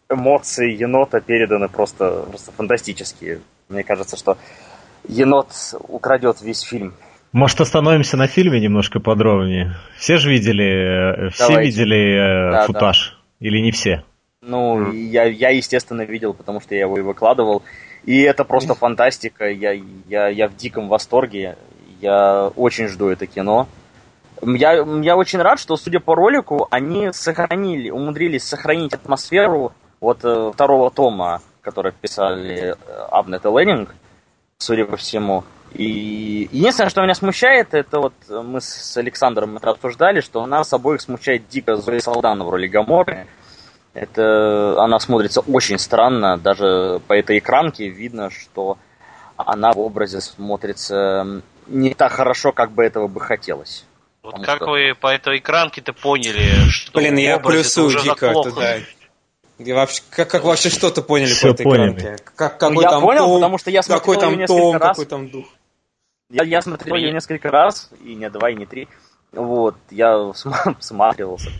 эмоции 0.08 0.74
енота 0.74 1.20
переданы 1.20 1.68
просто, 1.68 2.22
просто 2.22 2.52
фантастические. 2.52 3.40
Мне 3.68 3.84
кажется, 3.84 4.16
что 4.16 4.38
енот 5.08 5.48
украдет 5.88 6.40
весь 6.42 6.60
фильм. 6.60 6.94
Может, 7.32 7.60
остановимся 7.60 8.16
на 8.16 8.26
фильме 8.26 8.60
немножко 8.60 9.00
подробнее? 9.00 9.76
Все 9.98 10.16
же 10.16 10.30
видели, 10.30 11.26
э, 11.26 11.30
все 11.30 11.60
видели 11.60 12.14
э, 12.16 12.52
да, 12.52 12.66
футаж? 12.66 13.18
Да. 13.40 13.46
Или 13.46 13.58
не 13.60 13.70
все? 13.70 14.02
Ну, 14.40 14.80
mm. 14.80 14.96
я, 14.96 15.24
я, 15.24 15.50
естественно, 15.50 16.02
видел, 16.02 16.32
потому 16.32 16.60
что 16.60 16.74
я 16.74 16.82
его 16.82 16.96
и 16.98 17.02
выкладывал. 17.02 17.62
И 18.04 18.22
это 18.22 18.44
просто 18.44 18.74
фантастика. 18.74 19.50
Я, 19.50 19.72
я, 20.08 20.28
я 20.28 20.48
в 20.48 20.56
диком 20.56 20.88
восторге. 20.88 21.56
Я 22.00 22.50
очень 22.56 22.88
жду 22.88 23.08
это 23.08 23.26
кино. 23.26 23.68
Я, 24.40 24.84
я 25.02 25.16
очень 25.16 25.40
рад, 25.40 25.58
что, 25.58 25.76
судя 25.76 26.00
по 26.00 26.14
ролику, 26.14 26.68
они 26.70 27.12
сохранили, 27.12 27.90
умудрились 27.90 28.44
сохранить 28.44 28.94
атмосферу 28.94 29.72
вот 30.00 30.20
э, 30.24 30.50
второго 30.54 30.90
тома, 30.90 31.42
который 31.60 31.92
писали 31.92 32.76
Абнет 33.10 33.44
и 33.44 33.48
Леннинг 33.48 33.94
судя 34.58 34.84
по 34.84 34.96
всему. 34.96 35.44
И 35.72 36.48
единственное, 36.50 36.90
что 36.90 37.02
меня 37.02 37.14
смущает, 37.14 37.74
это 37.74 38.00
вот 38.00 38.14
мы 38.28 38.60
с 38.60 38.96
Александром 38.96 39.56
это 39.56 39.70
обсуждали, 39.70 40.20
что 40.20 40.44
нас 40.46 40.72
обоих 40.72 41.00
смущает 41.00 41.48
дико 41.48 41.76
Зои 41.76 41.98
Салдана 41.98 42.44
в 42.44 42.50
роли 42.50 42.66
Гаморы. 42.66 43.26
Это 43.94 44.82
она 44.82 44.98
смотрится 44.98 45.40
очень 45.40 45.78
странно, 45.78 46.36
даже 46.38 47.00
по 47.06 47.12
этой 47.14 47.38
экранке 47.38 47.88
видно, 47.88 48.30
что 48.30 48.78
она 49.36 49.72
в 49.72 49.78
образе 49.78 50.20
смотрится 50.20 51.42
не 51.66 51.94
так 51.94 52.12
хорошо, 52.12 52.52
как 52.52 52.72
бы 52.72 52.84
этого 52.84 53.08
бы 53.08 53.20
хотелось. 53.20 53.84
Вот 54.22 54.44
как 54.44 54.56
что... 54.56 54.70
вы 54.70 54.94
по 54.98 55.08
этой 55.08 55.38
экранке-то 55.38 55.92
поняли, 55.92 56.68
что 56.70 56.98
Блин, 56.98 57.16
я 57.16 57.38
плюсую 57.38 57.90
дико, 57.90 58.34
да. 58.56 58.78
И 59.58 59.72
вообще, 59.72 60.02
как, 60.10 60.30
как 60.30 60.44
вообще 60.44 60.70
что-то 60.70 61.02
поняли 61.02 61.32
Все 61.32 61.48
по 61.48 61.54
этой 61.54 61.64
поняли. 61.64 62.16
Как, 62.36 62.58
какой 62.58 62.74
ну, 62.74 62.80
я 62.80 62.90
там 62.90 63.02
понял, 63.02 63.24
том, 63.26 63.34
потому 63.34 63.58
что 63.58 63.70
я 63.70 63.82
смотрел 63.82 64.00
какой 64.00 64.20
там 64.20 64.46
том, 64.46 64.76
раз. 64.76 64.90
какой 64.90 65.06
там 65.06 65.28
дух. 65.28 65.46
Я, 66.30 66.44
я 66.44 66.62
смотрел 66.62 66.94
ее 66.94 67.12
несколько 67.12 67.50
раз, 67.50 67.90
и 68.04 68.14
не 68.14 68.30
два, 68.30 68.50
и 68.50 68.54
не 68.54 68.66
три. 68.66 68.86
Вот, 69.32 69.76
я 69.90 70.32
всматривался. 70.78 71.50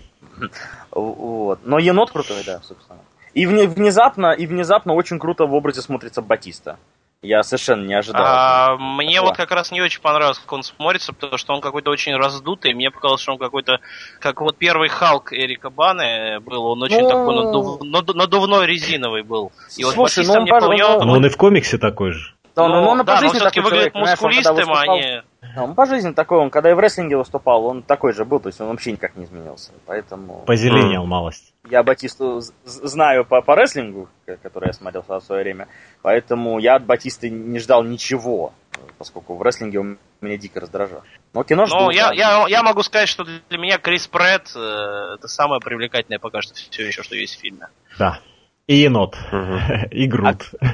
Вот. 0.93 1.61
Но 1.65 1.79
енот 1.79 2.13
крутой, 2.13 2.43
да, 2.47 2.61
собственно. 2.63 3.01
И 3.35 3.47
внезапно, 3.47 4.33
и 4.33 4.47
внезапно 4.47 4.95
очень 4.95 5.19
круто 5.19 5.47
в 5.47 5.55
образе 5.55 5.83
смотрится 5.83 6.23
Батиста. 6.23 6.79
Я 7.21 7.43
совершенно 7.43 7.85
не 7.85 7.95
ожидал. 7.95 8.23
А, 8.25 8.77
мне 8.77 9.21
вот 9.21 9.37
как 9.37 9.51
раз 9.51 9.73
не 9.73 9.81
очень 9.81 10.01
понравилось, 10.01 10.39
как 10.39 10.53
он 10.53 10.63
смотрится, 10.63 11.13
потому 11.13 11.37
что 11.37 11.53
он 11.53 11.61
какой-то 11.61 11.91
очень 11.91 12.15
раздутый. 12.15 12.75
Мне 12.75 12.93
показалось, 12.93 13.21
что 13.21 13.33
он 13.33 13.39
какой-то, 13.39 13.81
как 14.21 14.41
вот 14.41 14.57
первый 14.57 14.89
Халк 14.89 15.33
Эрика 15.33 15.69
Баны 15.69 16.39
был, 16.39 16.65
он 16.65 16.81
очень 16.81 17.01
ну... 17.01 17.09
такой 17.09 17.35
надув... 17.35 18.15
надувной 18.15 18.67
резиновый 18.67 19.25
был. 19.25 19.51
И 19.77 19.83
вот 19.83 19.95
Слушай, 19.95 20.27
ну 20.27 20.35
он, 20.35 20.43
мне, 20.43 20.85
он, 20.85 21.03
он... 21.03 21.11
он 21.11 21.27
и 21.27 21.29
в 21.29 21.37
комиксе 21.37 21.77
такой 21.77 22.13
же. 22.13 22.35
Да, 22.59 22.67
ну, 22.67 22.75
он, 22.81 23.01
он, 23.01 23.07
да, 23.07 23.21
он 23.23 23.29
все-таки 23.31 23.61
выглядит 23.61 23.95
мускулистым, 23.95 24.73
а 24.73 24.87
не... 24.89 25.23
Он 25.57 25.75
по 25.75 25.87
жизни 25.87 26.13
такой, 26.13 26.39
он 26.39 26.51
когда 26.51 26.71
и 26.71 26.75
в 26.75 26.81
рестлинге 26.81 27.17
выступал, 27.17 27.65
он 27.67 27.83
такой 27.83 28.13
же 28.13 28.25
был, 28.25 28.41
то 28.41 28.49
есть 28.49 28.61
он 28.61 28.69
вообще 28.69 28.93
никак 28.93 29.17
не 29.17 29.25
изменился. 29.25 29.73
Поэтому... 29.87 30.43
Позеленел 30.45 31.05
mm. 31.05 31.07
малость. 31.07 31.55
Я 31.71 31.85
Батисту 31.85 32.41
знаю 32.65 33.25
по, 33.25 33.41
по 33.43 33.55
рестлингу, 33.55 34.09
который 34.43 34.69
я 34.69 34.73
смотрел 34.73 35.05
в 35.07 35.21
свое 35.21 35.43
время, 35.43 35.69
поэтому 36.03 36.59
я 36.59 36.75
от 36.75 36.85
Батисты 36.85 37.31
не 37.31 37.61
ждал 37.61 37.85
ничего, 37.85 38.53
поскольку 38.99 39.37
в 39.37 39.43
рестлинге 39.43 39.79
он 39.79 39.99
меня 40.21 40.37
дико 40.37 40.61
раздражал. 40.61 41.03
Но 41.33 41.45
кино 41.45 41.67
жду, 41.67 41.77
Ну, 41.77 41.91
я, 41.91 42.13
я, 42.13 42.47
я 42.49 42.63
могу 42.65 42.83
сказать, 42.83 43.09
что 43.09 43.25
для 43.25 43.59
меня 43.59 43.79
Крис 43.79 44.09
Претт 44.09 44.53
э, 44.57 45.15
это 45.15 45.29
самое 45.29 45.61
привлекательное 45.61 46.19
пока 46.19 46.43
что 46.43 46.55
все 46.55 46.87
еще, 46.87 47.03
что 47.05 47.15
есть 47.15 47.37
в 47.37 47.41
фильме. 47.41 47.69
Да. 47.99 48.19
И 48.67 48.75
енот. 48.75 49.17
И 49.93 50.07
Грут. 50.07 50.51
А, 50.61 50.67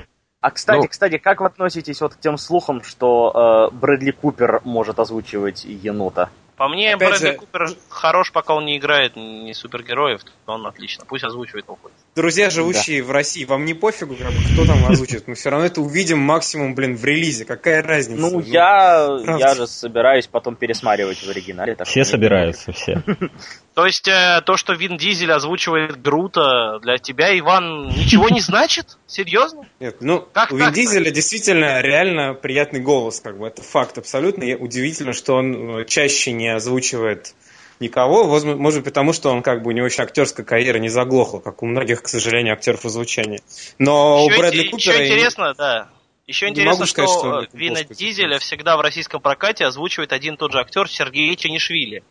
а 0.45 0.51
кстати, 0.51 0.77
ну, 0.77 0.89
кстати, 0.89 1.17
как 1.17 1.41
вы 1.41 1.47
относитесь 1.47 2.03
вот 2.03 2.17
к 2.17 2.21
тем 2.21 2.37
слухам, 2.37 2.83
что 2.83 3.71
э, 3.73 3.75
Брэдли 3.75 4.11
Купер 4.11 4.61
может 4.65 4.99
озвучивать 4.99 5.65
енота? 5.65 6.29
По 6.57 6.69
мне, 6.69 6.95
Опять 6.95 7.09
Брэдли 7.11 7.27
же... 7.27 7.35
Купер 7.35 7.69
хорош, 7.89 8.31
пока 8.31 8.55
он 8.55 8.65
не 8.65 8.79
играет 8.79 9.17
не 9.17 9.53
супергероев, 9.55 10.21
то 10.47 10.53
он 10.53 10.67
отлично. 10.67 11.05
Пусть 11.07 11.25
озвучивает 11.25 11.65
он 11.69 11.77
Друзья, 12.15 12.49
живущие 12.49 13.03
да. 13.03 13.09
в 13.09 13.11
России, 13.11 13.45
вам 13.45 13.65
не 13.65 13.75
пофигу, 13.75 14.15
кто 14.15 14.65
там 14.65 14.87
озвучит? 14.87 15.27
Мы 15.27 15.35
все 15.35 15.51
равно 15.51 15.67
это 15.67 15.81
увидим 15.81 16.19
максимум, 16.19 16.77
блин, 16.77 16.97
в 16.97 17.05
релизе. 17.05 17.45
Какая 17.45 17.83
разница? 17.83 18.21
Ну, 18.21 18.31
ну 18.31 18.41
я, 18.41 19.19
я 19.39 19.55
же 19.55 19.67
собираюсь 19.67 20.29
потом 20.29 20.55
пересматривать 20.55 21.19
в 21.19 21.29
оригинале. 21.29 21.77
все 21.85 22.05
собираются, 22.05 22.71
все. 22.73 23.03
То 23.75 23.87
есть 23.87 24.07
э, 24.07 24.41
то, 24.47 24.57
что 24.57 24.75
Вин 24.75 24.97
Дизель 24.97 25.33
озвучивает 25.33 26.01
Грута, 26.01 26.79
для 26.81 26.99
тебя, 26.99 27.37
Иван, 27.37 27.89
ничего 27.89 28.29
не 28.29 28.41
значит? 28.41 28.99
Серьезно? 29.09 29.67
Нет, 29.81 29.97
ну, 30.01 30.25
как 30.33 30.53
у 30.53 30.57
Вин 30.57 30.73
Дизеля 30.73 31.11
действительно 31.11 31.81
реально 31.81 32.35
приятный 32.35 32.79
голос, 32.79 33.19
как 33.21 33.37
бы, 33.37 33.49
это 33.49 33.63
факт 33.63 33.99
абсолютно. 33.99 34.45
И 34.45 34.55
удивительно, 34.55 35.13
что 35.13 35.35
он 35.35 35.81
э, 35.81 35.85
чаще 35.87 36.31
не 36.31 36.44
озвучивает 36.49 37.35
никого, 37.81 38.25
может 38.25 38.81
быть, 38.81 38.85
потому 38.85 39.13
что 39.13 39.31
он 39.31 39.43
как 39.43 39.63
бы 39.63 39.71
у 39.71 39.73
него 39.73 39.87
еще 39.87 40.03
актерская 40.03 40.45
карьера 40.45 40.79
не 40.79 40.89
заглохла, 40.89 41.41
как 41.41 41.63
у 41.63 41.67
многих, 41.67 42.03
к 42.03 42.09
сожалению, 42.09 42.55
актеров 42.55 42.85
озвучания. 42.85 43.41
Но 43.79 44.25
еще, 44.25 44.35
у 44.35 44.39
Брэдли 44.39 44.69
Купера... 44.69 44.95
Еще 44.95 45.07
интересно, 45.07 45.55
да, 45.55 45.89
Еще 46.27 46.49
интересно, 46.49 46.87
сказать, 46.87 47.11
что, 47.11 47.43
что 47.43 47.57
Вина 47.57 47.85
Дизеля 47.85 48.39
всегда 48.39 48.77
в 48.77 48.81
российском 48.81 49.21
прокате 49.21 49.65
озвучивает 49.65 50.13
один 50.13 50.35
и 50.35 50.37
тот 50.37 50.53
же 50.53 50.61
актер 50.61 50.89
Сергей 50.89 51.35
Ченишвили 51.37 52.03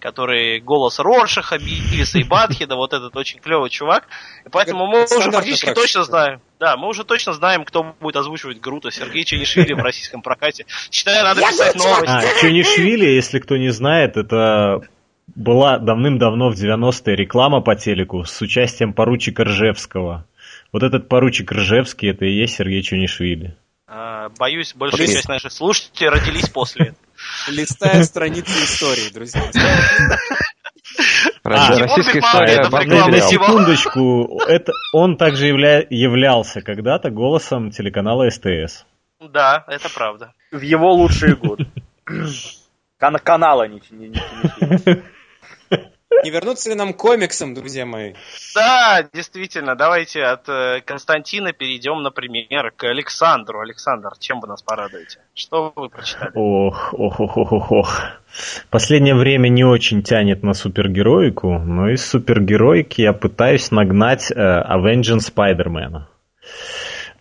который 0.00 0.60
голос 0.60 0.98
Роршаха, 0.98 1.58
Бивиса 1.58 2.18
и 2.18 2.24
Батхеда, 2.24 2.76
вот 2.76 2.92
этот 2.92 3.16
очень 3.16 3.40
клевый 3.40 3.70
чувак. 3.70 4.04
И 4.46 4.48
поэтому 4.48 4.86
мы 4.86 5.04
уже 5.04 5.30
практически 5.30 5.72
точно 5.74 6.04
знаем, 6.04 6.40
да, 6.60 6.76
мы 6.76 6.88
уже 6.88 7.04
точно 7.04 7.32
знаем, 7.32 7.64
кто 7.64 7.94
будет 8.00 8.16
озвучивать 8.16 8.60
Грута, 8.60 8.90
Сергей 8.90 9.24
Ченишвили 9.24 9.74
в 9.74 9.78
российском 9.78 10.22
прокате. 10.22 10.66
Считаю, 10.90 11.24
надо 11.24 11.40
писать 11.40 11.76
новости. 11.76 12.06
А, 12.06 12.40
Ченишвили, 12.40 13.06
если 13.06 13.38
кто 13.38 13.56
не 13.56 13.70
знает, 13.70 14.16
это 14.16 14.80
была 15.34 15.78
давным-давно 15.78 16.50
в 16.50 16.54
90-е 16.54 17.16
реклама 17.16 17.60
по 17.60 17.76
телеку 17.76 18.24
с 18.24 18.40
участием 18.40 18.92
поручика 18.92 19.44
Ржевского. 19.44 20.26
Вот 20.72 20.82
этот 20.82 21.08
поручик 21.08 21.52
Ржевский, 21.52 22.10
это 22.10 22.24
и 22.24 22.32
есть 22.32 22.56
Сергей 22.56 22.82
Чунишвили. 22.82 23.56
А, 23.86 24.28
боюсь, 24.38 24.74
большая 24.74 25.06
часть 25.06 25.28
наших 25.28 25.52
слушателей 25.52 26.10
родились 26.10 26.48
после. 26.48 26.94
Листая 27.48 28.02
страницы 28.04 28.50
истории, 28.64 29.12
друзья. 29.12 29.42
А, 31.44 31.78
российская 31.78 32.18
история. 32.20 33.10
На 33.10 33.20
секундочку, 33.20 34.40
это 34.46 34.72
он 34.92 35.16
также 35.16 35.46
явля, 35.46 35.86
являлся 35.88 36.60
когда-то 36.60 37.10
голосом 37.10 37.70
телеканала 37.70 38.28
СТС. 38.30 38.84
Да, 39.20 39.64
это 39.66 39.88
правда. 39.92 40.32
В 40.52 40.60
его 40.60 40.92
лучшие 40.92 41.36
годы. 41.36 41.66
Канала 42.98 43.68
не, 43.68 43.80
не, 43.90 44.08
не, 44.08 44.22
не 44.60 45.02
не 46.24 46.30
вернуться 46.30 46.70
ли 46.70 46.74
нам 46.74 46.92
к 46.92 46.96
комиксам, 46.96 47.54
друзья 47.54 47.86
мои? 47.86 48.14
Да, 48.54 49.06
действительно. 49.12 49.76
Давайте 49.76 50.22
от 50.22 50.48
э, 50.48 50.80
Константина 50.84 51.52
перейдем, 51.52 52.02
например, 52.02 52.72
к 52.76 52.84
Александру. 52.84 53.60
Александр, 53.60 54.10
чем 54.18 54.40
вы 54.40 54.48
нас 54.48 54.62
порадуете? 54.62 55.20
Что 55.34 55.72
вы 55.76 55.88
прочитали? 55.88 56.32
Ох, 56.34 56.94
ох, 56.94 57.20
ох, 57.20 57.36
ох, 57.36 57.52
ох, 57.52 57.72
ох. 57.72 58.02
Последнее 58.70 59.14
время 59.14 59.48
не 59.48 59.64
очень 59.64 60.02
тянет 60.02 60.42
на 60.42 60.54
супергероику, 60.54 61.58
но 61.58 61.90
из 61.90 62.06
супергероики 62.06 63.02
я 63.02 63.12
пытаюсь 63.12 63.70
нагнать 63.70 64.30
э, 64.30 64.34
Avenging 64.34 65.20
Spider-Man 65.20 66.04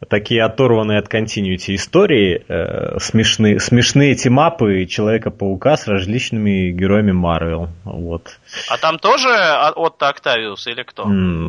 такие 0.09 0.43
оторванные 0.43 0.99
от 0.99 1.07
континьюти 1.07 1.75
истории, 1.75 2.43
э, 2.47 2.99
смешные, 2.99 3.59
смешные 3.59 4.15
тимапы 4.15 4.85
Человека-паука 4.85 5.77
с 5.77 5.87
различными 5.87 6.71
героями 6.71 7.11
Марвел. 7.11 7.69
Вот. 7.83 8.39
А 8.69 8.77
там 8.77 8.99
тоже 8.99 9.29
Отто 9.75 10.09
Октавиус 10.09 10.67
или 10.67 10.83
кто? 10.83 11.07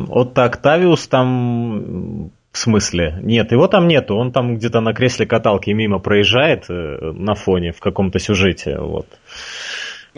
Отто 0.09 0.43
Октавиус 0.45 1.07
там... 1.07 2.31
В 2.51 2.57
смысле? 2.57 3.19
Нет, 3.21 3.51
его 3.51 3.67
там 3.67 3.87
нету. 3.87 4.15
Он 4.15 4.31
там 4.31 4.55
где-то 4.55 4.81
на 4.81 4.93
кресле 4.95 5.27
каталки 5.27 5.69
мимо 5.69 5.99
проезжает 5.99 6.65
э, 6.67 7.11
на 7.13 7.35
фоне 7.35 7.73
в 7.73 7.79
каком-то 7.79 8.17
сюжете. 8.17 8.79
Вот. 8.79 9.05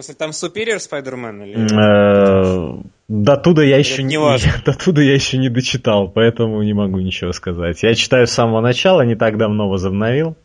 Смысле, 0.02 0.15
там 0.15 0.30
Superior 0.32 0.78
Spider-Man? 0.78 1.45
Или... 1.45 2.80
Э, 2.80 2.84
до 3.07 3.38
туда 3.38 3.64
я 3.64 3.78
еще 3.78 4.03
не, 4.03 4.18
до 4.65 4.73
туда 4.73 5.02
я 5.02 5.14
еще 5.14 5.38
не 5.38 5.49
дочитал, 5.49 6.10
поэтому 6.10 6.64
не 6.64 6.73
могу 6.73 6.99
ничего 6.99 7.32
сказать. 7.34 7.84
Я 7.84 7.94
читаю 7.94 8.26
с 8.26 8.32
самого 8.32 8.61
начала, 8.61 9.02
не 9.02 9.15
так 9.15 9.38
давно 9.38 9.69
возобновил. 9.69 10.36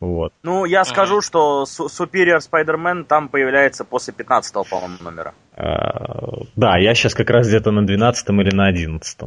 Вот. 0.00 0.32
Ну, 0.42 0.64
я 0.64 0.84
скажу, 0.84 1.22
что 1.22 1.64
Superior 1.64 2.38
Spider-Man 2.38 3.04
там 3.04 3.28
появляется 3.28 3.84
после 3.84 4.12
15-го, 4.12 4.64
по-моему, 4.64 4.96
номера. 5.00 5.34
А, 5.56 6.42
да, 6.56 6.76
я 6.76 6.94
сейчас 6.94 7.14
как 7.14 7.30
раз 7.30 7.48
где-то 7.48 7.70
на 7.70 7.86
12 7.86 8.28
или 8.28 8.54
на 8.54 8.66
11 8.66 9.18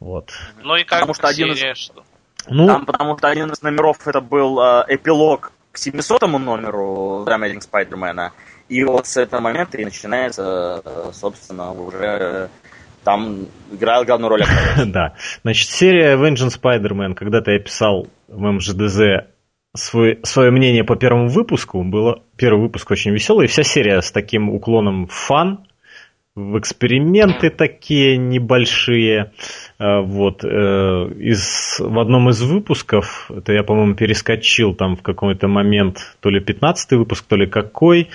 Вот. 0.00 0.30
Ну 0.62 0.76
и 0.76 0.84
как 0.84 1.00
потому 1.00 1.14
что 1.14 1.28
один 1.28 1.52
из... 1.52 1.78
что? 1.78 2.04
Ну... 2.48 2.66
Там, 2.66 2.86
потому 2.86 3.16
что 3.18 3.28
один 3.28 3.50
из 3.50 3.62
номеров 3.62 4.06
это 4.06 4.20
был 4.20 4.60
э, 4.60 4.84
эпилог 4.88 5.52
к 5.72 5.78
700 5.78 6.22
номеру 6.22 7.24
Amazing 7.26 7.62
Spider-Man, 7.70 8.30
и 8.68 8.84
вот 8.84 9.06
с 9.06 9.16
этого 9.16 9.40
момента 9.40 9.78
и 9.78 9.84
начинается, 9.84 10.82
э, 10.84 11.10
собственно, 11.12 11.72
уже 11.72 12.04
э, 12.04 12.48
там 13.02 13.46
играл 13.72 14.04
главную 14.04 14.28
роль 14.30 14.42
Да. 14.86 15.14
Значит, 15.42 15.70
серия 15.70 16.16
Vengeance 16.16 16.60
Spider-Man, 16.60 17.14
когда-то 17.14 17.50
я 17.50 17.58
писал 17.58 18.08
в 18.28 18.40
МЖДЗ 18.40 19.28
свой, 19.74 20.20
свое 20.22 20.50
мнение 20.50 20.84
по 20.84 20.96
первому 20.96 21.28
выпуску. 21.28 21.82
Было, 21.82 22.22
первый 22.36 22.62
выпуск 22.62 22.90
очень 22.90 23.12
веселый, 23.12 23.46
вся 23.46 23.62
серия 23.62 24.02
с 24.02 24.12
таким 24.12 24.50
уклоном 24.50 25.06
в 25.06 25.12
фан, 25.12 25.66
в 26.34 26.58
эксперименты 26.58 27.50
такие 27.50 28.16
небольшие. 28.16 29.32
Э, 29.78 30.00
вот. 30.02 30.44
Из, 30.44 31.80
в 31.80 31.98
одном 31.98 32.28
из 32.28 32.42
выпусков, 32.42 33.30
это 33.34 33.54
я, 33.54 33.62
по-моему, 33.62 33.94
перескочил 33.94 34.74
там 34.74 34.96
в 34.96 35.02
какой-то 35.02 35.48
момент, 35.48 36.16
то 36.20 36.28
ли 36.28 36.40
15 36.40 36.92
выпуск, 36.92 37.24
то 37.26 37.36
ли 37.36 37.46
какой, 37.46 38.08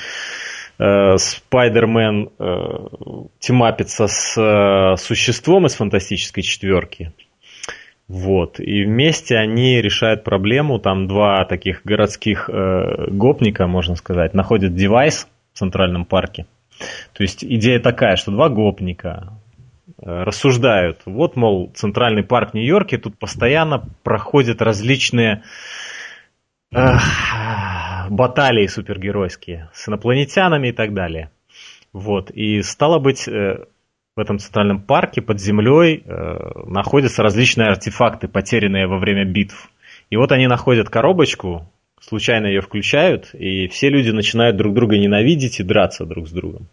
Спайдермен 0.77 2.29
э, 2.39 2.53
тимапится 3.39 4.07
с 4.07 4.35
э, 4.37 4.97
существом 4.97 5.65
из 5.65 5.75
фантастической 5.75 6.43
четверки. 6.43 7.13
Вот. 8.07 8.59
И 8.59 8.83
вместе 8.83 9.37
они 9.37 9.81
решают 9.81 10.23
проблему. 10.23 10.79
Там 10.79 11.07
два 11.07 11.45
таких 11.45 11.81
городских 11.83 12.49
э, 12.51 13.07
гопника, 13.09 13.67
можно 13.67 13.95
сказать, 13.95 14.33
находят 14.33 14.75
девайс 14.75 15.27
в 15.53 15.57
Центральном 15.57 16.05
парке. 16.05 16.45
То 17.13 17.23
есть 17.23 17.43
идея 17.43 17.79
такая, 17.79 18.15
что 18.15 18.31
два 18.31 18.49
гопника 18.49 19.33
э, 19.87 20.23
рассуждают. 20.23 21.01
Вот, 21.05 21.35
мол, 21.35 21.71
Центральный 21.73 22.23
парк 22.23 22.53
Нью-Йорке, 22.53 22.97
тут 22.97 23.17
постоянно 23.17 23.85
проходят 24.03 24.61
различные 24.61 25.43
баталии 28.09 28.67
супергеройские 28.67 29.69
с 29.73 29.87
инопланетянами 29.87 30.69
и 30.69 30.71
так 30.71 30.93
далее. 30.93 31.31
Вот. 31.93 32.31
И 32.31 32.61
стало 32.61 32.99
быть, 32.99 33.27
э, 33.27 33.65
в 34.15 34.19
этом 34.19 34.39
центральном 34.39 34.81
парке 34.81 35.21
под 35.21 35.39
землей 35.39 36.03
э, 36.05 36.51
находятся 36.65 37.23
различные 37.23 37.69
артефакты, 37.69 38.27
потерянные 38.27 38.87
во 38.87 38.97
время 38.99 39.25
битв. 39.25 39.69
И 40.09 40.17
вот 40.17 40.31
они 40.31 40.47
находят 40.47 40.89
коробочку, 40.89 41.67
случайно 41.99 42.47
ее 42.47 42.61
включают, 42.61 43.33
и 43.33 43.67
все 43.67 43.89
люди 43.89 44.09
начинают 44.09 44.57
друг 44.57 44.73
друга 44.73 44.97
ненавидеть 44.97 45.59
и 45.59 45.63
драться 45.63 46.05
друг 46.05 46.27
с 46.27 46.31
другом. 46.31 46.67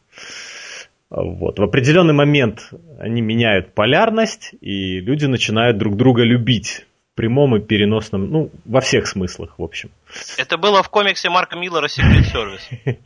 Вот. 1.09 1.59
В 1.59 1.63
определенный 1.63 2.15
момент 2.15 2.73
они 2.99 3.21
меняют 3.21 3.75
полярность, 3.75 4.55
и 4.61 5.01
люди 5.01 5.27
начинают 5.27 5.77
друг 5.79 5.97
друга 5.97 6.23
любить 6.23 6.87
прямом 7.15 7.57
и 7.57 7.61
переносном, 7.61 8.31
ну, 8.31 8.51
во 8.65 8.81
всех 8.81 9.07
смыслах, 9.07 9.59
в 9.59 9.63
общем. 9.63 9.91
Это 10.39 10.57
было 10.57 10.83
в 10.83 10.89
комиксе 10.89 11.29
Марка 11.29 11.57
Миллера 11.59 11.87
Secret 11.87 12.33
Service. 12.35 12.97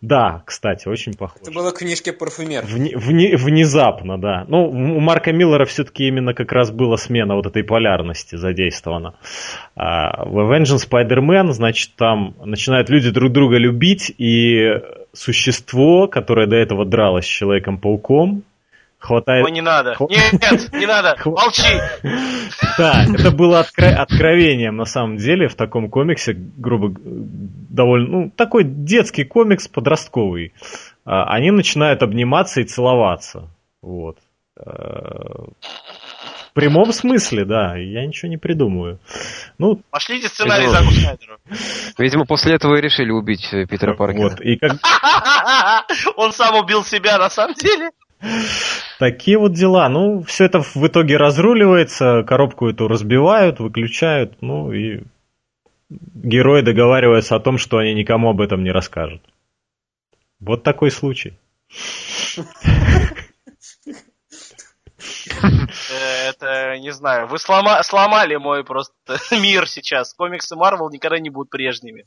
Да, 0.00 0.42
кстати, 0.44 0.88
очень 0.88 1.14
похоже. 1.14 1.42
Это 1.42 1.52
было 1.52 1.70
в 1.70 1.74
книжке 1.74 2.12
Парфюмер. 2.12 2.64
Вне, 2.64 2.96
вне, 2.96 3.36
внезапно, 3.36 4.18
да. 4.18 4.44
Ну, 4.48 4.68
у 4.68 5.00
Марка 5.00 5.32
Миллера 5.32 5.66
все-таки 5.66 6.08
именно 6.08 6.34
как 6.34 6.52
раз 6.52 6.70
была 6.70 6.96
смена 6.96 7.36
вот 7.36 7.46
этой 7.46 7.62
полярности 7.62 8.36
задействована. 8.36 9.14
А 9.76 10.24
в 10.24 10.38
Avengers 10.38 10.88
Spider-Man, 10.88 11.52
значит, 11.52 11.94
там 11.96 12.34
начинают 12.44 12.88
люди 12.88 13.10
друг 13.10 13.30
друга 13.32 13.56
любить, 13.56 14.12
и 14.18 14.80
существо, 15.12 16.08
которое 16.08 16.46
до 16.46 16.56
этого 16.56 16.84
дралось 16.84 17.26
с 17.26 17.28
Человеком-пауком, 17.28 18.42
хватает... 19.00 19.44
Ой, 19.44 19.50
не 19.50 19.62
надо. 19.62 19.96
Нет, 20.08 20.72
не 20.72 20.86
надо. 20.86 21.16
Молчи. 21.24 21.80
Да, 22.78 23.04
это 23.04 23.30
было 23.30 23.60
откро... 23.60 23.88
откровением 23.88 24.76
на 24.76 24.84
самом 24.84 25.16
деле 25.16 25.48
в 25.48 25.54
таком 25.54 25.90
комиксе, 25.90 26.34
грубо 26.34 26.94
довольно, 27.00 28.08
ну, 28.08 28.30
такой 28.30 28.64
детский 28.64 29.24
комикс 29.24 29.68
подростковый. 29.68 30.52
А, 31.04 31.24
они 31.34 31.50
начинают 31.50 32.02
обниматься 32.02 32.60
и 32.60 32.64
целоваться. 32.64 33.48
Вот. 33.82 34.18
А, 34.58 35.46
в 36.50 36.52
прямом 36.52 36.92
смысле, 36.92 37.44
да, 37.44 37.76
я 37.76 38.04
ничего 38.04 38.28
не 38.28 38.36
придумываю. 38.36 38.98
Ну, 39.58 39.80
Пошлите 39.90 40.28
сценарий 40.28 40.66
Снайдеру. 40.66 41.38
Видимо, 41.96 42.26
после 42.26 42.54
этого 42.54 42.76
и 42.76 42.80
решили 42.80 43.10
убить 43.10 43.48
э, 43.52 43.66
Питера 43.66 43.94
Паркера. 43.94 44.30
Вот, 44.30 44.40
и 44.40 44.56
как... 44.56 44.72
Он 46.16 46.32
сам 46.32 46.56
убил 46.56 46.84
себя 46.84 47.18
на 47.18 47.30
самом 47.30 47.54
деле. 47.54 47.90
Такие 48.98 49.38
вот 49.38 49.54
дела. 49.54 49.88
Ну, 49.88 50.22
все 50.22 50.44
это 50.44 50.60
в 50.60 50.86
итоге 50.86 51.16
разруливается, 51.16 52.22
коробку 52.22 52.68
эту 52.68 52.86
разбивают, 52.86 53.58
выключают, 53.60 54.42
ну 54.42 54.72
и 54.72 55.02
герои 55.88 56.62
договариваются 56.62 57.36
о 57.36 57.40
том, 57.40 57.58
что 57.58 57.78
они 57.78 57.94
никому 57.94 58.30
об 58.30 58.40
этом 58.40 58.62
не 58.62 58.70
расскажут. 58.70 59.22
Вот 60.38 60.62
такой 60.62 60.90
случай. 60.90 61.38
Это, 66.28 66.78
не 66.78 66.92
знаю, 66.92 67.26
вы 67.26 67.38
слома, 67.38 67.82
сломали 67.82 68.36
мой 68.36 68.64
просто 68.64 68.92
мир 69.32 69.68
сейчас. 69.68 70.14
Комиксы 70.14 70.56
Марвел 70.56 70.90
никогда 70.90 71.18
не 71.18 71.30
будут 71.30 71.50
прежними. 71.50 72.04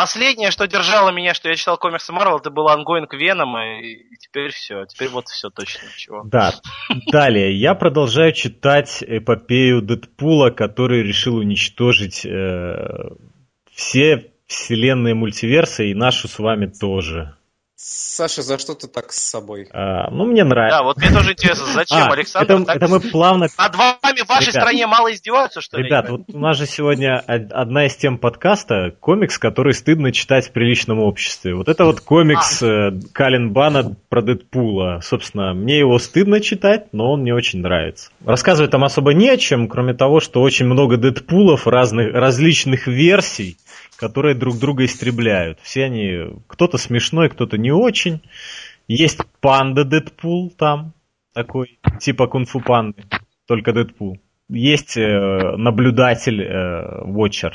Последнее, 0.00 0.50
что 0.50 0.66
держало 0.66 1.10
меня, 1.10 1.34
что 1.34 1.50
я 1.50 1.56
читал 1.56 1.76
комиксы 1.76 2.10
Марвел, 2.10 2.38
это 2.38 2.48
был 2.48 2.68
ongoing 2.68 3.12
Венома, 3.12 3.80
и 3.80 4.16
теперь 4.18 4.50
все. 4.50 4.86
Теперь 4.86 5.08
вот 5.08 5.28
все 5.28 5.50
точно 5.50 5.88
ничего. 5.94 6.22
Да. 6.24 6.54
Далее. 7.12 7.54
Я 7.54 7.74
продолжаю 7.74 8.32
читать 8.32 9.04
эпопею 9.06 9.82
Дэдпула, 9.82 10.52
который 10.52 11.02
решил 11.02 11.36
уничтожить 11.36 12.24
э, 12.24 13.10
все 13.72 14.32
вселенные 14.46 15.14
мультиверсы 15.14 15.90
и 15.90 15.94
нашу 15.94 16.28
с 16.28 16.38
вами 16.38 16.64
тоже. 16.64 17.36
Саша, 17.82 18.42
за 18.42 18.58
что 18.58 18.74
ты 18.74 18.88
так 18.88 19.10
с 19.10 19.16
собой? 19.16 19.66
А, 19.72 20.10
ну, 20.10 20.26
мне 20.26 20.44
нравится. 20.44 20.80
Да, 20.80 20.84
вот 20.84 20.98
мне 20.98 21.10
тоже 21.10 21.32
интересно, 21.32 21.64
зачем 21.72 21.98
а, 22.10 22.12
Александр 22.12 22.52
это, 22.52 22.64
так... 22.66 22.76
это 22.76 22.88
мы 22.88 23.00
плавно... 23.00 23.46
Над 23.56 23.74
вами 23.74 24.22
в 24.22 24.28
вашей 24.28 24.50
Ребят, 24.50 24.62
стране 24.62 24.86
мало 24.86 25.10
издеваются, 25.10 25.62
что 25.62 25.78
ли? 25.78 25.84
Ребят, 25.84 26.10
вот 26.10 26.22
у 26.30 26.38
нас 26.38 26.58
же 26.58 26.66
сегодня 26.66 27.16
одна 27.20 27.86
из 27.86 27.96
тем 27.96 28.18
подкаста 28.18 28.94
комикс, 29.00 29.38
который 29.38 29.72
стыдно 29.72 30.12
читать 30.12 30.48
в 30.48 30.52
приличном 30.52 30.98
обществе. 30.98 31.54
Вот 31.54 31.70
это 31.70 31.86
вот 31.86 32.02
комикс 32.02 32.62
а. 32.62 32.90
Калин 33.14 33.54
Бана 33.54 33.96
про 34.10 34.20
Дэдпула. 34.20 35.00
Собственно, 35.02 35.54
мне 35.54 35.78
его 35.78 35.98
стыдно 35.98 36.40
читать, 36.40 36.92
но 36.92 37.12
он 37.12 37.22
мне 37.22 37.34
очень 37.34 37.60
нравится. 37.60 38.10
Рассказывать 38.26 38.72
там 38.72 38.84
особо 38.84 39.14
не 39.14 39.30
о 39.30 39.38
чем, 39.38 39.68
кроме 39.68 39.94
того, 39.94 40.20
что 40.20 40.42
очень 40.42 40.66
много 40.66 40.98
Дэдпулов 40.98 41.66
разных, 41.66 42.12
различных 42.12 42.86
версий 42.86 43.56
которые 44.00 44.34
друг 44.34 44.58
друга 44.58 44.86
истребляют. 44.86 45.58
Все 45.60 45.84
они, 45.84 46.40
кто-то 46.46 46.78
смешной, 46.78 47.28
кто-то 47.28 47.58
не 47.58 47.70
очень. 47.70 48.22
Есть 48.88 49.20
панда 49.42 49.84
Дэдпул 49.84 50.50
там, 50.56 50.94
такой, 51.34 51.78
типа 52.00 52.26
кунг-фу 52.26 52.60
панды, 52.60 53.04
только 53.46 53.74
Дэдпул. 53.74 54.18
Есть 54.48 54.96
э, 54.96 55.56
наблюдатель 55.58 56.42
э, 56.42 57.02
Watcher, 57.04 57.52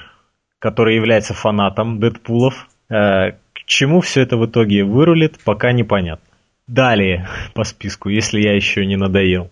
который 0.60 0.96
является 0.96 1.34
фанатом 1.34 2.00
Дэдпулов. 2.00 2.68
Э, 2.90 3.32
к 3.54 3.66
чему 3.66 4.02
все 4.02 4.22
это 4.22 4.38
в 4.38 4.46
итоге 4.46 4.84
вырулит, 4.84 5.40
пока 5.44 5.72
непонятно. 5.72 6.30
Далее 6.68 7.28
по 7.56 7.64
списку, 7.64 8.10
если 8.10 8.40
я 8.40 8.54
еще 8.56 8.86
не 8.86 8.98
надоел. 8.98 9.50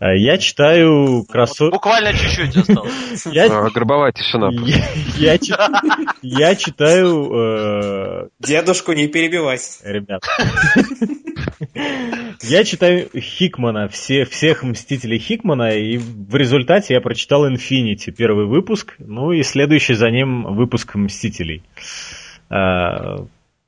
Э, 0.00 0.16
я 0.16 0.38
читаю 0.38 1.24
кроссовер... 1.24 1.72
Буквально 1.72 2.12
чуть-чуть 2.12 2.56
осталось. 2.56 3.26
Я... 3.32 3.46
А, 3.46 3.70
гробовая 3.70 4.12
тишина. 4.12 4.50
Я, 6.22 6.56
читаю... 6.56 7.30
Э... 7.32 8.28
Дедушку 8.40 8.92
не 8.92 9.08
перебивать. 9.08 9.80
Ребят. 9.84 10.22
Я 12.42 12.64
читаю 12.64 13.08
Хикмана, 13.14 13.88
все, 13.88 14.24
всех 14.24 14.62
Мстителей 14.62 15.18
Хикмана, 15.18 15.76
и 15.76 15.98
в 15.98 16.34
результате 16.34 16.94
я 16.94 17.00
прочитал 17.00 17.48
Infinity, 17.48 18.10
первый 18.10 18.46
выпуск, 18.46 18.94
ну 18.98 19.32
и 19.32 19.42
следующий 19.42 19.94
за 19.94 20.10
ним 20.10 20.54
выпуск 20.54 20.94
Мстителей. 20.96 21.62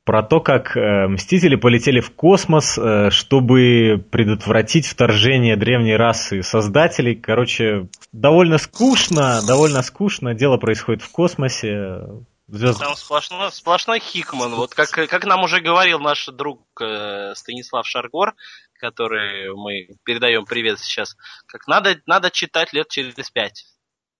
Про 0.04 0.22
то, 0.22 0.40
как 0.40 0.76
э, 0.76 1.08
Мстители 1.08 1.56
полетели 1.56 2.00
в 2.00 2.14
космос, 2.14 2.76
э, 2.76 3.08
чтобы 3.10 4.04
предотвратить 4.10 4.86
вторжение 4.86 5.56
древней 5.56 5.96
расы 5.96 6.42
создателей. 6.42 7.14
Короче, 7.14 7.88
довольно 8.12 8.58
скучно, 8.58 9.40
довольно 9.46 9.80
скучно. 9.82 10.34
Дело 10.34 10.58
происходит 10.58 11.00
в 11.00 11.10
космосе. 11.10 12.02
Звезд... 12.48 12.80
Там 12.80 12.94
сплошной, 12.96 13.50
сплошной 13.50 14.00
Хикман. 14.00 14.54
Вот 14.54 14.74
как, 14.74 14.90
как 14.90 15.24
нам 15.24 15.42
уже 15.42 15.62
говорил 15.62 15.98
наш 15.98 16.26
друг 16.26 16.60
э, 16.82 17.32
Станислав 17.34 17.86
Шаргор, 17.86 18.34
который 18.74 19.54
мы 19.54 19.96
передаем 20.04 20.44
привет 20.44 20.80
сейчас, 20.80 21.16
как 21.46 21.66
надо, 21.66 21.96
надо 22.04 22.30
читать 22.30 22.74
лет 22.74 22.88
через 22.90 23.30
пять. 23.30 23.64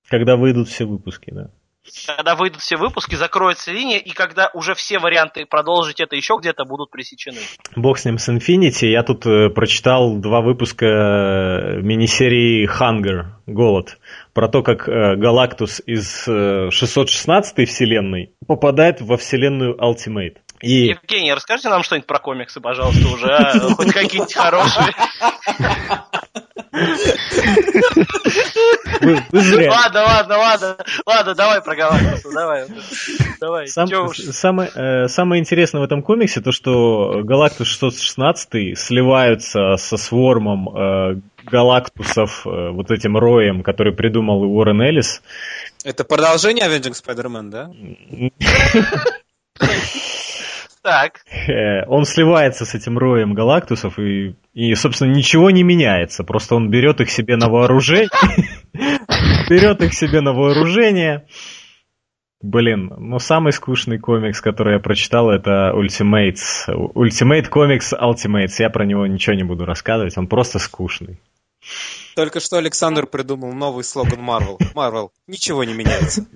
Когда 0.08 0.36
выйдут 0.36 0.68
все 0.68 0.86
выпуски, 0.86 1.30
да 1.30 1.50
когда 2.06 2.34
выйдут 2.34 2.60
все 2.60 2.76
выпуски, 2.76 3.14
закроется 3.14 3.70
линия, 3.72 3.98
и 3.98 4.10
когда 4.10 4.50
уже 4.54 4.74
все 4.74 4.98
варианты 4.98 5.46
продолжить 5.46 6.00
это 6.00 6.16
еще 6.16 6.36
где-то 6.40 6.64
будут 6.64 6.90
пресечены. 6.90 7.38
Бог 7.76 7.98
с 7.98 8.04
ним 8.04 8.18
с 8.18 8.28
Infinity. 8.28 8.86
Я 8.86 9.02
тут 9.02 9.26
э, 9.26 9.50
прочитал 9.50 10.16
два 10.16 10.40
выпуска 10.40 10.86
э, 10.86 11.80
мини-серии 11.82 12.68
Hunger, 12.68 13.26
Голод, 13.46 13.98
про 14.32 14.48
то, 14.48 14.62
как 14.62 14.88
э, 14.88 15.16
Галактус 15.16 15.82
из 15.84 16.26
э, 16.26 16.70
616 16.70 17.68
вселенной 17.68 18.32
попадает 18.46 19.00
во 19.00 19.16
вселенную 19.16 19.76
Ultimate. 19.76 20.36
И... 20.60 20.88
Евгений, 20.88 21.32
расскажите 21.32 21.68
нам 21.68 21.82
что-нибудь 21.82 22.06
про 22.06 22.18
комиксы, 22.18 22.60
пожалуйста, 22.60 23.06
уже, 23.08 23.28
а? 23.28 23.58
хоть 23.74 23.92
какие-нибудь 23.92 24.34
хорошие. 24.34 24.94
Вы, 29.00 29.22
вы 29.30 29.40
зря. 29.40 29.70
Ладно, 29.70 30.02
ладно, 30.02 30.38
ладно, 30.38 30.76
ладно, 31.06 31.34
давай 31.34 31.62
проговаривайся, 31.62 32.30
давай. 32.32 32.66
давай. 33.40 33.68
Сам, 33.68 33.88
самое, 34.14 34.70
э, 34.74 35.08
самое 35.08 35.40
интересное 35.40 35.80
в 35.80 35.84
этом 35.84 36.02
комиксе 36.02 36.40
то, 36.40 36.52
что 36.52 37.22
Галактус 37.22 37.68
616 37.68 38.78
сливаются 38.78 39.76
со 39.76 39.96
свормом 39.96 40.68
э, 40.68 41.20
Галактусов, 41.44 42.46
э, 42.46 42.70
вот 42.70 42.90
этим 42.90 43.16
роем, 43.16 43.62
который 43.62 43.92
придумал 43.94 44.42
Уоррен 44.42 44.80
Эллис. 44.82 45.22
Это 45.84 46.04
продолжение 46.04 46.66
Avenging 46.66 46.94
Spider-Man, 46.94 47.50
да? 47.50 47.70
Так. 50.84 51.24
Э, 51.48 51.86
он 51.86 52.04
сливается 52.04 52.66
с 52.66 52.74
этим 52.74 52.98
роем 52.98 53.32
галактусов 53.32 53.98
и, 53.98 54.36
и, 54.52 54.74
собственно, 54.74 55.10
ничего 55.14 55.50
не 55.50 55.62
меняется. 55.62 56.24
Просто 56.24 56.56
он 56.56 56.68
берет 56.68 57.00
их 57.00 57.10
себе 57.10 57.36
на 57.36 57.48
вооружение. 57.48 58.10
Берет 59.48 59.82
их 59.82 59.94
себе 59.94 60.20
на 60.20 60.34
вооружение. 60.34 61.26
Блин, 62.42 62.92
ну 62.98 63.18
самый 63.18 63.52
скучный 63.52 63.98
комикс, 63.98 64.42
который 64.42 64.74
я 64.74 64.78
прочитал, 64.78 65.30
это 65.30 65.72
Ultimates. 65.74 66.68
Ultimate 66.68 67.48
Comics 67.50 67.98
Ultimates. 67.98 68.56
Я 68.58 68.68
про 68.68 68.84
него 68.84 69.06
ничего 69.06 69.34
не 69.34 69.44
буду 69.44 69.64
рассказывать, 69.64 70.18
он 70.18 70.26
просто 70.26 70.58
скучный. 70.58 71.18
Только 72.14 72.40
что 72.40 72.58
Александр 72.58 73.06
придумал 73.06 73.54
новый 73.54 73.84
слоган 73.84 74.20
Marvel. 74.20 74.58
Marvel. 74.74 75.08
Ничего 75.26 75.64
не 75.64 75.72
меняется. 75.72 76.26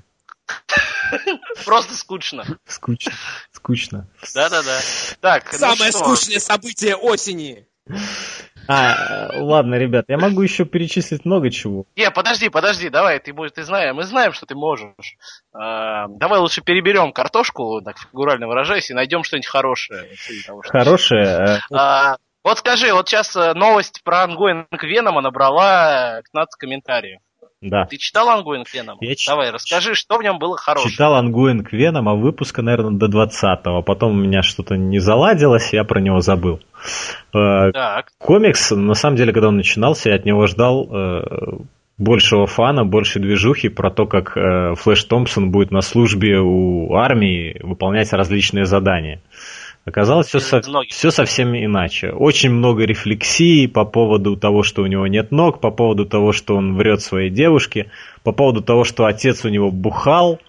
Просто 1.65 1.95
скучно. 1.95 2.45
Скучно. 2.67 3.13
Скучно. 3.53 4.09
Да-да-да. 4.35 4.79
Так, 5.21 5.53
ну 5.53 5.59
Самое 5.59 5.91
ну 5.93 5.99
скучное 5.99 6.39
событие 6.39 6.97
осени. 6.97 7.67
А, 8.71 9.31
ладно, 9.35 9.77
ребят, 9.77 10.05
я 10.09 10.19
могу 10.19 10.43
еще 10.43 10.67
перечислить 10.67 11.25
много 11.25 11.51
чего. 11.51 11.87
Не, 11.97 12.11
подожди, 12.11 12.51
подожди, 12.51 12.91
давай, 12.91 13.19
ты, 13.19 13.33
ты 13.55 13.63
знаешь, 13.63 13.95
мы 13.95 14.03
знаем, 14.03 14.35
что 14.35 14.45
ты 14.45 14.55
можешь. 14.55 15.17
А, 15.55 16.07
давай 16.09 16.39
лучше 16.39 16.61
переберем 16.61 17.13
картошку, 17.13 17.81
так 17.83 17.97
фигурально 17.99 18.47
выражаясь, 18.47 18.91
и 18.91 18.95
найдем 18.95 19.25
что-нибудь 19.25 19.47
хорошее. 19.47 20.11
Того, 20.47 20.63
что 20.63 20.73
хорошее? 20.73 21.61
А, 21.73 22.19
вот 22.45 22.59
скажи, 22.59 22.93
вот 22.93 23.09
сейчас 23.09 23.35
э, 23.37 23.55
новость 23.55 24.03
про 24.05 24.25
ongoing 24.25 24.83
Венома 24.83 25.23
набрала 25.23 26.21
15 26.23 26.59
комментариев. 26.59 27.21
Да. 27.61 27.87
Ты 27.87 27.97
читал 27.97 28.29
ongoing 28.29 28.73
Venom? 28.73 28.99
Я 29.01 29.15
Давай, 29.27 29.51
расскажи, 29.51 29.95
что 29.95 30.19
в 30.19 30.23
нем 30.23 30.39
было 30.39 30.57
хорошего. 30.57 30.91
Читал 30.91 31.15
ongoing 31.15 31.73
Venom, 31.73 32.09
а 32.09 32.15
выпуска, 32.15 32.63
наверное, 32.63 32.93
до 32.93 33.07
20-го. 33.07 33.83
Потом 33.83 34.13
у 34.13 34.15
меня 34.15 34.43
что-то 34.43 34.77
не 34.77 35.01
заладилось, 35.01 35.73
я 35.73 35.83
про 35.83 36.01
него 36.01 36.21
забыл. 36.21 36.61
Э, 37.35 37.73
так. 37.73 38.11
Комикс, 38.19 38.71
на 38.71 38.95
самом 38.95 39.17
деле, 39.17 39.33
когда 39.33 39.49
он 39.49 39.57
начинался, 39.57 40.11
я 40.11 40.15
от 40.15 40.25
него 40.25 40.47
ждал 40.47 40.89
э, 40.89 41.23
большего 41.99 42.47
фана, 42.47 42.85
больше 42.85 43.19
движухи 43.19 43.69
про 43.69 43.91
то, 43.91 44.07
как 44.07 44.37
э, 44.37 44.75
Флэш 44.77 45.03
Томпсон 45.05 45.51
будет 45.51 45.73
на 45.73 45.81
службе 45.81 46.39
у 46.39 46.95
армии 46.95 47.59
выполнять 47.61 48.13
различные 48.13 48.67
задания. 48.67 49.21
Оказалось 49.89 50.27
все, 50.27 50.39
со, 50.39 50.61
все 50.89 51.11
совсем 51.11 51.57
иначе. 51.57 52.11
Очень 52.11 52.51
много 52.51 52.85
рефлексий 52.85 53.67
по 53.67 53.87
поводу 53.87 54.37
того, 54.37 54.63
что 54.63 54.83
у 54.83 54.87
него 54.87 55.07
нет 55.07 55.31
ног, 55.31 55.61
по 55.61 55.71
поводу 55.71 56.05
того, 56.05 56.33
что 56.33 56.57
он 56.57 56.77
врет 56.77 57.01
своей 57.01 57.31
девушке, 57.31 57.91
по 58.23 58.33
поводу 58.33 58.63
того, 58.63 58.85
что 58.85 59.07
отец 59.07 59.47
у 59.47 59.49
него 59.49 59.71
бухал. 59.71 60.41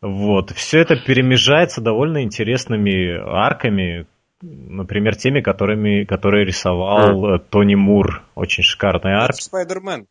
Вот. 0.00 0.50
Все 0.50 0.80
это 0.80 0.96
перемежается 0.96 1.80
довольно 1.80 2.24
интересными 2.24 3.16
арками, 3.16 4.06
например, 4.42 5.16
теми, 5.16 5.40
которыми, 5.40 6.04
которые 6.04 6.44
рисовал 6.44 7.26
а. 7.26 7.38
Тони 7.38 7.74
Мур. 7.74 8.22
Очень 8.34 8.62
шикарный 8.62 9.14
арк. 9.14 9.36
Спайдермен. 9.36 10.06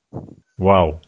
Вау. 0.58 1.02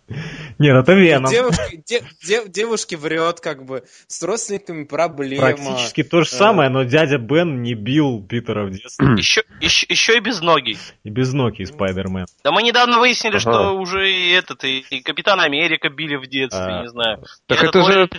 Не, 0.60 0.74
ну 0.74 0.80
это 0.80 0.94
Веном. 0.94 1.32
Девушки, 1.32 1.82
де, 1.88 2.02
де, 2.28 2.50
девушки 2.50 2.96
врет, 2.96 3.40
как 3.40 3.64
бы, 3.64 3.84
с 4.08 4.22
родственниками 4.22 4.84
проблема. 4.84 5.42
Практически 5.42 6.04
то 6.04 6.24
же 6.24 6.30
самое, 6.30 6.70
но 6.70 6.84
дядя 6.84 7.18
Бен 7.18 7.62
не 7.62 7.74
бил 7.74 8.22
Питера 8.28 8.66
в 8.66 8.72
детстве. 8.72 9.08
Еще, 9.18 9.44
еще, 9.62 9.86
еще 9.90 10.18
и 10.18 10.20
без 10.20 10.42
ноги. 10.42 10.76
И 11.04 11.10
без 11.10 11.32
ноги 11.32 11.64
Спайдермен. 11.64 12.26
Да 12.44 12.52
мы 12.52 12.62
недавно 12.62 13.00
выяснили, 13.00 13.38
ага. 13.38 13.40
что 13.40 13.72
уже 13.72 14.12
и 14.12 14.32
этот, 14.32 14.66
и, 14.66 14.80
и 14.80 15.02
Капитан 15.02 15.40
Америка 15.40 15.90
били 15.90 16.18
в 16.18 16.28
детстве, 16.28 16.66
а. 16.66 16.82
не 16.82 16.90
знаю. 16.90 17.24
Так 17.46 17.64
это 17.64 17.82
же... 17.84 18.10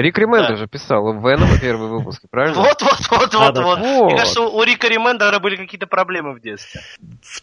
Рик 0.00 0.18
Ремендер 0.18 0.50
да. 0.50 0.56
же 0.56 0.66
писал 0.66 1.12
в 1.12 1.28
Венома 1.28 1.58
первые 1.60 1.90
выпуски, 1.90 2.26
правильно? 2.30 2.56
Вот, 2.56 2.80
вот, 2.80 2.98
вот, 3.10 3.34
вот, 3.34 3.58
вот. 3.58 3.78
Мне 3.78 4.16
кажется, 4.16 4.42
у 4.42 4.62
Рика 4.62 4.88
Ремендера 4.88 5.38
были 5.38 5.56
какие-то 5.56 5.86
проблемы 5.86 6.34
в 6.34 6.40
детстве. 6.40 6.80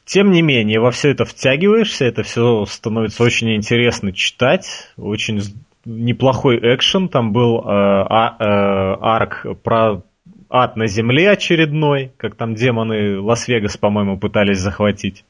Тем 0.05 0.31
не 0.31 0.41
менее, 0.41 0.79
во 0.79 0.91
все 0.91 1.11
это 1.11 1.25
втягиваешься, 1.25 2.05
это 2.05 2.23
все 2.23 2.65
становится 2.65 3.23
очень 3.23 3.55
интересно 3.55 4.11
читать, 4.13 4.89
очень 4.97 5.41
неплохой 5.85 6.57
экшен, 6.57 7.09
там 7.09 7.31
был 7.31 7.59
э, 7.59 7.63
а, 7.67 8.35
э, 8.39 8.97
арк 9.01 9.45
про 9.63 10.01
ад 10.49 10.75
на 10.75 10.87
земле 10.87 11.31
очередной, 11.31 12.11
как 12.17 12.35
там 12.35 12.55
демоны 12.55 13.19
Лас-Вегас, 13.19 13.77
по-моему, 13.77 14.17
пытались 14.17 14.59
захватить, 14.59 15.25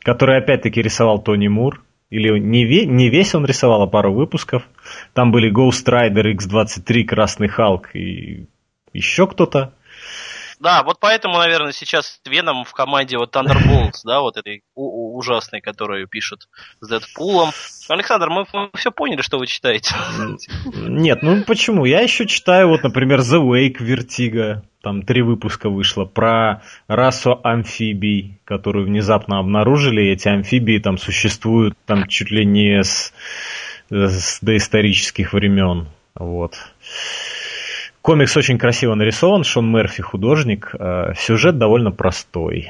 который 0.00 0.38
опять-таки 0.38 0.80
рисовал 0.80 1.20
Тони 1.20 1.48
Мур. 1.48 1.82
Или 2.10 2.38
не, 2.38 2.64
ве, 2.64 2.86
не 2.86 3.10
весь 3.10 3.34
он 3.34 3.44
рисовал, 3.44 3.82
а 3.82 3.86
пару 3.86 4.14
выпусков. 4.14 4.62
Там 5.18 5.32
были 5.32 5.50
Ghost 5.50 5.84
Rider 5.88 6.30
X-23, 6.34 7.02
Красный 7.02 7.48
Халк 7.48 7.92
и 7.92 8.46
еще 8.92 9.26
кто-то. 9.26 9.74
Да, 10.60 10.84
вот 10.84 10.98
поэтому, 11.00 11.38
наверное, 11.38 11.72
сейчас 11.72 12.20
Веном 12.24 12.62
в 12.62 12.72
команде 12.72 13.18
вот 13.18 13.34
Thunderbolts, 13.34 14.02
да, 14.04 14.20
вот 14.20 14.36
этой 14.36 14.62
ужасной, 14.76 15.60
которую 15.60 16.06
пишут 16.06 16.48
с 16.80 16.88
Дэдпулом. 16.88 17.50
Александр, 17.88 18.30
мы, 18.30 18.44
мы 18.52 18.70
все 18.76 18.92
поняли, 18.92 19.22
что 19.22 19.38
вы 19.38 19.48
читаете. 19.48 19.96
Нет, 20.72 21.24
ну 21.24 21.42
почему? 21.42 21.84
Я 21.84 22.02
еще 22.02 22.24
читаю, 22.24 22.68
вот, 22.68 22.84
например, 22.84 23.18
The 23.18 23.42
Wake 23.42 23.78
Vertigo. 23.80 24.62
Там 24.84 25.02
три 25.02 25.22
выпуска 25.22 25.68
вышло 25.68 26.04
про 26.04 26.62
расу 26.86 27.40
амфибий, 27.42 28.40
которую 28.44 28.86
внезапно 28.86 29.40
обнаружили. 29.40 30.12
Эти 30.12 30.28
амфибии 30.28 30.78
там 30.78 30.96
существуют 30.96 31.74
там 31.86 32.06
чуть 32.06 32.30
ли 32.30 32.46
не 32.46 32.84
с, 32.84 33.12
с 33.90 34.40
доисторических 34.40 35.32
времен. 35.32 35.88
Вот. 36.14 36.54
Комикс 38.02 38.36
очень 38.36 38.58
красиво 38.58 38.94
нарисован, 38.94 39.44
Шон 39.44 39.70
Мерфи 39.70 40.02
художник, 40.02 40.74
э, 40.78 41.14
сюжет 41.14 41.58
довольно 41.58 41.90
простой. 41.90 42.68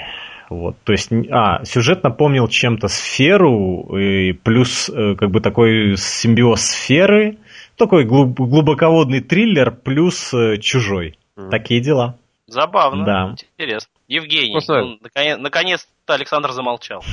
Вот, 0.50 0.76
то 0.82 0.92
есть, 0.92 1.10
а, 1.30 1.62
сюжет 1.64 2.02
напомнил 2.02 2.48
чем-то 2.48 2.88
сферу, 2.88 3.96
и 3.98 4.32
плюс 4.32 4.88
э, 4.88 5.14
как 5.14 5.30
бы 5.30 5.40
такой 5.40 5.96
симбиоз 5.98 6.62
сферы, 6.62 7.36
такой 7.76 8.04
глубоководный 8.04 9.20
триллер 9.20 9.70
плюс 9.70 10.32
э, 10.32 10.56
чужой. 10.56 11.18
Mm. 11.36 11.50
Такие 11.50 11.82
дела. 11.82 12.16
Забавно. 12.46 13.04
Да. 13.04 13.34
Интересно. 13.58 13.92
Евгений, 14.08 14.58
ну, 14.66 14.98
наконец, 15.02 15.38
наконец-то 15.38 16.14
Александр 16.14 16.52
замолчал. 16.52 17.04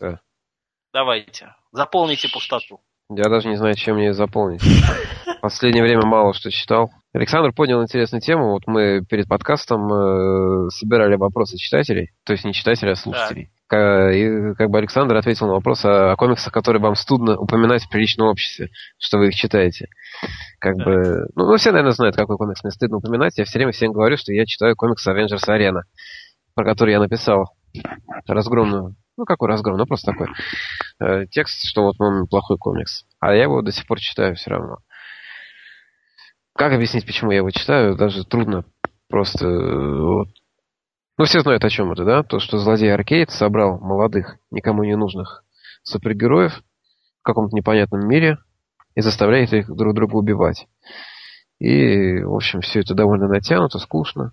Давайте, 0.94 1.54
заполните 1.72 2.30
пустоту. 2.32 2.80
Я 3.08 3.24
даже 3.30 3.48
не 3.48 3.56
знаю, 3.56 3.74
чем 3.74 3.96
мне 3.96 4.12
заполнить. 4.12 4.62
В 4.62 5.40
последнее 5.40 5.84
время 5.84 6.04
мало 6.04 6.34
что 6.34 6.50
читал. 6.50 6.90
Александр 7.12 7.52
поднял 7.52 7.82
интересную 7.82 8.20
тему. 8.20 8.50
Вот 8.50 8.62
мы 8.66 9.02
перед 9.08 9.28
подкастом 9.28 9.86
э, 9.92 10.68
собирали 10.70 11.14
вопросы 11.14 11.56
читателей, 11.56 12.10
то 12.24 12.32
есть 12.32 12.44
не 12.44 12.52
читателей, 12.52 12.92
а 12.92 12.96
слушателей. 12.96 13.50
Да. 13.70 14.12
И 14.12 14.54
как 14.54 14.70
бы 14.70 14.78
Александр 14.78 15.14
ответил 15.16 15.46
на 15.46 15.54
вопрос 15.54 15.84
о, 15.84 16.12
о 16.12 16.16
комиксах, 16.16 16.52
которые 16.52 16.82
вам 16.82 16.96
студно 16.96 17.38
упоминать 17.38 17.84
в 17.84 17.90
приличном 17.90 18.28
обществе, 18.28 18.70
что 18.98 19.18
вы 19.18 19.28
их 19.28 19.34
читаете. 19.34 19.86
Как 20.58 20.76
да. 20.76 20.84
бы, 20.84 21.26
ну, 21.36 21.46
ну, 21.46 21.56
все, 21.56 21.70
наверное, 21.70 21.92
знают, 21.92 22.16
какой 22.16 22.36
комикс 22.36 22.62
мне 22.64 22.72
стыдно 22.72 22.98
упоминать. 22.98 23.38
Я 23.38 23.44
все 23.44 23.58
время 23.58 23.72
всем 23.72 23.92
говорю, 23.92 24.16
что 24.16 24.32
я 24.32 24.46
читаю 24.46 24.74
комикс 24.76 25.06
Avengers 25.06 25.48
Arena, 25.48 25.82
про 26.54 26.64
который 26.64 26.92
я 26.92 27.00
написал 27.00 27.52
разгромную 28.26 28.96
ну, 29.16 29.24
какой 29.24 29.48
разгром, 29.48 29.78
ну, 29.78 29.86
просто 29.86 30.12
такой 30.12 30.28
э, 31.00 31.26
текст, 31.26 31.68
что 31.68 31.82
вот 31.82 31.96
он 31.98 32.26
плохой 32.26 32.58
комикс. 32.58 33.04
А 33.20 33.34
я 33.34 33.44
его 33.44 33.62
до 33.62 33.72
сих 33.72 33.86
пор 33.86 34.00
читаю 34.00 34.34
все 34.36 34.50
равно. 34.50 34.78
Как 36.54 36.72
объяснить, 36.72 37.06
почему 37.06 37.30
я 37.30 37.38
его 37.38 37.50
читаю, 37.50 37.96
даже 37.96 38.24
трудно. 38.24 38.64
Просто 39.08 39.46
э, 39.46 40.00
вот. 40.00 40.28
Ну, 41.18 41.24
все 41.24 41.40
знают, 41.40 41.64
о 41.64 41.70
чем 41.70 41.92
это, 41.92 42.04
да? 42.04 42.22
То, 42.22 42.40
что 42.40 42.58
злодей 42.58 42.92
Аркейд 42.92 43.30
собрал 43.30 43.78
молодых, 43.78 44.36
никому 44.50 44.84
не 44.84 44.96
нужных 44.96 45.44
супергероев 45.82 46.52
в 47.20 47.22
каком-то 47.22 47.56
непонятном 47.56 48.06
мире 48.06 48.38
и 48.94 49.00
заставляет 49.00 49.52
их 49.52 49.74
друг 49.74 49.94
друга 49.94 50.16
убивать. 50.16 50.66
И, 51.58 52.20
в 52.22 52.34
общем, 52.34 52.60
все 52.60 52.80
это 52.80 52.94
довольно 52.94 53.28
натянуто, 53.28 53.78
скучно. 53.78 54.32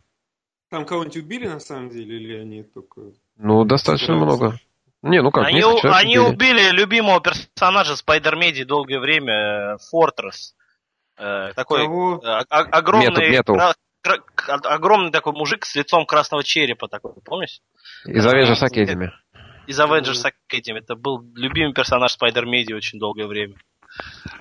Там 0.69 0.85
кого-нибудь 0.85 1.17
убили 1.17 1.47
на 1.47 1.59
самом 1.59 1.89
деле, 1.89 2.17
или 2.17 2.37
они 2.37 2.63
только... 2.63 3.11
Ну, 3.37 3.63
достаточно 3.63 4.15
много. 4.15 4.55
Не, 5.03 5.21
ну 5.21 5.31
как, 5.31 5.45
они, 5.45 5.61
они 5.61 6.17
убили. 6.17 6.33
убили 6.33 6.69
любимого 6.71 7.19
персонажа 7.19 7.97
Спайдермеди 7.97 8.63
долгое 8.63 8.99
время, 8.99 9.77
Фортресс. 9.91 10.55
Э, 11.17 11.51
такой 11.55 11.81
э, 11.81 12.43
огромный, 12.49 13.29
Метал, 13.29 13.73
кра- 14.01 14.23
огромный 14.63 15.11
такой 15.11 15.33
мужик 15.33 15.65
с 15.65 15.75
лицом 15.75 16.05
красного 16.05 16.43
черепа, 16.43 16.87
такой, 16.87 17.13
помнишь? 17.25 17.59
Из 18.05 18.25
Avengers 18.25 18.63
Academy. 18.63 19.09
Из 19.67 19.79
Avengers 19.79 20.23
Academy. 20.25 20.79
Это 20.79 20.95
был 20.95 21.21
любимый 21.35 21.73
персонаж 21.73 22.13
Спайдермеди 22.13 22.71
очень 22.73 22.97
долгое 22.97 23.27
время. 23.27 23.55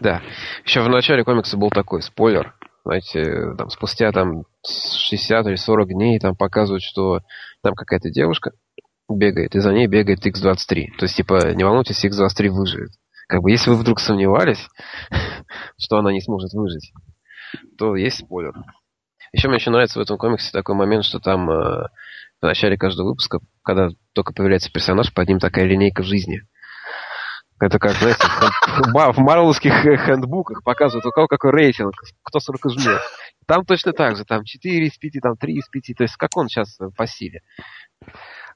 Да. 0.01 0.23
Еще 0.65 0.81
в 0.81 0.89
начале 0.89 1.25
комикса 1.25 1.57
был 1.57 1.71
такой 1.71 2.03
спойлер. 2.03 2.55
Знаете, 2.85 3.55
там 3.59 3.69
спустя 3.71 4.11
там 4.13 4.45
60 4.65 5.47
или 5.47 5.57
40 5.57 5.89
дней 5.89 6.19
там 6.19 6.35
показывают, 6.35 6.83
что 6.83 7.21
там 7.63 7.75
какая-то 7.75 8.11
девушка 8.11 8.53
бегает, 9.17 9.55
и 9.55 9.61
за 9.61 9.73
ней 9.73 9.87
бегает 9.87 10.25
X-23. 10.25 10.97
То 10.99 11.05
есть, 11.05 11.17
типа, 11.17 11.53
не 11.55 11.65
волнуйтесь, 11.65 12.05
X-23 12.05 12.49
выживет. 12.51 12.91
Как 13.29 13.43
бы, 13.43 13.51
если 13.51 13.71
вы 13.71 13.77
вдруг 13.77 14.01
сомневались, 14.01 14.69
что 15.79 15.99
она 15.99 16.13
не 16.13 16.21
сможет 16.21 16.53
выжить, 16.53 16.93
то 17.79 17.97
есть 17.97 18.19
спойлер. 18.19 18.53
Еще 19.33 19.49
мне 19.49 19.57
очень 19.57 19.73
нравится 19.73 19.99
в 19.99 20.03
этом 20.03 20.19
комиксе 20.19 20.51
такой 20.53 20.75
момент, 20.75 21.05
что 21.05 21.19
там 21.19 21.51
э, 21.51 21.87
в 22.41 22.43
начале 22.43 22.77
каждого 22.77 23.09
выпуска, 23.09 23.39
когда 23.63 23.89
только 24.13 24.35
появляется 24.35 24.71
персонаж, 24.71 25.13
под 25.15 25.29
ним 25.29 25.39
такая 25.39 25.65
линейка 25.65 26.03
жизни. 26.03 26.43
Это 27.63 27.79
как, 27.79 27.93
знаете, 27.93 28.27
в 28.27 29.19
марвеловских 29.19 29.73
хендбуках 29.73 30.65
показывают, 30.65 31.07
у 31.07 31.13
кого 31.13 31.29
какой 31.29 31.53
рейтинг, 31.53 31.95
кто 32.25 32.41
сколько 32.41 32.69
жмет. 32.71 33.01
Там 33.47 33.65
точно 33.65 33.93
так 33.93 34.17
же, 34.17 34.25
там 34.25 34.43
4 34.45 34.87
из 34.87 34.99
5, 34.99 35.13
там 35.23 35.37
3 35.37 35.55
из 35.55 35.69
5, 35.69 35.97
то 35.97 36.03
есть 36.03 36.17
как 36.17 36.37
он 36.37 36.49
сейчас 36.49 36.77
по 36.97 37.07
силе. 37.07 37.43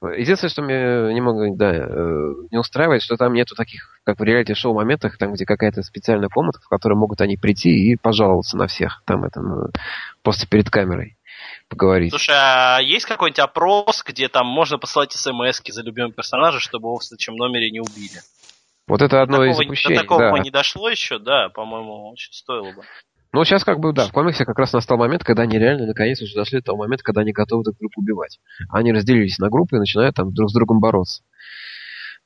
Единственное, 0.01 0.49
что 0.49 0.61
мне 0.61 1.13
немного 1.13 1.47
да, 1.55 1.71
э, 1.73 2.33
не 2.51 2.57
устраивает, 2.57 3.01
что 3.01 3.17
там 3.17 3.33
нету 3.33 3.55
таких, 3.55 3.99
как 4.03 4.19
в 4.19 4.23
реалити-шоу 4.23 4.73
моментах, 4.73 5.17
там, 5.17 5.33
где 5.33 5.45
какая-то 5.45 5.81
специальная 5.83 6.29
комната, 6.29 6.59
в 6.59 6.67
которой 6.67 6.93
могут 6.93 7.21
они 7.21 7.37
прийти 7.37 7.69
и 7.69 7.95
пожаловаться 7.95 8.57
на 8.57 8.67
всех, 8.67 9.01
там 9.05 9.23
это, 9.23 9.41
ну, 9.41 9.67
просто 10.23 10.47
перед 10.47 10.69
камерой 10.69 11.17
поговорить. 11.67 12.11
Слушай, 12.11 12.35
а 12.37 12.79
есть 12.79 13.05
какой-нибудь 13.05 13.39
опрос, 13.39 14.03
где 14.05 14.29
там 14.29 14.47
можно 14.47 14.77
посылать 14.77 15.11
смс 15.11 15.61
за 15.67 15.83
любимого 15.83 16.13
персонажа, 16.13 16.59
чтобы 16.59 16.87
его 16.87 16.97
в 16.97 17.03
следующем 17.03 17.35
номере 17.35 17.69
не 17.71 17.79
убили? 17.79 18.21
Вот 18.87 19.01
это 19.01 19.21
одно 19.21 19.37
такого, 19.37 19.51
из 19.51 19.59
упущений. 19.59 19.95
До 19.95 20.01
такого 20.01 20.31
да. 20.31 20.39
не 20.39 20.49
дошло 20.49 20.89
еще, 20.89 21.19
да, 21.19 21.49
по-моему, 21.49 22.09
очень 22.11 22.31
стоило 22.31 22.71
бы. 22.71 22.83
Ну, 23.33 23.43
сейчас 23.43 23.63
как 23.63 23.79
бы, 23.79 23.93
да, 23.93 24.07
в 24.07 24.11
комиксе 24.11 24.45
как 24.45 24.57
раз 24.57 24.73
настал 24.73 24.97
момент, 24.97 25.23
когда 25.23 25.43
они 25.43 25.57
реально 25.59 25.85
наконец 25.85 26.21
уже 26.21 26.33
дошли 26.35 26.59
до 26.59 26.65
того 26.65 26.79
момента, 26.79 27.03
когда 27.03 27.21
они 27.21 27.33
готовы 27.33 27.63
друг 27.63 27.77
друга 27.77 27.93
убивать. 27.97 28.39
Они 28.69 28.91
разделились 28.91 29.37
на 29.37 29.49
группы 29.49 29.75
и 29.75 29.79
начинают 29.79 30.15
там 30.15 30.33
друг 30.33 30.49
с 30.49 30.53
другом 30.53 30.79
бороться. 30.79 31.23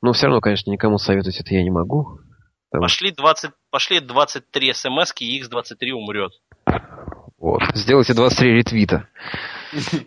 Но 0.02 0.14
все 0.14 0.28
равно, 0.28 0.42
конечно, 0.42 0.72
никому 0.72 0.98
советовать 0.98 1.40
это 1.40 1.54
я 1.54 1.64
не 1.64 1.72
могу. 1.72 2.20
Там... 2.72 2.82
Пошли, 2.82 3.12
20, 3.12 3.52
пошли 3.70 4.00
23 4.00 4.74
смс 4.74 5.14
и 5.20 5.42
X23 5.42 5.92
умрет. 5.92 6.32
Вот. 7.38 7.64
Сделайте 7.74 8.14
23 8.14 8.54
ретвита. 8.54 9.08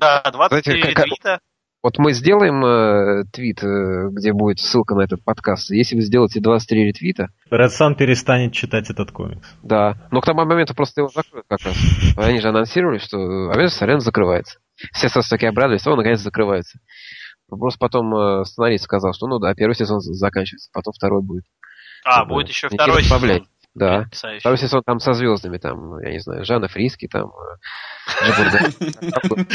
Да, 0.01 0.23
23 0.31 0.81
Знаете, 0.83 0.89
ретвита. 0.91 1.41
Вот 1.85 1.99
мы 1.99 2.15
сделаем 2.15 2.65
э, 2.65 3.25
твит, 3.31 3.63
э, 3.63 4.09
где 4.11 4.33
будет 4.33 4.59
ссылка 4.59 4.95
на 4.95 5.03
этот 5.03 5.23
подкаст. 5.23 5.71
Если 5.71 5.97
вы 5.97 6.01
сделаете 6.01 6.41
23 6.41 6.83
ретвита... 6.83 7.29
Red 7.51 7.69
Sun 7.79 7.95
перестанет 7.95 8.55
читать 8.55 8.89
этот 8.89 9.11
комикс. 9.13 9.47
Да. 9.63 9.95
Но 10.11 10.23
к 10.23 10.25
тому 10.25 10.47
моменту 10.47 10.75
просто 10.75 11.03
его 11.03 11.11
закроют 11.15 11.45
как 11.47 11.61
раз. 11.61 11.77
Они 12.17 12.41
же 12.41 12.49
анонсировали, 12.49 12.97
что 12.97 13.19
Avengers 13.53 13.83
Arena 13.83 14.01
закрывается. 14.01 14.61
Все 14.95 15.11
сразу 15.11 15.29
таки 15.29 15.45
обрадовались, 15.45 15.87
он 15.87 15.99
наконец 15.99 16.21
закрывается. 16.21 16.79
Просто 17.51 17.79
потом 17.79 18.17
э, 18.17 18.45
сценарист 18.47 18.85
сказал, 18.85 19.13
что 19.13 19.27
ну 19.27 19.39
да, 19.39 19.53
первый 19.53 19.75
сезон 19.75 20.01
заканчивается, 20.01 20.71
потом 20.73 20.95
второй 20.95 21.21
будет. 21.21 21.45
А, 22.07 22.21
Чтобы 22.21 22.37
будет 22.37 22.49
еще 22.49 22.71
второй 22.71 23.03
сезон. 23.03 23.47
Да. 23.75 24.05
Потрясающе. 24.05 24.41
Второй 24.41 24.59
сезон 24.59 24.83
там 24.85 24.99
со 25.01 25.13
звездами, 25.15 25.59
там, 25.59 25.99
я 26.01 26.13
не 26.13 26.21
знаю, 26.21 26.45
Жанна 26.45 26.69
Фриски, 26.69 27.09
там, 27.09 27.33
Джигурда. 28.23 29.47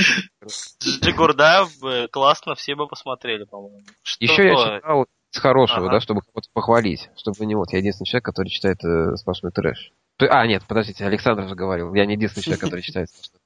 Джигурда, 0.82 2.08
классно, 2.12 2.56
все 2.56 2.76
бы 2.76 2.88
посмотрели, 2.88 3.46
по-моему. 3.46 3.82
Еще 4.20 4.44
я 4.44 4.56
читал 4.56 5.06
с 5.32 5.40
хорошего, 5.40 5.90
да, 5.90 6.00
чтобы 6.00 6.22
кого-то 6.22 6.50
похвалить, 6.54 7.10
чтобы 7.16 7.46
не 7.46 7.56
вот, 7.56 7.72
я 7.72 7.80
единственный 7.80 8.08
человек, 8.08 8.26
который 8.26 8.50
читает 8.50 8.84
э, 8.84 9.16
сплошной 9.16 9.52
трэш. 9.52 9.92
А, 10.20 10.46
нет, 10.48 10.64
подождите, 10.68 11.06
Александр 11.06 11.48
же 11.48 11.56
говорил, 11.56 11.94
я 11.94 12.06
не 12.06 12.16
единственный 12.16 12.44
человек, 12.44 12.62
который 12.62 12.82
читает 12.82 13.10
сплошной 13.10 13.40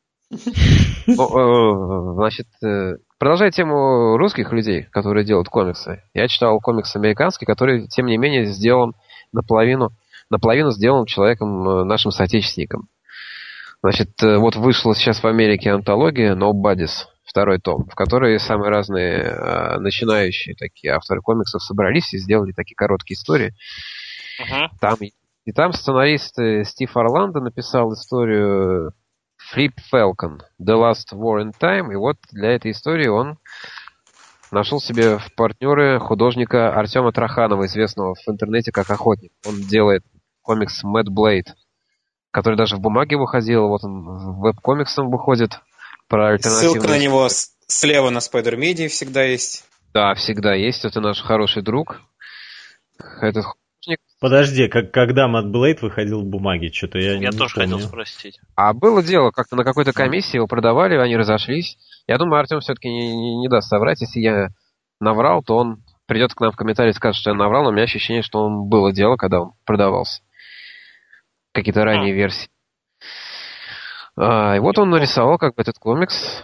Значит, 1.06 2.48
э, 2.64 2.98
продолжая 3.20 3.52
тему 3.52 4.18
русских 4.18 4.52
людей, 4.52 4.84
которые 4.92 5.26
делают 5.26 5.50
комиксы. 5.50 6.02
Я 6.14 6.28
читал 6.28 6.60
комикс 6.60 6.96
американский, 6.96 7.46
который, 7.46 7.88
тем 7.88 8.08
не 8.08 8.18
менее, 8.18 8.46
сделан 8.46 8.94
наполовину 9.32 9.92
наполовину 10.34 10.72
сделан 10.72 11.06
человеком, 11.06 11.68
э, 11.68 11.84
нашим 11.86 12.12
соотечественником. 12.12 12.90
Значит, 13.82 14.22
э, 14.22 14.38
вот 14.38 14.56
вышла 14.56 14.96
сейчас 14.96 15.22
в 15.22 15.28
Америке 15.28 15.72
антология 15.72 16.36
No 16.36 16.52
Buddies, 16.52 17.06
второй 17.24 17.60
том, 17.60 17.86
в 17.86 17.96
которой 17.96 18.40
самые 18.40 18.70
разные 18.70 19.20
э, 19.20 19.80
начинающие 19.80 20.56
такие 20.56 20.94
авторы 20.94 21.22
комиксов 21.22 21.64
собрались 21.64 22.14
и 22.14 22.18
сделали 22.18 22.52
такие 22.52 22.76
короткие 22.76 23.16
истории. 23.16 23.54
Uh-huh. 24.42 24.68
Там 24.82 24.98
И 25.46 25.52
там 25.52 25.74
сценарист 25.74 26.36
Стив 26.66 26.98
Орландо 26.98 27.40
написал 27.40 27.94
историю 27.94 28.94
Flip 29.54 29.74
Falcon, 29.94 30.40
The 30.60 30.76
Last 30.76 31.14
War 31.14 31.44
in 31.44 31.52
Time, 31.60 31.92
и 31.92 31.96
вот 31.96 32.18
для 32.32 32.52
этой 32.52 32.72
истории 32.72 33.08
он 33.08 33.38
нашел 34.54 34.80
себе 34.80 35.18
в 35.18 35.34
партнеры 35.36 36.00
художника 36.00 36.74
Артема 36.74 37.12
Траханова, 37.12 37.66
известного 37.66 38.16
в 38.16 38.30
интернете 38.30 38.72
как 38.72 38.90
Охотник. 38.90 39.32
Он 39.46 39.56
делает 39.62 40.04
комикс 40.44 40.84
Mad 40.84 41.06
Blade, 41.06 41.54
который 42.32 42.56
даже 42.56 42.76
в 42.76 42.80
бумаге 42.80 43.18
выходил, 43.18 43.68
вот 43.68 43.84
он 43.84 44.04
в 44.04 44.40
веб-комиксом 44.42 45.10
выходит. 45.10 45.60
Про 46.08 46.34
альтернативную... 46.34 46.82
Ссылка 46.82 46.88
на 46.90 47.00
него 47.00 47.28
слева 47.68 48.10
на 48.12 48.20
Spider 48.20 48.56
Media 48.56 48.88
всегда 48.90 49.24
есть. 49.24 49.66
Да, 49.94 50.14
всегда 50.14 50.54
есть. 50.54 50.86
Это 50.86 51.00
наш 51.02 51.22
хороший 51.22 51.64
друг. 51.64 52.02
Этот 53.22 53.46
Подожди, 54.20 54.70
как, 54.70 54.92
когда 54.92 55.28
Mad 55.28 55.52
Blade 55.52 55.80
выходил 55.82 56.22
в 56.22 56.26
бумаге? 56.26 56.72
Что-то 56.72 56.98
я, 57.00 57.14
я 57.14 57.20
не 57.20 57.38
тоже 57.38 57.56
помню. 57.56 57.74
хотел 57.74 57.88
спросить. 57.90 58.40
А 58.56 58.74
было 58.74 59.04
дело, 59.04 59.32
как-то 59.32 59.58
на 59.58 59.66
какой-то 59.66 59.92
комиссии 59.92 60.38
его 60.38 60.48
продавали, 60.48 60.96
они 60.96 61.18
разошлись. 61.18 61.78
Я 62.08 62.18
думаю, 62.18 62.40
Артем 62.40 62.62
все-таки 62.62 62.88
не, 62.88 63.14
не, 63.14 63.36
не 63.36 63.50
даст 63.50 63.68
соврать. 63.68 64.00
Если 64.00 64.22
я 64.22 64.48
наврал, 65.02 65.44
то 65.44 65.58
он 65.58 65.84
придет 66.06 66.34
к 66.34 66.40
нам 66.40 66.52
в 66.52 66.56
комментарии 66.56 66.92
и 66.92 66.94
скажет, 66.94 67.20
что 67.20 67.32
я 67.32 67.36
наврал, 67.36 67.64
но 67.64 67.70
у 67.70 67.72
меня 67.74 67.84
ощущение, 67.84 68.24
что 68.24 68.40
он 68.40 68.70
было 68.70 68.94
дело, 68.94 69.18
когда 69.18 69.42
он 69.42 69.52
продавался. 69.66 70.22
Какие-то 71.54 71.86
ранние 71.86 72.14
версии. 72.14 72.50
А, 74.16 74.56
и 74.56 74.60
вот 74.60 74.78
он 74.78 74.90
нарисовал 74.90 75.38
как 75.38 75.56
бы 75.56 75.62
этот 75.62 75.78
комикс. 75.78 76.44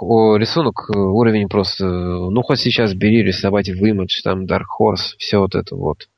О, 0.00 0.36
рисунок, 0.36 0.88
э, 0.88 0.98
уровень 0.98 1.48
просто... 1.48 1.84
Ну, 1.86 2.42
хоть 2.42 2.60
сейчас 2.60 2.94
бери 2.94 3.22
рисовать 3.22 3.68
в 3.68 3.84
Image, 3.84 4.22
там, 4.24 4.44
Dark 4.46 4.64
Horse, 4.80 5.16
все 5.18 5.38
вот 5.38 5.54
это 5.54 5.76
вот. 5.76 6.08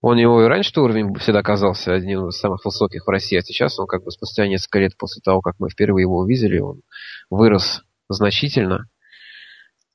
Он 0.00 0.18
его 0.18 0.42
и 0.42 0.46
раньше 0.46 0.78
уровень 0.80 1.14
всегда 1.14 1.42
казался 1.42 1.94
одним 1.94 2.28
из 2.28 2.36
самых 2.36 2.64
высоких 2.64 3.06
в 3.06 3.10
России, 3.10 3.38
а 3.38 3.42
сейчас 3.42 3.78
он 3.78 3.86
как 3.86 4.04
бы 4.04 4.10
спустя 4.10 4.46
несколько 4.46 4.80
лет 4.80 4.96
после 4.98 5.22
того, 5.22 5.40
как 5.40 5.54
мы 5.58 5.70
впервые 5.70 6.02
его 6.02 6.18
увидели, 6.18 6.58
он 6.58 6.82
вырос 7.30 7.82
значительно. 8.08 8.86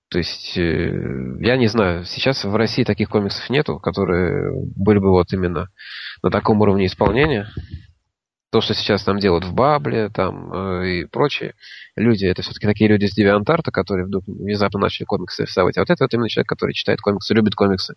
То 0.09 0.17
есть, 0.17 0.57
э, 0.57 1.37
я 1.39 1.57
не 1.57 1.67
знаю, 1.67 2.05
сейчас 2.05 2.43
в 2.43 2.55
России 2.55 2.83
таких 2.83 3.09
комиксов 3.09 3.49
нету, 3.49 3.79
которые 3.79 4.51
были 4.75 4.99
бы 4.99 5.11
вот 5.11 5.31
именно 5.33 5.69
на 6.23 6.31
таком 6.31 6.61
уровне 6.61 6.87
исполнения. 6.87 7.47
То, 8.51 8.61
что 8.61 8.73
сейчас 8.73 9.03
там 9.03 9.19
делают 9.19 9.45
в 9.45 9.53
Бабле 9.53 10.09
там, 10.09 10.51
э, 10.51 10.87
и 10.89 11.05
прочие 11.05 11.53
люди, 11.95 12.25
это 12.25 12.41
все-таки 12.41 12.65
такие 12.65 12.89
люди 12.89 13.05
с 13.05 13.13
Девиантарта, 13.13 13.71
которые 13.71 14.07
вдруг 14.07 14.23
внезапно 14.25 14.79
начали 14.79 15.05
комиксы 15.05 15.43
рисовать. 15.43 15.77
А 15.77 15.81
вот 15.81 15.89
это 15.91 16.03
вот 16.03 16.13
именно 16.13 16.29
человек, 16.29 16.49
который 16.49 16.73
читает 16.73 16.99
комиксы, 17.01 17.33
любит 17.35 17.53
комиксы 17.53 17.95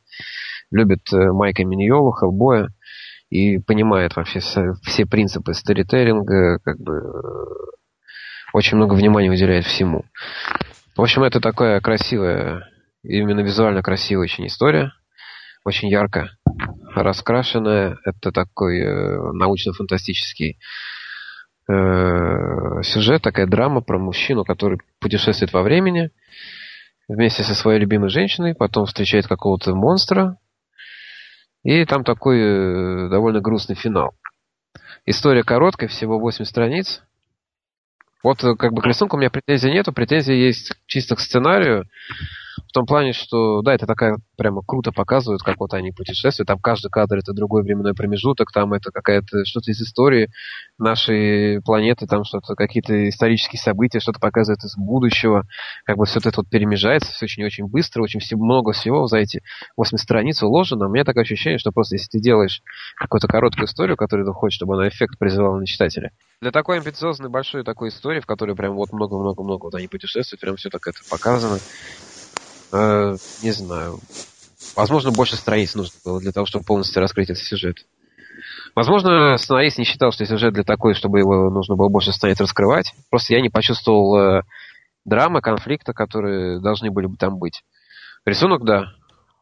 любит 0.73 1.13
э, 1.13 1.33
Майка 1.33 1.65
Миньола, 1.65 2.13
Хеллбоя 2.13 2.71
и 3.31 3.59
понимает 3.59 4.17
вообще 4.17 4.41
все 4.41 5.07
принципы 5.07 5.55
старителлинга, 5.55 6.59
как 6.59 6.79
бы 6.79 7.03
очень 8.53 8.77
много 8.77 8.95
внимания 8.95 9.31
уделяет 9.31 9.65
всему. 9.65 10.05
В 10.95 11.01
общем, 11.01 11.23
это 11.23 11.41
такая 11.41 11.81
красивая, 11.81 12.69
именно 13.03 13.41
визуально 13.41 13.83
красивая 13.83 14.25
очень 14.25 14.47
история, 14.47 14.93
очень 15.65 15.89
ярко 15.89 16.31
раскрашенная. 16.95 17.97
Это 18.05 18.31
такой 18.31 18.81
э, 18.81 19.33
научно-фантастический 19.33 20.59
э, 21.67 22.83
сюжет, 22.83 23.23
такая 23.23 23.47
драма 23.47 23.81
про 23.81 23.99
мужчину, 23.99 24.45
который 24.45 24.81
путешествует 25.01 25.55
во 25.55 25.63
времени 25.63 26.11
вместе 27.09 27.43
со 27.43 27.55
своей 27.55 27.81
любимой 27.81 28.11
женщиной, 28.11 28.55
потом 28.55 28.85
встречает 28.85 29.27
какого-то 29.27 29.75
монстра, 29.75 30.37
и 31.63 31.87
там 31.87 32.05
такой 32.05 32.39
э, 32.39 33.09
довольно 33.09 33.41
грустный 33.41 33.77
финал. 33.77 34.15
История 35.07 35.43
короткая, 35.43 35.89
всего 35.89 36.19
8 36.19 36.45
страниц. 36.45 37.03
Вот 38.23 38.43
э, 38.45 38.55
как 38.57 38.73
бы 38.73 38.83
к 38.83 38.87
рисунку 38.87 39.17
у 39.17 39.19
меня 39.19 39.31
претензий 39.31 39.71
нету, 39.71 39.93
претензии 39.93 40.35
есть 40.35 40.73
чисто 40.87 41.17
к 41.17 41.21
сценарию. 41.21 41.87
В 42.73 42.75
том 42.75 42.87
плане, 42.87 43.13
что, 43.13 43.61
да, 43.61 43.75
это 43.75 43.87
такая 43.87 44.17
прямо 44.39 44.63
круто 44.67 44.93
показывают, 44.93 45.43
как 45.43 45.61
вот 45.61 45.75
они 45.75 45.93
путешествуют. 45.93 46.49
Там 46.49 46.59
каждый 46.59 46.89
кадр 46.89 47.19
это 47.19 47.35
другой 47.35 47.65
временной 47.65 47.93
промежуток, 47.93 48.51
там 48.51 48.73
это 48.73 48.91
какая-то 48.91 49.45
что-то 49.45 49.71
из 49.71 49.83
истории 49.83 50.31
нашей 50.79 51.61
планеты, 51.61 52.07
там 52.07 52.25
что-то, 52.25 52.55
какие-то 52.55 53.11
исторические 53.11 53.61
события, 53.61 54.01
что-то 54.01 54.21
показывает 54.21 54.65
из 54.65 54.75
будущего. 54.79 55.45
Как 55.85 55.99
бы 55.99 56.07
все 56.07 56.19
это 56.21 56.33
вот 56.35 56.49
перемежается, 56.49 57.13
все 57.13 57.27
очень-очень 57.27 57.67
быстро, 57.67 58.03
очень 58.03 58.21
много 58.39 58.73
всего 58.73 59.07
за 59.07 59.19
эти 59.19 59.43
8 59.77 59.99
страниц 59.99 60.43
уложено. 60.43 60.87
У 60.87 60.91
меня 60.91 61.05
такое 61.05 61.25
ощущение, 61.25 61.59
что 61.59 61.73
просто 61.73 61.97
если 61.97 62.09
ты 62.09 62.21
делаешь 62.21 62.63
какую-то 62.97 63.29
короткую 63.29 63.67
историю, 63.67 63.99
которую 63.99 64.27
ты 64.27 64.33
хочешь, 64.33 64.57
чтобы 64.57 64.77
она 64.77 64.89
эффект 64.89 65.19
произвела 65.19 65.59
на 65.59 65.67
читателя. 65.67 66.13
Для 66.41 66.51
такой 66.51 66.79
амбициозной 66.79 67.29
большой 67.29 67.65
такой 67.65 67.91
истории, 67.91 68.21
в 68.21 68.27
которой 68.27 68.57
прям 68.57 68.77
вот 68.77 68.93
много-много-много 68.93 69.65
вот 69.65 69.75
они 69.75 69.89
путешествуют, 69.89 70.41
прям 70.41 70.57
все 70.57 70.71
так 70.71 70.87
это 70.87 71.01
показано. 71.11 71.59
Э, 72.73 73.17
не 73.43 73.51
знаю. 73.51 74.01
Возможно, 74.77 75.11
больше 75.11 75.37
страниц 75.37 75.75
нужно 75.75 75.99
было 76.05 76.21
для 76.21 76.33
того, 76.33 76.47
чтобы 76.47 76.65
полностью 76.65 77.01
раскрыть 77.01 77.31
этот 77.31 77.43
сюжет. 77.43 77.85
Возможно, 78.75 79.37
сценарист 79.37 79.79
не 79.79 79.85
считал, 79.85 80.13
что 80.13 80.25
сюжет 80.25 80.55
для 80.55 80.65
такой, 80.65 80.95
чтобы 80.95 81.19
его 81.19 81.51
нужно 81.51 81.77
было 81.77 81.89
больше 81.89 82.13
страниц 82.13 82.41
раскрывать. 82.41 82.95
Просто 83.11 83.35
я 83.35 83.43
не 83.43 83.51
почувствовал 83.51 84.17
э, 84.17 84.43
драмы, 85.05 85.43
конфликта, 85.43 85.93
которые 85.93 86.61
должны 86.61 86.91
были 86.91 87.07
бы 87.07 87.17
там 87.17 87.39
быть. 87.39 87.63
Рисунок, 88.25 88.65
да, 88.65 88.87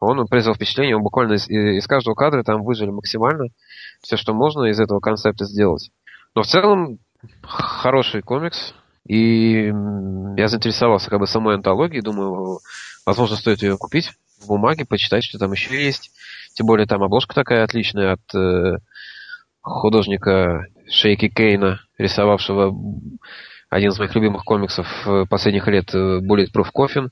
он 0.01 0.27
произвел 0.27 0.55
впечатление, 0.55 0.97
он 0.97 1.03
буквально 1.03 1.33
из, 1.33 1.47
из 1.47 1.87
каждого 1.87 2.15
кадра 2.15 2.43
там 2.43 2.63
выжили 2.63 2.89
максимально 2.89 3.45
все, 4.01 4.17
что 4.17 4.33
можно 4.33 4.65
из 4.65 4.79
этого 4.79 4.99
концепта 4.99 5.45
сделать. 5.45 5.91
Но 6.35 6.41
в 6.41 6.47
целом 6.47 6.97
хороший 7.43 8.21
комикс, 8.21 8.73
и 9.07 9.67
я 10.37 10.47
заинтересовался 10.47 11.09
как 11.09 11.19
бы 11.19 11.27
самой 11.27 11.55
антологией, 11.55 12.01
думаю, 12.01 12.59
Возможно, 13.05 13.35
стоит 13.35 13.61
ее 13.61 13.77
купить 13.77 14.11
в 14.39 14.47
бумаге, 14.47 14.85
почитать, 14.85 15.23
что 15.23 15.37
там 15.37 15.51
еще 15.51 15.83
есть. 15.83 16.11
Тем 16.53 16.67
более 16.67 16.87
там 16.87 17.03
обложка 17.03 17.33
такая 17.33 17.63
отличная 17.63 18.13
от 18.13 18.35
э, 18.35 18.77
художника 19.61 20.65
Шейки 20.89 21.29
Кейна, 21.29 21.81
рисовавшего 21.97 22.73
один 23.71 23.91
из 23.91 23.99
моих 23.99 24.13
любимых 24.13 24.43
комиксов 24.43 24.85
последних 25.29 25.65
лет 25.67 25.95
э, 25.95 26.19
Bulletproof 26.19 26.67
Coffin. 26.75 27.07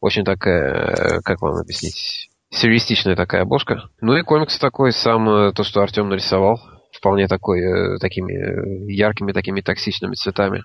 Очень 0.00 0.24
такая, 0.24 0.74
э, 0.74 1.20
как 1.24 1.40
вам 1.40 1.56
объяснить, 1.56 2.28
сюрреалистичная 2.50 3.16
такая 3.16 3.42
обложка. 3.42 3.84
Ну 4.02 4.14
и 4.14 4.22
комикс 4.22 4.58
такой, 4.58 4.92
сам 4.92 5.28
э, 5.28 5.52
то, 5.52 5.64
что 5.64 5.80
Артем 5.80 6.10
нарисовал, 6.10 6.60
вполне 6.92 7.28
такой, 7.28 7.98
такими 7.98 8.92
яркими, 8.92 9.32
такими 9.32 9.62
токсичными 9.62 10.14
цветами. 10.14 10.62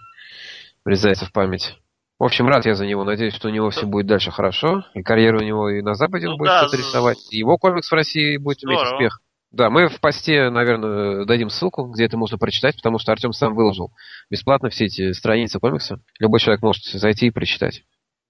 Врезается 0.83 1.25
в 1.25 1.31
память. 1.31 1.77
В 2.19 2.23
общем, 2.23 2.47
рад 2.47 2.65
я 2.65 2.73
за 2.73 2.85
него. 2.85 3.03
Надеюсь, 3.03 3.35
что 3.35 3.47
у 3.47 3.51
него 3.51 3.69
все 3.69 3.85
будет 3.85 4.07
дальше 4.07 4.31
хорошо. 4.31 4.85
И 4.95 5.03
карьера 5.03 5.37
у 5.37 5.43
него 5.43 5.69
и 5.69 5.81
на 5.81 5.93
Западе 5.93 6.27
ну, 6.27 6.37
будет 6.37 6.49
да, 6.49 6.59
что-то 6.61 6.77
рисовать. 6.77 7.19
И 7.31 7.37
его 7.37 7.57
комикс 7.57 7.91
в 7.91 7.93
России 7.93 8.37
будет 8.37 8.63
иметь 8.63 8.79
здорово. 8.79 8.95
успех. 8.95 9.21
Да, 9.51 9.69
мы 9.69 9.87
в 9.87 10.01
посте, 10.01 10.49
наверное, 10.49 11.25
дадим 11.25 11.49
ссылку, 11.49 11.85
где 11.85 12.05
это 12.05 12.17
можно 12.17 12.37
прочитать, 12.37 12.75
потому 12.75 12.99
что 12.99 13.11
Артем 13.11 13.31
сам 13.31 13.55
выложил 13.55 13.93
бесплатно 14.29 14.69
все 14.69 14.85
эти 14.85 15.13
страницы 15.13 15.59
комикса. 15.59 16.01
Любой 16.19 16.39
человек 16.39 16.61
может 16.61 16.83
зайти 16.83 17.27
и 17.27 17.31
прочитать. 17.31 17.83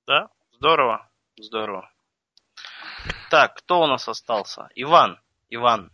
Да, 0.05 0.27
здорово, 0.51 1.09
здорово. 1.39 1.89
Так, 3.31 3.55
кто 3.55 3.81
у 3.81 3.87
нас 3.87 4.07
остался? 4.07 4.69
Иван, 4.75 5.19
Иван, 5.49 5.91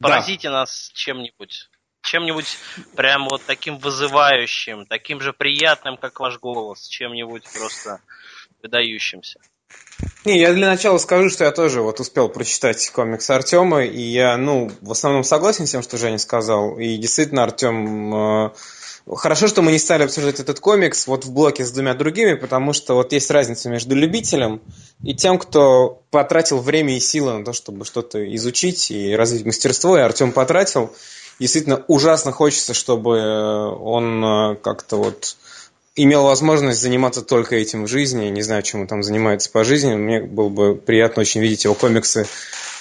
поразите 0.00 0.48
да. 0.48 0.60
нас 0.60 0.92
чем-нибудь 0.94 1.68
чем-нибудь 2.08 2.58
прям 2.96 3.28
вот 3.28 3.42
таким 3.46 3.78
вызывающим, 3.78 4.86
таким 4.86 5.20
же 5.20 5.32
приятным, 5.32 5.96
как 5.96 6.18
ваш 6.20 6.38
голос, 6.38 6.86
чем-нибудь 6.88 7.44
просто 7.52 8.00
выдающимся. 8.62 9.40
Не, 10.24 10.40
я 10.40 10.52
для 10.52 10.68
начала 10.68 10.98
скажу, 10.98 11.28
что 11.28 11.44
я 11.44 11.50
тоже 11.50 11.82
вот 11.82 12.00
успел 12.00 12.28
прочитать 12.28 12.88
комикс 12.90 13.28
Артема, 13.30 13.84
и 13.84 14.00
я, 14.00 14.36
ну, 14.36 14.70
в 14.80 14.92
основном 14.92 15.24
согласен 15.24 15.66
с 15.66 15.70
тем, 15.70 15.82
что 15.82 15.98
Женя 15.98 16.18
сказал. 16.18 16.78
И 16.78 16.96
действительно, 16.96 17.44
Артем, 17.44 18.14
э, 18.14 18.50
хорошо, 19.16 19.46
что 19.48 19.62
мы 19.62 19.72
не 19.72 19.78
стали 19.78 20.04
обсуждать 20.04 20.40
этот 20.40 20.60
комикс 20.60 21.06
вот 21.06 21.24
в 21.24 21.32
блоке 21.32 21.64
с 21.64 21.70
двумя 21.70 21.94
другими, 21.94 22.34
потому 22.34 22.72
что 22.72 22.94
вот 22.94 23.12
есть 23.12 23.30
разница 23.30 23.68
между 23.68 23.94
любителем 23.94 24.60
и 25.02 25.14
тем, 25.14 25.38
кто 25.38 26.02
потратил 26.10 26.60
время 26.60 26.96
и 26.96 27.00
силы 27.00 27.38
на 27.38 27.44
то, 27.44 27.52
чтобы 27.52 27.84
что-то 27.84 28.34
изучить 28.36 28.90
и 28.90 29.14
развить 29.14 29.44
мастерство, 29.44 29.96
и 29.96 30.00
Артем 30.00 30.32
потратил 30.32 30.92
действительно 31.38 31.84
ужасно 31.88 32.32
хочется, 32.32 32.74
чтобы 32.74 33.74
он 33.80 34.24
э, 34.24 34.56
как-то 34.56 34.96
вот 34.96 35.36
имел 35.96 36.22
возможность 36.24 36.80
заниматься 36.80 37.22
только 37.22 37.56
этим 37.56 37.84
в 37.84 37.88
жизни. 37.88 38.28
Не 38.28 38.42
знаю, 38.42 38.62
чем 38.62 38.82
он 38.82 38.86
там 38.86 39.02
занимается 39.02 39.50
по 39.50 39.64
жизни. 39.64 39.94
Мне 39.94 40.22
было 40.22 40.48
бы 40.48 40.74
приятно 40.76 41.22
очень 41.22 41.40
видеть 41.40 41.64
его 41.64 41.74
комиксы 41.74 42.26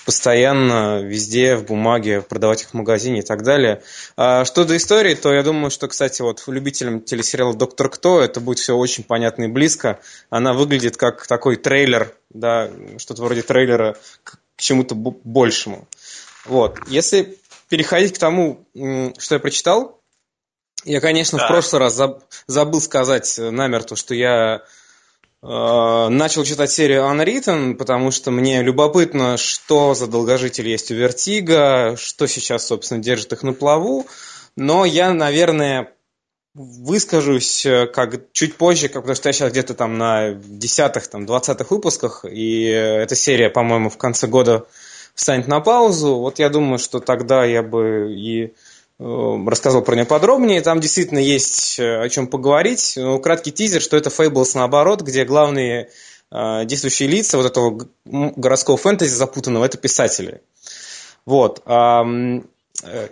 постоянно, 0.05 1.01
везде, 1.01 1.57
в 1.57 1.65
бумаге, 1.65 2.21
продавать 2.21 2.61
их 2.61 2.69
в 2.69 2.73
магазине 2.75 3.19
и 3.19 3.23
так 3.23 3.43
далее. 3.43 3.84
А 4.15 4.45
что 4.45 4.63
до 4.63 4.77
истории, 4.77 5.15
то 5.15 5.34
я 5.34 5.43
думаю, 5.43 5.69
что, 5.69 5.89
кстати, 5.89 6.21
вот 6.21 6.41
любителям 6.47 7.01
телесериала 7.01 7.53
«Доктор 7.53 7.89
Кто» 7.89 8.21
это 8.21 8.39
будет 8.39 8.59
все 8.59 8.77
очень 8.77 9.03
понятно 9.03 9.43
и 9.43 9.47
близко. 9.47 9.99
Она 10.29 10.53
выглядит 10.53 10.95
как 10.95 11.27
такой 11.27 11.57
трейлер, 11.57 12.13
да, 12.29 12.69
что-то 12.97 13.23
вроде 13.23 13.41
трейлера 13.41 13.97
к 14.23 14.38
чему-то 14.55 14.95
большему. 14.95 15.89
Вот. 16.45 16.77
Если 16.88 17.38
переходить 17.69 18.14
к 18.14 18.18
тому, 18.18 18.68
что 19.18 19.35
я 19.35 19.39
прочитал, 19.39 20.02
я, 20.84 21.02
конечно, 21.02 21.38
да. 21.38 21.45
в 21.45 21.48
прошлый 21.48 21.81
раз 21.81 21.99
забыл 22.48 22.81
сказать 22.81 23.38
намертво, 23.38 23.98
что 23.98 24.14
я 24.14 24.64
Э, 25.44 26.07
начал 26.10 26.44
читать 26.44 26.72
серию 26.72 27.03
Unwritten, 27.03 27.76
потому 27.76 28.11
что 28.11 28.31
мне 28.31 28.64
любопытно, 28.64 29.38
что 29.38 29.94
за 29.94 30.07
долгожитель 30.07 30.68
есть 30.68 30.91
у 30.91 30.95
Vertigo, 30.95 31.95
что 31.98 32.27
сейчас, 32.27 32.68
собственно, 32.68 33.02
держит 33.02 33.34
их 33.34 33.44
на 33.44 33.53
плаву. 33.53 34.07
Но 34.56 34.85
я, 34.85 35.14
наверное, 35.14 35.94
выскажусь 36.56 37.65
э, 37.68 37.85
как 37.85 38.31
чуть 38.34 38.56
позже, 38.56 38.89
как, 38.89 39.03
потому 39.03 39.15
что 39.15 39.30
я 39.30 39.34
сейчас 39.34 39.52
где-то 39.52 39.76
там 39.76 39.99
на 39.99 40.34
десятых, 40.34 41.07
там, 41.07 41.27
двадцатых 41.27 41.69
выпусках, 41.69 42.26
и 42.27 42.64
эта 42.64 43.15
серия, 43.15 43.52
по-моему, 43.52 43.91
в 43.91 43.98
конце 43.98 44.26
года 44.26 44.65
встанет 45.18 45.49
на 45.49 45.60
паузу. 45.60 46.15
Вот 46.15 46.39
я 46.39 46.48
думаю, 46.48 46.80
что 46.80 47.02
тогда 47.02 47.44
я 47.44 47.61
бы 47.61 48.14
и 48.15 48.53
Э, 48.99 49.38
рассказал 49.45 49.84
про 49.84 49.95
нее 49.95 50.06
подробнее. 50.06 50.61
Там 50.61 50.80
действительно 50.80 51.19
есть 51.19 51.80
э, 51.80 52.02
о 52.02 52.10
чем 52.10 52.27
поговорить. 52.27 52.94
Ну, 52.95 53.19
краткий 53.19 53.52
тизер, 53.52 53.81
что 53.81 53.95
это 53.95 54.10
Fables 54.10 54.52
наоборот, 54.56 55.02
где 55.02 55.23
главные 55.23 55.89
э, 56.31 56.65
действующие 56.65 57.07
лица 57.07 57.38
вот 57.38 57.45
этого 57.45 57.88
городского 58.06 58.77
фэнтези 58.77 59.14
запутанного 59.14 59.65
это 59.65 59.77
писатели. 59.77 60.41
Вот. 61.26 61.61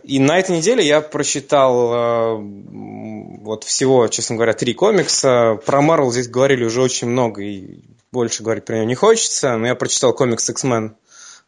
И 0.03 0.19
на 0.19 0.39
этой 0.39 0.57
неделе 0.57 0.85
я 0.85 1.01
прочитал 1.01 2.39
вот 2.39 3.65
всего, 3.65 4.07
честно 4.07 4.35
говоря, 4.37 4.53
три 4.53 4.73
комикса. 4.73 5.59
Про 5.65 5.81
Марвел 5.81 6.11
здесь 6.13 6.29
говорили 6.29 6.63
уже 6.63 6.81
очень 6.81 7.09
много, 7.09 7.41
и 7.41 7.81
больше 8.13 8.41
говорить 8.43 8.63
про 8.63 8.75
нее 8.75 8.85
не 8.85 8.95
хочется. 8.95 9.57
Но 9.57 9.67
я 9.67 9.75
прочитал 9.75 10.13
комикс 10.13 10.49
X-Men 10.49 10.91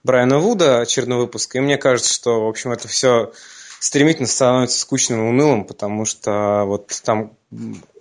Брайана 0.04 0.40
Вуда, 0.40 0.80
очередной 0.80 1.18
выпуск, 1.18 1.56
и 1.56 1.60
мне 1.60 1.78
кажется, 1.78 2.14
что, 2.14 2.46
в 2.46 2.48
общем, 2.48 2.72
это 2.72 2.88
все 2.88 3.32
стремительно 3.80 4.28
становится 4.28 4.80
скучным 4.80 5.20
и 5.20 5.30
унылым, 5.30 5.66
потому 5.66 6.06
что 6.06 6.64
вот 6.66 6.92
там 7.04 7.34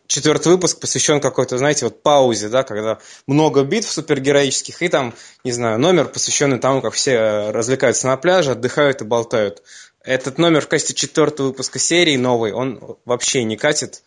четвертый 0.07 0.49
выпуск 0.49 0.81
посвящен 0.81 1.21
какой-то, 1.21 1.59
знаете, 1.59 1.85
вот 1.85 2.03
паузе, 2.03 2.49
да, 2.49 2.63
когда 2.63 2.99
много 3.27 3.63
битв 3.65 3.91
супергероических, 3.91 4.83
и 4.83 4.89
там, 4.89 5.15
не 5.45 5.53
знаю, 5.53 5.79
номер, 5.79 6.07
посвященный 6.07 6.59
тому, 6.59 6.81
как 6.81 6.95
все 6.95 7.51
развлекаются 7.51 8.07
на 8.07 8.17
пляже, 8.17 8.53
отдыхают 8.53 9.03
и 9.03 9.05
болтают. 9.05 9.63
Этот 10.03 10.39
номер 10.39 10.61
в 10.61 10.69
качестве 10.69 10.95
четвертого 10.95 11.49
выпуска 11.49 11.79
серии 11.79 12.17
новый, 12.17 12.53
он 12.53 12.97
вообще 13.05 13.43
не 13.45 13.57
катит. 13.57 14.03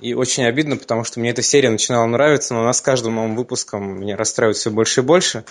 И 0.00 0.14
очень 0.14 0.44
обидно, 0.44 0.76
потому 0.76 1.02
что 1.02 1.18
мне 1.18 1.30
эта 1.30 1.42
серия 1.42 1.70
начинала 1.70 2.06
нравиться, 2.06 2.54
но 2.54 2.60
она 2.60 2.72
с 2.72 2.80
каждым 2.80 3.16
новым 3.16 3.34
выпуском 3.34 4.00
меня 4.00 4.16
расстраивает 4.16 4.56
все 4.56 4.70
больше 4.70 5.00
и 5.00 5.04
больше. 5.04 5.44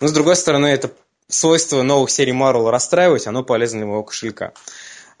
Но, 0.00 0.08
с 0.08 0.12
другой 0.12 0.34
стороны, 0.34 0.66
это 0.66 0.90
свойство 1.28 1.82
новых 1.82 2.10
серий 2.10 2.32
Marvel 2.32 2.70
расстраивать, 2.70 3.26
оно 3.26 3.42
полезно 3.42 3.80
для 3.80 3.86
моего 3.86 4.02
кошелька. 4.02 4.52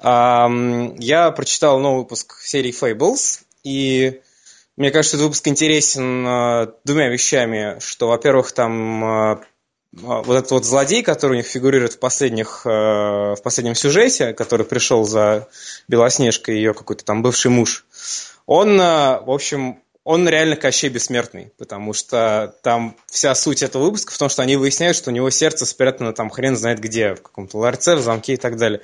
Я 0.00 1.32
прочитал 1.36 1.80
новый 1.80 2.00
выпуск 2.00 2.40
серии 2.40 2.72
Fables, 2.72 3.40
и 3.64 4.20
мне 4.78 4.92
кажется, 4.92 5.16
этот 5.16 5.24
выпуск 5.24 5.48
интересен 5.48 6.24
а, 6.24 6.72
двумя 6.84 7.08
вещами, 7.08 7.78
что, 7.80 8.06
во-первых, 8.06 8.52
там 8.52 9.04
а, 9.04 9.30
а, 9.32 10.22
вот 10.22 10.36
этот 10.36 10.52
вот 10.52 10.64
злодей, 10.64 11.02
который 11.02 11.32
у 11.32 11.36
них 11.36 11.46
фигурирует 11.46 11.94
в, 11.94 11.98
последних, 11.98 12.64
в 12.64 13.38
последнем 13.42 13.74
сюжете, 13.74 14.34
который 14.34 14.64
пришел 14.64 15.02
за 15.02 15.48
Белоснежкой, 15.88 16.58
ее 16.58 16.74
какой-то 16.74 17.04
там 17.04 17.22
бывший 17.22 17.50
муж, 17.50 17.86
он, 18.46 18.78
в 18.78 19.30
общем, 19.30 19.82
он 20.08 20.26
реально 20.26 20.56
Кощей 20.56 20.88
Бессмертный, 20.88 21.52
потому 21.58 21.92
что 21.92 22.54
там 22.62 22.96
вся 23.10 23.34
суть 23.34 23.62
этого 23.62 23.82
выпуска 23.84 24.14
в 24.14 24.16
том, 24.16 24.30
что 24.30 24.40
они 24.40 24.56
выясняют, 24.56 24.96
что 24.96 25.10
у 25.10 25.12
него 25.12 25.28
сердце 25.28 25.66
спрятано 25.66 26.14
там 26.14 26.30
хрен 26.30 26.56
знает 26.56 26.80
где, 26.80 27.14
в 27.14 27.20
каком-то 27.20 27.58
ларце, 27.58 27.94
в 27.94 28.00
замке 28.00 28.32
и 28.32 28.36
так 28.38 28.56
далее. 28.56 28.80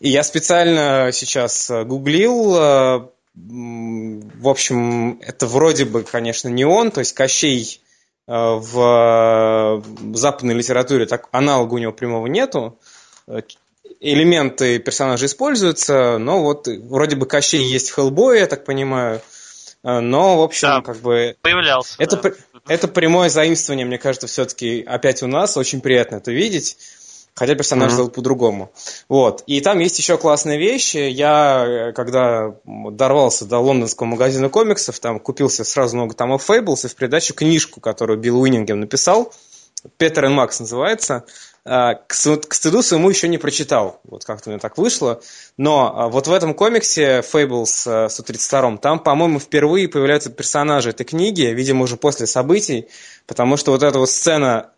И 0.00 0.08
я 0.08 0.22
специально 0.22 1.10
сейчас 1.12 1.68
э, 1.68 1.84
гуглил, 1.84 2.56
э, 2.56 3.08
в 3.34 4.48
общем, 4.48 5.20
это 5.20 5.46
вроде 5.46 5.84
бы, 5.84 6.02
конечно, 6.02 6.48
не 6.48 6.64
он, 6.64 6.90
то 6.92 7.00
есть 7.00 7.12
Кощей 7.12 7.82
э, 8.26 8.32
в 8.32 9.84
западной 10.14 10.54
литературе 10.54 11.04
так 11.04 11.28
аналога 11.30 11.74
у 11.74 11.78
него 11.78 11.92
прямого 11.92 12.26
нету. 12.26 12.78
Элементы 14.00 14.78
персонажа 14.78 15.26
используются, 15.26 16.16
но 16.16 16.42
вот 16.42 16.68
вроде 16.68 17.16
бы 17.16 17.26
Кощей 17.26 17.62
есть 17.62 17.90
в 17.90 17.94
Хеллбое, 17.96 18.38
я 18.38 18.46
так 18.46 18.64
понимаю. 18.64 19.20
Но, 19.84 20.38
в 20.38 20.42
общем, 20.42 20.68
да, 20.68 20.80
как 20.80 20.96
бы... 20.96 21.36
Появлялся. 21.42 21.94
Это, 21.98 22.16
да. 22.16 22.32
это 22.68 22.88
прямое 22.88 23.28
заимствование, 23.28 23.84
мне 23.84 23.98
кажется, 23.98 24.26
все-таки 24.26 24.82
опять 24.82 25.22
у 25.22 25.26
нас. 25.26 25.58
Очень 25.58 25.82
приятно 25.82 26.16
это 26.16 26.32
видеть. 26.32 26.78
Хотя 27.34 27.54
персонаж 27.54 27.92
mm-hmm. 27.92 27.96
зовут 27.96 28.14
по-другому. 28.14 28.72
Вот. 29.08 29.42
И 29.46 29.60
там 29.60 29.80
есть 29.80 29.98
еще 29.98 30.16
классные 30.16 30.58
вещи. 30.58 30.98
Я, 30.98 31.92
когда 31.94 32.54
дорвался 32.64 33.44
до 33.44 33.58
лондонского 33.58 34.06
магазина 34.06 34.48
комиксов, 34.48 34.98
там 35.00 35.18
купился 35.18 35.64
сразу 35.64 35.96
много 35.96 36.14
томов 36.14 36.48
Fables 36.48 36.86
и 36.86 36.88
в 36.88 36.94
придачу 36.94 37.34
книжку, 37.34 37.80
которую 37.80 38.20
Билл 38.20 38.40
Уиннингем 38.40 38.80
написал. 38.80 39.34
Петер 39.98 40.26
и 40.26 40.28
Макс 40.28 40.60
называется. 40.60 41.24
А, 41.66 41.94
к 41.94 42.12
стыду 42.12 42.82
своему 42.82 43.08
еще 43.08 43.26
не 43.26 43.38
прочитал. 43.38 44.00
Вот 44.04 44.24
как-то 44.24 44.50
у 44.50 44.52
меня 44.52 44.60
так 44.60 44.76
вышло. 44.76 45.22
Но 45.56 45.92
а, 45.96 46.08
вот 46.08 46.26
в 46.26 46.32
этом 46.32 46.52
комиксе 46.52 47.20
Fables 47.20 48.08
132 48.10 48.76
там, 48.78 48.98
по-моему, 48.98 49.38
впервые 49.38 49.88
появляются 49.88 50.30
персонажи 50.30 50.90
этой 50.90 51.04
книги, 51.04 51.42
видимо, 51.42 51.84
уже 51.84 51.96
после 51.96 52.26
событий, 52.26 52.88
потому 53.26 53.56
что 53.56 53.72
вот 53.72 53.82
эта 53.82 53.98
вот 53.98 54.10
сцена 54.10 54.70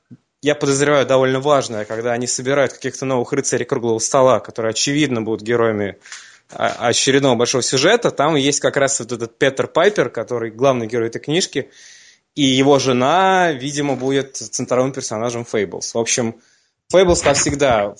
я 0.42 0.54
подозреваю, 0.54 1.06
довольно 1.06 1.40
важное, 1.40 1.84
когда 1.84 2.12
они 2.12 2.28
собирают 2.28 2.72
каких-то 2.72 3.04
новых 3.04 3.32
рыцарей 3.32 3.64
круглого 3.64 3.98
стола, 3.98 4.38
которые, 4.38 4.70
очевидно, 4.70 5.22
будут 5.22 5.42
героями 5.42 5.98
а, 6.50 6.88
очередного 6.88 7.34
большого 7.34 7.64
сюжета. 7.64 8.12
Там 8.12 8.36
есть 8.36 8.60
как 8.60 8.76
раз 8.76 9.00
вот 9.00 9.10
этот 9.10 9.36
Петер 9.38 9.66
Пайпер, 9.66 10.08
который 10.08 10.52
главный 10.52 10.86
герой 10.86 11.08
этой 11.08 11.20
книжки, 11.20 11.68
и 12.36 12.42
его 12.42 12.78
жена, 12.78 13.50
видимо, 13.50 13.96
будет 13.96 14.36
центровым 14.36 14.92
персонажем 14.92 15.44
Фейблс. 15.44 15.94
В 15.94 15.98
общем, 15.98 16.36
Фейблс, 16.90 17.20
как 17.20 17.36
всегда, 17.36 17.96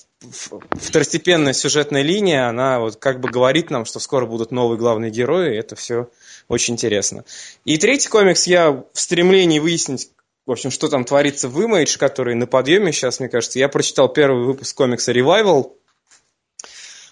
второстепенная 0.71 1.51
сюжетная 1.51 2.03
линия, 2.03 2.47
она 2.47 2.79
вот 2.79 2.95
как 2.95 3.19
бы 3.19 3.29
говорит 3.29 3.69
нам, 3.69 3.83
что 3.83 3.99
скоро 3.99 4.25
будут 4.25 4.51
новые 4.51 4.77
главные 4.77 5.11
герои, 5.11 5.53
и 5.53 5.59
это 5.59 5.75
все 5.75 6.09
очень 6.47 6.75
интересно. 6.75 7.25
И 7.65 7.77
третий 7.77 8.07
комикс 8.07 8.47
я 8.47 8.71
в 8.71 8.85
стремлении 8.93 9.59
выяснить, 9.59 10.09
в 10.45 10.51
общем, 10.51 10.71
что 10.71 10.87
там 10.87 11.03
творится 11.03 11.49
в 11.49 11.59
Image, 11.59 11.97
который 11.97 12.33
на 12.35 12.47
подъеме 12.47 12.93
сейчас, 12.93 13.19
мне 13.19 13.27
кажется. 13.27 13.59
Я 13.59 13.67
прочитал 13.67 14.07
первый 14.07 14.45
выпуск 14.45 14.77
комикса 14.77 15.11
Revival. 15.11 15.73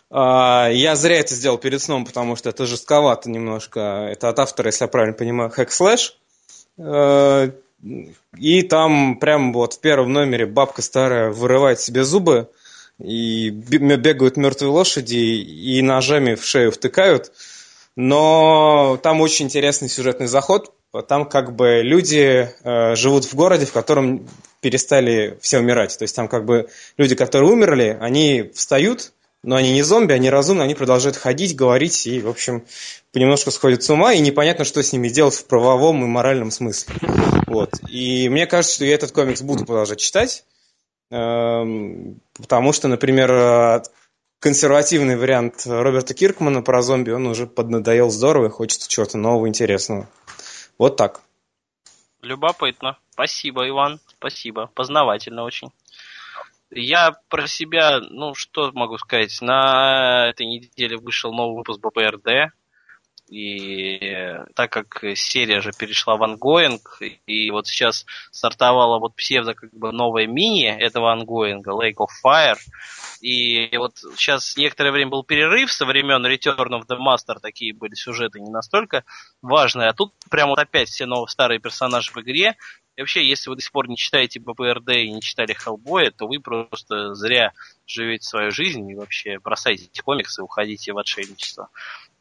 А, 0.10 0.70
я 0.72 0.96
зря 0.96 1.20
это 1.20 1.36
сделал 1.36 1.58
перед 1.58 1.82
сном, 1.82 2.06
потому 2.06 2.38
что 2.38 2.50
это 2.50 2.66
жестковато 2.66 3.30
немножко. 3.30 4.08
Это 4.10 4.30
от 4.30 4.40
автора, 4.40 4.68
если 4.70 4.86
я 4.86 4.88
правильно 4.88 5.18
понимаю, 5.18 5.52
Hack. 5.54 5.72
И 8.38 8.64
там 8.64 9.18
прям 9.18 9.54
вот 9.54 9.76
в 9.76 9.80
первом 9.80 10.14
номере 10.14 10.46
бабка 10.46 10.82
старая 10.82 11.32
вырывает 11.32 11.80
себе 11.80 12.04
зубы, 12.04 12.50
и 13.00 13.50
бегают 13.50 14.38
мертвые 14.38 14.72
лошади, 14.72 15.16
и 15.16 15.82
ножами 15.82 16.36
в 16.36 16.46
шею 16.46 16.72
втыкают. 16.72 17.32
Но 17.96 19.00
там 19.04 19.22
очень 19.22 19.46
интересный 19.46 19.90
сюжетный 19.90 20.28
заход, 20.28 20.74
там 21.04 21.26
как 21.26 21.56
бы 21.56 21.82
люди 21.82 22.50
э, 22.64 22.96
живут 22.96 23.26
в 23.26 23.36
городе, 23.36 23.66
в 23.66 23.74
котором 23.74 24.28
перестали 24.62 25.38
все 25.42 25.60
умирать. 25.60 25.98
То 25.98 26.04
есть 26.04 26.16
там 26.16 26.28
как 26.28 26.46
бы 26.46 26.70
люди, 26.98 27.16
которые 27.16 27.52
умерли, 27.52 27.98
они 28.00 28.52
встают, 28.54 29.12
но 29.46 29.56
они 29.58 29.72
не 29.74 29.84
зомби, 29.84 30.14
они 30.14 30.30
разумны, 30.30 30.64
они 30.64 30.74
продолжают 30.74 31.18
ходить, 31.18 31.56
говорить 31.56 32.08
и, 32.08 32.20
в 32.20 32.28
общем, 32.28 32.66
понемножку 33.14 33.52
сходят 33.52 33.84
с 33.84 33.90
ума, 33.90 34.12
и 34.14 34.20
непонятно, 34.20 34.66
что 34.66 34.82
с 34.82 34.92
ними 34.92 35.08
делать 35.08 35.36
в 35.36 35.46
правовом 35.46 36.04
и 36.04 36.08
моральном 36.08 36.50
смысле. 36.50 36.96
Вот. 37.46 37.70
И 37.88 38.28
мне 38.28 38.48
кажется, 38.48 38.76
что 38.76 38.86
я 38.86 38.96
этот 38.96 39.12
комикс 39.12 39.42
буду 39.44 39.66
продолжать 39.66 40.00
читать, 40.00 40.44
эм, 41.12 42.20
потому 42.38 42.74
что, 42.74 42.88
например, 42.88 43.84
консервативный 44.40 45.16
вариант 45.16 45.64
Роберта 45.66 46.16
Киркмана 46.16 46.64
про 46.64 46.82
зомби, 46.82 47.12
он 47.12 47.28
уже 47.28 47.46
поднадоел 47.46 48.10
здорово, 48.10 48.48
и 48.48 48.50
хочется 48.50 48.90
чего-то 48.90 49.20
нового, 49.20 49.48
интересного. 49.48 50.10
Вот 50.80 50.98
так. 50.98 51.22
Любопытно. 52.22 52.98
Спасибо, 53.12 53.68
Иван. 53.70 54.00
Спасибо. 54.18 54.72
Познавательно 54.74 55.44
очень. 55.44 55.70
Я 56.78 57.14
про 57.30 57.48
себя, 57.48 58.00
ну, 58.02 58.36
что 58.36 58.72
могу 58.74 58.98
сказать. 58.98 59.38
На 59.42 60.28
этой 60.30 60.46
неделе 60.46 60.98
вышел 60.98 61.34
новый 61.34 61.58
выпуск 61.58 61.80
БПРД. 61.80 62.52
И 63.28 64.38
так 64.54 64.72
как 64.72 65.04
серия 65.16 65.60
же 65.60 65.72
перешла 65.78 66.16
в 66.16 66.24
ongoing, 66.24 67.02
и 67.26 67.50
вот 67.50 67.66
сейчас 67.66 68.06
стартовала 68.30 69.00
вот 69.00 69.16
псевдо 69.16 69.56
как 69.56 69.74
бы 69.74 69.92
новая 69.92 70.28
мини 70.28 70.68
этого 70.68 71.12
ongoing 71.12 71.59
а, 71.59 71.72
Lake 71.72 71.98
of 71.98 72.10
Fire, 72.24 72.58
и 73.22 73.76
вот 73.78 73.98
сейчас 74.16 74.56
некоторое 74.58 74.92
время 74.92 75.10
был 75.10 75.24
перерыв 75.24 75.74
со 75.74 75.88
времен 75.88 76.24
Return 76.24 76.70
of 76.70 76.84
the 76.88 76.98
Master, 77.00 77.40
такие 77.42 77.74
были 77.74 77.96
сюжеты 77.96 78.40
не 78.40 78.52
настолько 78.52 79.04
важные, 79.42 79.90
а 79.90 79.94
тут 79.94 80.14
прям 80.30 80.50
вот 80.50 80.60
опять 80.60 80.90
все 80.90 81.08
новые 81.08 81.28
старые 81.28 81.60
персонажи 81.60 82.12
в 82.14 82.18
игре, 82.22 82.56
и 82.96 83.02
вообще, 83.02 83.28
если 83.28 83.50
вы 83.50 83.56
до 83.56 83.62
сих 83.62 83.72
пор 83.72 83.90
не 83.90 83.98
читаете 83.98 84.40
БПРД 84.40 84.90
и 84.92 85.12
не 85.12 85.22
читали 85.22 85.54
Хеллбоя, 85.54 86.12
то 86.12 86.28
вы 86.28 86.40
просто 86.40 87.14
зря 87.14 87.52
живете 87.86 88.26
свою 88.26 88.52
жизнь 88.52 88.90
и 88.90 88.96
вообще 88.96 89.38
бросаете 89.40 89.90
комиксы 90.02 90.42
и 90.42 90.44
уходите 90.44 90.94
в 90.94 90.98
отшельничество. 90.98 91.70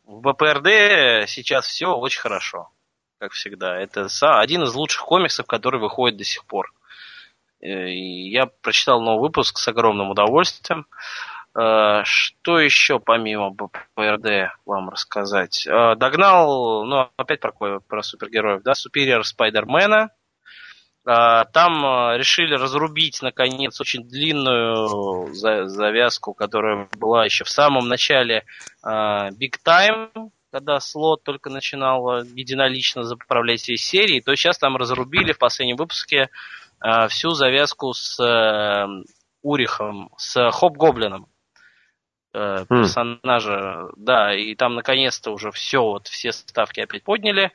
В 0.07 0.21
БПРД 0.21 1.29
сейчас 1.29 1.67
все 1.67 1.95
очень 1.95 2.21
хорошо, 2.21 2.71
как 3.19 3.33
всегда. 3.33 3.79
Это 3.79 4.07
один 4.39 4.63
из 4.63 4.75
лучших 4.75 5.03
комиксов, 5.03 5.47
который 5.47 5.81
выходит 5.81 6.19
до 6.19 6.25
сих 6.25 6.45
пор. 6.45 6.73
Э, 7.61 7.91
я 7.91 8.47
прочитал 8.47 9.01
новый 9.01 9.23
выпуск 9.23 9.59
с 9.59 9.69
огромным 9.69 10.11
удовольствием. 10.11 10.87
Э, 11.57 12.03
что 12.05 12.59
еще 12.59 13.01
помимо 13.01 13.51
БПРД 13.51 14.53
вам 14.67 14.91
рассказать? 14.91 15.67
Э, 15.67 15.95
догнал, 15.97 16.85
ну, 16.85 17.09
опять 17.17 17.41
про, 17.41 17.81
про 17.81 18.03
супергероев, 18.03 18.63
да, 18.63 18.73
Superior 18.73 19.23
Спайдермена. 19.23 20.11
Там 21.05 22.17
решили 22.17 22.55
разрубить, 22.55 23.21
наконец, 23.21 23.79
очень 23.81 24.09
длинную 24.09 25.35
завязку, 25.35 26.33
которая 26.33 26.89
была 26.97 27.27
еще 27.27 27.45
в 27.45 27.51
самом 27.51 27.89
начале 27.89 28.45
Big 28.83 29.57
Time, 29.63 30.31
когда 30.51 30.81
слот 30.81 31.23
только 31.23 31.51
начинал 31.51 32.23
единолично 32.23 33.03
заправлять 33.03 33.61
всей 33.61 33.77
серии, 33.77 34.21
то 34.21 34.35
сейчас 34.35 34.57
там 34.57 34.77
разрубили 34.79 35.33
в 35.33 35.39
последнем 35.39 35.77
выпуске 35.77 36.31
Э, 36.85 37.09
всю 37.09 37.31
завязку 37.31 37.95
с 37.95 38.21
э, 38.21 38.87
Урихом, 39.43 40.11
с 40.19 40.51
Хоп-Гоблином 40.51 41.27
э, 42.35 42.65
хм. 42.65 42.67
персонажа, 42.69 43.53
mm. 43.53 43.93
да, 43.97 44.35
и 44.35 44.55
там 44.55 44.75
наконец-то 44.75 45.31
уже 45.31 45.51
все, 45.51 45.83
вот 45.83 46.09
все 46.09 46.33
ставки 46.33 46.81
опять 46.81 47.03
подняли. 47.03 47.53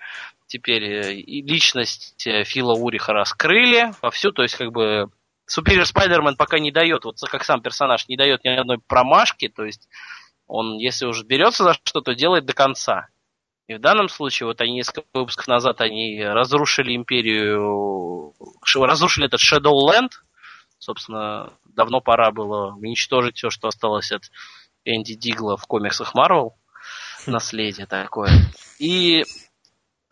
Теперь 0.49 0.83
и 1.19 1.43
личность 1.43 2.27
Фила 2.45 2.73
Уриха 2.73 3.13
раскрыли 3.13 3.93
вовсю, 4.01 4.31
то 4.31 4.41
есть 4.41 4.55
как 4.55 4.71
бы 4.71 5.09
Spider-Man 5.47 6.35
пока 6.37 6.57
не 6.57 6.71
дает, 6.71 7.05
вот 7.05 7.19
как 7.29 7.43
сам 7.43 7.61
персонаж, 7.61 8.07
не 8.07 8.17
дает 8.17 8.43
ни 8.43 8.49
одной 8.49 8.79
промашки, 8.79 9.47
то 9.47 9.63
есть 9.63 9.87
он, 10.47 10.79
если 10.79 11.05
уже 11.05 11.23
берется 11.23 11.63
за 11.63 11.73
что-то, 11.75 12.15
делает 12.15 12.45
до 12.45 12.53
конца. 12.53 13.09
И 13.67 13.75
в 13.75 13.79
данном 13.79 14.09
случае, 14.09 14.47
вот 14.47 14.59
они 14.61 14.73
несколько 14.73 15.05
выпусков 15.13 15.47
назад, 15.47 15.81
они 15.81 16.23
разрушили 16.23 16.95
империю, 16.95 18.33
разрушили 18.75 19.27
этот 19.27 19.41
Shadowland. 19.41 20.09
Собственно, 20.79 21.53
давно 21.65 22.01
пора 22.01 22.31
было 22.31 22.73
уничтожить 22.73 23.37
все, 23.37 23.51
что 23.51 23.67
осталось 23.67 24.11
от 24.11 24.23
Энди 24.85 25.13
Дигла 25.13 25.55
в 25.55 25.67
комиксах 25.67 26.15
Марвел. 26.15 26.55
Наследие 27.27 27.85
такое. 27.85 28.31
И 28.79 29.21
э, 29.21 29.23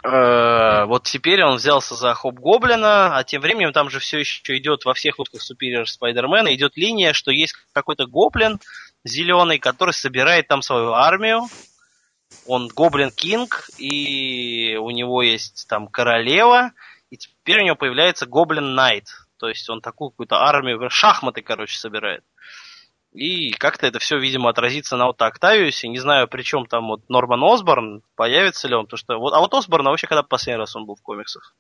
вот 0.04 1.04
теперь 1.04 1.44
он 1.44 1.56
взялся 1.56 1.96
за 1.96 2.14
Хоп 2.14 2.36
Гоблина, 2.36 3.18
а 3.18 3.24
тем 3.24 3.42
временем 3.42 3.74
там 3.74 3.90
же 3.90 4.00
все 4.00 4.20
еще 4.20 4.58
идет 4.58 4.86
во 4.86 4.94
всех 4.94 5.18
выпусках 5.18 5.42
Superior 5.42 5.86
Spider-Man, 5.86 6.54
идет 6.54 6.78
линия, 6.78 7.14
что 7.14 7.32
есть 7.32 7.56
какой-то 7.74 8.06
гоблин 8.06 8.60
зеленый, 9.04 9.60
который 9.60 9.94
собирает 9.94 10.48
там 10.48 10.62
свою 10.62 10.92
армию, 10.92 11.48
он 12.46 12.68
Гоблин 12.68 13.12
Кинг, 13.12 13.70
и 13.78 14.78
у 14.80 14.90
него 14.92 15.22
есть 15.22 15.66
там 15.68 15.88
королева, 15.88 16.72
и 17.10 17.18
теперь 17.18 17.62
у 17.62 17.66
него 17.66 17.76
появляется 17.76 18.26
Гоблин 18.26 18.76
Найт. 18.76 19.08
То 19.38 19.50
есть 19.50 19.70
он 19.70 19.82
такую 19.82 20.12
какую-то 20.12 20.38
армию, 20.38 20.90
шахматы, 20.90 21.42
короче, 21.42 21.78
собирает. 21.78 22.24
И 23.18 23.50
как-то 23.50 23.88
это 23.88 23.98
все, 23.98 24.20
видимо, 24.20 24.52
отразится 24.52 24.96
на 24.96 25.08
вот 25.08 25.20
Октавиусе. 25.20 25.88
Не 25.88 25.98
знаю, 25.98 26.28
при 26.28 26.44
чем 26.44 26.68
там 26.68 26.86
вот 26.86 27.10
Норман 27.10 27.44
Осборн, 27.44 28.04
появится 28.16 28.68
ли 28.68 28.76
он. 28.76 28.86
То 28.86 28.96
что... 28.96 29.18
вот, 29.18 29.34
а 29.34 29.40
вот 29.40 29.52
Осборн, 29.56 29.88
а 29.88 29.90
вообще, 29.90 30.06
когда 30.06 30.22
последний 30.22 30.60
раз 30.60 30.76
он 30.76 30.86
был 30.86 30.96
в 30.96 31.02
комиксах? 31.02 31.56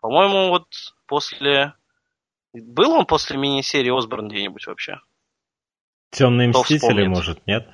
По-моему, 0.00 0.50
вот 0.50 0.66
после... 1.08 1.74
Был 2.52 2.92
он 2.92 3.06
после 3.06 3.36
мини-серии 3.36 3.90
Осборн 3.90 4.28
где-нибудь 4.28 4.64
вообще? 4.68 5.00
Темные 6.10 6.48
Мстители, 6.48 7.06
может, 7.08 7.44
нет? 7.48 7.68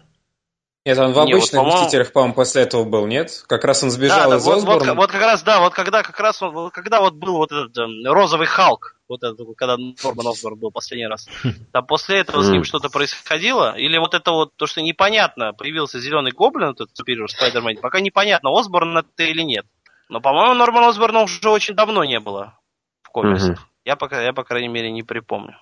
Нет, 0.89 0.98
он 0.98 1.12
в 1.12 1.19
обычных 1.19 1.52
не, 1.52 1.70
вот, 1.70 1.74
Мстителях, 1.74 2.12
по-моему, 2.12 2.35
после 2.35 2.62
этого 2.62 2.85
был, 2.85 3.06
нет? 3.06 3.44
Как 3.47 3.62
раз 3.65 3.82
он 3.82 3.90
сбежал 3.90 4.31
да, 4.31 4.36
из 4.39 4.44
да, 4.44 4.55
вот, 4.55 4.65
вот, 4.65 4.97
вот 4.97 5.10
как 5.12 5.20
раз, 5.20 5.43
да, 5.43 5.60
вот 5.60 5.74
когда 5.74 6.02
как 6.02 6.19
раз 6.19 6.40
он, 6.40 6.55
вот, 6.55 6.73
когда 6.73 7.02
вот 7.02 7.12
был 7.12 7.35
вот 7.35 7.52
этот 7.52 7.77
э, 7.77 8.09
розовый 8.09 8.47
Халк, 8.47 8.97
вот 9.06 9.23
этот, 9.23 9.47
когда 9.55 9.77
Норман 9.77 10.28
Осборн 10.28 10.59
был 10.59 10.70
последний 10.70 11.06
раз, 11.06 11.28
там 11.73 11.85
после 11.85 12.20
этого 12.20 12.43
с 12.43 12.48
ним 12.48 12.65
что-то 12.65 12.89
происходило, 12.89 13.77
или 13.77 13.98
вот 13.98 14.15
это 14.15 14.31
вот 14.31 14.56
то, 14.56 14.65
что 14.65 14.81
непонятно, 14.81 15.52
появился 15.52 16.01
зеленый 16.01 16.32
гоблин, 16.32 16.70
этот 16.70 16.89
Superior 16.98 17.27
Spider-Man, 17.27 17.82
пока 17.82 18.01
непонятно, 18.01 18.59
Осборн 18.59 18.97
это 18.97 19.24
или 19.24 19.43
нет. 19.43 19.66
Но, 20.09 20.23
по-моему, 20.23 20.55
Нормана 20.55 20.89
Осборна 20.89 21.20
уже 21.20 21.51
очень 21.51 21.74
давно 21.74 22.02
не 22.05 22.19
было 22.19 22.59
в 23.02 23.10
комиксах. 23.10 23.59
Я, 23.85 23.97
пока, 23.97 24.23
я, 24.23 24.32
по 24.32 24.43
крайней 24.43 24.69
мере, 24.69 24.90
не 24.90 25.02
припомню. 25.02 25.55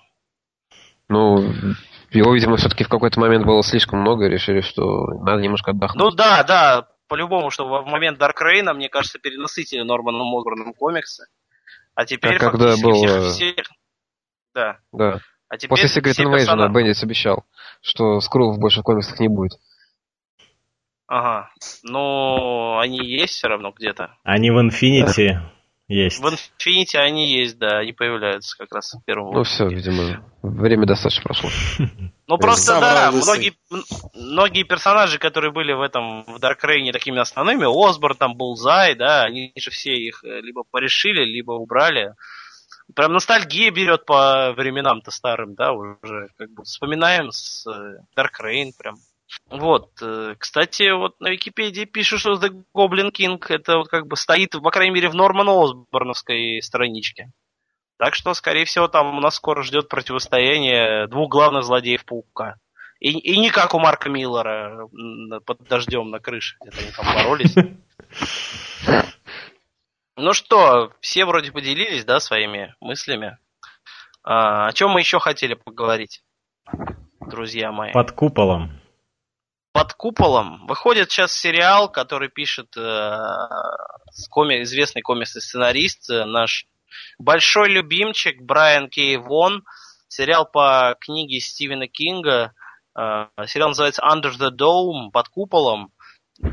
Ну, 1.09 1.53
его, 2.09 2.33
видимо, 2.33 2.57
все-таки 2.57 2.83
в 2.83 2.89
какой-то 2.89 3.19
момент 3.19 3.45
было 3.45 3.63
слишком 3.63 3.99
много, 3.99 4.25
и 4.25 4.29
решили, 4.29 4.61
что 4.61 5.07
надо 5.23 5.41
немножко 5.41 5.71
отдохнуть. 5.71 6.03
Ну 6.03 6.11
да, 6.11 6.43
да, 6.43 6.87
по-любому, 7.07 7.49
что 7.49 7.65
в 7.67 7.85
момент 7.85 8.17
Дарк 8.17 8.41
Рейна, 8.41 8.73
мне 8.73 8.89
кажется, 8.89 9.19
перенасытили 9.19 9.81
Норманом 9.81 10.35
Осборном 10.35 10.73
комиксы. 10.73 11.25
А 11.95 12.05
теперь 12.05 12.37
как 12.37 12.51
когда 12.51 12.75
был... 12.77 12.93
Всех, 12.93 13.23
всех... 13.31 13.65
Да. 14.53 14.77
Да. 14.91 15.19
А 15.49 15.57
теперь 15.57 15.69
После 15.69 16.01
Secret 16.01 16.13
Invasion 16.13 16.39
персонаж... 16.39 16.71
Бендис 16.73 17.03
обещал, 17.03 17.45
что 17.81 18.19
скрулов 18.19 18.59
больше 18.59 18.81
в 18.81 18.83
комиксах 18.83 19.19
не 19.19 19.29
будет. 19.29 19.53
Ага. 21.07 21.49
Но 21.83 22.79
они 22.79 22.99
есть 22.99 23.33
все 23.33 23.47
равно 23.47 23.71
где-то. 23.71 24.15
Они 24.23 24.51
в 24.51 24.57
Infinity 24.57 25.39
есть. 25.87 26.19
В 26.19 26.25
Infinity 26.25 26.97
они 26.97 27.31
есть, 27.39 27.57
да, 27.57 27.79
они 27.79 27.93
появляются 27.93 28.57
как 28.57 28.73
раз 28.73 28.93
в 28.93 29.03
первом 29.05 29.33
Ну 29.33 29.43
все, 29.43 29.67
видимо, 29.67 30.23
время 30.41 30.85
достаточно 30.85 31.23
прошло. 31.23 31.49
Ну 32.27 32.37
просто 32.37 32.79
да, 32.81 33.11
многие, 33.11 33.53
многие 34.13 34.63
персонажи, 34.63 35.17
которые 35.17 35.53
были 35.53 35.71
в 35.71 35.81
этом, 35.81 36.25
в 36.25 36.37
Dark 36.39 36.57
Reign 36.61 36.91
такими 36.91 37.19
основными, 37.19 37.63
Осборн, 37.63 38.17
там, 38.17 38.35
Булзай, 38.35 38.95
да, 38.95 39.23
они 39.23 39.53
же 39.57 39.71
все 39.71 39.93
их 39.93 40.25
э, 40.25 40.41
либо 40.41 40.63
порешили, 40.69 41.23
либо 41.23 41.53
убрали. 41.53 42.15
Прям 42.95 43.13
ностальгия 43.13 43.71
берет 43.71 44.05
по 44.05 44.53
временам-то 44.57 45.09
старым, 45.09 45.55
да, 45.55 45.71
уже 45.71 46.27
как 46.37 46.51
бы 46.51 46.63
вспоминаем 46.63 47.31
с 47.31 47.65
э, 47.65 47.99
Dark 48.17 48.43
Reign 48.43 48.71
прям. 48.77 48.95
Вот, 49.49 49.91
э, 50.01 50.35
кстати, 50.37 50.91
вот 50.91 51.19
на 51.21 51.29
Википедии 51.29 51.85
пишут, 51.85 52.19
что 52.19 52.33
The 52.33 52.49
Goblin 52.75 53.11
King 53.11 53.39
это 53.47 53.77
вот 53.77 53.87
как 53.87 54.07
бы 54.07 54.17
стоит, 54.17 54.51
по 54.51 54.71
крайней 54.71 54.93
мере, 54.93 55.09
в 55.09 55.15
Норман 55.15 55.47
Осборновской 55.47 56.61
страничке. 56.61 57.31
Так 57.97 58.13
что, 58.13 58.33
скорее 58.33 58.65
всего, 58.65 58.87
там 58.87 59.17
у 59.17 59.21
нас 59.21 59.35
скоро 59.35 59.63
ждет 59.63 59.89
противостояние 59.89 61.07
двух 61.07 61.31
главных 61.31 61.63
злодеев 61.63 62.05
Паука. 62.05 62.57
И, 62.99 63.11
и 63.11 63.37
не 63.37 63.49
как 63.49 63.73
у 63.73 63.79
Марка 63.79 64.09
Миллера 64.09 64.87
под 65.45 65.63
дождем 65.67 66.09
на 66.09 66.19
крыше, 66.19 66.57
где-то 66.61 66.79
они 66.79 66.91
там 66.91 67.05
боролись. 67.15 67.55
Ну 70.19 70.33
что, 70.33 70.93
все 70.99 71.25
вроде 71.25 71.51
поделились, 71.51 72.03
да, 72.03 72.19
своими 72.19 72.73
мыслями. 72.81 73.37
А, 74.23 74.65
о 74.65 74.73
чем 74.73 74.89
мы 74.89 75.01
еще 75.01 75.19
хотели 75.19 75.53
поговорить, 75.53 76.23
друзья 77.21 77.71
мои? 77.71 77.93
Под 77.93 78.13
куполом 78.13 78.71
под 79.77 79.93
куполом 79.93 80.65
выходит 80.65 81.11
сейчас 81.11 81.37
сериал, 81.37 81.87
который 81.87 82.29
пишет 82.29 82.75
э, 82.75 83.19
коми, 84.31 84.63
известный 84.63 85.03
комиксный 85.03 85.39
сценарист, 85.39 86.09
э, 86.09 86.25
наш 86.25 86.65
большой 87.19 87.69
любимчик 87.69 88.41
Брайан 88.41 88.89
Кей 88.89 89.17
Вон. 89.17 89.63
Сериал 90.07 90.49
по 90.49 90.97
книге 90.99 91.39
Стивена 91.39 91.85
Кинга. 91.85 92.53
Э, 92.97 93.27
сериал 93.45 93.69
называется 93.69 94.01
Under 94.01 94.31
the 94.31 94.49
Dome, 94.49 95.11
под 95.11 95.29
куполом. 95.29 95.91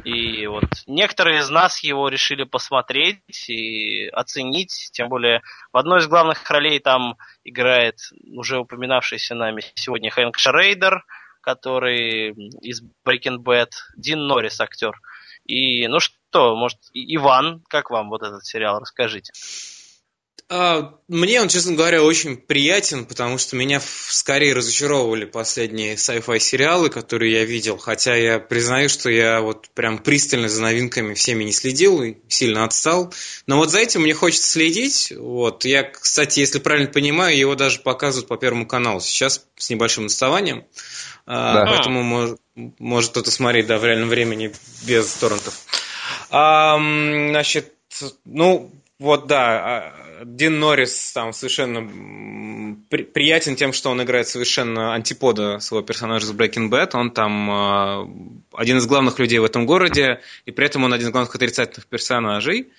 И 0.04 0.46
вот 0.46 0.68
некоторые 0.86 1.40
из 1.40 1.48
нас 1.48 1.82
его 1.82 2.10
решили 2.10 2.44
посмотреть 2.44 3.48
и 3.48 4.06
оценить, 4.08 4.90
тем 4.92 5.08
более 5.08 5.40
в 5.72 5.78
одной 5.78 6.00
из 6.00 6.08
главных 6.08 6.50
ролей 6.50 6.78
там 6.78 7.16
играет 7.42 8.00
уже 8.36 8.58
упоминавшийся 8.58 9.34
нами 9.34 9.62
сегодня 9.76 10.10
Хэнк 10.10 10.36
Шрейдер– 10.36 11.06
который 11.44 12.30
из 12.62 12.82
Breaking 13.06 13.38
Bad, 13.38 13.70
Дин 13.96 14.26
Норрис 14.26 14.60
актер. 14.60 15.00
И, 15.44 15.86
ну 15.88 16.00
что, 16.00 16.56
может, 16.56 16.78
Иван, 16.94 17.62
как 17.68 17.90
вам 17.90 18.08
вот 18.08 18.22
этот 18.22 18.44
сериал, 18.46 18.80
расскажите. 18.80 19.32
А, 20.50 20.94
мне 21.08 21.40
он, 21.40 21.48
честно 21.48 21.74
говоря, 21.74 22.02
очень 22.02 22.36
приятен, 22.36 23.06
потому 23.06 23.38
что 23.38 23.56
меня 23.56 23.80
скорее 23.80 24.52
разочаровывали 24.52 25.24
последние 25.24 25.94
sci-fi 25.94 26.38
сериалы, 26.38 26.90
которые 26.90 27.32
я 27.32 27.44
видел. 27.44 27.78
Хотя 27.78 28.14
я 28.14 28.38
признаю, 28.38 28.90
что 28.90 29.08
я 29.08 29.40
вот 29.40 29.70
прям 29.70 29.98
пристально 29.98 30.48
за 30.48 30.62
новинками 30.62 31.14
всеми 31.14 31.44
не 31.44 31.52
следил 31.52 32.02
и 32.02 32.16
сильно 32.28 32.64
отстал. 32.64 33.12
Но 33.46 33.56
вот 33.56 33.70
за 33.70 33.80
этим 33.80 34.02
мне 34.02 34.12
хочется 34.12 34.50
следить. 34.50 35.12
Вот. 35.16 35.64
Я, 35.64 35.82
кстати, 35.82 36.40
если 36.40 36.58
правильно 36.58 36.90
понимаю, 36.90 37.36
его 37.36 37.54
даже 37.54 37.80
показывают 37.80 38.28
по 38.28 38.36
Первому 38.36 38.66
каналу 38.66 39.00
сейчас 39.00 39.46
с 39.56 39.70
небольшим 39.70 40.06
отставанием. 40.06 40.64
А, 41.26 41.54
да. 41.54 41.66
Поэтому 41.70 42.02
может, 42.02 42.38
может 42.54 43.12
кто-то 43.12 43.30
смотреть 43.30 43.66
да, 43.66 43.78
в 43.78 43.84
реальном 43.84 44.10
времени 44.10 44.52
без 44.82 45.10
торрентов. 45.14 45.54
А, 46.30 46.76
значит, 46.76 47.72
ну, 48.26 48.70
вот 48.98 49.26
да, 49.26 49.42
а, 49.46 50.03
Дин 50.24 50.58
Норрис 50.58 51.12
там 51.12 51.32
совершенно 51.32 52.76
при, 52.88 53.02
приятен 53.02 53.56
тем, 53.56 53.72
что 53.72 53.90
он 53.90 54.02
играет 54.02 54.28
совершенно 54.28 54.94
антипода 54.94 55.58
своего 55.60 55.84
персонажа 55.84 56.26
из 56.26 56.32
Breaking 56.32 56.70
Bad. 56.70 56.90
Он 56.94 57.10
там 57.10 57.50
э, 57.50 58.06
один 58.52 58.78
из 58.78 58.86
главных 58.86 59.18
людей 59.18 59.38
в 59.38 59.44
этом 59.44 59.66
городе, 59.66 60.20
и 60.44 60.50
при 60.50 60.66
этом 60.66 60.84
он 60.84 60.92
один 60.92 61.08
из 61.08 61.12
главных 61.12 61.34
отрицательных 61.34 61.86
персонажей. 61.86 62.72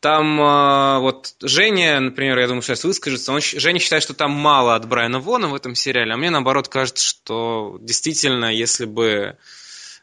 Там 0.00 0.40
э, 0.40 0.98
вот 1.00 1.34
Женя, 1.42 2.00
например, 2.00 2.38
я 2.38 2.46
думаю, 2.46 2.62
сейчас 2.62 2.84
выскажется. 2.84 3.32
Он, 3.32 3.40
Женя 3.40 3.80
считает, 3.80 4.02
что 4.02 4.14
там 4.14 4.30
мало 4.30 4.74
от 4.74 4.86
Брайана 4.86 5.18
Вона 5.18 5.48
в 5.48 5.54
этом 5.54 5.74
сериале, 5.74 6.12
а 6.12 6.16
мне 6.16 6.30
наоборот 6.30 6.68
кажется, 6.68 7.04
что 7.04 7.78
действительно, 7.80 8.52
если 8.52 8.84
бы 8.84 9.36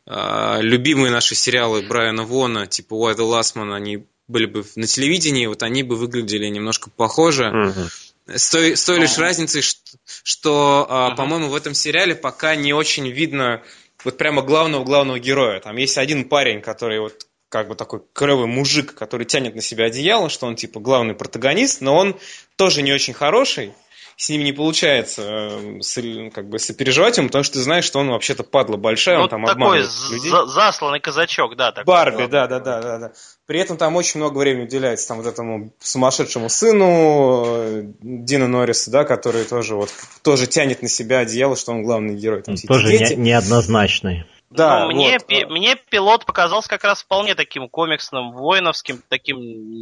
э, 0.06 0.58
любимые 0.62 1.12
наши 1.12 1.36
сериалы 1.36 1.82
Брайана 1.82 2.24
Вона, 2.24 2.68
типа 2.68 2.94
Уайда 2.94 3.24
Ласмана, 3.24 3.76
они 3.76 4.06
были 4.28 4.46
бы 4.46 4.66
на 4.76 4.88
телевидении, 4.88 5.46
вот 5.46 5.64
они 5.64 5.84
бы 5.84 5.96
выглядели 5.96 6.48
немножко 6.48 6.90
похоже. 6.90 7.50
Угу. 7.50 8.38
С 8.38 8.50
той, 8.50 8.76
с 8.76 8.84
той 8.84 9.00
лишь 9.00 9.18
разницей, 9.18 9.62
что, 9.62 9.82
что 10.24 10.84
угу. 11.10 11.16
по-моему, 11.16 11.50
в 11.50 11.56
этом 11.56 11.74
сериале 11.74 12.16
пока 12.16 12.56
не 12.56 12.74
очень 12.74 13.08
видно 13.10 13.62
вот 14.04 14.18
прямо 14.18 14.42
главного-главного 14.42 15.20
героя. 15.20 15.60
Там 15.60 15.78
есть 15.78 15.98
один 15.98 16.28
парень, 16.28 16.62
который 16.62 17.00
вот 17.00 17.28
как 17.50 17.68
бы 17.68 17.76
такой 17.76 18.02
клевый 18.14 18.48
мужик, 18.48 18.94
который 18.96 19.26
тянет 19.26 19.56
на 19.56 19.62
себя 19.62 19.86
одеяло, 19.86 20.30
что 20.30 20.48
он 20.48 20.56
типа 20.56 20.80
главный 20.80 21.14
протагонист, 21.14 21.82
но 21.82 21.96
он 21.96 22.20
тоже 22.56 22.82
не 22.82 22.92
очень 22.92 23.14
хороший 23.14 23.74
с 24.18 24.30
ним 24.30 24.44
не 24.44 24.54
получается 24.54 25.22
э, 25.24 26.30
как 26.34 26.50
бы 26.50 26.58
сопереживать 26.60 27.18
ему, 27.18 27.28
потому 27.28 27.44
что 27.44 27.56
ты 27.56 27.60
знаешь, 27.60 27.84
что 27.84 28.00
он 28.00 28.10
вообще-то 28.10 28.44
падла 28.44 28.78
большая, 28.78 29.18
ну, 29.18 29.24
он 29.24 29.30
там 29.30 29.46
такой 29.46 29.54
обманывает 29.54 29.90
людей. 30.12 30.32
засланный 30.48 31.00
казачок, 31.00 31.56
да. 31.56 31.72
Такой, 31.72 31.86
Барби, 31.86 32.26
да, 32.28 32.48
да, 32.48 32.60
да, 32.60 32.82
да, 32.82 32.98
да. 33.00 33.12
При 33.46 33.60
этом 33.60 33.78
там 33.78 33.96
очень 33.96 34.20
много 34.20 34.38
времени 34.38 34.66
уделяется 34.66 35.08
там 35.10 35.18
вот 35.18 35.28
этому 35.28 35.74
сумасшедшему 35.80 36.50
сыну 36.50 37.44
э, 37.46 37.84
Дина 38.02 38.48
Норриса, 38.48 38.90
да, 38.90 39.04
который 39.04 39.44
тоже 39.44 39.76
вот 39.76 39.90
тоже 40.24 40.48
тянет 40.48 40.82
на 40.82 40.88
себя 40.88 41.20
одеяло, 41.20 41.56
что 41.56 41.74
он 41.74 41.84
главный 41.84 42.16
герой. 42.16 42.42
Там 42.42 42.56
тоже 42.56 42.98
не, 42.98 43.16
неоднозначный. 43.16 44.26
Да, 44.50 44.82
Но 44.82 44.92
мне, 44.92 45.14
вот. 45.14 45.28
пи- 45.28 45.46
мне 45.46 45.76
пилот 45.76 46.26
показался 46.26 46.70
как 46.70 46.84
раз 46.84 47.04
вполне 47.04 47.36
таким 47.36 47.68
комиксным, 47.68 48.32
воиновским, 48.32 49.02
таким 49.10 49.38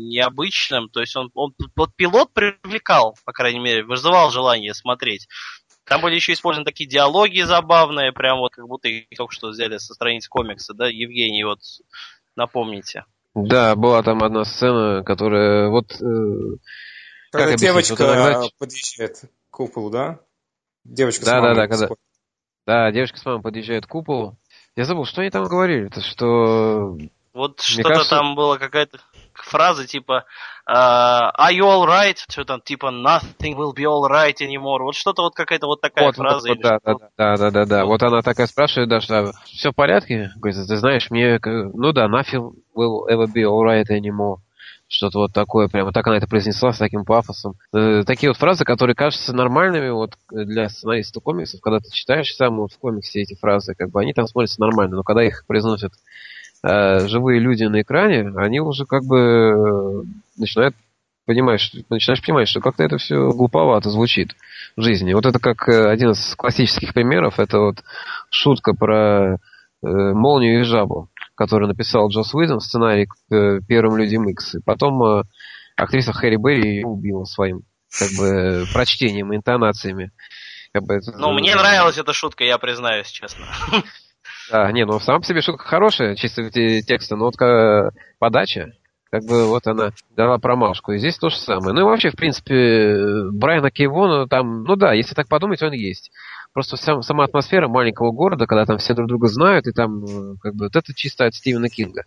необычным. 0.10 0.90
То 0.90 1.02
есть 1.02 1.16
он, 1.16 1.30
он 1.34 1.54
вот 1.76 1.96
пилот 1.96 2.34
привлекал, 2.34 3.18
по 3.26 3.34
крайней 3.34 3.60
мере, 3.60 3.84
вызывал 3.84 4.32
желание 4.32 4.74
смотреть. 4.74 5.28
Там 5.86 6.02
были 6.02 6.16
еще 6.16 6.34
использованы 6.34 6.66
такие 6.66 6.90
диалоги 6.90 7.42
забавные, 7.42 8.14
прям 8.14 8.40
вот 8.40 8.54
как 8.54 8.68
будто 8.68 8.88
их 8.88 9.06
только 9.18 9.34
что 9.34 9.50
взяли 9.50 9.78
со 9.78 9.94
страниц 9.94 10.28
комикса, 10.30 10.74
да, 10.74 10.88
Евгений, 10.88 11.44
вот 11.44 11.60
напомните. 12.36 13.06
Да, 13.36 13.76
была 13.76 14.02
там 14.04 14.24
одна 14.24 14.46
сцена, 14.46 15.04
которая 15.04 15.70
вот... 15.70 15.92
Э, 16.02 16.58
когда 17.32 17.52
как 17.52 17.60
девочка 17.60 18.06
вот 18.06 18.16
иногда... 18.16 18.44
подъезжает 18.58 19.18
к 19.50 19.56
куполу, 19.56 19.90
да? 19.90 20.20
Девочка 20.84 21.26
да, 21.26 21.32
с 21.32 21.34
мамой. 21.34 21.56
Да, 21.56 21.62
да, 21.62 21.68
когда... 21.68 21.96
Да, 22.66 22.92
девочка 22.92 23.18
с 23.18 23.26
мамой 23.26 23.42
подъезжает 23.42 23.86
к 23.86 23.90
куполу, 23.90 24.38
я 24.76 24.86
забыл, 24.86 25.06
что 25.06 25.22
они 25.22 25.30
там 25.30 25.46
говорили? 25.46 25.88
Это 25.88 26.02
что... 26.02 26.98
Вот 27.34 27.62
что-то 27.62 27.90
кажется... 27.90 28.16
там 28.16 28.36
было 28.36 28.58
какая-то 28.58 29.00
фраза 29.34 29.88
типа 29.88 30.26
uh, 30.70 31.32
Are 31.38 31.52
you 31.52 31.64
alright? 31.64 32.18
Что 32.30 32.46
там 32.46 32.62
типа 32.62 32.88
Nothing 32.88 33.56
will 33.56 33.74
be 33.76 33.86
alright 33.86 34.36
anymore. 34.42 34.84
Вот 34.84 34.96
что-то 34.96 35.24
вот 35.24 35.36
какая-то 35.36 35.66
вот 35.66 35.82
такая 35.82 36.06
вот, 36.06 36.16
фраза. 36.16 36.50
Вот, 36.50 36.60
да, 36.60 36.80
да, 36.84 36.96
да, 37.18 37.38
да, 37.38 37.52
да, 37.52 37.66
да. 37.66 37.86
Вот 37.86 38.04
она 38.04 38.22
такая 38.22 38.48
спрашивает 38.48 38.90
даже, 38.90 39.08
а, 39.14 39.32
все 39.46 39.72
в 39.72 39.76
порядке? 39.76 40.32
Говорит, 40.36 40.68
ты 40.68 40.78
знаешь, 40.78 41.10
мне, 41.10 41.40
ну 41.44 41.92
да, 41.92 42.08
nothing 42.08 42.52
will 42.76 43.08
ever 43.10 43.26
be 43.26 43.44
alright 43.44 43.90
anymore. 43.90 44.38
Что-то 44.94 45.18
вот 45.18 45.34
такое, 45.34 45.68
прямо 45.70 45.92
так 45.92 46.06
она 46.06 46.18
это 46.18 46.28
произнесла 46.28 46.72
с 46.72 46.78
таким 46.78 47.04
пафосом. 47.04 47.56
Э, 47.74 48.04
такие 48.06 48.30
вот 48.30 48.38
фразы, 48.38 48.64
которые 48.64 48.96
кажутся 48.96 49.34
нормальными 49.34 49.90
вот 49.90 50.14
для 50.30 50.70
сценариста 50.70 51.20
комиксов, 51.20 51.62
когда 51.62 51.80
ты 51.80 51.90
читаешь 51.92 52.32
сам 52.36 52.58
вот 52.58 52.74
в 52.74 52.78
комиксе 52.78 53.22
эти 53.22 53.34
фразы, 53.34 53.74
как 53.74 53.90
бы 53.90 54.00
они 54.00 54.14
там 54.14 54.28
смотрятся 54.28 54.62
нормально, 54.62 54.98
но 54.98 55.04
когда 55.04 55.24
их 55.24 55.46
произносят 55.48 55.94
э, 56.64 57.08
живые 57.08 57.40
люди 57.40 57.64
на 57.64 57.82
экране, 57.82 58.34
они 58.38 58.60
уже 58.60 58.86
как 58.86 59.04
бы 59.04 59.18
э, 59.18 60.04
начинают 60.38 60.76
понимаешь, 61.26 61.72
начинаешь 61.90 62.24
понимать, 62.24 62.48
что 62.48 62.60
как-то 62.60 62.84
это 62.84 63.00
все 63.00 63.32
глуповато 63.32 63.90
звучит 63.90 64.36
в 64.78 64.82
жизни. 64.82 65.14
Вот 65.14 65.26
это 65.26 65.40
как 65.40 65.68
э, 65.70 65.90
один 65.90 66.12
из 66.12 66.36
классических 66.36 66.94
примеров, 66.94 67.40
это 67.40 67.58
вот 67.58 67.84
шутка 68.30 68.76
про 68.76 69.36
э, 69.36 69.38
молнию 69.82 70.62
и 70.62 70.64
жабу 70.64 71.10
который 71.44 71.68
написал 71.68 72.08
Джос 72.10 72.34
Уидон, 72.34 72.60
сценарий 72.60 73.06
к 73.06 73.34
э, 73.34 73.60
первым 73.68 73.98
Людям 73.98 74.28
Икс. 74.30 74.56
И 74.56 74.60
потом 74.66 75.04
э, 75.04 75.24
актриса 75.76 76.14
Хэри 76.14 76.38
Берри 76.38 76.78
ее 76.78 76.86
убила 76.86 77.26
своим 77.26 77.64
как 77.98 78.10
бы 78.18 78.66
прочтением, 78.74 79.36
интонациями. 79.36 80.12
Как 80.74 80.84
бы, 80.84 81.00
ну, 81.18 81.34
мне 81.34 81.54
нравилась 81.56 81.98
эта 81.98 82.14
шутка, 82.14 82.44
я 82.44 82.58
признаюсь, 82.58 83.08
честно. 83.08 83.46
Да, 84.52 84.70
не, 84.72 84.86
ну 84.86 85.00
сама 85.00 85.20
по 85.20 85.26
себе 85.26 85.42
шутка 85.42 85.64
хорошая, 85.64 86.16
чисто 86.16 86.50
текста, 86.50 87.16
но 87.16 87.26
вот 87.26 87.36
подача, 88.20 88.74
как 89.10 89.24
бы 89.24 89.46
вот 89.48 89.66
она 89.68 89.92
дала 90.16 90.38
промашку. 90.38 90.92
И 90.92 90.98
здесь 90.98 91.18
то 91.18 91.30
же 91.30 91.38
самое. 91.38 91.74
Ну 91.74 91.82
и 91.82 91.84
вообще, 91.84 92.10
в 92.10 92.16
принципе, 92.16 93.30
Брайана 93.32 93.72
Кейвона 93.72 94.28
там, 94.28 94.64
ну 94.64 94.76
да, 94.76 94.94
если 94.94 95.16
так 95.16 95.28
подумать, 95.30 95.62
он 95.62 95.72
есть. 95.72 96.12
Просто 96.54 96.78
сам, 96.78 97.02
сама 97.02 97.24
атмосфера 97.24 97.68
маленького 97.68 98.12
города, 98.12 98.46
когда 98.46 98.66
там 98.66 98.78
все 98.78 98.94
друг 98.94 99.08
друга 99.08 99.28
знают, 99.28 99.68
и 99.68 99.72
там, 99.72 100.06
э, 100.06 100.36
как 100.42 100.54
бы, 100.56 100.66
вот 100.66 100.76
это 100.76 100.94
чисто 100.94 101.26
от 101.26 101.34
Стивена 101.34 101.68
Кинга. 101.68 102.04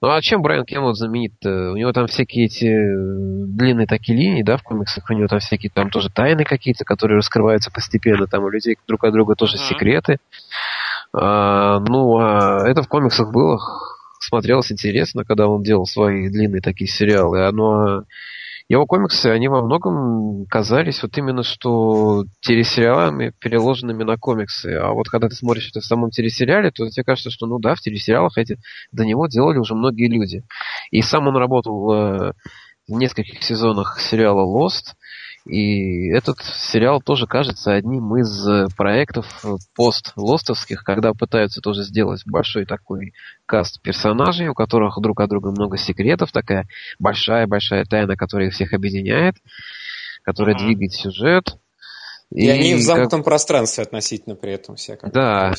Ну 0.00 0.10
а 0.10 0.20
чем 0.20 0.42
Брайан 0.42 0.64
Кемлот 0.64 0.96
знаменит? 0.96 1.32
-то? 1.44 1.70
У 1.70 1.76
него 1.76 1.92
там 1.92 2.08
всякие 2.08 2.46
эти 2.46 2.66
э, 2.66 3.46
длинные 3.46 3.86
такие 3.86 4.18
линии, 4.18 4.42
да, 4.42 4.56
в 4.56 4.64
комиксах, 4.64 5.08
у 5.08 5.12
него 5.12 5.28
там 5.28 5.38
всякие 5.38 5.70
там 5.72 5.90
тоже 5.90 6.10
тайны 6.10 6.42
какие-то, 6.42 6.84
которые 6.84 7.18
раскрываются 7.18 7.70
постепенно, 7.70 8.26
там 8.26 8.42
у 8.42 8.48
людей 8.48 8.76
друг 8.88 9.04
от 9.04 9.12
друга 9.12 9.36
тоже 9.36 9.56
uh-huh. 9.56 9.68
секреты. 9.68 10.18
А, 11.14 11.78
ну, 11.78 12.18
а 12.18 12.66
это 12.66 12.82
в 12.82 12.88
комиксах 12.88 13.32
было, 13.32 13.60
смотрелось 14.18 14.72
интересно, 14.72 15.24
когда 15.24 15.46
он 15.46 15.62
делал 15.62 15.86
свои 15.86 16.28
длинные 16.28 16.62
такие 16.62 16.88
сериалы. 16.88 17.46
Оно 17.46 18.02
его 18.68 18.86
комиксы, 18.86 19.26
они 19.26 19.48
во 19.48 19.62
многом 19.62 20.46
казались 20.46 21.02
вот 21.02 21.16
именно 21.18 21.42
что 21.42 22.24
телесериалами, 22.40 23.32
переложенными 23.38 24.02
на 24.04 24.16
комиксы. 24.16 24.74
А 24.74 24.92
вот 24.92 25.08
когда 25.08 25.28
ты 25.28 25.34
смотришь 25.34 25.68
это 25.70 25.80
в 25.80 25.84
самом 25.84 26.10
телесериале, 26.10 26.70
то 26.70 26.88
тебе 26.88 27.04
кажется, 27.04 27.30
что 27.30 27.46
ну 27.46 27.58
да, 27.58 27.74
в 27.74 27.80
телесериалах 27.80 28.38
эти 28.38 28.58
до 28.92 29.04
него 29.04 29.26
делали 29.26 29.58
уже 29.58 29.74
многие 29.74 30.08
люди. 30.08 30.42
И 30.90 31.02
сам 31.02 31.28
он 31.28 31.36
работал 31.36 31.92
э, 31.92 32.32
в 32.88 32.92
нескольких 32.92 33.42
сезонах 33.42 34.00
сериала 34.00 34.42
Lost, 34.42 34.94
и 35.44 36.08
этот 36.10 36.38
сериал 36.40 37.00
тоже 37.00 37.26
кажется 37.26 37.72
одним 37.72 38.16
из 38.16 38.46
э, 38.46 38.66
проектов 38.76 39.26
э, 39.44 39.56
пост-лостовских, 39.74 40.84
когда 40.84 41.14
пытаются 41.14 41.60
тоже 41.60 41.82
сделать 41.82 42.22
большой 42.26 42.64
такой 42.64 43.12
каст 43.44 43.82
персонажей, 43.82 44.48
у 44.48 44.54
которых 44.54 45.00
друг 45.00 45.20
от 45.20 45.30
друга 45.30 45.50
много 45.50 45.76
секретов, 45.78 46.30
такая 46.30 46.68
большая-большая 47.00 47.84
тайна, 47.86 48.16
которая 48.16 48.48
их 48.48 48.54
всех 48.54 48.72
объединяет, 48.72 49.34
которая 50.22 50.54
mm-hmm. 50.54 50.64
двигает 50.64 50.92
сюжет. 50.92 51.56
И, 52.30 52.46
и 52.46 52.48
они 52.48 52.74
в 52.76 52.80
замкнутом 52.80 53.20
как... 53.20 53.26
пространстве 53.26 53.82
относительно 53.82 54.36
при 54.36 54.52
этом 54.52 54.76
все. 54.76 54.96
Как 54.96 55.12
да. 55.12 55.54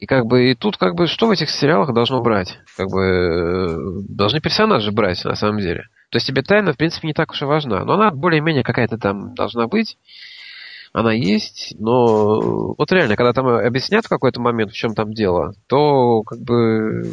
И 0.00 0.06
как 0.06 0.26
бы 0.26 0.50
и 0.50 0.54
тут 0.54 0.76
как 0.76 0.94
бы 0.94 1.06
что 1.06 1.28
в 1.28 1.30
этих 1.30 1.50
сериалах 1.50 1.94
должно 1.94 2.20
брать? 2.20 2.58
Как 2.76 2.88
бы 2.88 3.00
э, 3.00 3.76
должны 4.08 4.40
персонажи 4.40 4.90
брать 4.90 5.24
на 5.24 5.36
самом 5.36 5.60
деле. 5.60 5.84
То 6.10 6.16
есть 6.16 6.26
тебе 6.26 6.42
тайна, 6.42 6.72
в 6.72 6.76
принципе, 6.76 7.06
не 7.08 7.14
так 7.14 7.30
уж 7.30 7.42
и 7.42 7.44
важна. 7.44 7.84
Но 7.84 7.94
она 7.94 8.10
более-менее 8.10 8.64
какая-то 8.64 8.98
там 8.98 9.34
должна 9.34 9.68
быть. 9.68 9.96
Она 10.92 11.12
есть, 11.12 11.76
но 11.78 12.74
вот 12.74 12.90
реально, 12.90 13.14
когда 13.14 13.32
там 13.32 13.46
объяснят 13.46 14.04
в 14.04 14.08
какой-то 14.08 14.40
момент, 14.40 14.72
в 14.72 14.76
чем 14.76 14.94
там 14.94 15.12
дело, 15.12 15.54
то 15.68 16.22
как 16.22 16.40
бы... 16.40 17.04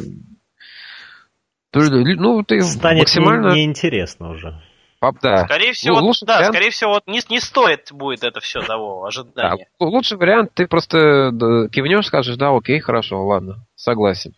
Ну, 1.72 2.42
ты 2.42 2.60
Станет 2.62 3.02
максимально... 3.02 3.54
неинтересно 3.54 4.30
уже. 4.30 4.60
Пап, 4.98 5.18
да. 5.22 5.44
Скорее 5.44 5.72
всего, 5.74 6.00
ну, 6.00 6.12
да, 6.26 6.38
вариант... 6.38 6.54
скорее 6.54 6.70
всего, 6.70 6.94
вот 6.94 7.06
не, 7.06 7.20
не 7.30 7.38
стоит 7.38 7.92
будет 7.92 8.24
это 8.24 8.40
все 8.40 8.62
того 8.62 9.04
ожидания. 9.04 9.68
Да, 9.78 9.86
лучший 9.86 10.16
вариант, 10.18 10.54
ты 10.54 10.66
просто 10.66 11.30
кивнешь, 11.70 12.06
скажешь, 12.06 12.36
да, 12.36 12.50
окей, 12.50 12.80
хорошо, 12.80 13.24
ладно, 13.24 13.64
согласен. 13.76 14.32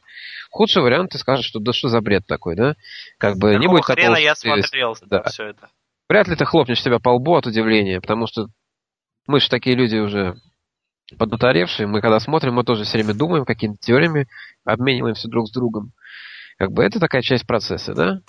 Худший 0.51 0.82
вариант, 0.82 1.12
ты 1.12 1.18
скажешь, 1.18 1.47
что 1.47 1.60
да 1.60 1.72
что 1.72 1.89
за 1.89 2.01
бред 2.01 2.27
такой, 2.27 2.56
да? 2.56 2.74
Как 3.18 3.35
бы 3.36 3.52
Какого 3.52 3.60
не 3.60 3.68
будет 3.68 3.85
хрена 3.85 4.16
такого, 4.16 4.16
я 4.16 4.35
смотрел 4.35 4.97
да. 5.06 5.22
все 5.24 5.44
это. 5.44 5.68
вряд 6.09 6.28
ли 6.28 6.36
ты 6.36 6.44
хлопнешь 6.44 6.82
себя 6.82 6.98
по 6.98 7.10
лбу 7.10 7.36
от 7.36 7.47
удивления, 7.47 8.01
потому 8.01 8.27
что 8.27 8.48
мы 9.27 9.40
же 9.40 9.48
такие 9.48 9.77
люди 9.77 9.97
уже 9.97 10.35
поднаторевшие, 11.18 11.86
мы 11.86 12.01
когда 12.01 12.20
смотрим, 12.20 12.55
мы 12.55 12.64
тоже 12.64 12.85
все 12.85 12.98
время 12.98 13.14
думаем 13.14 13.44
какими-то 13.44 13.78
теориями, 13.81 14.27
обмениваемся 14.64 15.28
друг 15.28 15.48
с 15.48 15.52
другом. 15.52 15.93
Как 16.59 16.72
бы 16.72 16.85
это 16.85 17.01
такая 17.01 17.22
часть 17.22 17.47
процесса, 17.47 17.94
да? 17.94 18.20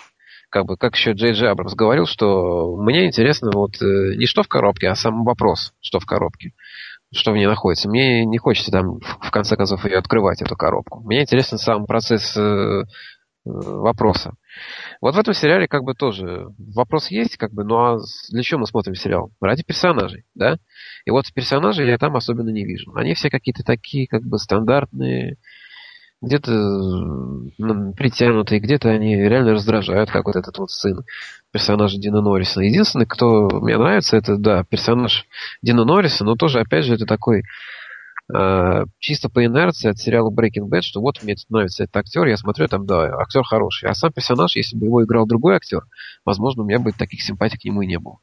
Как 0.50 0.66
бы, 0.66 0.78
как 0.78 0.96
еще 0.96 1.14
Джей 1.14 1.32
Джей 1.32 1.50
Абрамс 1.50 1.74
говорил, 1.76 2.06
что 2.06 2.76
мне 2.76 3.08
интересно 3.08 3.52
вот 3.54 3.82
э, 3.82 4.16
не 4.16 4.26
что 4.26 4.44
в 4.44 4.48
коробке, 4.48 4.90
а 4.90 4.96
сам 4.96 5.24
вопрос, 5.24 5.74
что 5.80 6.00
в 6.00 6.06
коробке, 6.06 6.52
что 7.14 7.32
в 7.32 7.36
ней 7.36 7.46
находится. 7.46 7.90
Мне 7.90 8.26
не 8.26 8.38
хочется 8.38 8.72
там, 8.72 9.00
в 9.00 9.32
конце 9.32 9.56
концов, 9.56 9.86
ее 9.86 9.98
открывать, 9.98 10.42
эту 10.42 10.56
коробку. 10.56 11.02
Мне 11.02 11.22
интересен 11.22 11.58
сам 11.58 11.86
процесс 11.86 12.36
э, 12.38 12.84
вопроса. 13.44 14.34
Вот 15.02 15.16
в 15.16 15.20
этом 15.20 15.34
сериале 15.34 15.68
как 15.68 15.84
бы 15.84 15.94
тоже 15.94 16.48
вопрос 16.58 17.10
есть, 17.10 17.38
как 17.38 17.52
бы, 17.52 17.64
ну 17.64 17.76
а 17.78 17.98
для 18.30 18.44
чего 18.44 18.62
мы 18.62 18.68
смотрим 18.68 18.96
сериал? 18.96 19.32
Ради 19.42 19.64
персонажей, 19.64 20.26
да? 20.36 20.58
И 21.06 21.12
вот 21.12 21.26
персонажей 21.34 21.88
я 21.88 21.98
там 21.98 22.16
особенно 22.16 22.50
не 22.50 22.66
вижу. 22.66 22.94
Они 22.96 23.14
все 23.14 23.30
какие-то 23.30 23.64
такие, 23.64 24.08
как 24.08 24.24
бы, 24.24 24.38
стандартные, 24.38 25.38
где-то 26.22 26.52
притянутые, 27.98 28.60
где-то 28.60 28.90
они 28.90 29.16
реально 29.16 29.54
раздражают, 29.54 30.12
как 30.12 30.26
вот 30.26 30.36
этот 30.36 30.58
вот 30.58 30.72
сын 30.72 31.04
персонажа 31.52 31.98
Дина 31.98 32.22
Норрисона. 32.22 32.64
Единственный, 32.64 33.06
кто 33.06 33.50
мне 33.50 33.78
нравится, 33.78 34.18
это, 34.18 34.38
да, 34.38 34.64
персонаж 34.64 35.26
Дина 35.62 35.84
Норриса, 35.84 36.24
но 36.24 36.36
тоже, 36.36 36.60
опять 36.60 36.86
же, 36.86 36.94
это 36.94 37.06
такой 37.06 37.44
Э, 38.34 38.86
чисто 39.00 39.30
по 39.30 39.46
инерции 39.46 39.90
от 39.90 39.98
сериала 39.98 40.32
Breaking 40.32 40.70
Bad, 40.70 40.82
что 40.82 41.02
вот 41.02 41.22
мне 41.22 41.36
нравится 41.50 41.84
этот 41.84 41.98
актер, 41.98 42.26
я 42.28 42.38
смотрю, 42.38 42.68
там, 42.68 42.86
да, 42.86 43.14
актер 43.20 43.44
хороший. 43.44 43.90
А 43.90 43.94
сам 43.94 44.12
персонаж, 44.14 44.56
если 44.56 44.78
бы 44.78 44.86
его 44.86 45.04
играл 45.04 45.26
другой 45.26 45.56
актер, 45.56 45.84
возможно, 46.24 46.64
у 46.64 46.66
меня 46.66 46.80
бы 46.80 46.92
таких 46.94 47.22
симпатий 47.22 47.60
к 47.60 47.66
нему 47.66 47.82
и 47.82 47.88
не 47.88 48.00
было. 48.00 48.20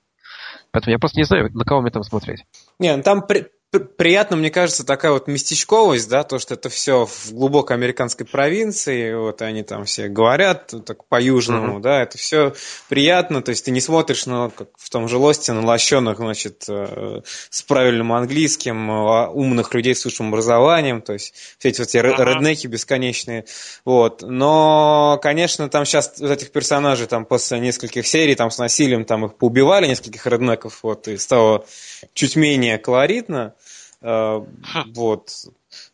Поэтому 0.70 0.92
я 0.92 0.98
просто 0.98 1.18
не 1.18 1.24
знаю, 1.24 1.50
на 1.52 1.64
кого 1.64 1.82
мне 1.82 1.90
там 1.90 2.02
смотреть. 2.04 2.44
Не, 2.78 2.96
ну 2.96 3.02
там 3.02 3.26
при, 3.26 3.48
приятно, 3.70 4.36
мне 4.36 4.50
кажется, 4.50 4.84
такая 4.84 5.12
вот 5.12 5.28
местечковость, 5.28 6.08
да, 6.08 6.24
то, 6.24 6.38
что 6.38 6.54
это 6.54 6.70
все 6.70 7.04
в 7.04 7.32
глубокой 7.32 7.76
американской 7.76 8.24
провинции, 8.24 9.12
вот 9.12 9.42
они 9.42 9.62
там 9.62 9.84
все 9.84 10.08
говорят 10.08 10.72
так 10.86 11.04
по-южному, 11.06 11.78
mm-hmm. 11.78 11.82
да, 11.82 12.02
это 12.02 12.16
все 12.16 12.54
приятно, 12.88 13.42
то 13.42 13.50
есть 13.50 13.66
ты 13.66 13.70
не 13.70 13.82
смотришь, 13.82 14.24
ну, 14.24 14.50
как 14.50 14.68
в 14.78 14.88
том 14.88 15.06
же 15.06 15.18
Лосте, 15.18 15.52
на 15.52 15.66
лощенных, 15.66 16.16
значит, 16.16 16.64
э, 16.68 17.20
с 17.50 17.62
правильным 17.62 18.12
английским, 18.12 18.90
а, 18.90 19.28
умных 19.28 19.74
людей 19.74 19.94
с 19.94 20.04
высшим 20.04 20.28
образованием, 20.28 21.02
то 21.02 21.12
есть 21.12 21.34
все 21.58 21.68
эти 21.68 21.80
вот 21.80 21.88
эти 21.88 21.98
mm-hmm. 21.98 22.24
реднеки 22.24 22.66
бесконечные, 22.68 23.44
вот, 23.84 24.22
но, 24.22 25.18
конечно, 25.22 25.68
там 25.68 25.84
сейчас 25.84 26.14
вот 26.18 26.30
этих 26.30 26.52
персонажей 26.52 27.06
там 27.06 27.26
после 27.26 27.60
нескольких 27.60 28.06
серий 28.06 28.34
там 28.34 28.50
с 28.50 28.56
насилием 28.56 29.04
там 29.04 29.26
их 29.26 29.36
поубивали, 29.36 29.86
нескольких 29.86 30.26
реднеков, 30.26 30.78
вот, 30.82 31.06
и 31.08 31.18
стало 31.18 31.66
чуть 32.14 32.34
менее 32.34 32.78
колоритно, 32.78 33.48
Э, 33.48 33.57
вот. 34.00 35.30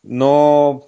Но 0.02 0.86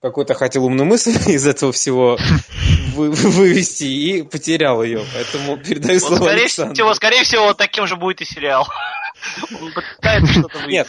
какой-то 0.00 0.34
хотел 0.34 0.64
умную 0.64 0.86
мысль 0.86 1.10
из 1.30 1.46
этого 1.46 1.72
всего 1.72 2.18
вы, 2.94 3.10
вывести 3.10 3.84
и 3.84 4.22
потерял 4.22 4.82
ее. 4.82 5.04
Поэтому 5.14 5.56
передаю 5.58 6.00
вот 6.00 6.08
слово 6.08 6.24
скорее 6.24 6.46
Всего, 6.46 6.94
скорее 6.94 7.22
всего, 7.22 7.54
таким 7.54 7.86
же 7.86 7.96
будет 7.96 8.20
и 8.20 8.24
сериал. 8.24 8.66
Он 9.60 9.70
пытается 9.72 10.32
что-то 10.32 10.66
Нет, 10.66 10.88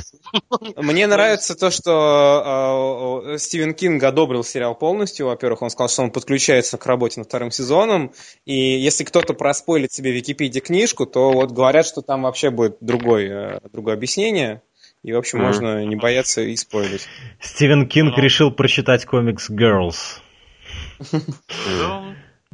мне 0.77 1.05
нравится 1.05 1.53
то, 1.53 1.69
что 1.69 3.23
э, 3.33 3.37
Стивен 3.37 3.73
Кинг 3.73 4.01
одобрил 4.03 4.45
сериал 4.45 4.73
полностью. 4.73 5.25
Во-первых, 5.25 5.61
он 5.61 5.69
сказал, 5.69 5.89
что 5.89 6.03
он 6.03 6.11
подключается 6.11 6.77
к 6.77 6.85
работе 6.85 7.19
над 7.19 7.27
вторым 7.27 7.51
сезоном. 7.51 8.13
И 8.45 8.55
если 8.55 9.03
кто-то 9.03 9.33
проспойлит 9.33 9.91
себе 9.91 10.11
в 10.11 10.15
Википедии 10.15 10.61
книжку, 10.61 11.05
то 11.05 11.31
вот 11.31 11.51
говорят, 11.51 11.85
что 11.85 12.01
там 12.01 12.21
вообще 12.23 12.51
будет 12.51 12.77
другое, 12.79 13.57
э, 13.57 13.69
другое 13.73 13.95
объяснение. 13.95 14.61
И, 15.03 15.13
в 15.13 15.17
общем, 15.17 15.39
mm. 15.39 15.43
можно 15.43 15.85
не 15.85 15.95
бояться 15.95 16.41
и 16.41 16.55
спойлить. 16.55 17.07
Стивен 17.39 17.87
Кинг 17.87 18.17
mm. 18.17 18.21
решил 18.21 18.51
прочитать 18.51 19.05
комикс 19.05 19.49
Girls. 19.49 20.19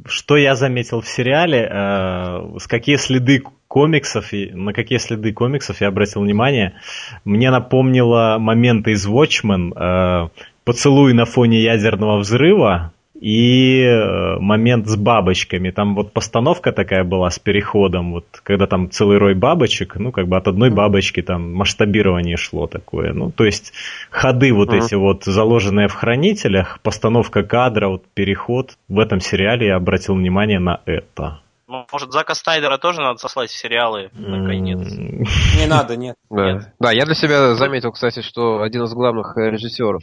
Что 0.06 0.36
я 0.36 0.54
заметил 0.54 1.00
в 1.00 1.08
сериале, 1.08 1.68
э, 1.70 2.58
с 2.58 2.66
какие 2.66 2.96
следы 2.96 3.42
комиксов, 3.66 4.30
на 4.32 4.72
какие 4.72 4.98
следы 4.98 5.32
комиксов 5.32 5.80
я 5.80 5.88
обратил 5.88 6.22
внимание, 6.22 6.80
мне 7.24 7.50
напомнило 7.50 8.36
моменты 8.38 8.92
из 8.92 9.06
Watchmen, 9.06 9.72
э, 9.76 10.28
поцелуй 10.64 11.12
на 11.12 11.26
фоне 11.26 11.62
ядерного 11.62 12.18
взрыва, 12.18 12.94
и 13.20 13.82
э, 13.82 14.38
момент 14.38 14.86
с 14.86 14.96
бабочками. 14.96 15.70
Там 15.70 15.94
вот 15.94 16.12
постановка 16.12 16.72
такая 16.72 17.04
была 17.04 17.30
с 17.30 17.38
переходом, 17.38 18.12
вот 18.12 18.26
когда 18.44 18.66
там 18.66 18.90
целый 18.90 19.18
рой 19.18 19.34
бабочек, 19.34 19.96
ну, 19.96 20.12
как 20.12 20.28
бы 20.28 20.36
от 20.36 20.46
одной 20.46 20.70
бабочки 20.70 21.20
там 21.22 21.52
масштабирование 21.52 22.36
шло 22.36 22.66
такое. 22.66 23.12
Ну, 23.12 23.30
то 23.30 23.44
есть 23.44 23.72
ходы 24.10 24.52
вот 24.52 24.70
uh-huh. 24.70 24.84
эти 24.84 24.94
вот 24.94 25.24
заложенные 25.24 25.88
в 25.88 25.94
хранителях, 25.94 26.80
постановка 26.82 27.42
кадра, 27.42 27.88
вот 27.88 28.04
переход. 28.14 28.76
В 28.88 29.00
этом 29.00 29.20
сериале 29.20 29.66
я 29.66 29.76
обратил 29.76 30.14
внимание 30.14 30.60
на 30.60 30.80
это. 30.86 31.40
Может, 31.66 32.12
Зака 32.12 32.34
Снайдера 32.34 32.78
тоже 32.78 33.02
надо 33.02 33.18
сослать 33.18 33.50
в 33.50 33.56
сериалы, 33.56 34.10
наконец? 34.14 34.90
Не 34.90 35.66
надо, 35.66 35.96
нет. 35.96 36.16
Да. 36.30 36.72
да, 36.78 36.92
я 36.92 37.04
для 37.04 37.14
себя 37.14 37.54
заметил, 37.54 37.90
кстати, 37.92 38.20
что 38.22 38.62
один 38.62 38.84
из 38.84 38.94
главных 38.94 39.36
режиссеров 39.36 40.02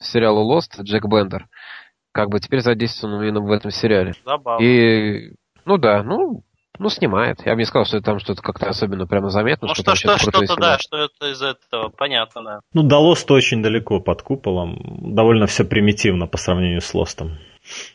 сериала 0.00 0.40
Lost, 0.40 0.82
Джек 0.82 1.06
Бендер, 1.06 1.46
как 2.16 2.30
бы 2.30 2.40
теперь 2.40 2.60
задействован 2.60 3.22
именно 3.22 3.40
в 3.40 3.52
этом 3.52 3.70
сериале. 3.70 4.14
Забавно. 4.24 4.64
И, 4.64 5.34
ну 5.66 5.76
да, 5.76 6.02
ну, 6.02 6.42
ну, 6.78 6.88
снимает. 6.88 7.44
Я 7.44 7.52
бы 7.52 7.58
не 7.58 7.66
сказал, 7.66 7.84
что 7.84 8.00
там 8.00 8.18
что-то 8.20 8.40
как-то 8.40 8.68
особенно 8.68 9.06
прямо 9.06 9.28
заметно. 9.28 9.68
Ну, 9.68 9.74
что, 9.74 9.94
что, 9.94 10.16
что-то, 10.16 10.56
да, 10.56 10.78
что 10.78 10.96
это 10.96 11.30
из 11.30 11.42
этого, 11.42 11.90
понятно, 11.90 12.42
да. 12.42 12.60
Ну, 12.72 12.82
до 12.82 12.96
Лоста 12.96 13.34
очень 13.34 13.62
далеко 13.62 14.00
под 14.00 14.22
куполом. 14.22 15.14
Довольно 15.14 15.46
все 15.46 15.64
примитивно 15.64 16.26
по 16.26 16.38
сравнению 16.38 16.80
с 16.80 16.94
Лостом. 16.94 17.38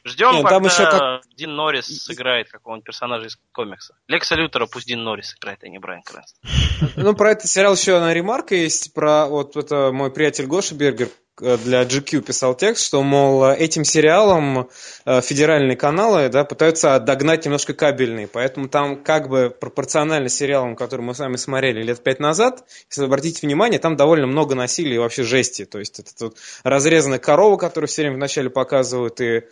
Ждем, 0.03 0.35
Нет, 0.35 0.48
там 0.48 0.64
еще 0.65 0.84
как... 0.84 1.22
Дин 1.35 1.56
Норрис 1.56 1.85
сыграет 1.85 2.49
какого-нибудь 2.49 2.85
персонажа 2.85 3.27
из 3.27 3.39
комикса. 3.53 3.95
Лекса 4.07 4.35
Лютера 4.35 4.68
пусть 4.72 4.85
Дин 4.85 5.03
Норрис 5.03 5.35
играет, 5.35 5.64
а 5.64 5.68
не 5.68 5.80
Брайан 5.80 6.03
Крэнстон. 6.03 6.89
Ну, 6.98 7.15
про 7.15 7.31
этот 7.31 7.48
сериал 7.48 7.73
еще 7.73 7.95
одна 7.95 8.14
ремарка 8.14 8.53
есть. 8.53 8.93
Про 8.93 9.27
вот 9.27 9.56
это 9.56 9.91
мой 9.91 10.11
приятель 10.11 10.45
Гоша 10.45 10.76
Бергер 10.76 11.07
для 11.41 11.84
GQ 11.84 12.22
писал 12.22 12.55
текст, 12.55 12.85
что, 12.85 13.01
мол, 13.01 13.49
этим 13.49 13.84
сериалом 13.84 14.69
э, 15.05 15.22
федеральные 15.22 15.76
каналы 15.76 16.30
да, 16.30 16.45
пытаются 16.45 16.99
догнать 16.99 17.45
немножко 17.45 17.73
кабельные, 17.73 18.27
поэтому 18.27 18.69
там 18.69 19.03
как 19.03 19.27
бы 19.27 19.49
пропорционально 19.49 20.30
сериалам, 20.30 20.76
которые 20.76 21.05
мы 21.05 21.15
с 21.15 21.19
вами 21.19 21.38
смотрели 21.38 21.81
лет 21.81 22.01
пять 22.03 22.19
назад, 22.19 22.63
если 22.89 23.05
обратите 23.05 23.45
внимание, 23.45 23.80
там 23.80 23.95
довольно 23.95 24.27
много 24.27 24.53
насилия 24.53 24.95
и 24.95 24.99
вообще 24.99 25.23
жести, 25.23 25.65
то 25.65 25.80
есть 25.80 25.99
это 25.99 26.15
тут 26.15 26.38
разрезанная 26.63 27.19
корова, 27.19 27.57
которую 27.57 27.88
все 27.88 28.03
время 28.03 28.18
вначале 28.18 28.49
показывают, 28.49 29.19
и 29.19 29.43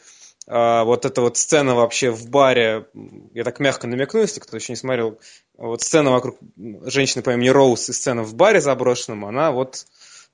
а, 0.51 0.83
вот 0.83 1.05
эта 1.05 1.21
вот 1.21 1.37
сцена 1.37 1.75
вообще 1.75 2.09
в 2.09 2.27
баре, 2.29 2.87
я 3.33 3.43
так 3.43 3.59
мягко 3.59 3.85
намекну, 3.85 4.21
если 4.21 4.39
кто 4.39 4.57
еще 4.57 4.73
не 4.73 4.77
смотрел, 4.77 5.19
вот 5.57 5.81
сцена 5.81 6.11
вокруг 6.11 6.37
женщины 6.85 7.21
по 7.21 7.31
имени 7.31 7.49
Роуз 7.49 7.89
и 7.89 7.93
сцена 7.93 8.23
в 8.23 8.33
баре 8.33 8.59
заброшенном, 8.59 9.25
она 9.25 9.51
вот 9.51 9.85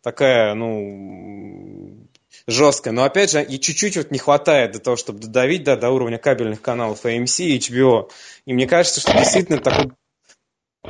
такая, 0.05 0.53
ну, 0.53 2.07
жесткая. 2.45 2.93
Но 2.93 3.03
опять 3.05 3.31
же, 3.31 3.43
и 3.43 3.59
чуть-чуть 3.59 3.97
вот 3.97 4.11
не 4.11 4.19
хватает 4.19 4.73
для 4.73 4.79
того, 4.79 4.97
чтобы 4.97 5.17
додавить 5.17 5.63
да, 5.63 5.75
до 5.75 5.89
уровня 5.89 6.19
кабельных 6.19 6.61
каналов 6.61 7.05
AMC 7.05 7.43
и 7.43 7.57
HBO. 7.57 8.11
И 8.45 8.53
мне 8.53 8.67
кажется, 8.67 9.01
что 9.01 9.13
действительно 9.13 9.57
такой 9.57 9.93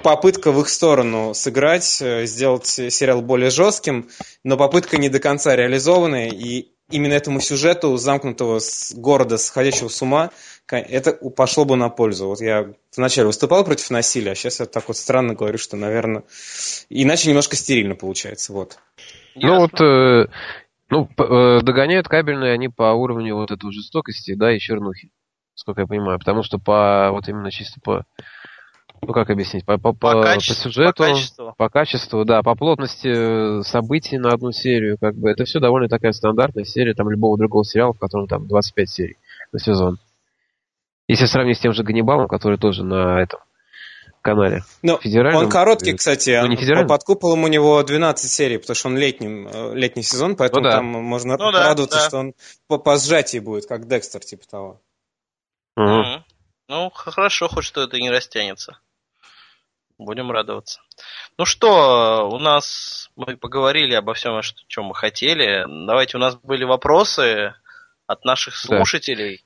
попытка 0.03 0.51
в 0.51 0.59
их 0.59 0.67
сторону 0.67 1.33
сыграть, 1.33 2.01
э, 2.01 2.25
сделать 2.25 2.67
сериал 2.67 3.21
более 3.21 3.51
жестким, 3.51 4.09
но 4.43 4.57
попытка 4.57 4.97
не 4.97 5.07
до 5.07 5.21
конца 5.21 5.55
реализованная, 5.55 6.27
и 6.27 6.74
именно 6.89 7.13
этому 7.13 7.39
сюжету 7.39 7.95
замкнутого 7.97 8.59
с 8.59 8.93
города, 8.95 9.37
сходящего 9.37 9.87
с 9.87 10.01
ума, 10.01 10.31
это 10.67 11.13
пошло 11.13 11.65
бы 11.65 11.75
на 11.75 11.89
пользу. 11.89 12.27
Вот 12.27 12.41
я 12.41 12.73
вначале 12.95 13.27
выступал 13.27 13.63
против 13.63 13.89
насилия, 13.89 14.31
а 14.31 14.35
сейчас 14.35 14.59
я 14.59 14.65
так 14.65 14.87
вот 14.87 14.97
странно 14.97 15.33
говорю, 15.33 15.57
что, 15.57 15.77
наверное, 15.77 16.23
иначе 16.89 17.29
немножко 17.29 17.55
стерильно 17.55 17.95
получается. 17.95 18.53
Вот. 18.53 18.77
Ну 19.35 19.59
вот, 19.59 19.81
э, 19.81 20.27
ну, 20.89 21.09
э, 21.17 21.61
догоняют 21.61 22.07
кабельные 22.07 22.53
они 22.53 22.69
по 22.69 22.93
уровню 22.93 23.35
вот 23.35 23.51
этой 23.51 23.71
жестокости, 23.71 24.35
да, 24.35 24.55
и 24.55 24.59
чернухи, 24.59 25.11
сколько 25.55 25.81
я 25.81 25.87
понимаю, 25.87 26.19
потому 26.19 26.43
что 26.43 26.57
по, 26.57 27.09
вот 27.11 27.27
именно 27.27 27.51
чисто 27.51 27.79
по, 27.83 28.05
ну 29.01 29.13
как 29.13 29.29
объяснить, 29.29 29.65
по, 29.65 29.77
по, 29.77 29.93
по, 29.93 30.13
по, 30.13 30.23
качеству, 30.23 30.55
по 30.55 30.73
сюжету, 30.73 31.03
по 31.03 31.09
качеству. 31.09 31.53
по 31.57 31.69
качеству, 31.69 32.25
да, 32.25 32.41
по 32.41 32.55
плотности 32.55 33.61
событий 33.63 34.17
на 34.17 34.29
одну 34.33 34.51
серию, 34.51 34.97
как 34.99 35.15
бы, 35.15 35.29
это 35.29 35.45
все 35.45 35.59
довольно 35.59 35.87
такая 35.87 36.11
стандартная 36.11 36.63
серия, 36.63 36.93
там, 36.93 37.09
любого 37.09 37.37
другого 37.37 37.63
сериала, 37.63 37.93
в 37.93 37.99
котором 37.99 38.27
там 38.27 38.47
25 38.47 38.89
серий 38.89 39.17
на 39.51 39.59
сезон. 39.59 39.97
Если 41.07 41.25
сравнить 41.25 41.57
с 41.57 41.61
тем 41.61 41.73
же 41.73 41.83
Ганнибалом, 41.83 42.27
который 42.27 42.57
тоже 42.57 42.83
на 42.83 43.21
этом 43.21 43.39
канале. 44.25 44.63
Ну, 44.81 44.99
он 45.35 45.49
короткий, 45.49 45.93
кстати. 45.93 46.37
Ну, 46.41 46.47
не 46.47 46.55
федеральным. 46.55 46.87
Под 46.87 47.03
куполом 47.03 47.43
у 47.43 47.47
него 47.47 47.81
12 47.83 48.31
серий, 48.31 48.57
потому 48.57 48.75
что 48.75 48.87
он 48.89 48.97
летним, 48.97 49.47
э, 49.47 49.75
летний 49.75 50.01
сезон, 50.01 50.35
поэтому 50.35 50.63
ну, 50.63 50.69
да. 50.69 50.75
там 50.77 50.85
можно 50.85 51.37
ну, 51.37 51.51
радоваться, 51.51 51.99
да. 51.99 52.07
что 52.07 52.17
он 52.17 52.33
по, 52.67 52.79
по 52.79 52.97
сжатии 52.97 53.37
будет, 53.37 53.67
как 53.67 53.87
Декстер, 53.87 54.21
типа 54.21 54.47
того. 54.49 54.81
Угу. 55.77 56.23
Ну, 56.69 56.89
хорошо, 56.89 57.47
хоть 57.47 57.65
что 57.65 57.83
это 57.83 57.97
не 57.97 58.09
растянется. 58.09 58.79
Будем 59.97 60.29
радоваться. 60.29 60.81
Ну 61.37 61.45
что, 61.45 62.29
у 62.29 62.37
нас 62.37 63.09
мы 63.15 63.37
поговорили 63.37 63.93
обо 63.93 64.13
всем, 64.13 64.35
о 64.35 64.41
чем 64.67 64.85
мы 64.85 64.95
хотели. 64.95 65.65
Давайте, 65.87 66.17
у 66.17 66.19
нас 66.19 66.35
были 66.35 66.65
вопросы 66.65 67.55
от 68.05 68.25
наших 68.25 68.57
слушателей. 68.57 69.43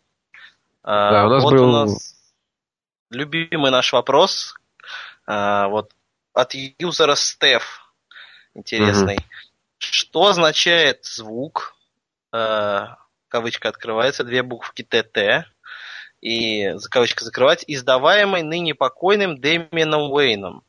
Да, 0.84 1.12
да 1.12 1.26
у 1.28 1.30
нас 1.30 1.44
вот 1.44 1.54
был... 1.54 1.70
у 1.70 1.72
нас 1.72 2.16
любимый 3.12 3.70
наш 3.70 3.94
вопрос. 3.94 4.56
А, 5.28 5.68
вот 5.68 5.92
от 6.34 6.54
юзера 6.54 7.16
Стеф. 7.16 7.94
Интересный. 8.56 9.18
Угу. 9.18 9.24
Что 9.78 10.28
означает 10.28 11.06
звук? 11.06 11.76
А, 12.32 12.98
кавычка 13.28 13.70
открывается, 13.70 14.24
две 14.24 14.42
буквы 14.42 14.84
ТТ 14.84 15.46
и 16.22 16.76
кавычка 16.90 17.24
закрывать, 17.24 17.64
издаваемый 17.68 18.44
ныне 18.44 18.76
покойным 18.76 19.40
Дэмином 19.40 20.12
Уэйном. 20.12 20.64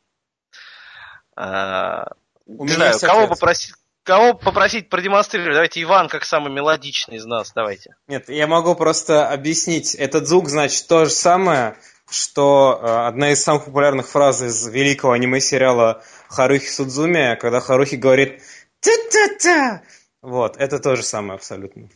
А, 1.35 2.11
У 2.45 2.65
не 2.65 2.73
знаю, 2.73 2.99
кого 2.99 3.27
попросить, 3.27 3.73
кого 4.03 4.33
попросить 4.33 4.89
продемонстрировать? 4.89 5.53
Давайте 5.53 5.81
Иван, 5.81 6.07
как 6.07 6.23
самый 6.23 6.51
мелодичный 6.53 7.17
из 7.17 7.25
нас, 7.25 7.51
давайте. 7.53 7.95
Нет, 8.07 8.29
я 8.29 8.47
могу 8.47 8.75
просто 8.75 9.29
объяснить. 9.29 9.95
Этот 9.95 10.27
звук 10.27 10.49
значит 10.49 10.87
то 10.87 11.05
же 11.05 11.11
самое, 11.11 11.77
что 12.09 12.79
э, 12.81 13.07
одна 13.07 13.31
из 13.31 13.41
самых 13.41 13.65
популярных 13.65 14.07
фраз 14.07 14.41
из 14.41 14.67
великого 14.67 15.13
аниме-сериала 15.13 16.03
Харухи 16.27 16.67
Судзуми, 16.67 17.35
когда 17.39 17.59
Харухи 17.61 17.95
говорит 17.95 18.41
«Та-та-та!» 18.81 19.81
Вот, 20.21 20.57
это 20.57 20.79
то 20.79 20.95
же 20.95 21.03
самое 21.03 21.35
абсолютно. 21.35 21.89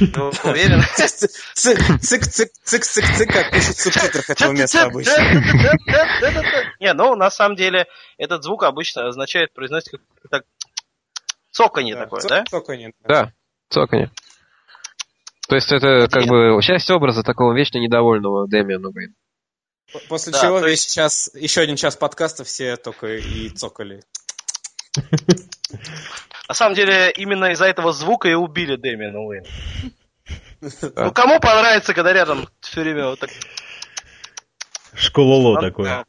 Ну, 0.00 0.32
уверен? 0.44 0.82
Цик-цик-цик-цик-цик, 1.54 3.32
как 3.32 3.50
пишут 3.52 3.76
в 3.76 3.80
субтитрах 3.80 4.30
этого 4.30 4.52
места 4.52 4.84
обычно. 4.84 5.12
Не, 6.80 6.92
ну, 6.94 7.16
на 7.16 7.30
самом 7.30 7.56
деле, 7.56 7.86
этот 8.18 8.44
звук 8.44 8.62
обычно 8.62 9.08
означает, 9.08 9.52
произносить 9.52 9.94
как 10.30 10.44
цоканье 11.50 11.96
такое, 11.96 12.22
да? 12.28 12.44
Цоканье. 12.44 12.92
Да, 13.00 13.32
цоканье. 13.68 14.10
То 15.48 15.56
есть 15.56 15.72
это 15.72 16.08
как 16.10 16.26
бы 16.26 16.60
часть 16.62 16.90
образа 16.90 17.22
такого 17.22 17.54
вечно 17.54 17.78
недовольного 17.78 18.46
Дэмиана 18.46 18.90
Бэйна. 18.90 19.14
После 20.08 20.32
да, 20.32 20.40
чего 20.40 20.58
весь 20.58 20.84
есть... 20.84 20.94
час, 20.94 21.30
еще 21.34 21.62
один 21.62 21.76
час 21.76 21.96
подкаста 21.96 22.44
все 22.44 22.76
только 22.76 23.16
и 23.16 23.48
цокали. 23.48 24.02
На 26.48 26.54
самом 26.54 26.74
деле, 26.74 27.10
именно 27.10 27.46
из-за 27.52 27.66
этого 27.66 27.92
звука 27.92 28.28
и 28.28 28.34
убили 28.34 28.76
Дэмиана 28.76 29.20
Уэйна. 29.20 29.46
Ну, 30.60 31.12
кому 31.12 31.40
понравится, 31.40 31.94
когда 31.94 32.12
рядом 32.12 32.48
все 32.60 32.80
время 32.80 33.06
вот 33.06 33.20
так... 33.20 33.30
Школоло 34.94 35.60
такое. 35.60 36.04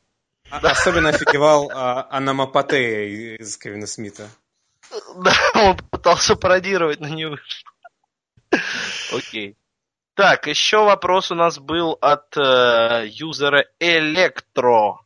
Особенно 0.50 1.10
офигевал 1.10 1.70
а, 1.72 2.08
Анамапатея 2.10 3.38
из 3.38 3.58
Кевина 3.58 3.86
Смита. 3.86 4.28
Да, 5.18 5.34
он 5.56 5.78
пытался 5.78 6.36
пародировать, 6.36 7.00
но 7.00 7.08
не 7.08 7.26
вышло. 7.26 7.70
Окей. 9.14 9.56
Так, 10.16 10.48
еще 10.48 10.84
вопрос 10.84 11.32
у 11.32 11.36
нас 11.36 11.60
был 11.60 11.98
от 12.02 12.36
э, 12.36 13.06
юзера 13.08 13.66
Электро. 13.80 15.00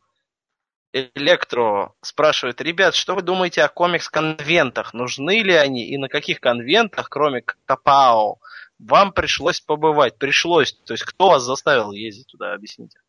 Электро 0.94 1.92
спрашивает, 2.02 2.60
ребят, 2.60 2.94
что 2.94 3.16
вы 3.16 3.22
думаете 3.22 3.64
о 3.64 3.68
комикс-конвентах? 3.68 4.94
Нужны 4.94 5.42
ли 5.42 5.52
они 5.52 5.84
и 5.88 5.98
на 5.98 6.08
каких 6.08 6.38
конвентах, 6.38 7.08
кроме 7.08 7.42
Капао, 7.42 8.38
вам 8.78 9.12
пришлось 9.12 9.60
побывать? 9.60 10.16
Пришлось. 10.18 10.72
То 10.72 10.94
есть 10.94 11.02
кто 11.02 11.30
вас 11.30 11.42
заставил 11.42 11.90
ездить 11.90 12.28
туда, 12.28 12.54
объясните. 12.54 13.00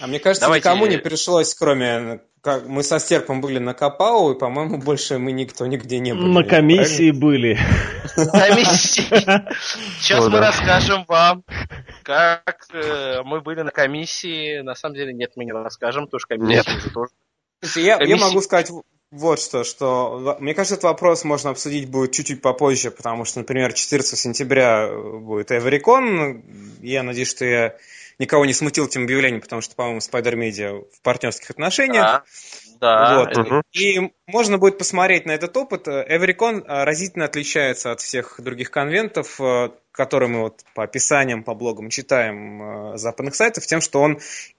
А 0.00 0.06
мне 0.06 0.18
кажется, 0.18 0.46
Давайте... 0.46 0.68
никому 0.68 0.86
не 0.86 0.98
пришлось, 0.98 1.54
кроме... 1.54 2.20
Как, 2.42 2.66
мы 2.66 2.84
со 2.84 3.00
Стерпом 3.00 3.40
были 3.40 3.58
на 3.58 3.74
Капау, 3.74 4.32
и, 4.32 4.38
по-моему, 4.38 4.78
больше 4.78 5.18
мы 5.18 5.32
никто 5.32 5.66
нигде 5.66 5.98
не 5.98 6.14
были. 6.14 6.28
На 6.28 6.44
комиссии 6.44 7.10
правильно? 7.10 7.20
были. 7.20 7.58
Комиссии. 8.14 9.02
Сейчас 10.00 10.28
мы 10.28 10.38
расскажем 10.38 11.04
вам, 11.08 11.42
как 12.04 12.66
э, 12.72 13.22
мы 13.24 13.40
были 13.40 13.62
на 13.62 13.72
комиссии. 13.72 14.60
На 14.60 14.76
самом 14.76 14.94
деле, 14.94 15.12
нет, 15.12 15.32
мы 15.34 15.44
не 15.44 15.52
расскажем, 15.52 16.04
потому 16.04 16.20
что 16.20 16.28
комиссия 16.36 16.76
уже 16.76 16.90
тоже. 16.90 17.10
Я, 17.74 18.00
я 18.00 18.16
могу 18.16 18.40
сказать 18.42 18.70
вот 19.10 19.40
что, 19.40 19.64
что 19.64 20.36
мне 20.40 20.52
кажется, 20.54 20.74
этот 20.74 20.84
вопрос 20.84 21.24
можно 21.24 21.50
обсудить 21.50 21.88
будет 21.88 22.12
чуть-чуть 22.12 22.42
попозже, 22.42 22.90
потому 22.90 23.24
что, 23.24 23.38
например, 23.38 23.72
14 23.72 24.18
сентября 24.18 24.88
будет 24.88 25.50
Эврикон. 25.52 26.42
Я 26.82 27.02
надеюсь, 27.02 27.30
что 27.30 27.44
я 27.44 27.76
никого 28.18 28.44
не 28.44 28.52
смутил 28.52 28.86
этим 28.86 29.04
объявлением, 29.04 29.40
потому 29.40 29.62
что, 29.62 29.74
по-моему, 29.74 29.98
Spider 29.98 30.34
Media 30.34 30.84
в 30.92 31.02
партнерских 31.02 31.50
отношениях. 31.50 32.24
Да. 32.80 33.18
Вот. 33.18 33.36
Угу. 33.36 33.62
И 33.72 34.12
можно 34.26 34.58
будет 34.58 34.78
посмотреть 34.78 35.26
на 35.26 35.32
этот 35.32 35.56
опыт. 35.56 35.88
Эврикон 35.88 36.64
разительно 36.66 37.24
отличается 37.24 37.92
от 37.92 38.00
всех 38.00 38.38
других 38.38 38.70
конвентов, 38.70 39.40
э, 39.40 39.70
которые 39.92 40.28
мы 40.28 40.40
вот 40.42 40.60
по 40.74 40.84
описаниям, 40.84 41.42
по 41.42 41.54
блогам 41.54 41.88
читаем 41.88 42.92
э, 42.92 42.96
западных 42.98 43.34
сайтов, 43.34 43.66
тем, 43.66 43.80
что 43.80 44.00
он 44.00 44.18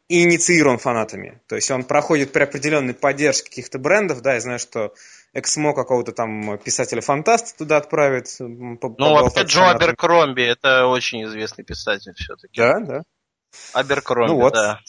инициирован 0.09 0.79
фанатами. 0.79 1.41
То 1.47 1.55
есть 1.55 1.69
он 1.69 1.83
проходит 1.83 2.31
при 2.31 2.43
определенной 2.43 2.93
поддержке 2.93 3.49
каких-то 3.49 3.77
брендов. 3.77 4.21
Да, 4.21 4.33
я 4.33 4.39
знаю, 4.39 4.59
что 4.59 4.93
Эксмо 5.33 5.73
какого-то 5.73 6.13
там 6.13 6.57
писателя-фантаста 6.57 7.55
туда 7.57 7.77
отправит. 7.77 8.27
Ну, 8.39 8.77
вообще 8.79 9.43
Джо 9.43 9.69
Аберкромби, 9.69 10.43
это 10.43 10.87
очень 10.87 11.23
известный 11.25 11.63
писатель 11.63 12.13
все-таки. 12.15 12.57
Да, 12.57 12.79
да. 12.79 13.03
Аберкромби, 13.73 14.31
ну, 14.31 14.39
вот, 14.39 14.53
да. 14.53 14.79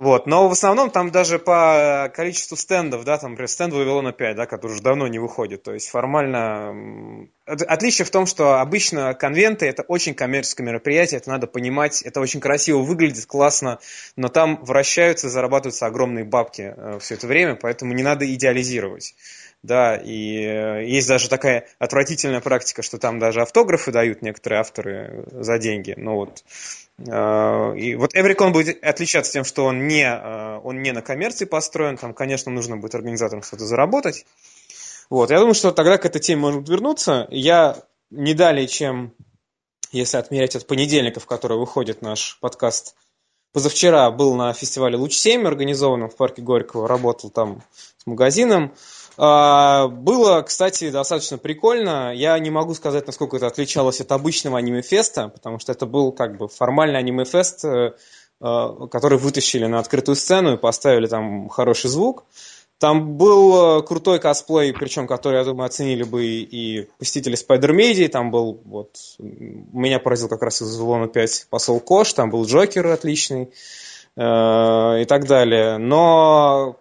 Вот, 0.00 0.26
но 0.26 0.48
в 0.48 0.52
основном 0.52 0.90
там 0.90 1.12
даже 1.12 1.38
по 1.38 2.10
количеству 2.14 2.56
стендов, 2.56 3.04
да, 3.04 3.16
там, 3.16 3.30
например, 3.30 3.48
стенд 3.48 3.72
Вавилона 3.72 4.12
5, 4.12 4.36
да, 4.36 4.44
который 4.44 4.72
уже 4.72 4.82
давно 4.82 5.06
не 5.06 5.20
выходит, 5.20 5.62
то 5.62 5.72
есть 5.72 5.88
формально... 5.88 7.28
Отличие 7.46 8.04
в 8.04 8.10
том, 8.10 8.26
что 8.26 8.60
обычно 8.60 9.14
конвенты 9.14 9.66
это 9.66 9.82
очень 9.82 10.14
коммерческое 10.14 10.66
мероприятие, 10.66 11.18
это 11.18 11.30
надо 11.30 11.46
понимать, 11.46 12.02
это 12.02 12.20
очень 12.20 12.40
красиво 12.40 12.78
выглядит, 12.78 13.26
классно, 13.26 13.78
но 14.16 14.28
там 14.28 14.62
вращаются, 14.64 15.28
зарабатываются 15.28 15.86
огромные 15.86 16.24
бабки 16.24 16.74
э, 16.76 16.98
все 17.00 17.14
это 17.14 17.28
время, 17.28 17.54
поэтому 17.54 17.94
не 17.94 18.02
надо 18.02 18.30
идеализировать. 18.34 19.14
Да, 19.62 19.96
и 19.96 20.44
э, 20.44 20.86
есть 20.86 21.08
даже 21.08 21.30
такая 21.30 21.68
отвратительная 21.78 22.40
практика, 22.40 22.82
что 22.82 22.98
там 22.98 23.20
даже 23.20 23.40
автографы 23.40 23.92
дают 23.92 24.22
некоторые 24.22 24.60
авторы 24.60 25.24
за 25.30 25.58
деньги. 25.58 25.94
Ну 25.96 26.16
вот, 26.16 26.42
Э, 26.42 26.83
и 26.98 27.96
вот 27.96 28.14
Эврикон 28.14 28.52
будет 28.52 28.82
отличаться 28.84 29.32
тем, 29.32 29.44
что 29.44 29.64
он 29.64 29.88
не, 29.88 30.04
э, 30.04 30.60
он 30.62 30.80
не 30.80 30.92
на 30.92 31.02
коммерции 31.02 31.44
построен, 31.44 31.96
там, 31.96 32.14
конечно, 32.14 32.52
нужно 32.52 32.76
будет 32.76 32.94
организаторам 32.94 33.42
что-то 33.42 33.64
заработать. 33.64 34.24
Вот, 35.10 35.30
я 35.30 35.38
думаю, 35.38 35.54
что 35.54 35.72
тогда 35.72 35.98
к 35.98 36.06
этой 36.06 36.20
теме 36.20 36.40
можно 36.40 36.60
вернуться. 36.60 37.26
Я 37.30 37.76
не 38.10 38.32
далее, 38.32 38.68
чем, 38.68 39.12
если 39.90 40.18
отмерять 40.18 40.54
от 40.54 40.66
понедельника, 40.66 41.18
в 41.18 41.26
который 41.26 41.58
выходит 41.58 42.00
наш 42.00 42.38
подкаст, 42.40 42.94
позавчера 43.52 44.10
был 44.10 44.34
на 44.34 44.52
фестивале 44.52 44.96
«Луч-7», 44.96 45.46
организованном 45.46 46.10
в 46.10 46.16
парке 46.16 46.42
Горького, 46.42 46.88
работал 46.88 47.30
там 47.30 47.62
с 47.96 48.06
магазином. 48.06 48.74
А, 49.16 49.88
было, 49.88 50.42
кстати, 50.42 50.90
достаточно 50.90 51.38
прикольно. 51.38 52.12
Я 52.14 52.38
не 52.38 52.50
могу 52.50 52.74
сказать, 52.74 53.06
насколько 53.06 53.36
это 53.36 53.46
отличалось 53.46 54.00
от 54.00 54.10
обычного 54.12 54.58
аниме-феста, 54.58 55.28
потому 55.28 55.58
что 55.58 55.72
это 55.72 55.86
был 55.86 56.12
как 56.12 56.36
бы 56.36 56.48
формальный 56.48 56.98
аниме-фест, 56.98 57.64
э, 57.64 57.92
э, 58.40 58.68
который 58.90 59.18
вытащили 59.18 59.66
на 59.66 59.78
открытую 59.78 60.16
сцену 60.16 60.54
и 60.54 60.58
поставили 60.58 61.06
там 61.06 61.48
хороший 61.48 61.90
звук. 61.90 62.24
Там 62.78 63.16
был 63.16 63.78
э, 63.78 63.82
крутой 63.82 64.18
косплей, 64.18 64.72
причем 64.72 65.06
который, 65.06 65.38
я 65.38 65.44
думаю, 65.44 65.66
оценили 65.66 66.02
бы 66.02 66.24
и 66.26 66.88
посетители 66.98 67.36
Spider 67.36 67.70
Media. 67.70 68.08
Там 68.08 68.32
был, 68.32 68.60
вот, 68.64 68.96
меня 69.20 70.00
поразил 70.00 70.28
как 70.28 70.42
раз 70.42 70.60
из 70.60 70.76
Вавилона 70.76 71.06
5 71.06 71.46
посол 71.50 71.78
Кош, 71.78 72.12
там 72.14 72.30
был 72.30 72.44
Джокер 72.44 72.86
отличный 72.88 73.52
и 74.16 75.06
так 75.08 75.26
далее. 75.26 75.78
Но 75.78 76.76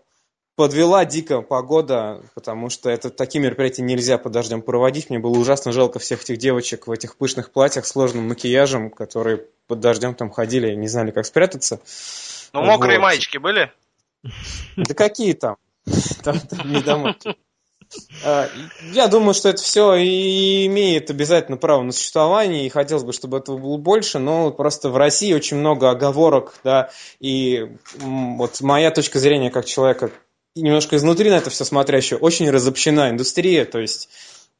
подвела 0.55 1.05
дико 1.05 1.41
погода, 1.41 2.21
потому 2.35 2.69
что 2.69 2.89
это 2.89 3.09
такие 3.09 3.41
мероприятия 3.41 3.81
нельзя 3.81 4.17
под 4.17 4.33
дождем 4.33 4.61
проводить. 4.61 5.09
Мне 5.09 5.19
было 5.19 5.37
ужасно 5.37 5.71
жалко 5.71 5.99
всех 5.99 6.23
этих 6.23 6.37
девочек 6.37 6.87
в 6.87 6.91
этих 6.91 7.17
пышных 7.17 7.51
платьях 7.51 7.85
с 7.85 7.91
сложным 7.91 8.27
макияжем, 8.27 8.89
которые 8.89 9.45
под 9.67 9.79
дождем 9.79 10.13
там 10.15 10.29
ходили 10.29 10.71
и 10.71 10.75
не 10.75 10.87
знали, 10.87 11.11
как 11.11 11.25
спрятаться. 11.25 11.79
Ну, 12.53 12.63
мокрые 12.63 12.99
вот. 12.99 13.05
маечки 13.05 13.37
были? 13.37 13.71
Да 14.75 14.93
какие 14.93 15.33
там? 15.33 15.57
Там, 16.23 16.39
там 16.39 16.71
не 16.71 16.81
домой. 16.81 17.15
А, 18.23 18.49
я 18.93 19.07
думаю, 19.07 19.33
что 19.33 19.49
это 19.49 19.61
все 19.61 19.95
и 19.95 20.65
имеет 20.67 21.09
обязательно 21.09 21.57
право 21.57 21.83
на 21.83 21.91
существование, 21.91 22.65
и 22.65 22.69
хотелось 22.69 23.03
бы, 23.03 23.13
чтобы 23.13 23.37
этого 23.37 23.57
было 23.57 23.77
больше, 23.77 24.19
но 24.19 24.51
просто 24.51 24.89
в 24.89 24.97
России 24.97 25.33
очень 25.33 25.57
много 25.57 25.89
оговорок, 25.89 26.55
да, 26.63 26.89
и 27.19 27.75
вот 27.99 28.61
моя 28.61 28.91
точка 28.91 29.19
зрения 29.19 29.51
как 29.51 29.65
человека, 29.65 30.11
немножко 30.55 30.95
изнутри 30.95 31.29
на 31.29 31.35
это 31.35 31.49
все 31.49 31.65
смотрящего, 31.65 32.17
очень 32.19 32.49
разобщена 32.49 33.09
индустрия, 33.09 33.65
то 33.65 33.79
есть 33.79 34.09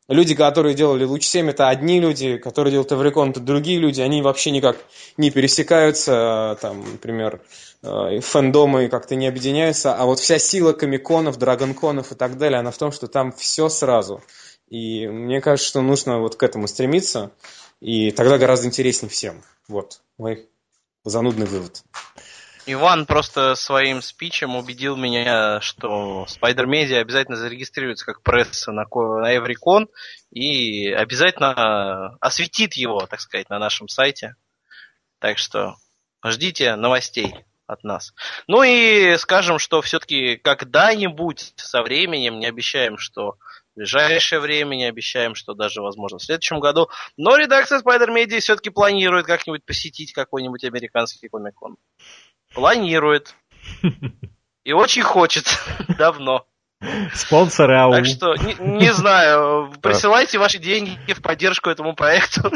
Люди, 0.10 0.36
которые 0.36 0.76
делали 0.76 1.06
Луч 1.06 1.24
7, 1.24 1.50
это 1.52 1.70
одни 1.70 2.02
люди, 2.02 2.36
которые 2.36 2.72
делают 2.72 2.92
Эврикон, 2.92 3.30
это 3.30 3.40
другие 3.40 3.80
люди, 3.80 4.02
они 4.02 4.22
вообще 4.22 4.52
никак 4.52 4.76
не 5.16 5.32
пересекаются, 5.32 6.58
там, 6.62 6.84
например, 6.84 7.42
э, 7.84 8.20
фэндомы 8.20 8.90
как-то 8.90 9.16
не 9.16 9.28
объединяются, 9.28 9.96
а 9.96 10.06
вот 10.06 10.20
вся 10.20 10.40
сила 10.40 10.74
комиконов, 10.74 11.38
драгонконов 11.38 12.12
и 12.12 12.16
так 12.16 12.38
далее, 12.38 12.60
она 12.60 12.72
в 12.72 12.78
том, 12.78 12.92
что 12.92 13.08
там 13.08 13.32
все 13.32 13.70
сразу. 13.70 14.22
И 14.68 15.08
мне 15.08 15.40
кажется, 15.40 15.70
что 15.70 15.82
нужно 15.82 16.20
вот 16.20 16.36
к 16.36 16.44
этому 16.44 16.68
стремиться, 16.68 17.32
и 17.80 18.12
тогда 18.12 18.38
гораздо 18.38 18.68
интереснее 18.68 19.10
всем. 19.10 19.42
Вот, 19.70 20.02
мой 20.18 20.50
занудный 21.06 21.46
вывод. 21.46 21.82
Иван 22.66 23.06
просто 23.06 23.56
своим 23.56 24.02
спичем 24.02 24.56
убедил 24.56 24.96
меня, 24.96 25.60
что 25.60 26.26
Spider 26.30 26.66
Media 26.66 27.00
обязательно 27.00 27.36
зарегистрируется 27.36 28.06
как 28.06 28.24
пресса 28.24 28.72
на, 28.72 28.86
на 28.86 29.36
Эврикон 29.36 29.90
и 30.32 30.90
обязательно 30.90 32.16
осветит 32.22 32.74
его, 32.76 33.06
так 33.06 33.20
сказать, 33.20 33.50
на 33.50 33.60
нашем 33.60 33.90
сайте. 33.90 34.36
Так 35.20 35.38
что 35.38 35.76
ждите 36.26 36.76
новостей 36.76 37.36
от 37.68 37.84
нас. 37.84 38.14
Ну 38.48 38.64
и 38.64 39.18
скажем, 39.18 39.60
что 39.60 39.82
все-таки 39.82 40.38
когда-нибудь 40.38 41.54
со 41.58 41.82
временем, 41.82 42.40
не 42.40 42.46
обещаем, 42.46 42.98
что 42.98 43.38
в 43.74 43.80
ближайшее 43.80 44.40
время, 44.40 44.76
не 44.76 44.86
обещаем, 44.86 45.36
что 45.36 45.54
даже, 45.54 45.82
возможно, 45.82 46.18
в 46.18 46.24
следующем 46.24 46.62
году, 46.62 46.90
но 47.18 47.36
редакция 47.36 47.82
Spider 47.82 48.08
Media 48.08 48.40
все-таки 48.40 48.70
планирует 48.70 49.26
как-нибудь 49.26 49.66
посетить 49.66 50.14
какой-нибудь 50.14 50.64
американский 50.64 51.28
комикон. 51.28 51.76
Планирует. 52.54 53.36
И 54.64 54.72
очень 54.72 55.04
хочет. 55.04 55.46
Давно. 55.98 56.46
Спонсоры 57.14 57.78
АУ. 57.78 57.92
Так 57.92 58.06
что, 58.06 58.36
не, 58.36 58.56
не 58.60 58.94
знаю, 58.94 59.72
присылайте 59.82 60.38
ваши 60.38 60.60
деньги 60.60 61.14
в 61.14 61.22
поддержку 61.22 61.70
этому 61.70 61.96
проекту. 61.96 62.52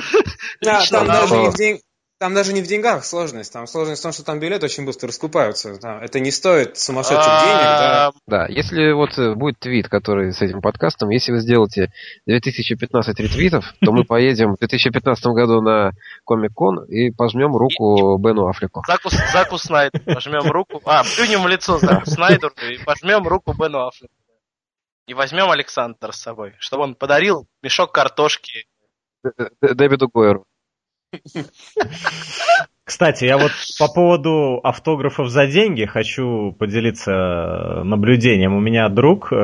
Да, 0.61 0.83
там 0.89 1.07
даже 1.07 1.53
день, 1.53 1.81
там 2.19 2.33
даже 2.33 2.53
не 2.53 2.61
в 2.61 2.67
деньгах 2.67 3.05
сложность. 3.05 3.53
Там 3.53 3.67
сложность 3.67 4.01
в 4.01 4.03
том, 4.03 4.11
что 4.11 4.23
там 4.23 4.39
билеты 4.39 4.65
очень 4.65 4.85
быстро 4.85 5.07
раскупаются. 5.07 5.77
Это 6.01 6.19
не 6.19 6.31
стоит 6.31 6.77
сумасшедших 6.77 7.43
денег. 7.43 7.61
Да. 7.61 8.11
да, 8.25 8.45
если 8.47 8.91
вот 8.91 9.17
э, 9.17 9.35
будет 9.35 9.59
твит, 9.59 9.87
который 9.87 10.33
с 10.33 10.41
этим 10.41 10.61
подкастом, 10.61 11.09
если 11.09 11.31
вы 11.31 11.39
сделаете 11.39 11.91
2015 12.25 13.19
ретвитов, 13.19 13.73
то 13.81 13.91
мы 13.91 14.03
поедем 14.03 14.55
в 14.55 14.59
2015 14.59 15.25
году 15.27 15.61
на 15.61 15.91
Комик-кон 16.25 16.85
и 16.85 17.11
пожмем 17.11 17.55
руку 17.55 18.17
Бену 18.17 18.47
Африку. 18.47 18.83
Закус, 18.87 19.13
Заку 19.31 19.57
Снайдер. 19.57 20.01
Пожмем 20.01 20.51
руку. 20.51 20.81
А, 20.85 21.03
плюнем 21.03 21.43
в 21.43 21.47
лицо 21.47 21.77
Заку 21.77 22.09
Снайдеру 22.09 22.53
и 22.69 22.83
пожмем 22.83 23.27
руку 23.27 23.53
Бену 23.53 23.85
Африку. 23.85 24.13
И 25.05 25.13
возьмем 25.13 25.51
Александра 25.51 26.11
с 26.11 26.17
собой, 26.17 26.53
чтобы 26.59 26.83
он 26.83 26.95
подарил 26.95 27.47
мешок 27.61 27.93
картошки 27.93 28.65
Дэвиду 29.61 30.09
Гойеру. 30.09 30.45
Кстати, 32.83 33.25
я 33.25 33.37
вот 33.37 33.51
по 33.79 33.87
поводу 33.93 34.61
автографов 34.63 35.27
за 35.27 35.45
деньги 35.45 35.83
хочу 35.83 36.55
поделиться 36.57 37.81
наблюдением. 37.83 38.55
У 38.55 38.61
меня 38.61 38.87
друг 38.87 39.33
э, 39.33 39.35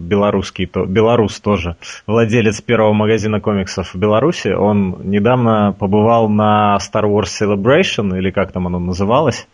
белорусский, 0.00 0.66
то, 0.66 0.84
белорус 0.84 1.38
тоже, 1.40 1.76
владелец 2.08 2.60
первого 2.60 2.92
магазина 2.92 3.40
комиксов 3.40 3.94
в 3.94 3.98
Беларуси, 3.98 4.48
он 4.48 4.98
недавно 5.04 5.72
побывал 5.78 6.28
на 6.28 6.76
Star 6.80 7.04
Wars 7.04 7.30
Celebration, 7.40 8.18
или 8.18 8.32
как 8.32 8.50
там 8.50 8.66
оно 8.66 8.80
называлось, 8.80 9.46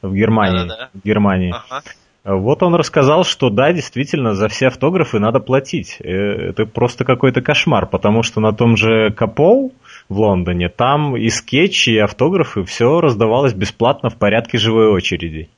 в 0.00 0.14
Германии. 0.14 0.68
Да-да-да. 0.68 0.90
В 0.94 1.04
Германии. 1.04 1.54
Ага. 1.68 1.82
Вот 2.26 2.64
он 2.64 2.74
рассказал, 2.74 3.22
что 3.22 3.50
да, 3.50 3.72
действительно, 3.72 4.34
за 4.34 4.48
все 4.48 4.66
автографы 4.66 5.20
надо 5.20 5.38
платить. 5.38 5.98
Э, 6.00 6.50
это 6.50 6.66
просто 6.66 7.04
какой-то 7.04 7.40
кошмар, 7.40 7.86
потому 7.86 8.24
что 8.24 8.40
на 8.40 8.52
том 8.52 8.76
же 8.76 9.12
Капол, 9.12 9.72
в 10.08 10.18
Лондоне. 10.18 10.68
Там 10.68 11.16
и 11.16 11.28
скетчи, 11.28 11.90
и 11.90 11.98
автографы, 11.98 12.64
все 12.64 13.00
раздавалось 13.00 13.54
бесплатно 13.54 14.10
в 14.10 14.16
порядке 14.16 14.58
живой 14.58 14.88
очереди. 14.88 15.48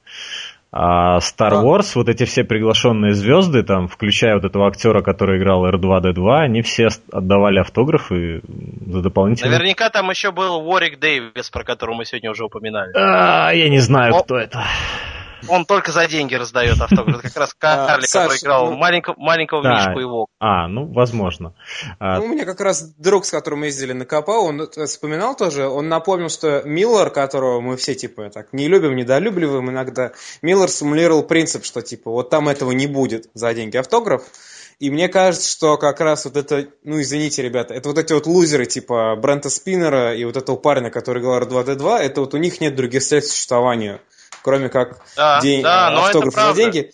А 0.70 1.18
Star 1.18 1.64
Wars, 1.64 1.92
вот 1.94 2.10
эти 2.10 2.24
все 2.24 2.44
приглашенные 2.44 3.14
звезды, 3.14 3.62
там, 3.62 3.88
включая 3.88 4.34
вот 4.34 4.44
этого 4.44 4.68
актера, 4.68 5.00
который 5.00 5.38
играл 5.38 5.66
R2-D2, 5.66 6.40
они 6.40 6.60
все 6.60 6.88
отдавали 7.10 7.58
автографы 7.58 8.42
за 8.86 9.00
дополнительные... 9.00 9.50
Наверняка 9.50 9.88
там 9.88 10.10
еще 10.10 10.30
был 10.30 10.56
Уорик 10.56 10.98
Дэвис, 10.98 11.48
про 11.50 11.64
которого 11.64 11.96
мы 11.96 12.04
сегодня 12.04 12.30
уже 12.30 12.44
упоминали. 12.44 12.92
А, 12.94 13.50
я 13.52 13.70
не 13.70 13.78
знаю, 13.78 14.14
О... 14.14 14.22
кто 14.22 14.36
это. 14.36 14.62
Он 15.46 15.64
только 15.64 15.92
за 15.92 16.06
деньги 16.08 16.34
раздает 16.34 16.80
автограф. 16.80 17.22
Как 17.22 17.36
раз 17.36 17.54
Карли, 17.54 18.06
который 18.06 18.38
играл 18.38 18.70
ну, 18.70 18.76
маленького, 18.76 19.62
Мишку 19.62 20.00
его. 20.00 20.26
А, 20.40 20.68
ну, 20.68 20.86
возможно. 20.92 21.54
А, 21.98 22.18
ну, 22.18 22.24
у 22.24 22.28
меня 22.28 22.44
как 22.44 22.60
раз 22.60 22.94
друг, 22.96 23.24
с 23.24 23.30
которым 23.30 23.60
мы 23.60 23.66
ездили 23.66 23.92
на 23.92 24.04
КП, 24.04 24.28
он 24.28 24.68
вспоминал 24.86 25.36
тоже, 25.36 25.68
он 25.68 25.88
напомнил, 25.88 26.28
что 26.28 26.62
Миллер, 26.64 27.10
которого 27.10 27.60
мы 27.60 27.76
все, 27.76 27.94
типа, 27.94 28.30
так 28.30 28.52
не 28.52 28.68
любим, 28.68 28.96
недолюбливаем 28.96 29.70
иногда, 29.70 30.12
Миллер 30.42 30.68
симулировал 30.68 31.22
принцип, 31.22 31.64
что, 31.64 31.82
типа, 31.82 32.10
вот 32.10 32.30
там 32.30 32.48
этого 32.48 32.72
не 32.72 32.86
будет 32.86 33.28
за 33.34 33.54
деньги 33.54 33.76
автограф, 33.76 34.22
и 34.78 34.90
мне 34.90 35.08
кажется, 35.08 35.50
что 35.50 35.76
как 35.76 36.00
раз 36.00 36.24
вот 36.24 36.36
это, 36.36 36.68
ну 36.84 37.00
извините, 37.00 37.42
ребята, 37.42 37.74
это 37.74 37.88
вот 37.88 37.98
эти 37.98 38.12
вот 38.12 38.26
лузеры 38.26 38.64
типа 38.64 39.16
Брента 39.16 39.50
Спиннера 39.50 40.14
и 40.14 40.24
вот 40.24 40.36
этого 40.36 40.56
парня, 40.56 40.90
который 40.90 41.20
играл 41.20 41.40
R2D2, 41.42 41.98
это 41.98 42.20
вот 42.20 42.34
у 42.34 42.36
них 42.36 42.60
нет 42.60 42.76
других 42.76 43.02
средств 43.02 43.32
существования 43.32 44.00
кроме 44.42 44.68
как 44.68 45.00
да, 45.16 45.40
день, 45.40 45.62
да, 45.62 45.88
автограф 45.88 46.34
за 46.34 46.54
деньги. 46.54 46.92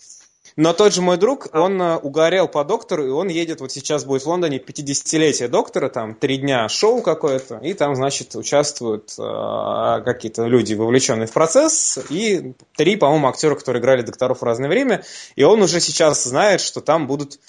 Но 0.57 0.71
тот 0.71 0.93
же 0.93 1.01
мой 1.01 1.17
друг, 1.17 1.49
он 1.53 1.81
uh, 1.81 1.99
угорел 1.99 2.47
по 2.47 2.63
доктору, 2.63 3.05
и 3.05 3.09
он 3.09 3.27
едет, 3.27 3.59
вот 3.59 3.73
сейчас 3.73 4.05
будет 4.05 4.23
в 4.23 4.27
Лондоне 4.27 4.57
50-летие 4.57 5.49
доктора, 5.49 5.89
там 5.89 6.15
три 6.15 6.37
дня 6.37 6.69
шоу 6.69 7.01
какое-то, 7.01 7.57
и 7.57 7.73
там, 7.73 7.93
значит, 7.95 8.35
участвуют 8.35 9.09
uh, 9.19 10.01
какие-то 10.03 10.45
люди, 10.45 10.73
вовлеченные 10.73 11.27
в 11.27 11.33
процесс, 11.33 11.99
и 12.09 12.53
три, 12.77 12.95
по-моему, 12.95 13.27
актера, 13.27 13.55
которые 13.55 13.81
играли 13.81 14.01
докторов 14.01 14.39
в 14.39 14.43
разное 14.43 14.69
время, 14.69 15.03
и 15.35 15.43
он 15.43 15.61
уже 15.61 15.81
сейчас 15.81 16.23
знает, 16.23 16.61
что 16.61 16.79
там 16.79 17.05
будут 17.05 17.33
а, 17.33 17.39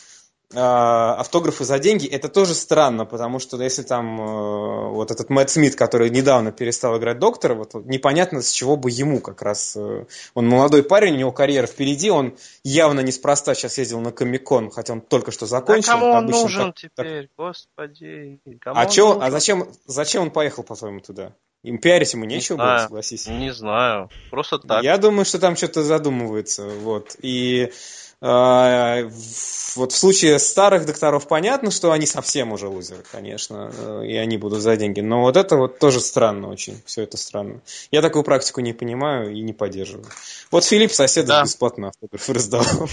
автографы 0.55 1.64
за 1.64 1.78
деньги, 1.81 2.06
это 2.06 2.28
тоже 2.28 2.55
странно, 2.55 3.05
потому 3.05 3.40
что 3.40 3.60
если 3.60 3.82
там 3.82 4.20
э, 4.20 4.90
вот 4.90 5.10
этот 5.10 5.28
Мэтт 5.28 5.51
Смит, 5.51 5.74
который 5.74 6.09
недавно 6.09 6.52
перестал 6.52 6.97
играть 6.98 7.18
доктора, 7.18 7.55
вот, 7.55 7.74
вот 7.74 7.86
непонятно, 7.86 8.40
с 8.40 8.52
чего 8.52 8.77
бы 8.77 8.90
ему 8.90 9.20
как 9.20 9.43
раз. 9.43 9.77
Э, 9.77 10.05
он 10.35 10.48
молодой 10.48 10.85
парень, 10.85 11.14
у 11.14 11.18
него 11.18 11.32
карьера 11.32 11.66
впереди, 11.66 12.10
он 12.10 12.36
явно 12.62 13.01
неспроста 13.01 13.55
сейчас 13.55 13.78
ездил 13.78 13.98
на 14.01 14.12
Комикон, 14.12 14.70
хотя 14.70 14.93
он 14.93 15.01
только 15.01 15.32
что 15.32 15.47
закончил. 15.47 15.94
А 15.94 15.94
кому 15.94 16.10
он 16.12 16.24
Обычно 16.24 16.43
нужен 16.43 16.73
так, 16.73 16.77
теперь, 16.77 17.23
так... 17.23 17.31
господи? 17.36 18.40
Кому 18.60 18.81
а, 18.81 18.86
чё, 18.86 19.18
а 19.20 19.31
зачем, 19.32 19.68
зачем 19.86 20.23
он 20.23 20.31
поехал, 20.31 20.62
по-твоему, 20.62 21.01
туда? 21.01 21.32
Им 21.64 21.78
пиарить 21.78 22.12
ему 22.12 22.24
нечего 22.24 22.59
было, 22.59 22.78
согласись. 22.78 23.27
Не 23.27 23.52
знаю, 23.52 24.10
просто 24.31 24.59
так. 24.59 24.85
Я 24.85 24.98
думаю, 24.98 25.24
что 25.24 25.40
там 25.40 25.56
что-то 25.56 25.82
задумывается, 25.82 26.68
вот. 26.68 27.16
И 27.20 27.64
а, 27.64 28.05
вот 28.20 29.93
в 29.93 29.97
случае 29.97 30.38
старых 30.38 30.86
докторов 30.86 31.28
понятно, 31.28 31.70
что 31.70 31.93
они 31.93 32.06
совсем 32.06 32.52
уже 32.52 32.68
лузеры, 32.68 33.05
конечно, 33.12 33.70
э, 33.76 34.06
и 34.06 34.16
они 34.16 34.38
будут 34.38 34.60
за 34.60 34.76
деньги. 34.76 35.01
Но 35.01 35.20
вот 35.20 35.36
это 35.36 35.56
вот 35.56 35.78
тоже 35.78 36.01
странно 36.01 36.48
очень. 36.48 36.82
Все 36.86 37.02
это 37.02 37.18
странно. 37.18 37.60
Я 37.90 38.01
такую 38.01 38.24
практику 38.24 38.60
не 38.60 38.72
понимаю 38.72 39.32
и 39.32 39.43
не 39.43 39.52
поддерживаю. 39.52 40.06
Вот 40.51 40.64
Филипп 40.64 40.93
Соседов 40.93 41.28
да. 41.28 41.43
бесплатно 41.43 41.88
автографы 41.88 42.32
раздавал. 42.32 42.88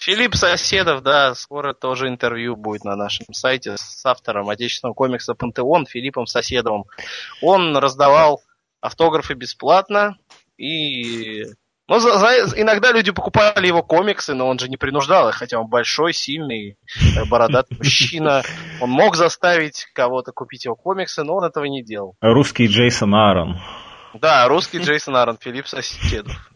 Филипп 0.00 0.34
Соседов, 0.36 1.02
да, 1.02 1.34
скоро 1.34 1.72
тоже 1.72 2.08
интервью 2.08 2.56
будет 2.56 2.84
на 2.84 2.94
нашем 2.94 3.26
сайте 3.32 3.76
с 3.76 4.04
автором 4.04 4.50
отечественного 4.50 4.94
комикса 4.94 5.34
«Пантеон» 5.34 5.86
Филиппом 5.86 6.26
Соседовым. 6.26 6.84
Он 7.40 7.76
раздавал 7.76 8.42
автографы 8.80 9.34
бесплатно 9.34 10.16
и 10.58 11.46
ну, 11.88 12.00
за, 12.00 12.18
за, 12.18 12.60
иногда 12.60 12.90
люди 12.90 13.12
покупали 13.12 13.66
его 13.66 13.82
комиксы, 13.82 14.34
но 14.34 14.48
он 14.48 14.58
же 14.58 14.68
не 14.68 14.76
принуждал 14.76 15.28
их, 15.28 15.36
хотя 15.36 15.60
он 15.60 15.68
большой, 15.68 16.12
сильный, 16.12 16.76
э, 17.16 17.24
бородатый 17.26 17.76
мужчина. 17.78 18.42
Он 18.80 18.90
мог 18.90 19.14
заставить 19.14 19.86
кого-то 19.94 20.32
купить 20.32 20.64
его 20.64 20.74
комиксы, 20.74 21.22
но 21.22 21.36
он 21.36 21.44
этого 21.44 21.64
не 21.64 21.84
делал. 21.84 22.16
Русский 22.20 22.66
Джейсон 22.66 23.14
Аарон. 23.14 23.60
Да, 24.14 24.48
русский 24.48 24.78
Джейсон 24.78 25.16
Аарон, 25.16 25.38
Филипп 25.40 25.68
Соседов. 25.68 26.50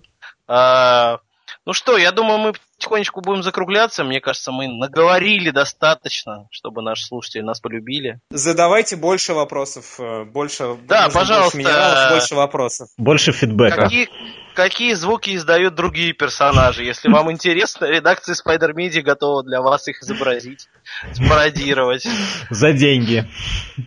А, 0.49 1.21
ну 1.65 1.75
что, 1.75 1.97
я 1.97 2.11
думаю, 2.11 2.39
мы 2.39 2.53
потихонечку 2.81 3.21
будем 3.21 3.43
закругляться. 3.43 4.05
Мне 4.05 4.21
кажется, 4.21 4.53
мы 4.53 4.67
наговорили 4.67 5.51
достаточно, 5.51 6.49
чтобы 6.51 6.83
наши 6.83 7.05
слушатели 7.05 7.43
нас 7.43 7.61
полюбили. 7.61 8.21
Задавайте 8.31 8.97
больше 8.97 9.35
вопросов, 9.35 10.01
э, 10.01 10.25
больше, 10.25 10.77
да, 10.89 11.09
пожалуйста, 11.13 11.57
больше 11.57 11.59
минералов, 11.59 12.11
больше 12.13 12.35
вопросов. 12.35 12.89
Больше 12.97 13.33
фидбэка. 13.33 13.83
Какие, 13.83 14.09
какие 14.55 14.95
звуки 14.95 15.37
издают 15.37 15.75
другие 15.75 16.15
персонажи? 16.15 16.83
Если 16.85 17.11
вам 17.11 17.31
интересно, 17.31 17.85
редакция 17.85 18.35
Spider 18.35 18.73
Media 18.75 19.03
готова 19.03 19.45
для 19.45 19.61
вас 19.61 19.87
их 19.87 20.03
изобразить, 20.03 20.69
спародировать. 21.13 22.07
За 22.49 22.73
деньги. 22.73 23.29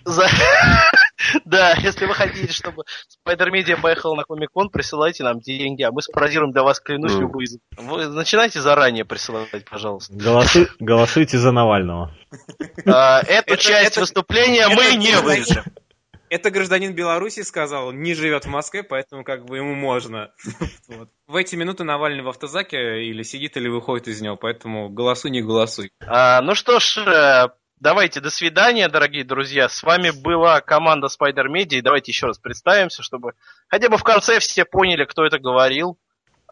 За... 0.06 0.28
Да, 1.46 1.74
если 1.78 2.06
вы 2.06 2.14
хотите, 2.14 2.52
чтобы 2.52 2.84
Spider 3.26 3.50
Media 3.50 3.80
поехал 3.80 4.14
на 4.14 4.24
Комик-кон, 4.24 4.70
присылайте 4.70 5.24
нам 5.24 5.40
деньги, 5.40 5.82
а 5.82 5.92
мы 5.92 6.02
спродируем 6.02 6.52
для 6.52 6.64
вас, 6.64 6.82
клянусь, 6.82 7.14
любую 7.14 7.46
из... 7.46 7.58
Вы 7.78 8.08
начинайте 8.10 8.60
заранее 8.60 8.83
присылать, 9.06 9.50
пожалуйста. 9.70 10.14
Голосуй, 10.14 10.68
голосуйте 10.80 11.38
за 11.38 11.52
Навального. 11.52 12.12
А, 12.86 13.22
эту 13.22 13.58
часть 13.58 13.98
выступления 13.98 14.68
мы 14.68 14.96
не 14.96 15.16
вырежем. 15.18 15.64
Это 16.34 16.50
гражданин 16.50 16.96
Беларуси 16.96 17.44
сказал, 17.44 17.92
не 17.92 18.16
живет 18.16 18.46
в 18.46 18.50
Москве, 18.50 18.82
поэтому 18.82 19.24
как 19.24 19.46
бы 19.46 19.58
ему 19.58 19.76
можно. 19.76 20.32
Вот. 20.88 21.10
В 21.28 21.36
эти 21.36 21.56
минуты 21.56 21.84
Навальный 21.84 22.24
в 22.24 22.28
автозаке 22.28 23.04
или 23.04 23.22
сидит, 23.22 23.56
или 23.56 23.68
выходит 23.68 24.08
из 24.08 24.20
него, 24.20 24.36
поэтому 24.36 24.90
голосуй, 24.90 25.30
не 25.30 25.44
голосуй. 25.44 25.92
А, 26.06 26.42
ну 26.42 26.56
что 26.56 26.80
ж, 26.80 26.98
э, 26.98 27.50
давайте 27.80 28.20
до 28.20 28.32
свидания, 28.32 28.90
дорогие 28.90 29.24
друзья. 29.24 29.70
С 29.70 29.84
вами 29.84 30.10
была 30.10 30.60
команда 30.62 31.08
Spider 31.08 31.46
Media. 31.54 31.82
Давайте 31.82 32.12
еще 32.12 32.26
раз 32.26 32.40
представимся, 32.40 33.04
чтобы 33.04 33.34
хотя 33.68 33.90
бы 33.90 33.98
в 33.98 34.04
конце 34.04 34.40
все 34.40 34.66
поняли, 34.66 35.06
кто 35.06 35.26
это 35.26 35.38
говорил. 35.38 36.00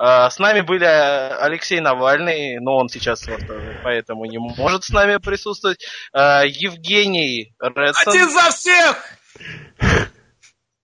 А, 0.04 0.32
с 0.32 0.40
нами 0.40 0.62
были 0.62 0.84
Алексей 0.84 1.80
Навальный, 1.80 2.60
но 2.60 2.78
он 2.78 2.90
сейчас 2.90 3.28
вот, 3.28 3.40
поэтому 3.84 4.26
не 4.26 4.40
может 4.40 4.84
с 4.84 4.90
нами 4.90 5.18
присутствовать. 5.18 5.86
А, 6.12 6.42
Евгений 6.44 7.54
Редсон. 7.62 8.12
Один 8.12 8.30
за 8.32 8.50
всех! 8.50 8.98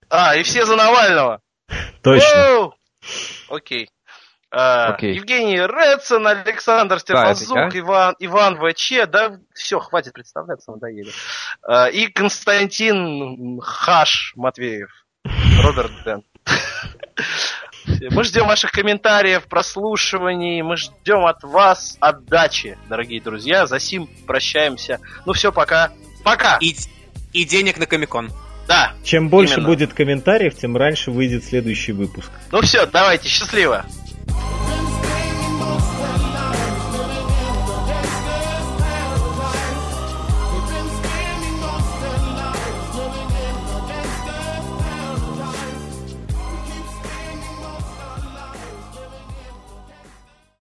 А, 0.08 0.36
и 0.36 0.44
все 0.44 0.64
за 0.64 0.76
Навального. 0.76 1.40
Точно. 2.04 2.70
Окей. 3.48 3.90
А, 4.52 4.94
Окей. 4.94 5.16
Евгений 5.16 5.56
Редсон, 5.56 6.24
Александр 6.28 7.00
Стерпазук, 7.00 7.56
да, 7.56 7.68
Иван, 7.72 8.14
Иван 8.20 8.56
ВЧ, 8.56 9.08
да, 9.08 9.40
все, 9.52 9.80
хватит 9.80 10.12
представляться, 10.12 10.70
надоели. 10.70 11.10
И 11.92 12.06
Константин 12.06 13.60
Хаш 13.60 14.34
Матвеев, 14.36 14.90
Роберт 15.64 15.90
Дэн. 16.04 16.22
Мы 18.10 18.24
ждем 18.24 18.46
ваших 18.46 18.70
комментариев, 18.70 19.44
прослушиваний. 19.48 20.62
Мы 20.62 20.76
ждем 20.76 21.26
от 21.26 21.42
вас 21.42 21.96
отдачи, 22.00 22.78
дорогие 22.88 23.20
друзья. 23.20 23.66
За 23.66 23.78
сим 23.78 24.08
прощаемся. 24.26 25.00
Ну 25.26 25.32
все, 25.32 25.52
пока. 25.52 25.90
Пока! 26.24 26.58
И, 26.60 26.74
и 27.32 27.44
денег 27.44 27.78
на 27.78 27.86
Комикон. 27.86 28.30
Да. 28.66 28.92
Чем 29.02 29.30
больше 29.30 29.54
именно. 29.54 29.68
будет 29.68 29.94
комментариев, 29.94 30.54
тем 30.54 30.76
раньше 30.76 31.10
выйдет 31.10 31.44
следующий 31.44 31.92
выпуск. 31.92 32.30
Ну 32.52 32.60
все, 32.60 32.86
давайте, 32.86 33.28
счастливо! 33.28 33.86